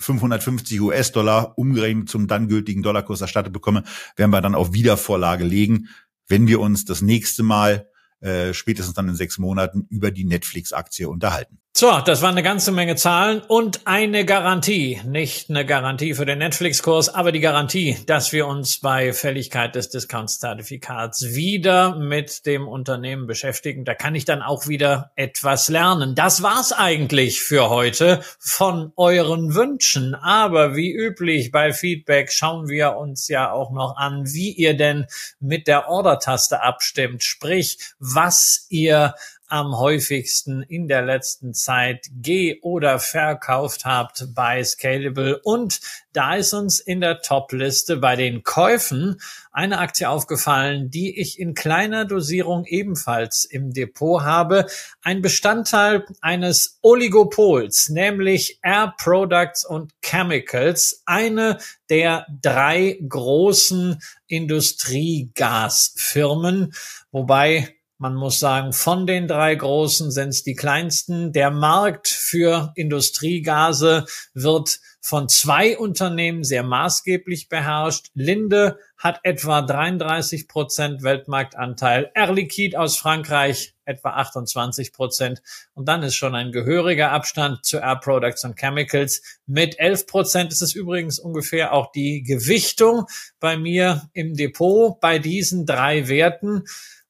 550 0.01 0.81
US-Dollar 0.81 1.57
umgerechnet 1.57 2.09
zum 2.09 2.29
dann 2.29 2.49
gültigen 2.49 2.83
Dollarkurs 2.83 3.21
erstattet 3.21 3.53
bekomme, 3.53 3.85
werden 4.17 4.31
wir 4.31 4.41
dann 4.41 4.55
auf 4.55 4.73
Wiedervorlage 4.73 5.45
legen, 5.45 5.89
wenn 6.29 6.47
wir 6.47 6.61
uns 6.61 6.85
das 6.85 7.03
nächste 7.03 7.43
Mal 7.43 7.89
äh, 8.21 8.53
spätestens 8.53 8.95
dann 8.95 9.09
in 9.09 9.15
sechs 9.15 9.39
Monaten 9.39 9.87
über 9.89 10.11
die 10.11 10.25
Netflix-Aktie 10.25 11.09
unterhalten. 11.09 11.61
So, 11.79 12.01
das 12.01 12.23
waren 12.23 12.31
eine 12.31 12.43
ganze 12.43 12.73
Menge 12.73 12.97
Zahlen 12.97 13.43
und 13.43 13.87
eine 13.87 14.25
Garantie. 14.25 14.99
Nicht 15.05 15.51
eine 15.51 15.67
Garantie 15.67 16.15
für 16.15 16.25
den 16.25 16.39
Netflix-Kurs, 16.39 17.11
aber 17.11 17.33
die 17.33 17.41
Garantie, 17.41 17.99
dass 18.07 18.33
wir 18.33 18.47
uns 18.47 18.79
bei 18.81 19.13
Fälligkeit 19.13 19.75
des 19.75 19.91
Discount-Zertifikats 19.91 21.35
wieder 21.35 21.95
mit 21.97 22.47
dem 22.47 22.67
Unternehmen 22.67 23.27
beschäftigen. 23.27 23.85
Da 23.85 23.95
kann 23.95 24.15
ich 24.15 24.25
dann 24.25 24.41
auch 24.41 24.69
wieder 24.69 25.11
etwas 25.17 25.69
lernen. 25.69 26.15
Das 26.15 26.43
war's 26.43 26.73
eigentlich 26.73 27.43
für 27.43 27.69
heute 27.69 28.23
von 28.39 28.95
euren 28.97 29.55
Wünschen. 29.55 30.15
Aber 30.15 30.77
wie 30.77 30.95
üblich 30.95 31.53
bei 31.53 31.75
Feedback 31.75 32.33
schauen 32.33 32.69
wir 32.69 32.97
uns 32.97 33.29
ja 33.29 33.53
auch 33.53 33.71
noch 33.71 33.99
an, 33.99 34.25
wie 34.33 34.51
ihr 34.51 34.79
denn 34.79 35.05
mit 35.41 35.67
der 35.67 35.91
Order-Taste 35.91 36.63
abstimmt. 36.63 37.23
Sprich, 37.23 37.77
was 37.99 38.65
ihr 38.71 39.13
am 39.49 39.79
häufigsten 39.79 40.63
in 40.63 40.89
der 40.89 41.03
letzten 41.03 41.55
Zeit 41.55 42.09
ge- 42.13 42.59
oder 42.63 42.99
verkauft 42.99 43.85
habt 43.85 44.35
bei 44.35 44.65
Scalable. 44.65 45.41
Und 45.43 45.81
da 46.13 46.35
ist 46.35 46.53
uns 46.55 46.81
in 46.81 47.01
der 47.01 47.21
Top-Liste 47.21 47.97
bei 47.97 48.17
den 48.17 48.43
Käufen 48.43 49.21
eine 49.53 49.79
Aktie 49.79 50.09
aufgefallen, 50.09 50.91
die 50.91 51.21
ich 51.21 51.39
in 51.39 51.55
kleiner 51.55 52.05
Dosierung 52.05 52.65
ebenfalls 52.67 53.45
im 53.45 53.73
Depot 53.73 54.23
habe. 54.23 54.67
Ein 55.03 55.23
Bestandteil 55.23 56.05
eines 56.21 56.81
Oligopols, 56.83 57.89
nämlich 57.89 58.59
Air 58.63 58.95
Products 58.99 59.65
und 59.65 59.93
Chemicals, 60.03 61.03
eine 61.07 61.59
der 61.89 62.27
drei 62.43 62.99
großen 63.09 64.03
Industriegasfirmen, 64.27 66.75
wobei 67.13 67.76
man 67.99 68.15
muss 68.15 68.39
sagen, 68.39 68.73
von 68.73 69.07
den 69.07 69.27
drei 69.27 69.55
großen 69.55 70.11
sind 70.11 70.29
es 70.29 70.43
die 70.43 70.55
kleinsten. 70.55 71.33
Der 71.33 71.51
Markt 71.51 72.09
für 72.09 72.73
Industriegase 72.75 74.05
wird 74.35 74.81
von 75.01 75.29
zwei 75.29 75.79
Unternehmen 75.79 76.45
sehr 76.45 76.63
maßgeblich 76.63 77.49
beherrscht. 77.49 78.09
Linde 78.15 78.79
hat 78.99 79.21
etwa 79.23 79.63
33 79.63 80.49
Prozent 80.49 81.03
Weltmarktanteil, 81.03 82.11
Air 82.15 82.33
Liquide 82.33 82.79
aus 82.79 82.99
Frankreich 82.99 83.75
etwa 83.85 84.11
28 84.11 84.93
Prozent. 84.93 85.43
Und 85.75 85.87
dann 85.87 86.03
ist 86.03 86.17
schon 86.17 86.35
ein 86.35 86.51
gehöriger 86.51 87.13
Abstand 87.13 87.65
zu 87.65 87.79
Air 87.79 88.01
Products 88.03 88.45
and 88.45 88.59
Chemicals. 88.59 89.23
Mit 89.47 89.79
11 89.79 90.07
Prozent 90.07 90.53
ist 90.53 90.75
übrigens 90.75 91.19
ungefähr 91.19 91.73
auch 91.73 91.93
die 91.93 92.23
Gewichtung 92.23 93.07
bei 93.39 93.57
mir 93.57 94.11
im 94.13 94.35
Depot 94.35 95.01
bei 95.01 95.19
diesen 95.19 95.67
drei 95.67 96.09
Werten. 96.09 96.65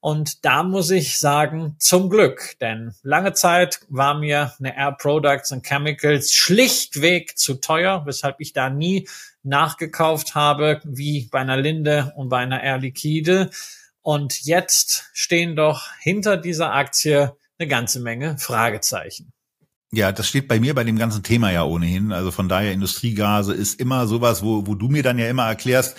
Und 0.07 0.45
da 0.45 0.63
muss 0.63 0.93
ich 0.93 1.19
sagen, 1.19 1.75
zum 1.81 2.09
Glück, 2.09 2.55
denn 2.61 2.95
lange 3.03 3.33
Zeit 3.33 3.81
war 3.89 4.17
mir 4.17 4.53
eine 4.61 4.77
Air 4.77 4.93
Products 4.93 5.51
and 5.51 5.67
Chemicals 5.67 6.33
schlichtweg 6.33 7.37
zu 7.37 7.55
teuer, 7.55 8.07
weshalb 8.07 8.37
ich 8.39 8.53
da 8.53 8.71
nie 8.71 9.09
nachgekauft 9.43 10.37
habe, 10.37 10.81
wie 10.85 11.29
bei 11.33 11.41
einer 11.41 11.57
Linde 11.57 12.13
und 12.15 12.29
bei 12.29 12.39
einer 12.39 12.63
Air 12.63 12.79
Liquide. 12.79 13.51
Und 14.01 14.45
jetzt 14.45 15.11
stehen 15.13 15.57
doch 15.57 15.89
hinter 15.99 16.37
dieser 16.37 16.73
Aktie 16.73 17.35
eine 17.59 17.67
ganze 17.67 17.99
Menge 17.99 18.39
Fragezeichen. 18.39 19.33
Ja, 19.91 20.13
das 20.13 20.29
steht 20.29 20.47
bei 20.47 20.61
mir 20.61 20.75
bei 20.77 20.85
dem 20.85 20.99
ganzen 20.99 21.25
Thema 21.25 21.51
ja 21.51 21.65
ohnehin. 21.65 22.13
Also 22.13 22.31
von 22.31 22.49
daher 22.49 22.71
Industriegase 22.71 23.55
ist 23.55 23.81
immer 23.81 24.07
sowas, 24.07 24.45
wo, 24.45 24.69
wo 24.69 24.77
du 24.77 24.87
mir 24.87 25.03
dann 25.03 25.19
ja 25.19 25.29
immer 25.29 25.49
erklärst, 25.49 25.97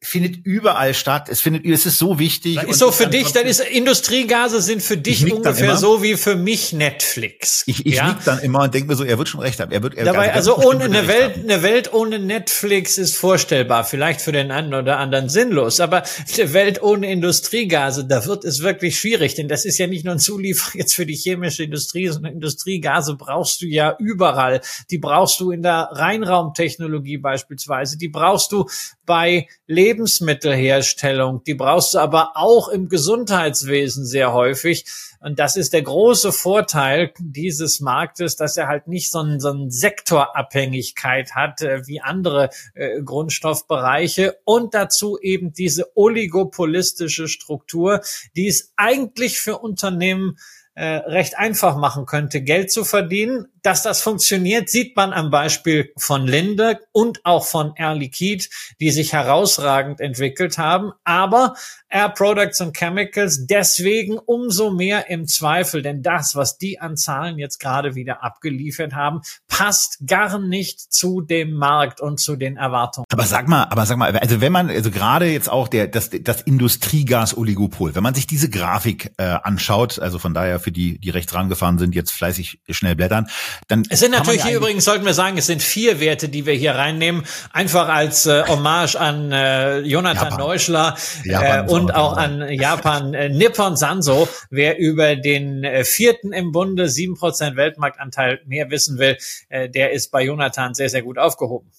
findet 0.00 0.44
überall 0.44 0.94
statt. 0.94 1.28
Es 1.28 1.40
findet, 1.40 1.64
es 1.66 1.86
ist 1.86 1.98
so 1.98 2.18
wichtig. 2.18 2.56
Das 2.56 2.64
ist 2.64 2.78
so 2.78 2.92
für 2.92 3.06
dich, 3.06 3.32
dann 3.32 3.46
ist 3.46 3.60
Industriegase 3.60 4.60
sind 4.60 4.82
für 4.82 4.96
dich 4.96 5.30
ungefähr 5.32 5.76
so 5.76 6.02
wie 6.02 6.16
für 6.16 6.36
mich 6.36 6.72
Netflix. 6.72 7.64
Ich, 7.66 7.86
ich 7.86 7.96
ja? 7.96 8.18
dann 8.24 8.38
immer 8.40 8.62
und 8.62 8.74
denke 8.74 8.88
mir 8.88 8.96
so, 8.96 9.04
er 9.04 9.18
wird 9.18 9.28
schon 9.28 9.40
recht 9.40 9.60
haben. 9.60 9.72
Er 9.72 9.82
wird, 9.82 9.94
er 9.94 10.04
Dabei, 10.04 10.32
also, 10.32 10.56
also 10.56 10.68
ohne 10.68 10.84
eine 10.84 11.08
Welt, 11.08 11.36
haben. 11.36 11.50
eine 11.50 11.62
Welt 11.62 11.92
ohne 11.92 12.18
Netflix 12.18 12.98
ist 12.98 13.16
vorstellbar. 13.16 13.84
Vielleicht 13.84 14.20
für 14.20 14.32
den 14.32 14.50
einen 14.50 14.74
oder 14.74 14.98
anderen 14.98 15.28
sinnlos, 15.28 15.80
aber 15.80 16.02
eine 16.36 16.52
Welt 16.52 16.82
ohne 16.82 17.10
Industriegase, 17.10 18.06
da 18.06 18.24
wird 18.26 18.44
es 18.44 18.62
wirklich 18.62 18.98
schwierig, 18.98 19.34
denn 19.34 19.48
das 19.48 19.64
ist 19.64 19.78
ja 19.78 19.86
nicht 19.86 20.04
nur 20.04 20.14
ein 20.14 20.20
Zulieferer 20.20 20.78
jetzt 20.78 20.94
für 20.94 21.06
die 21.06 21.16
chemische 21.16 21.64
Industrie, 21.64 22.08
sondern 22.08 22.32
Industriegase 22.32 23.16
brauchst 23.16 23.62
du 23.62 23.66
ja 23.66 23.96
überall. 23.98 24.60
Die 24.90 24.98
brauchst 24.98 25.40
du 25.40 25.50
in 25.50 25.62
der 25.62 25.88
Reinraumtechnologie 25.92 27.18
beispielsweise. 27.18 27.98
Die 27.98 28.08
brauchst 28.08 28.52
du 28.52 28.66
bei 29.08 29.48
Lebensmittelherstellung. 29.66 31.42
Die 31.44 31.54
brauchst 31.54 31.94
du 31.94 31.98
aber 31.98 32.32
auch 32.34 32.68
im 32.68 32.88
Gesundheitswesen 32.88 34.04
sehr 34.04 34.32
häufig. 34.34 34.84
Und 35.20 35.38
das 35.38 35.56
ist 35.56 35.72
der 35.72 35.82
große 35.82 36.30
Vorteil 36.30 37.12
dieses 37.18 37.80
Marktes, 37.80 38.36
dass 38.36 38.56
er 38.56 38.68
halt 38.68 38.86
nicht 38.86 39.10
so, 39.10 39.20
ein, 39.20 39.40
so 39.40 39.48
eine 39.48 39.70
Sektorabhängigkeit 39.70 41.34
hat 41.34 41.62
äh, 41.62 41.86
wie 41.86 42.00
andere 42.00 42.50
äh, 42.74 43.02
Grundstoffbereiche 43.02 44.36
und 44.44 44.74
dazu 44.74 45.18
eben 45.20 45.52
diese 45.52 45.96
oligopolistische 45.96 47.26
Struktur, 47.26 48.02
die 48.36 48.46
es 48.46 48.72
eigentlich 48.76 49.40
für 49.40 49.58
Unternehmen 49.58 50.36
äh, 50.74 50.98
recht 50.98 51.36
einfach 51.36 51.76
machen 51.76 52.06
könnte, 52.06 52.40
Geld 52.40 52.70
zu 52.70 52.84
verdienen. 52.84 53.46
Dass 53.62 53.82
das 53.82 54.00
funktioniert, 54.00 54.68
sieht 54.68 54.96
man 54.96 55.12
am 55.12 55.30
Beispiel 55.30 55.92
von 55.96 56.26
Linde 56.26 56.80
und 56.92 57.24
auch 57.24 57.44
von 57.44 57.72
Air 57.76 57.94
Liquide, 57.94 58.44
die 58.80 58.90
sich 58.90 59.12
herausragend 59.12 60.00
entwickelt 60.00 60.58
haben. 60.58 60.92
Aber 61.04 61.54
Air 61.88 62.10
Products 62.10 62.60
and 62.60 62.76
Chemicals 62.76 63.46
deswegen 63.46 64.18
umso 64.18 64.70
mehr 64.70 65.08
im 65.10 65.26
Zweifel, 65.26 65.82
denn 65.82 66.02
das, 66.02 66.34
was 66.34 66.58
die 66.58 66.80
an 66.80 66.96
Zahlen 66.96 67.38
jetzt 67.38 67.58
gerade 67.58 67.94
wieder 67.94 68.22
abgeliefert 68.22 68.94
haben, 68.94 69.22
passt 69.48 69.98
gar 70.06 70.38
nicht 70.38 70.92
zu 70.92 71.20
dem 71.20 71.54
Markt 71.54 72.00
und 72.00 72.20
zu 72.20 72.36
den 72.36 72.56
Erwartungen. 72.56 73.06
Aber 73.10 73.24
sag 73.24 73.48
mal, 73.48 73.64
aber 73.64 73.86
sag 73.86 73.96
mal, 73.96 74.16
also 74.16 74.40
wenn 74.40 74.52
man, 74.52 74.68
also 74.68 74.90
gerade 74.90 75.26
jetzt 75.26 75.50
auch 75.50 75.68
der, 75.68 75.88
das, 75.88 76.10
das 76.12 76.42
Industriegas-Oligopol, 76.42 77.94
wenn 77.94 78.02
man 78.02 78.14
sich 78.14 78.26
diese 78.26 78.50
Grafik 78.50 79.12
äh, 79.16 79.24
anschaut, 79.24 79.98
also 79.98 80.18
von 80.18 80.34
daher 80.34 80.60
für 80.60 80.72
die, 80.72 80.98
die 80.98 81.10
rechts 81.10 81.34
rangefahren 81.34 81.78
sind, 81.78 81.94
jetzt 81.94 82.12
fleißig 82.12 82.60
schnell 82.68 82.96
blättern, 82.96 83.28
dann. 83.66 83.82
Es 83.88 84.00
sind 84.00 84.12
natürlich 84.12 84.44
hier 84.44 84.56
übrigens, 84.56 84.84
sollten 84.84 85.04
wir 85.04 85.14
sagen, 85.14 85.36
es 85.38 85.46
sind 85.46 85.62
vier 85.62 86.00
Werte, 86.00 86.28
die 86.28 86.46
wir 86.46 86.54
hier 86.54 86.74
reinnehmen, 86.74 87.24
einfach 87.52 87.88
als 87.88 88.26
äh, 88.26 88.44
Hommage 88.46 88.96
an 88.96 89.32
äh, 89.32 89.80
Jonathan 89.80 90.30
Japan. 90.30 90.38
Neuschler 90.38 90.96
äh, 91.24 91.62
und 91.62 91.94
auch 91.94 92.16
an 92.16 92.48
Japan 92.52 93.14
äh, 93.14 93.28
Nippon 93.28 93.76
Sanso. 93.76 94.28
Wer 94.50 94.78
über 94.78 95.16
den 95.16 95.64
äh, 95.64 95.84
vierten 95.84 96.32
im 96.32 96.52
Bunde, 96.52 96.88
sieben 96.88 97.16
Prozent 97.16 97.56
Weltmarktanteil 97.56 98.40
mehr 98.46 98.70
wissen 98.70 98.98
will, 98.98 99.16
äh, 99.48 99.68
der 99.68 99.92
ist 99.92 100.10
bei 100.10 100.22
Jonathan 100.22 100.74
sehr, 100.74 100.90
sehr 100.90 101.02
gut 101.02 101.18
aufgehoben. 101.18 101.70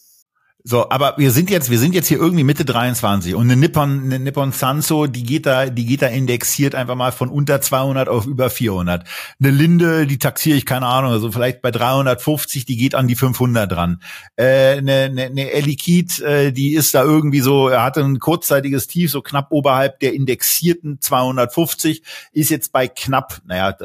So, 0.61 0.89
aber 0.89 1.13
wir 1.17 1.31
sind 1.31 1.49
jetzt, 1.49 1.69
wir 1.69 1.79
sind 1.79 1.95
jetzt 1.95 2.07
hier 2.09 2.17
irgendwie 2.17 2.43
Mitte 2.43 2.65
23 2.65 3.33
und 3.33 3.43
eine 3.43 3.55
Nippon, 3.55 4.03
eine 4.03 4.19
Nippon 4.19 4.51
Sanso, 4.51 5.07
die 5.07 5.23
geht 5.23 5.45
da, 5.45 5.67
die 5.67 5.85
geht 5.85 6.01
da 6.01 6.07
indexiert 6.07 6.75
einfach 6.75 6.95
mal 6.95 7.13
von 7.13 7.29
unter 7.29 7.61
200 7.61 8.09
auf 8.09 8.25
über 8.25 8.49
400. 8.49 9.07
Eine 9.39 9.51
Linde, 9.51 10.05
die 10.05 10.19
taxiere 10.19 10.57
ich 10.57 10.65
keine 10.65 10.85
Ahnung, 10.85 11.13
also 11.13 11.31
vielleicht 11.31 11.61
bei 11.61 11.71
350, 11.71 12.65
die 12.65 12.75
geht 12.75 12.93
an 12.93 13.07
die 13.07 13.15
500 13.15 13.71
dran. 13.71 14.01
Äh, 14.35 14.79
eine, 14.79 14.93
eine, 15.03 15.23
eine 15.27 15.51
Elikit, 15.51 16.19
äh, 16.19 16.51
die 16.51 16.73
ist 16.73 16.93
da 16.93 17.03
irgendwie 17.03 17.39
so, 17.39 17.69
er 17.69 17.81
hatte 17.81 18.01
ein 18.01 18.19
kurzzeitiges 18.19 18.87
Tief, 18.87 19.11
so 19.11 19.21
knapp 19.21 19.53
oberhalb 19.53 20.01
der 20.01 20.13
indexierten 20.13 20.99
250, 20.99 22.03
ist 22.33 22.49
jetzt 22.49 22.73
bei 22.73 22.89
knapp, 22.89 23.41
naja, 23.45 23.77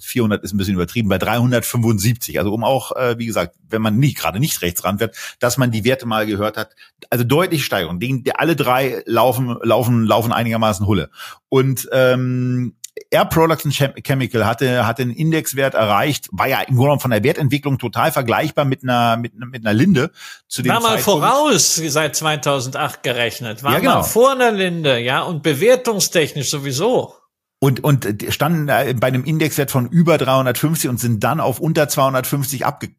400 0.00 0.42
ist 0.42 0.54
ein 0.54 0.56
bisschen 0.56 0.74
übertrieben, 0.74 1.10
bei 1.10 1.18
375. 1.18 2.38
Also 2.38 2.54
um 2.54 2.64
auch, 2.64 2.96
äh, 2.96 3.18
wie 3.18 3.26
gesagt, 3.26 3.54
wenn 3.68 3.82
man 3.82 3.98
nicht 3.98 4.16
gerade 4.16 4.40
nicht 4.40 4.62
rechts 4.62 4.82
ranfährt, 4.82 5.14
dass 5.38 5.58
man 5.58 5.70
die 5.70 5.84
Werte 5.84 6.06
mal 6.06 6.22
gehört 6.32 6.56
hat. 6.56 6.74
Also 7.10 7.24
deutliche 7.24 7.64
Steigerung. 7.64 8.00
Die, 8.00 8.22
die, 8.22 8.34
alle 8.34 8.56
drei 8.56 9.02
laufen, 9.06 9.58
laufen, 9.62 10.04
laufen 10.04 10.32
einigermaßen 10.32 10.86
Hulle. 10.86 11.10
Und 11.48 11.88
ähm, 11.92 12.74
Air 13.10 13.24
Products 13.26 13.64
and 13.64 13.74
Chemical 13.74 14.44
hatte, 14.46 14.86
hatte 14.86 15.02
einen 15.02 15.12
Indexwert 15.12 15.74
erreicht, 15.74 16.28
war 16.30 16.46
ja 16.46 16.60
im 16.60 16.76
Grunde 16.76 17.00
von 17.00 17.10
der 17.10 17.24
Wertentwicklung 17.24 17.78
total 17.78 18.12
vergleichbar 18.12 18.64
mit 18.64 18.82
einer, 18.82 19.16
mit, 19.16 19.32
mit 19.34 19.64
einer 19.64 19.72
Linde. 19.72 20.10
Zu 20.46 20.62
dem 20.62 20.72
war 20.72 20.80
mal 20.80 20.98
voraus 20.98 21.76
seit 21.76 22.16
2008 22.16 23.02
gerechnet, 23.02 23.62
war 23.62 23.72
ja, 23.72 23.78
genau. 23.78 23.94
mal 23.96 24.02
vor 24.02 24.32
einer 24.32 24.50
Linde, 24.50 24.98
ja, 24.98 25.22
und 25.22 25.42
bewertungstechnisch 25.42 26.50
sowieso. 26.50 27.14
Und, 27.60 27.84
und 27.84 28.06
standen 28.30 28.66
bei 28.66 29.06
einem 29.06 29.24
Indexwert 29.24 29.70
von 29.70 29.88
über 29.88 30.18
350 30.18 30.90
und 30.90 30.98
sind 30.98 31.22
dann 31.22 31.38
auf 31.38 31.60
unter 31.60 31.88
250 31.88 32.66
abge 32.66 32.90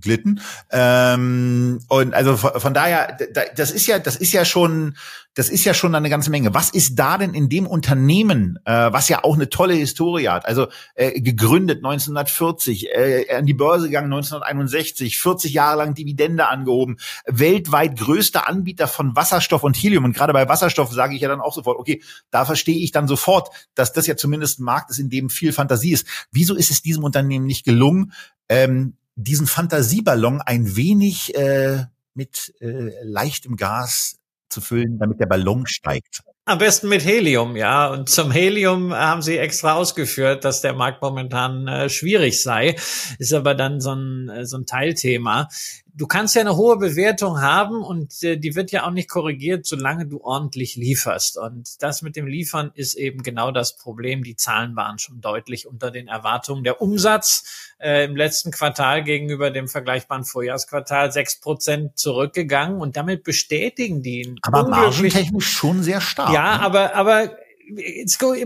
glitten. 0.00 0.40
Ähm, 0.70 1.80
und 1.88 2.14
also 2.14 2.36
von, 2.36 2.60
von 2.60 2.74
daher, 2.74 3.16
das 3.56 3.70
ist 3.70 3.86
ja, 3.86 3.98
das 3.98 4.16
ist 4.16 4.32
ja 4.32 4.44
schon, 4.44 4.96
das 5.34 5.48
ist 5.48 5.64
ja 5.64 5.72
schon 5.72 5.94
eine 5.94 6.10
ganze 6.10 6.30
Menge. 6.30 6.52
Was 6.54 6.70
ist 6.70 6.96
da 6.96 7.16
denn 7.16 7.32
in 7.32 7.48
dem 7.48 7.66
Unternehmen, 7.66 8.58
äh, 8.64 8.92
was 8.92 9.08
ja 9.08 9.22
auch 9.22 9.34
eine 9.34 9.48
tolle 9.48 9.74
Historie 9.74 10.28
hat? 10.28 10.46
Also 10.46 10.66
äh, 10.94 11.20
gegründet 11.20 11.78
1940, 11.78 12.88
äh, 12.88 13.36
an 13.36 13.46
die 13.46 13.54
Börse 13.54 13.86
gegangen 13.86 14.12
1961, 14.12 15.18
40 15.18 15.52
Jahre 15.52 15.78
lang 15.78 15.94
Dividende 15.94 16.48
angehoben, 16.48 16.98
weltweit 17.26 17.96
größter 17.96 18.48
Anbieter 18.48 18.88
von 18.88 19.14
Wasserstoff 19.14 19.62
und 19.62 19.76
Helium. 19.76 20.04
Und 20.04 20.12
gerade 20.12 20.32
bei 20.32 20.48
Wasserstoff 20.48 20.92
sage 20.92 21.14
ich 21.14 21.20
ja 21.20 21.28
dann 21.28 21.40
auch 21.40 21.54
sofort, 21.54 21.78
okay, 21.78 22.02
da 22.30 22.44
verstehe 22.44 22.78
ich 22.78 22.90
dann 22.90 23.06
sofort, 23.06 23.50
dass 23.74 23.92
das 23.92 24.06
ja 24.06 24.16
zumindest 24.16 24.58
ein 24.58 24.64
Markt 24.64 24.90
ist, 24.90 24.98
in 24.98 25.10
dem 25.10 25.30
viel 25.30 25.52
Fantasie 25.52 25.92
ist. 25.92 26.06
Wieso 26.32 26.56
ist 26.56 26.70
es 26.70 26.82
diesem 26.82 27.04
Unternehmen 27.04 27.46
nicht 27.46 27.64
gelungen, 27.64 28.12
ähm, 28.48 28.94
diesen 29.18 29.46
Fantasieballon 29.46 30.40
ein 30.40 30.76
wenig 30.76 31.34
äh, 31.34 31.84
mit 32.14 32.54
äh, 32.60 32.90
leichtem 33.02 33.56
Gas 33.56 34.18
zu 34.48 34.60
füllen, 34.60 34.98
damit 34.98 35.20
der 35.20 35.26
Ballon 35.26 35.66
steigt. 35.66 36.22
Am 36.44 36.58
besten 36.58 36.88
mit 36.88 37.04
Helium, 37.04 37.56
ja. 37.56 37.88
Und 37.88 38.08
zum 38.08 38.30
Helium 38.30 38.94
haben 38.94 39.20
sie 39.20 39.36
extra 39.36 39.74
ausgeführt, 39.74 40.44
dass 40.44 40.62
der 40.62 40.72
Markt 40.72 41.02
momentan 41.02 41.68
äh, 41.68 41.90
schwierig 41.90 42.42
sei. 42.42 42.76
Ist 43.18 43.34
aber 43.34 43.54
dann 43.54 43.80
so 43.80 43.92
ein, 43.94 44.30
äh, 44.30 44.46
so 44.46 44.56
ein 44.56 44.64
Teilthema 44.64 45.48
du 45.98 46.06
kannst 46.06 46.36
ja 46.36 46.40
eine 46.40 46.56
hohe 46.56 46.78
Bewertung 46.78 47.40
haben 47.40 47.82
und 47.82 48.22
äh, 48.22 48.38
die 48.38 48.54
wird 48.54 48.70
ja 48.70 48.86
auch 48.86 48.92
nicht 48.92 49.10
korrigiert, 49.10 49.66
solange 49.66 50.06
du 50.06 50.20
ordentlich 50.22 50.76
lieferst. 50.76 51.36
Und 51.36 51.82
das 51.82 52.02
mit 52.02 52.14
dem 52.14 52.26
Liefern 52.26 52.70
ist 52.74 52.94
eben 52.94 53.22
genau 53.22 53.50
das 53.50 53.76
Problem. 53.76 54.22
Die 54.22 54.36
Zahlen 54.36 54.76
waren 54.76 54.98
schon 54.98 55.20
deutlich 55.20 55.66
unter 55.66 55.90
den 55.90 56.06
Erwartungen. 56.06 56.62
Der 56.62 56.80
Umsatz 56.80 57.74
äh, 57.78 58.04
im 58.04 58.16
letzten 58.16 58.52
Quartal 58.52 59.02
gegenüber 59.02 59.50
dem 59.50 59.66
vergleichbaren 59.66 60.24
Vorjahresquartal 60.24 61.10
sechs 61.10 61.40
Prozent 61.40 61.98
zurückgegangen 61.98 62.80
und 62.80 62.96
damit 62.96 63.24
bestätigen 63.24 64.00
die. 64.02 64.36
Aber 64.42 64.68
margentechnisch 64.68 65.48
schon 65.48 65.82
sehr 65.82 66.00
stark. 66.00 66.32
Ja, 66.32 66.58
ne? 66.58 66.62
aber 66.62 66.94
aber 66.94 67.36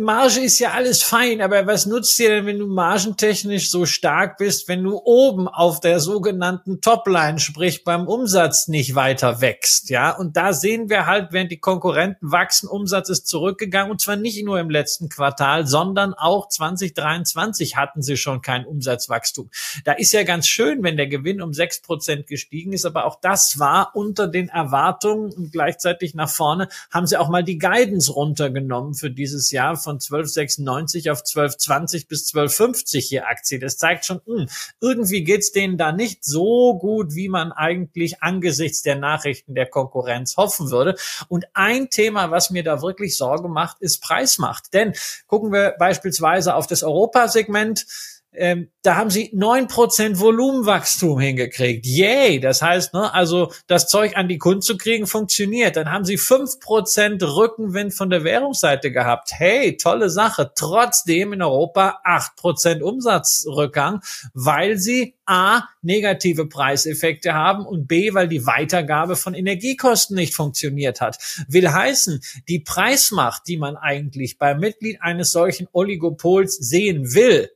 Marge 0.00 0.40
ist 0.40 0.58
ja 0.58 0.72
alles 0.72 1.02
fein, 1.02 1.40
aber 1.40 1.66
was 1.66 1.86
nutzt 1.86 2.18
dir 2.18 2.30
denn, 2.30 2.46
wenn 2.46 2.58
du 2.58 2.66
margentechnisch 2.66 3.70
so 3.70 3.86
stark 3.86 4.36
bist, 4.36 4.66
wenn 4.68 4.82
du 4.82 5.00
oben 5.04 5.46
auf 5.46 5.78
der 5.78 6.00
sogenannten 6.00 6.80
Topline, 6.80 7.38
sprich 7.38 7.84
beim 7.84 8.08
Umsatz 8.08 8.66
nicht 8.66 8.96
weiter 8.96 9.40
wächst, 9.40 9.90
ja? 9.90 10.10
Und 10.10 10.36
da 10.36 10.52
sehen 10.52 10.90
wir 10.90 11.06
halt, 11.06 11.28
während 11.32 11.52
die 11.52 11.60
Konkurrenten 11.60 12.32
wachsen, 12.32 12.68
Umsatz 12.68 13.10
ist 13.10 13.28
zurückgegangen 13.28 13.92
und 13.92 14.00
zwar 14.00 14.16
nicht 14.16 14.44
nur 14.44 14.58
im 14.58 14.70
letzten 14.70 15.08
Quartal, 15.08 15.66
sondern 15.66 16.14
auch 16.14 16.48
2023 16.48 17.76
hatten 17.76 18.02
sie 18.02 18.16
schon 18.16 18.42
kein 18.42 18.66
Umsatzwachstum. 18.66 19.50
Da 19.84 19.92
ist 19.92 20.12
ja 20.12 20.24
ganz 20.24 20.48
schön, 20.48 20.82
wenn 20.82 20.96
der 20.96 21.06
Gewinn 21.06 21.40
um 21.42 21.52
sechs 21.52 21.80
Prozent 21.80 22.26
gestiegen 22.26 22.72
ist, 22.72 22.84
aber 22.84 23.04
auch 23.04 23.20
das 23.20 23.60
war 23.60 23.94
unter 23.94 24.26
den 24.26 24.48
Erwartungen 24.48 25.32
und 25.32 25.52
gleichzeitig 25.52 26.14
nach 26.14 26.30
vorne 26.30 26.68
haben 26.90 27.06
sie 27.06 27.16
auch 27.16 27.28
mal 27.28 27.44
die 27.44 27.58
Guidance 27.58 28.12
runtergenommen 28.12 28.94
für 28.94 29.11
dieses 29.12 29.50
Jahr 29.50 29.76
von 29.76 29.98
12,96 29.98 31.10
auf 31.10 31.22
12,20 31.22 32.08
bis 32.08 32.32
12,50 32.32 33.00
hier 33.00 33.26
Aktie. 33.26 33.58
Das 33.58 33.78
zeigt 33.78 34.04
schon, 34.04 34.20
mh, 34.26 34.42
hm, 34.42 34.48
irgendwie 34.80 35.24
geht's 35.24 35.52
denen 35.52 35.78
da 35.78 35.92
nicht 35.92 36.24
so 36.24 36.78
gut, 36.78 37.14
wie 37.14 37.28
man 37.28 37.52
eigentlich 37.52 38.22
angesichts 38.22 38.82
der 38.82 38.96
Nachrichten 38.96 39.54
der 39.54 39.66
Konkurrenz 39.66 40.36
hoffen 40.36 40.70
würde. 40.70 40.96
Und 41.28 41.46
ein 41.54 41.90
Thema, 41.90 42.30
was 42.30 42.50
mir 42.50 42.64
da 42.64 42.82
wirklich 42.82 43.16
Sorge 43.16 43.48
macht, 43.48 43.80
ist 43.80 44.02
Preismacht. 44.02 44.72
Denn 44.74 44.94
gucken 45.26 45.52
wir 45.52 45.74
beispielsweise 45.78 46.54
auf 46.54 46.66
das 46.66 46.82
Europasegment. 46.82 47.86
Ähm, 48.34 48.70
da 48.82 48.96
haben 48.96 49.10
sie 49.10 49.30
neun 49.32 49.68
Prozent 49.68 50.18
Volumenwachstum 50.18 51.20
hingekriegt. 51.20 51.86
Yay! 51.86 52.40
Das 52.40 52.62
heißt, 52.62 52.94
ne, 52.94 53.12
also 53.12 53.52
das 53.66 53.88
Zeug 53.88 54.16
an 54.16 54.28
die 54.28 54.38
Kunden 54.38 54.62
zu 54.62 54.76
kriegen, 54.76 55.06
funktioniert. 55.06 55.76
Dann 55.76 55.92
haben 55.92 56.04
sie 56.04 56.16
fünf 56.16 56.58
Prozent 56.58 57.22
Rückenwind 57.22 57.94
von 57.94 58.10
der 58.10 58.24
Währungsseite 58.24 58.90
gehabt. 58.90 59.32
Hey, 59.32 59.76
tolle 59.76 60.08
Sache. 60.08 60.52
Trotzdem 60.54 61.32
in 61.32 61.42
Europa 61.42 62.00
acht 62.04 62.36
Prozent 62.36 62.82
Umsatzrückgang, 62.82 64.00
weil 64.32 64.78
sie 64.78 65.14
A, 65.26 65.62
negative 65.82 66.46
Preiseffekte 66.46 67.34
haben 67.34 67.66
und 67.66 67.86
B, 67.86 68.14
weil 68.14 68.28
die 68.28 68.46
Weitergabe 68.46 69.14
von 69.14 69.34
Energiekosten 69.34 70.16
nicht 70.16 70.34
funktioniert 70.34 71.00
hat. 71.00 71.18
Will 71.48 71.70
heißen, 71.70 72.20
die 72.48 72.60
Preismacht, 72.60 73.42
die 73.46 73.56
man 73.56 73.76
eigentlich 73.76 74.38
beim 74.38 74.58
Mitglied 74.58 75.00
eines 75.00 75.30
solchen 75.30 75.68
Oligopols 75.72 76.56
sehen 76.56 77.14
will, 77.14 77.50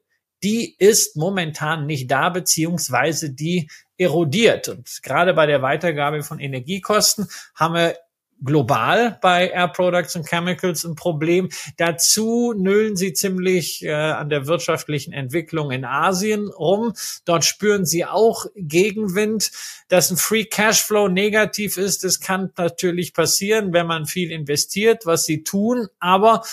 die 0.47 0.77
ist 0.79 1.17
momentan 1.17 1.87
nicht 1.87 2.09
da, 2.09 2.29
beziehungsweise 2.29 3.31
die 3.31 3.69
erodiert. 3.99 4.69
Und 4.69 5.01
gerade 5.03 5.35
bei 5.35 5.45
der 5.47 5.61
Weitergabe 5.61 6.23
von 6.23 6.39
Energiekosten 6.39 7.27
haben 7.57 7.75
wir 7.75 7.97
global 8.45 9.19
bei 9.23 9.49
Air 9.49 9.67
Products 9.67 10.15
and 10.15 10.29
Chemicals 10.29 10.85
ein 10.85 10.95
Problem. 10.95 11.49
Dazu 11.79 12.55
nüllen 12.57 12.95
sie 12.95 13.13
ziemlich 13.13 13.83
äh, 13.83 13.93
an 13.93 14.29
der 14.29 14.47
wirtschaftlichen 14.47 15.13
Entwicklung 15.13 15.73
in 15.73 15.85
Asien 15.85 16.47
rum. 16.47 16.93
Dort 17.25 17.45
spüren 17.45 17.85
sie 17.85 18.05
auch 18.05 18.47
Gegenwind. 18.55 19.51
Dass 19.89 20.13
ein 20.13 20.17
Free 20.17 20.45
Cashflow 20.45 21.09
negativ 21.09 21.77
ist, 21.77 22.05
das 22.05 22.21
kann 22.21 22.53
natürlich 22.57 23.15
passieren, 23.15 23.73
wenn 23.73 23.89
man 23.89 24.07
viel 24.07 24.31
investiert, 24.31 25.07
was 25.07 25.25
sie 25.25 25.43
tun. 25.43 25.89
Aber 25.99 26.45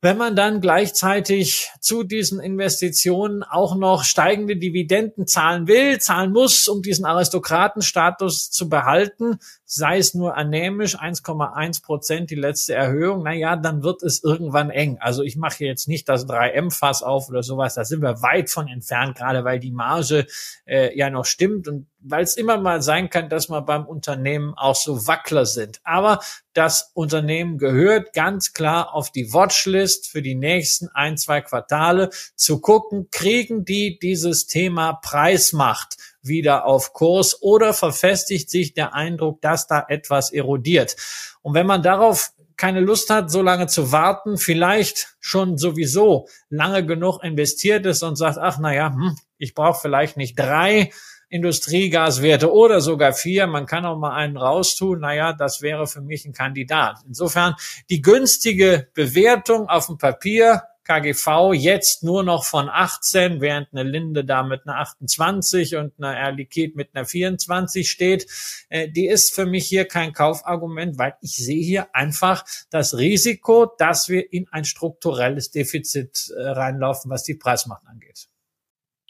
wenn 0.00 0.16
man 0.16 0.36
dann 0.36 0.60
gleichzeitig 0.60 1.70
zu 1.80 2.04
diesen 2.04 2.40
Investitionen 2.40 3.42
auch 3.42 3.74
noch 3.74 4.04
steigende 4.04 4.56
Dividenden 4.56 5.26
zahlen 5.26 5.66
will, 5.66 5.98
zahlen 5.98 6.32
muss, 6.32 6.68
um 6.68 6.82
diesen 6.82 7.04
Aristokratenstatus 7.04 8.50
zu 8.50 8.68
behalten, 8.68 9.38
sei 9.70 9.98
es 9.98 10.14
nur 10.14 10.34
anämisch 10.34 10.98
1,1 10.98 11.82
Prozent 11.82 12.30
die 12.30 12.36
letzte 12.36 12.74
Erhöhung, 12.74 13.22
na 13.22 13.34
ja, 13.34 13.54
dann 13.54 13.82
wird 13.82 14.02
es 14.02 14.24
irgendwann 14.24 14.70
eng. 14.70 14.96
Also 14.98 15.22
ich 15.22 15.36
mache 15.36 15.62
jetzt 15.62 15.88
nicht 15.88 16.08
das 16.08 16.26
3M-Fass 16.26 17.02
auf 17.02 17.28
oder 17.28 17.42
sowas, 17.42 17.74
da 17.74 17.84
sind 17.84 18.00
wir 18.00 18.22
weit 18.22 18.48
von 18.48 18.66
entfernt, 18.66 19.18
gerade 19.18 19.44
weil 19.44 19.58
die 19.58 19.70
Marge 19.70 20.26
äh, 20.64 20.96
ja 20.96 21.10
noch 21.10 21.26
stimmt 21.26 21.68
und 21.68 21.86
weil 22.00 22.24
es 22.24 22.38
immer 22.38 22.56
mal 22.56 22.80
sein 22.80 23.10
kann, 23.10 23.28
dass 23.28 23.50
man 23.50 23.66
beim 23.66 23.84
Unternehmen 23.84 24.54
auch 24.56 24.76
so 24.76 25.06
Wackler 25.06 25.44
sind. 25.44 25.80
Aber 25.84 26.20
das 26.54 26.90
Unternehmen 26.94 27.58
gehört 27.58 28.14
ganz 28.14 28.54
klar 28.54 28.94
auf 28.94 29.10
die 29.10 29.34
Watchlist 29.34 30.08
für 30.08 30.22
die 30.22 30.34
nächsten 30.34 30.88
ein, 30.88 31.18
zwei 31.18 31.42
Quartale 31.42 32.08
zu 32.36 32.60
gucken, 32.60 33.08
kriegen 33.10 33.66
die 33.66 33.98
dieses 33.98 34.46
Thema 34.46 34.94
Preismacht 34.94 35.98
wieder 36.22 36.66
auf 36.66 36.92
Kurs 36.92 37.42
oder 37.42 37.72
verfestigt 37.74 38.50
sich 38.50 38.74
der 38.74 38.94
Eindruck, 38.94 39.40
dass 39.40 39.66
da 39.66 39.84
etwas 39.88 40.32
erodiert. 40.32 40.96
Und 41.42 41.54
wenn 41.54 41.66
man 41.66 41.82
darauf 41.82 42.32
keine 42.56 42.80
Lust 42.80 43.08
hat, 43.08 43.30
so 43.30 43.40
lange 43.40 43.68
zu 43.68 43.92
warten, 43.92 44.36
vielleicht 44.36 45.16
schon 45.20 45.58
sowieso 45.58 46.28
lange 46.50 46.84
genug 46.84 47.22
investiert 47.22 47.86
ist 47.86 48.02
und 48.02 48.16
sagt, 48.16 48.36
ach 48.38 48.58
naja, 48.58 48.92
hm, 48.92 49.16
ich 49.38 49.54
brauche 49.54 49.80
vielleicht 49.80 50.16
nicht 50.16 50.38
drei 50.38 50.90
Industriegaswerte 51.30 52.52
oder 52.52 52.80
sogar 52.80 53.12
vier. 53.12 53.46
Man 53.46 53.66
kann 53.66 53.84
auch 53.84 53.98
mal 53.98 54.14
einen 54.14 54.36
raustun. 54.36 55.00
Naja, 55.00 55.34
das 55.34 55.60
wäre 55.62 55.86
für 55.86 56.00
mich 56.00 56.24
ein 56.24 56.32
Kandidat. 56.32 56.98
Insofern 57.06 57.54
die 57.90 58.00
günstige 58.00 58.88
Bewertung 58.94 59.68
auf 59.68 59.86
dem 59.86 59.98
Papier 59.98 60.62
KGV 60.88 61.52
jetzt 61.52 62.02
nur 62.02 62.22
noch 62.22 62.44
von 62.44 62.68
18, 62.68 63.40
während 63.42 63.68
eine 63.72 63.82
Linde 63.82 64.24
da 64.24 64.42
mit 64.42 64.66
einer 64.66 64.78
28 64.78 65.76
und 65.76 66.02
eine 66.02 66.34
Liquid 66.34 66.74
mit 66.76 66.94
einer 66.94 67.04
24 67.04 67.88
steht. 67.88 68.26
Äh, 68.70 68.88
die 68.88 69.06
ist 69.06 69.34
für 69.34 69.44
mich 69.44 69.66
hier 69.66 69.84
kein 69.86 70.12
Kaufargument, 70.12 70.98
weil 70.98 71.14
ich 71.20 71.36
sehe 71.36 71.62
hier 71.62 71.94
einfach 71.94 72.44
das 72.70 72.96
Risiko, 72.96 73.66
dass 73.78 74.08
wir 74.08 74.32
in 74.32 74.48
ein 74.50 74.64
strukturelles 74.64 75.50
Defizit 75.50 76.32
äh, 76.36 76.42
reinlaufen, 76.42 77.10
was 77.10 77.22
die 77.22 77.34
Preismacht 77.34 77.86
angeht. 77.86 78.28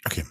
Okay. 0.05 0.25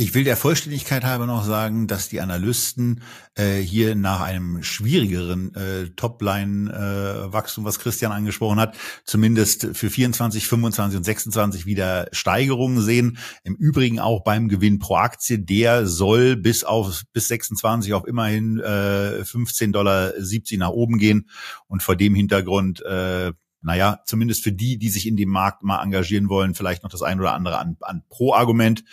Ich 0.00 0.14
will 0.14 0.22
der 0.22 0.36
Vollständigkeit 0.36 1.02
halber 1.02 1.26
noch 1.26 1.44
sagen, 1.44 1.88
dass 1.88 2.08
die 2.08 2.20
Analysten 2.20 3.02
äh, 3.34 3.56
hier 3.56 3.96
nach 3.96 4.20
einem 4.20 4.62
schwierigeren 4.62 5.52
äh, 5.56 5.88
Topline-Wachstum, 5.88 7.64
äh, 7.64 7.66
was 7.66 7.80
Christian 7.80 8.12
angesprochen 8.12 8.60
hat, 8.60 8.76
zumindest 9.04 9.70
für 9.72 9.90
24, 9.90 10.46
25 10.46 10.98
und 10.98 11.02
26 11.02 11.66
wieder 11.66 12.06
Steigerungen 12.12 12.80
sehen. 12.80 13.18
Im 13.42 13.56
Übrigen 13.56 13.98
auch 13.98 14.22
beim 14.22 14.48
Gewinn 14.48 14.78
pro 14.78 14.94
Aktie, 14.94 15.40
der 15.40 15.84
soll 15.84 16.36
bis 16.36 16.62
auf 16.62 17.02
bis 17.12 17.26
26 17.26 17.92
auf 17.92 18.06
immerhin 18.06 18.60
äh, 18.60 19.22
15,70 19.24 19.72
Dollar 19.72 20.12
nach 20.58 20.70
oben 20.70 20.98
gehen. 20.98 21.28
Und 21.66 21.82
vor 21.82 21.96
dem 21.96 22.14
Hintergrund 22.14 22.82
äh, 22.82 23.32
naja, 23.60 24.00
zumindest 24.04 24.44
für 24.44 24.52
die, 24.52 24.78
die 24.78 24.88
sich 24.88 25.06
in 25.06 25.16
dem 25.16 25.30
Markt 25.30 25.62
mal 25.62 25.82
engagieren 25.82 26.28
wollen, 26.28 26.54
vielleicht 26.54 26.84
noch 26.84 26.90
das 26.90 27.02
ein 27.02 27.18
oder 27.18 27.34
andere 27.34 27.58
an, 27.58 27.76
an 27.80 28.04
Pro-Argument, 28.08 28.84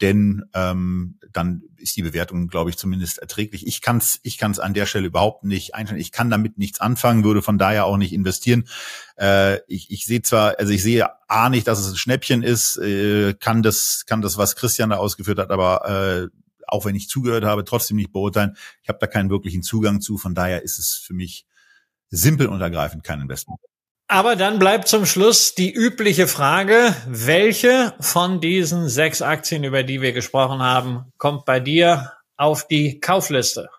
denn 0.00 0.44
ähm, 0.54 1.18
dann 1.32 1.62
ist 1.76 1.96
die 1.96 2.02
Bewertung, 2.02 2.48
glaube 2.48 2.70
ich, 2.70 2.76
zumindest 2.76 3.18
erträglich. 3.18 3.66
Ich 3.66 3.82
kann 3.82 3.98
es 3.98 4.20
ich 4.22 4.38
kann's 4.38 4.58
an 4.58 4.72
der 4.72 4.86
Stelle 4.86 5.06
überhaupt 5.06 5.44
nicht 5.44 5.74
einstellen. 5.74 6.00
Ich 6.00 6.10
kann 6.10 6.30
damit 6.30 6.56
nichts 6.58 6.80
anfangen, 6.80 7.24
würde 7.24 7.42
von 7.42 7.58
daher 7.58 7.84
auch 7.84 7.98
nicht 7.98 8.12
investieren. 8.12 8.64
Äh, 9.18 9.58
ich, 9.66 9.90
ich 9.90 10.06
sehe 10.06 10.22
zwar, 10.22 10.58
also 10.58 10.72
ich 10.72 10.82
sehe 10.82 11.08
A 11.28 11.50
nicht, 11.50 11.66
dass 11.66 11.78
es 11.78 11.92
ein 11.92 11.96
Schnäppchen 11.96 12.42
ist, 12.42 12.78
äh, 12.78 13.34
kann 13.34 13.62
das, 13.62 14.04
kann 14.06 14.22
das, 14.22 14.38
was 14.38 14.56
Christian 14.56 14.90
da 14.90 14.96
ausgeführt 14.96 15.38
hat, 15.38 15.50
aber 15.50 16.30
äh, 16.32 16.38
auch 16.66 16.86
wenn 16.86 16.94
ich 16.94 17.08
zugehört 17.08 17.44
habe, 17.44 17.64
trotzdem 17.64 17.98
nicht 17.98 18.12
beurteilen. 18.12 18.56
Ich 18.82 18.88
habe 18.88 18.98
da 18.98 19.06
keinen 19.06 19.28
wirklichen 19.28 19.62
Zugang 19.62 20.00
zu, 20.00 20.16
von 20.16 20.34
daher 20.34 20.62
ist 20.62 20.78
es 20.78 20.94
für 20.94 21.12
mich 21.12 21.46
simpel 22.08 22.46
und 22.46 22.60
ergreifend 22.60 23.04
kein 23.04 23.20
Investment. 23.20 23.60
Aber 24.06 24.36
dann 24.36 24.58
bleibt 24.58 24.86
zum 24.86 25.06
Schluss 25.06 25.54
die 25.54 25.72
übliche 25.72 26.26
Frage, 26.26 26.94
welche 27.08 27.94
von 28.00 28.40
diesen 28.40 28.88
sechs 28.88 29.22
Aktien, 29.22 29.64
über 29.64 29.82
die 29.82 30.02
wir 30.02 30.12
gesprochen 30.12 30.60
haben, 30.60 31.06
kommt 31.16 31.46
bei 31.46 31.58
dir 31.58 32.12
auf 32.36 32.66
die 32.66 33.00
Kaufliste? 33.00 33.70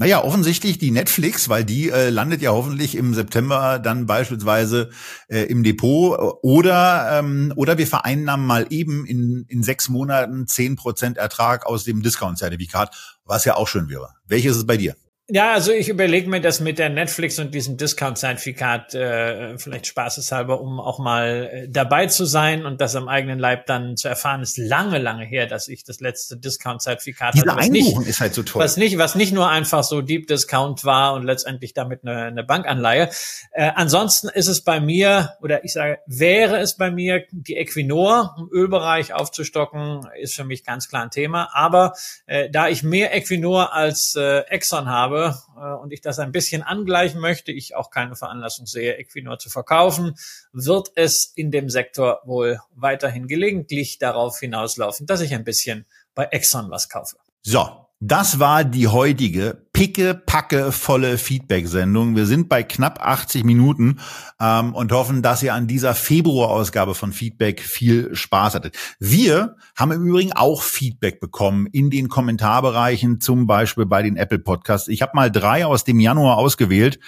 Naja, 0.00 0.22
offensichtlich 0.22 0.78
die 0.78 0.92
Netflix, 0.92 1.48
weil 1.48 1.64
die 1.64 1.90
äh, 1.90 2.10
landet 2.10 2.40
ja 2.40 2.52
hoffentlich 2.52 2.94
im 2.94 3.14
September 3.14 3.80
dann 3.80 4.06
beispielsweise 4.06 4.90
äh, 5.28 5.42
im 5.42 5.64
Depot 5.64 6.38
oder 6.42 7.18
ähm, 7.18 7.52
oder 7.56 7.78
wir 7.78 7.86
vereinnahmen 7.88 8.46
mal 8.46 8.66
eben 8.70 9.04
in, 9.06 9.44
in 9.48 9.64
sechs 9.64 9.88
Monaten 9.88 10.46
zehn 10.46 10.76
Prozent 10.76 11.18
Ertrag 11.18 11.66
aus 11.66 11.82
dem 11.82 12.02
Discount-Zertifikat, 12.02 13.18
was 13.24 13.44
ja 13.44 13.56
auch 13.56 13.66
schön 13.66 13.88
wäre. 13.88 14.10
Welches 14.24 14.52
ist 14.52 14.58
es 14.58 14.66
bei 14.66 14.76
dir? 14.76 14.94
Ja, 15.30 15.52
also 15.52 15.72
ich 15.72 15.90
überlege 15.90 16.26
mir 16.30 16.40
das 16.40 16.58
mit 16.58 16.78
der 16.78 16.88
Netflix 16.88 17.38
und 17.38 17.52
diesem 17.54 17.76
Discount-Zertifikat 17.76 18.94
äh, 18.94 19.58
vielleicht 19.58 19.86
spaßeshalber, 19.86 20.58
um 20.58 20.80
auch 20.80 20.98
mal 20.98 21.50
äh, 21.52 21.68
dabei 21.68 22.06
zu 22.06 22.24
sein 22.24 22.64
und 22.64 22.80
das 22.80 22.96
am 22.96 23.08
eigenen 23.08 23.38
Leib 23.38 23.66
dann 23.66 23.98
zu 23.98 24.08
erfahren. 24.08 24.40
Ist 24.40 24.56
lange, 24.56 24.96
lange 24.96 25.26
her, 25.26 25.46
dass 25.46 25.68
ich 25.68 25.84
das 25.84 26.00
letzte 26.00 26.38
Discount-Zertifikat 26.38 27.34
hatte. 27.34 27.42
Diese 27.42 27.56
Einbuchung 27.58 28.06
ist 28.06 28.20
halt 28.20 28.32
so 28.32 28.42
toll. 28.42 28.62
Was 28.62 28.78
nicht, 28.78 28.96
was 28.96 29.16
nicht 29.16 29.34
nur 29.34 29.50
einfach 29.50 29.84
so 29.84 30.00
Deep 30.00 30.28
Discount 30.28 30.86
war 30.86 31.12
und 31.12 31.24
letztendlich 31.24 31.74
damit 31.74 32.04
eine, 32.04 32.22
eine 32.22 32.42
Bankanleihe. 32.42 33.10
Äh, 33.52 33.70
ansonsten 33.74 34.28
ist 34.28 34.48
es 34.48 34.64
bei 34.64 34.80
mir, 34.80 35.34
oder 35.42 35.62
ich 35.62 35.74
sage, 35.74 35.98
wäre 36.06 36.56
es 36.56 36.78
bei 36.78 36.90
mir 36.90 37.24
die 37.32 37.56
Equinor, 37.56 38.34
um 38.38 38.48
Ölbereich 38.50 39.12
aufzustocken, 39.12 40.08
ist 40.18 40.36
für 40.36 40.44
mich 40.44 40.64
ganz 40.64 40.88
klar 40.88 41.02
ein 41.02 41.10
Thema. 41.10 41.50
Aber 41.52 41.92
äh, 42.24 42.48
da 42.48 42.68
ich 42.68 42.82
mehr 42.82 43.14
Equinor 43.14 43.74
als 43.74 44.14
äh, 44.16 44.38
Exxon 44.48 44.88
habe, 44.88 45.17
habe 45.18 45.38
äh, 45.56 45.82
und 45.82 45.92
ich 45.92 46.00
das 46.00 46.18
ein 46.18 46.32
bisschen 46.32 46.62
angleichen 46.62 47.20
möchte, 47.20 47.52
ich 47.52 47.74
auch 47.74 47.90
keine 47.90 48.16
Veranlassung 48.16 48.66
sehe, 48.66 48.96
Equinor 48.96 49.38
zu 49.38 49.50
verkaufen, 49.50 50.14
wird 50.52 50.90
es 50.94 51.32
in 51.34 51.50
dem 51.50 51.68
Sektor 51.68 52.20
wohl 52.24 52.60
weiterhin 52.74 53.26
gelegentlich 53.26 53.98
darauf 53.98 54.38
hinauslaufen, 54.38 55.06
dass 55.06 55.20
ich 55.20 55.34
ein 55.34 55.44
bisschen 55.44 55.86
bei 56.14 56.24
Exxon 56.24 56.70
was 56.70 56.88
kaufe. 56.88 57.16
So, 57.42 57.86
das 58.00 58.38
war 58.38 58.64
die 58.64 58.88
heutige 58.88 59.67
picke, 59.78 60.12
packe, 60.14 60.72
volle 60.72 61.18
Feedback-Sendung. 61.18 62.16
Wir 62.16 62.26
sind 62.26 62.48
bei 62.48 62.64
knapp 62.64 63.00
80 63.00 63.44
Minuten 63.44 64.00
ähm, 64.40 64.74
und 64.74 64.90
hoffen, 64.90 65.22
dass 65.22 65.40
ihr 65.44 65.54
an 65.54 65.68
dieser 65.68 65.94
Februarausgabe 65.94 66.96
von 66.96 67.12
Feedback 67.12 67.60
viel 67.60 68.12
Spaß 68.12 68.56
hattet. 68.56 68.76
Wir 68.98 69.54
haben 69.76 69.92
im 69.92 70.04
Übrigen 70.04 70.32
auch 70.32 70.62
Feedback 70.62 71.20
bekommen 71.20 71.68
in 71.70 71.90
den 71.90 72.08
Kommentarbereichen, 72.08 73.20
zum 73.20 73.46
Beispiel 73.46 73.86
bei 73.86 74.02
den 74.02 74.16
Apple 74.16 74.40
Podcasts. 74.40 74.88
Ich 74.88 75.00
habe 75.00 75.12
mal 75.14 75.30
drei 75.30 75.64
aus 75.64 75.84
dem 75.84 76.00
Januar 76.00 76.38
ausgewählt 76.38 76.98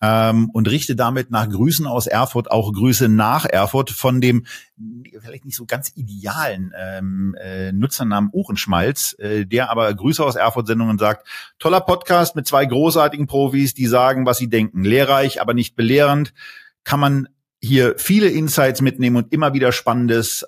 ähm, 0.00 0.50
und 0.50 0.70
richte 0.70 0.94
damit 0.94 1.32
nach 1.32 1.48
Grüßen 1.48 1.88
aus 1.88 2.06
Erfurt 2.06 2.52
auch 2.52 2.72
Grüße 2.72 3.08
nach 3.08 3.44
Erfurt 3.44 3.90
von 3.90 4.20
dem 4.20 4.46
vielleicht 5.20 5.44
nicht 5.44 5.56
so 5.56 5.66
ganz 5.66 5.92
idealen 5.94 6.72
ähm, 6.78 7.36
äh, 7.38 7.72
Nutzernamen 7.72 8.30
Ohrenschmalz, 8.32 9.14
äh, 9.18 9.44
der 9.44 9.70
aber 9.70 9.92
Grüße 9.92 10.24
aus 10.24 10.36
Erfurt-Sendungen 10.36 10.98
sagt, 10.98 11.26
toller 11.58 11.80
Podcast 11.80 12.19
mit 12.34 12.46
zwei 12.46 12.64
großartigen 12.66 13.26
Profis, 13.26 13.74
die 13.74 13.86
sagen, 13.86 14.26
was 14.26 14.38
sie 14.38 14.48
denken. 14.48 14.84
Lehrreich, 14.84 15.40
aber 15.40 15.54
nicht 15.54 15.76
belehrend. 15.76 16.32
Kann 16.84 17.00
man 17.00 17.28
hier 17.60 17.94
viele 17.98 18.28
Insights 18.28 18.80
mitnehmen 18.80 19.16
und 19.16 19.32
immer 19.32 19.52
wieder 19.52 19.72
Spannendes 19.72 20.46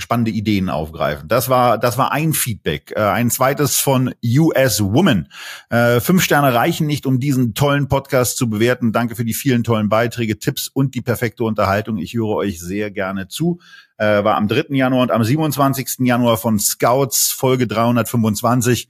spannende 0.00 0.30
Ideen 0.30 0.68
aufgreifen. 0.68 1.28
Das 1.28 1.48
war, 1.48 1.78
das 1.78 1.98
war 1.98 2.12
ein 2.12 2.32
Feedback. 2.32 2.92
Äh, 2.96 3.00
ein 3.00 3.30
zweites 3.30 3.76
von 3.76 4.14
US 4.24 4.82
Woman. 4.82 5.28
Äh, 5.68 6.00
fünf 6.00 6.22
Sterne 6.22 6.54
reichen 6.54 6.86
nicht, 6.86 7.06
um 7.06 7.20
diesen 7.20 7.54
tollen 7.54 7.88
Podcast 7.88 8.36
zu 8.36 8.50
bewerten. 8.50 8.92
Danke 8.92 9.16
für 9.16 9.24
die 9.24 9.34
vielen 9.34 9.64
tollen 9.64 9.88
Beiträge, 9.88 10.38
Tipps 10.38 10.68
und 10.68 10.94
die 10.94 11.02
perfekte 11.02 11.44
Unterhaltung. 11.44 11.98
Ich 11.98 12.14
höre 12.14 12.36
euch 12.36 12.60
sehr 12.60 12.90
gerne 12.90 13.28
zu. 13.28 13.60
Äh, 14.00 14.24
war 14.24 14.36
am 14.36 14.48
3. 14.48 14.74
Januar 14.74 15.02
und 15.02 15.10
am 15.10 15.22
27. 15.22 16.06
Januar 16.06 16.38
von 16.38 16.58
Scouts 16.58 17.32
Folge 17.32 17.66
325. 17.66 18.88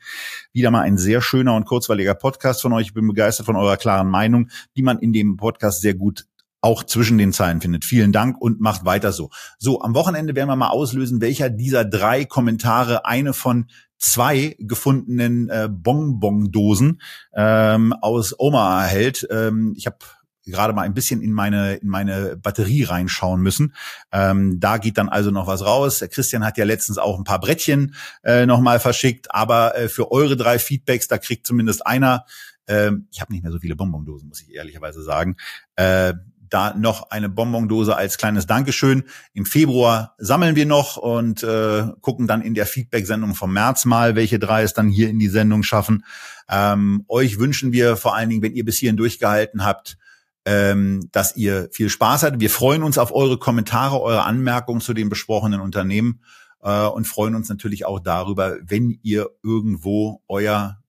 Wieder 0.53 0.71
mal 0.71 0.83
ein 0.83 0.99
sehr 0.99 1.21
schöner 1.21 1.57
und 1.57 1.65
kurzweiliger 1.65 2.15
Podcast 2.15 2.63
von 2.63 2.73
euch. 2.73 2.87
Ich 2.87 2.95
bin 2.95 3.09
begeistert 3.09 3.47
von 3.47 3.57
eurer 3.57 3.77
klaren 3.77 4.09
Meinung, 4.09 4.51
die 4.77 4.83
man 4.83 5.01
in 5.01 5.13
dem 5.13 5.37
Podcast 5.37 5.81
sehr 5.81 5.95
gut 5.95 6.27
auch 6.61 6.85
zwischen 6.85 7.19
den 7.19 7.33
Zeilen 7.33 7.61
findet. 7.61 7.85
Vielen 7.85 8.13
Dank 8.13 8.41
und 8.41 8.61
macht 8.61 8.85
weiter 8.85 9.13
so. 9.13 9.31
So, 9.59 9.81
am 9.81 9.95
Wochenende 9.95 10.35
werden 10.35 10.49
wir 10.49 10.57
mal 10.57 10.69
auslösen, 10.69 11.21
welcher 11.21 11.51
dieser 11.51 11.85
drei 11.85 12.25
Kommentare 12.25 13.07
eine 13.07 13.33
von 13.33 13.67
zwei 13.99 14.57
gefundenen 14.59 15.49
äh, 15.51 15.69
Bonbon-Dosen 15.71 17.01
ähm, 17.35 17.93
aus 17.93 18.35
Oma 18.39 18.83
erhält. 18.83 19.27
Ähm, 19.31 19.75
ich 19.77 19.87
habe 19.87 19.99
gerade 20.47 20.73
mal 20.73 20.83
ein 20.83 20.95
bisschen 20.95 21.21
in 21.21 21.33
meine 21.33 21.75
in 21.77 21.89
meine 21.89 22.37
Batterie 22.37 22.85
reinschauen 22.85 23.41
müssen. 23.41 23.75
Ähm, 24.11 24.59
da 24.59 24.79
geht 24.79 24.99
dann 24.99 25.09
also 25.09 25.31
noch 25.31 25.47
was 25.47 25.65
raus. 25.65 25.99
Der 25.99 26.09
Christian 26.09 26.45
hat 26.45 26.59
ja 26.59 26.65
letztens 26.65 26.99
auch 26.99 27.19
ein 27.19 27.25
paar 27.25 27.41
Brettchen 27.41 27.95
äh, 28.23 28.47
noch 28.47 28.61
mal 28.61 28.81
verschickt, 28.81 29.33
aber 29.35 29.77
äh, 29.77 29.89
für 29.89 30.11
eure 30.11 30.37
drei 30.37 30.59
Feedbacks, 30.59 31.09
da 31.09 31.19
kriegt 31.19 31.47
zumindest 31.47 31.87
einer. 31.87 32.25
Ähm, 32.67 33.07
ich 33.13 33.21
habe 33.21 33.33
nicht 33.33 33.43
mehr 33.43 33.53
so 33.53 33.59
viele 33.59 33.77
Bonbondosen, 33.77 34.29
muss 34.29 34.43
ich 34.43 34.55
ehrlicherweise 34.55 35.03
sagen. 35.03 35.37
Äh, 35.77 36.15
da 36.51 36.75
noch 36.75 37.11
eine 37.11 37.29
Bonbondose 37.29 37.97
als 37.97 38.19
kleines 38.19 38.47
Dankeschön. 38.47 39.05
Im 39.33 39.47
Februar 39.47 40.15
sammeln 40.19 40.57
wir 40.57 40.67
noch 40.67 40.97
und 40.97 41.43
äh, 41.43 41.85
gucken 42.01 42.27
dann 42.27 42.43
in 42.43 42.55
der 42.55 42.67
Feedback-Sendung 42.67 43.35
vom 43.35 43.53
März 43.53 43.85
mal, 43.85 44.17
welche 44.17 44.39
drei 44.39 44.63
es 44.63 44.75
dann 44.75 44.89
hier 44.89 45.09
in 45.09 45.19
die 45.19 45.29
Sendung 45.29 45.63
schaffen. 45.63 46.05
Ähm, 46.49 47.05
euch 47.09 47.39
wünschen 47.39 47.73
wir 47.73 47.97
vor 47.97 48.15
allen 48.15 48.29
Dingen, 48.29 48.43
wenn 48.43 48.55
ihr 48.55 48.65
bis 48.65 48.79
hierhin 48.79 48.97
durchgehalten 48.97 49.65
habt, 49.65 49.97
ähm, 50.45 51.09
dass 51.13 51.37
ihr 51.37 51.69
viel 51.73 51.89
Spaß 51.89 52.25
hattet. 52.25 52.41
Wir 52.41 52.51
freuen 52.51 52.83
uns 52.83 52.99
auf 52.99 53.15
eure 53.15 53.39
Kommentare, 53.39 54.01
eure 54.01 54.25
Anmerkungen 54.25 54.81
zu 54.81 54.95
den 54.95 55.09
besprochenen 55.09 55.61
Unternehmen 55.61 56.21
äh, 56.63 56.87
und 56.87 57.07
freuen 57.07 57.35
uns 57.35 57.49
natürlich 57.49 57.87
auch 57.87 58.01
darüber, 58.01 58.57
wenn 58.63 58.99
ihr 59.03 59.31
irgendwo 59.43 60.23
euer 60.29 60.80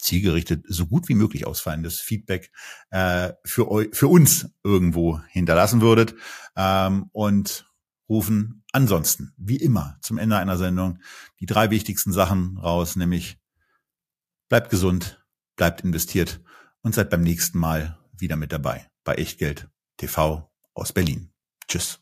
zielgerichtet 0.00 0.64
so 0.68 0.86
gut 0.86 1.08
wie 1.08 1.14
möglich 1.14 1.46
ausfallendes 1.46 2.00
Feedback 2.00 2.50
äh, 2.90 3.32
für, 3.44 3.70
euch, 3.70 3.88
für 3.92 4.08
uns 4.08 4.50
irgendwo 4.62 5.20
hinterlassen 5.28 5.80
würdet 5.80 6.14
ähm, 6.56 7.08
und 7.12 7.66
rufen 8.08 8.64
ansonsten, 8.72 9.32
wie 9.36 9.56
immer, 9.56 9.96
zum 10.02 10.18
Ende 10.18 10.36
einer 10.36 10.56
Sendung 10.56 10.98
die 11.38 11.46
drei 11.46 11.70
wichtigsten 11.70 12.12
Sachen 12.12 12.58
raus, 12.58 12.96
nämlich 12.96 13.38
bleibt 14.48 14.70
gesund, 14.70 15.24
bleibt 15.56 15.82
investiert 15.82 16.40
und 16.82 16.94
seid 16.94 17.10
beim 17.10 17.22
nächsten 17.22 17.58
Mal 17.58 17.98
wieder 18.12 18.36
mit 18.36 18.52
dabei 18.52 18.90
bei 19.04 19.14
Echtgeld 19.14 19.68
TV 19.96 20.50
aus 20.74 20.92
Berlin. 20.92 21.32
Tschüss. 21.68 22.00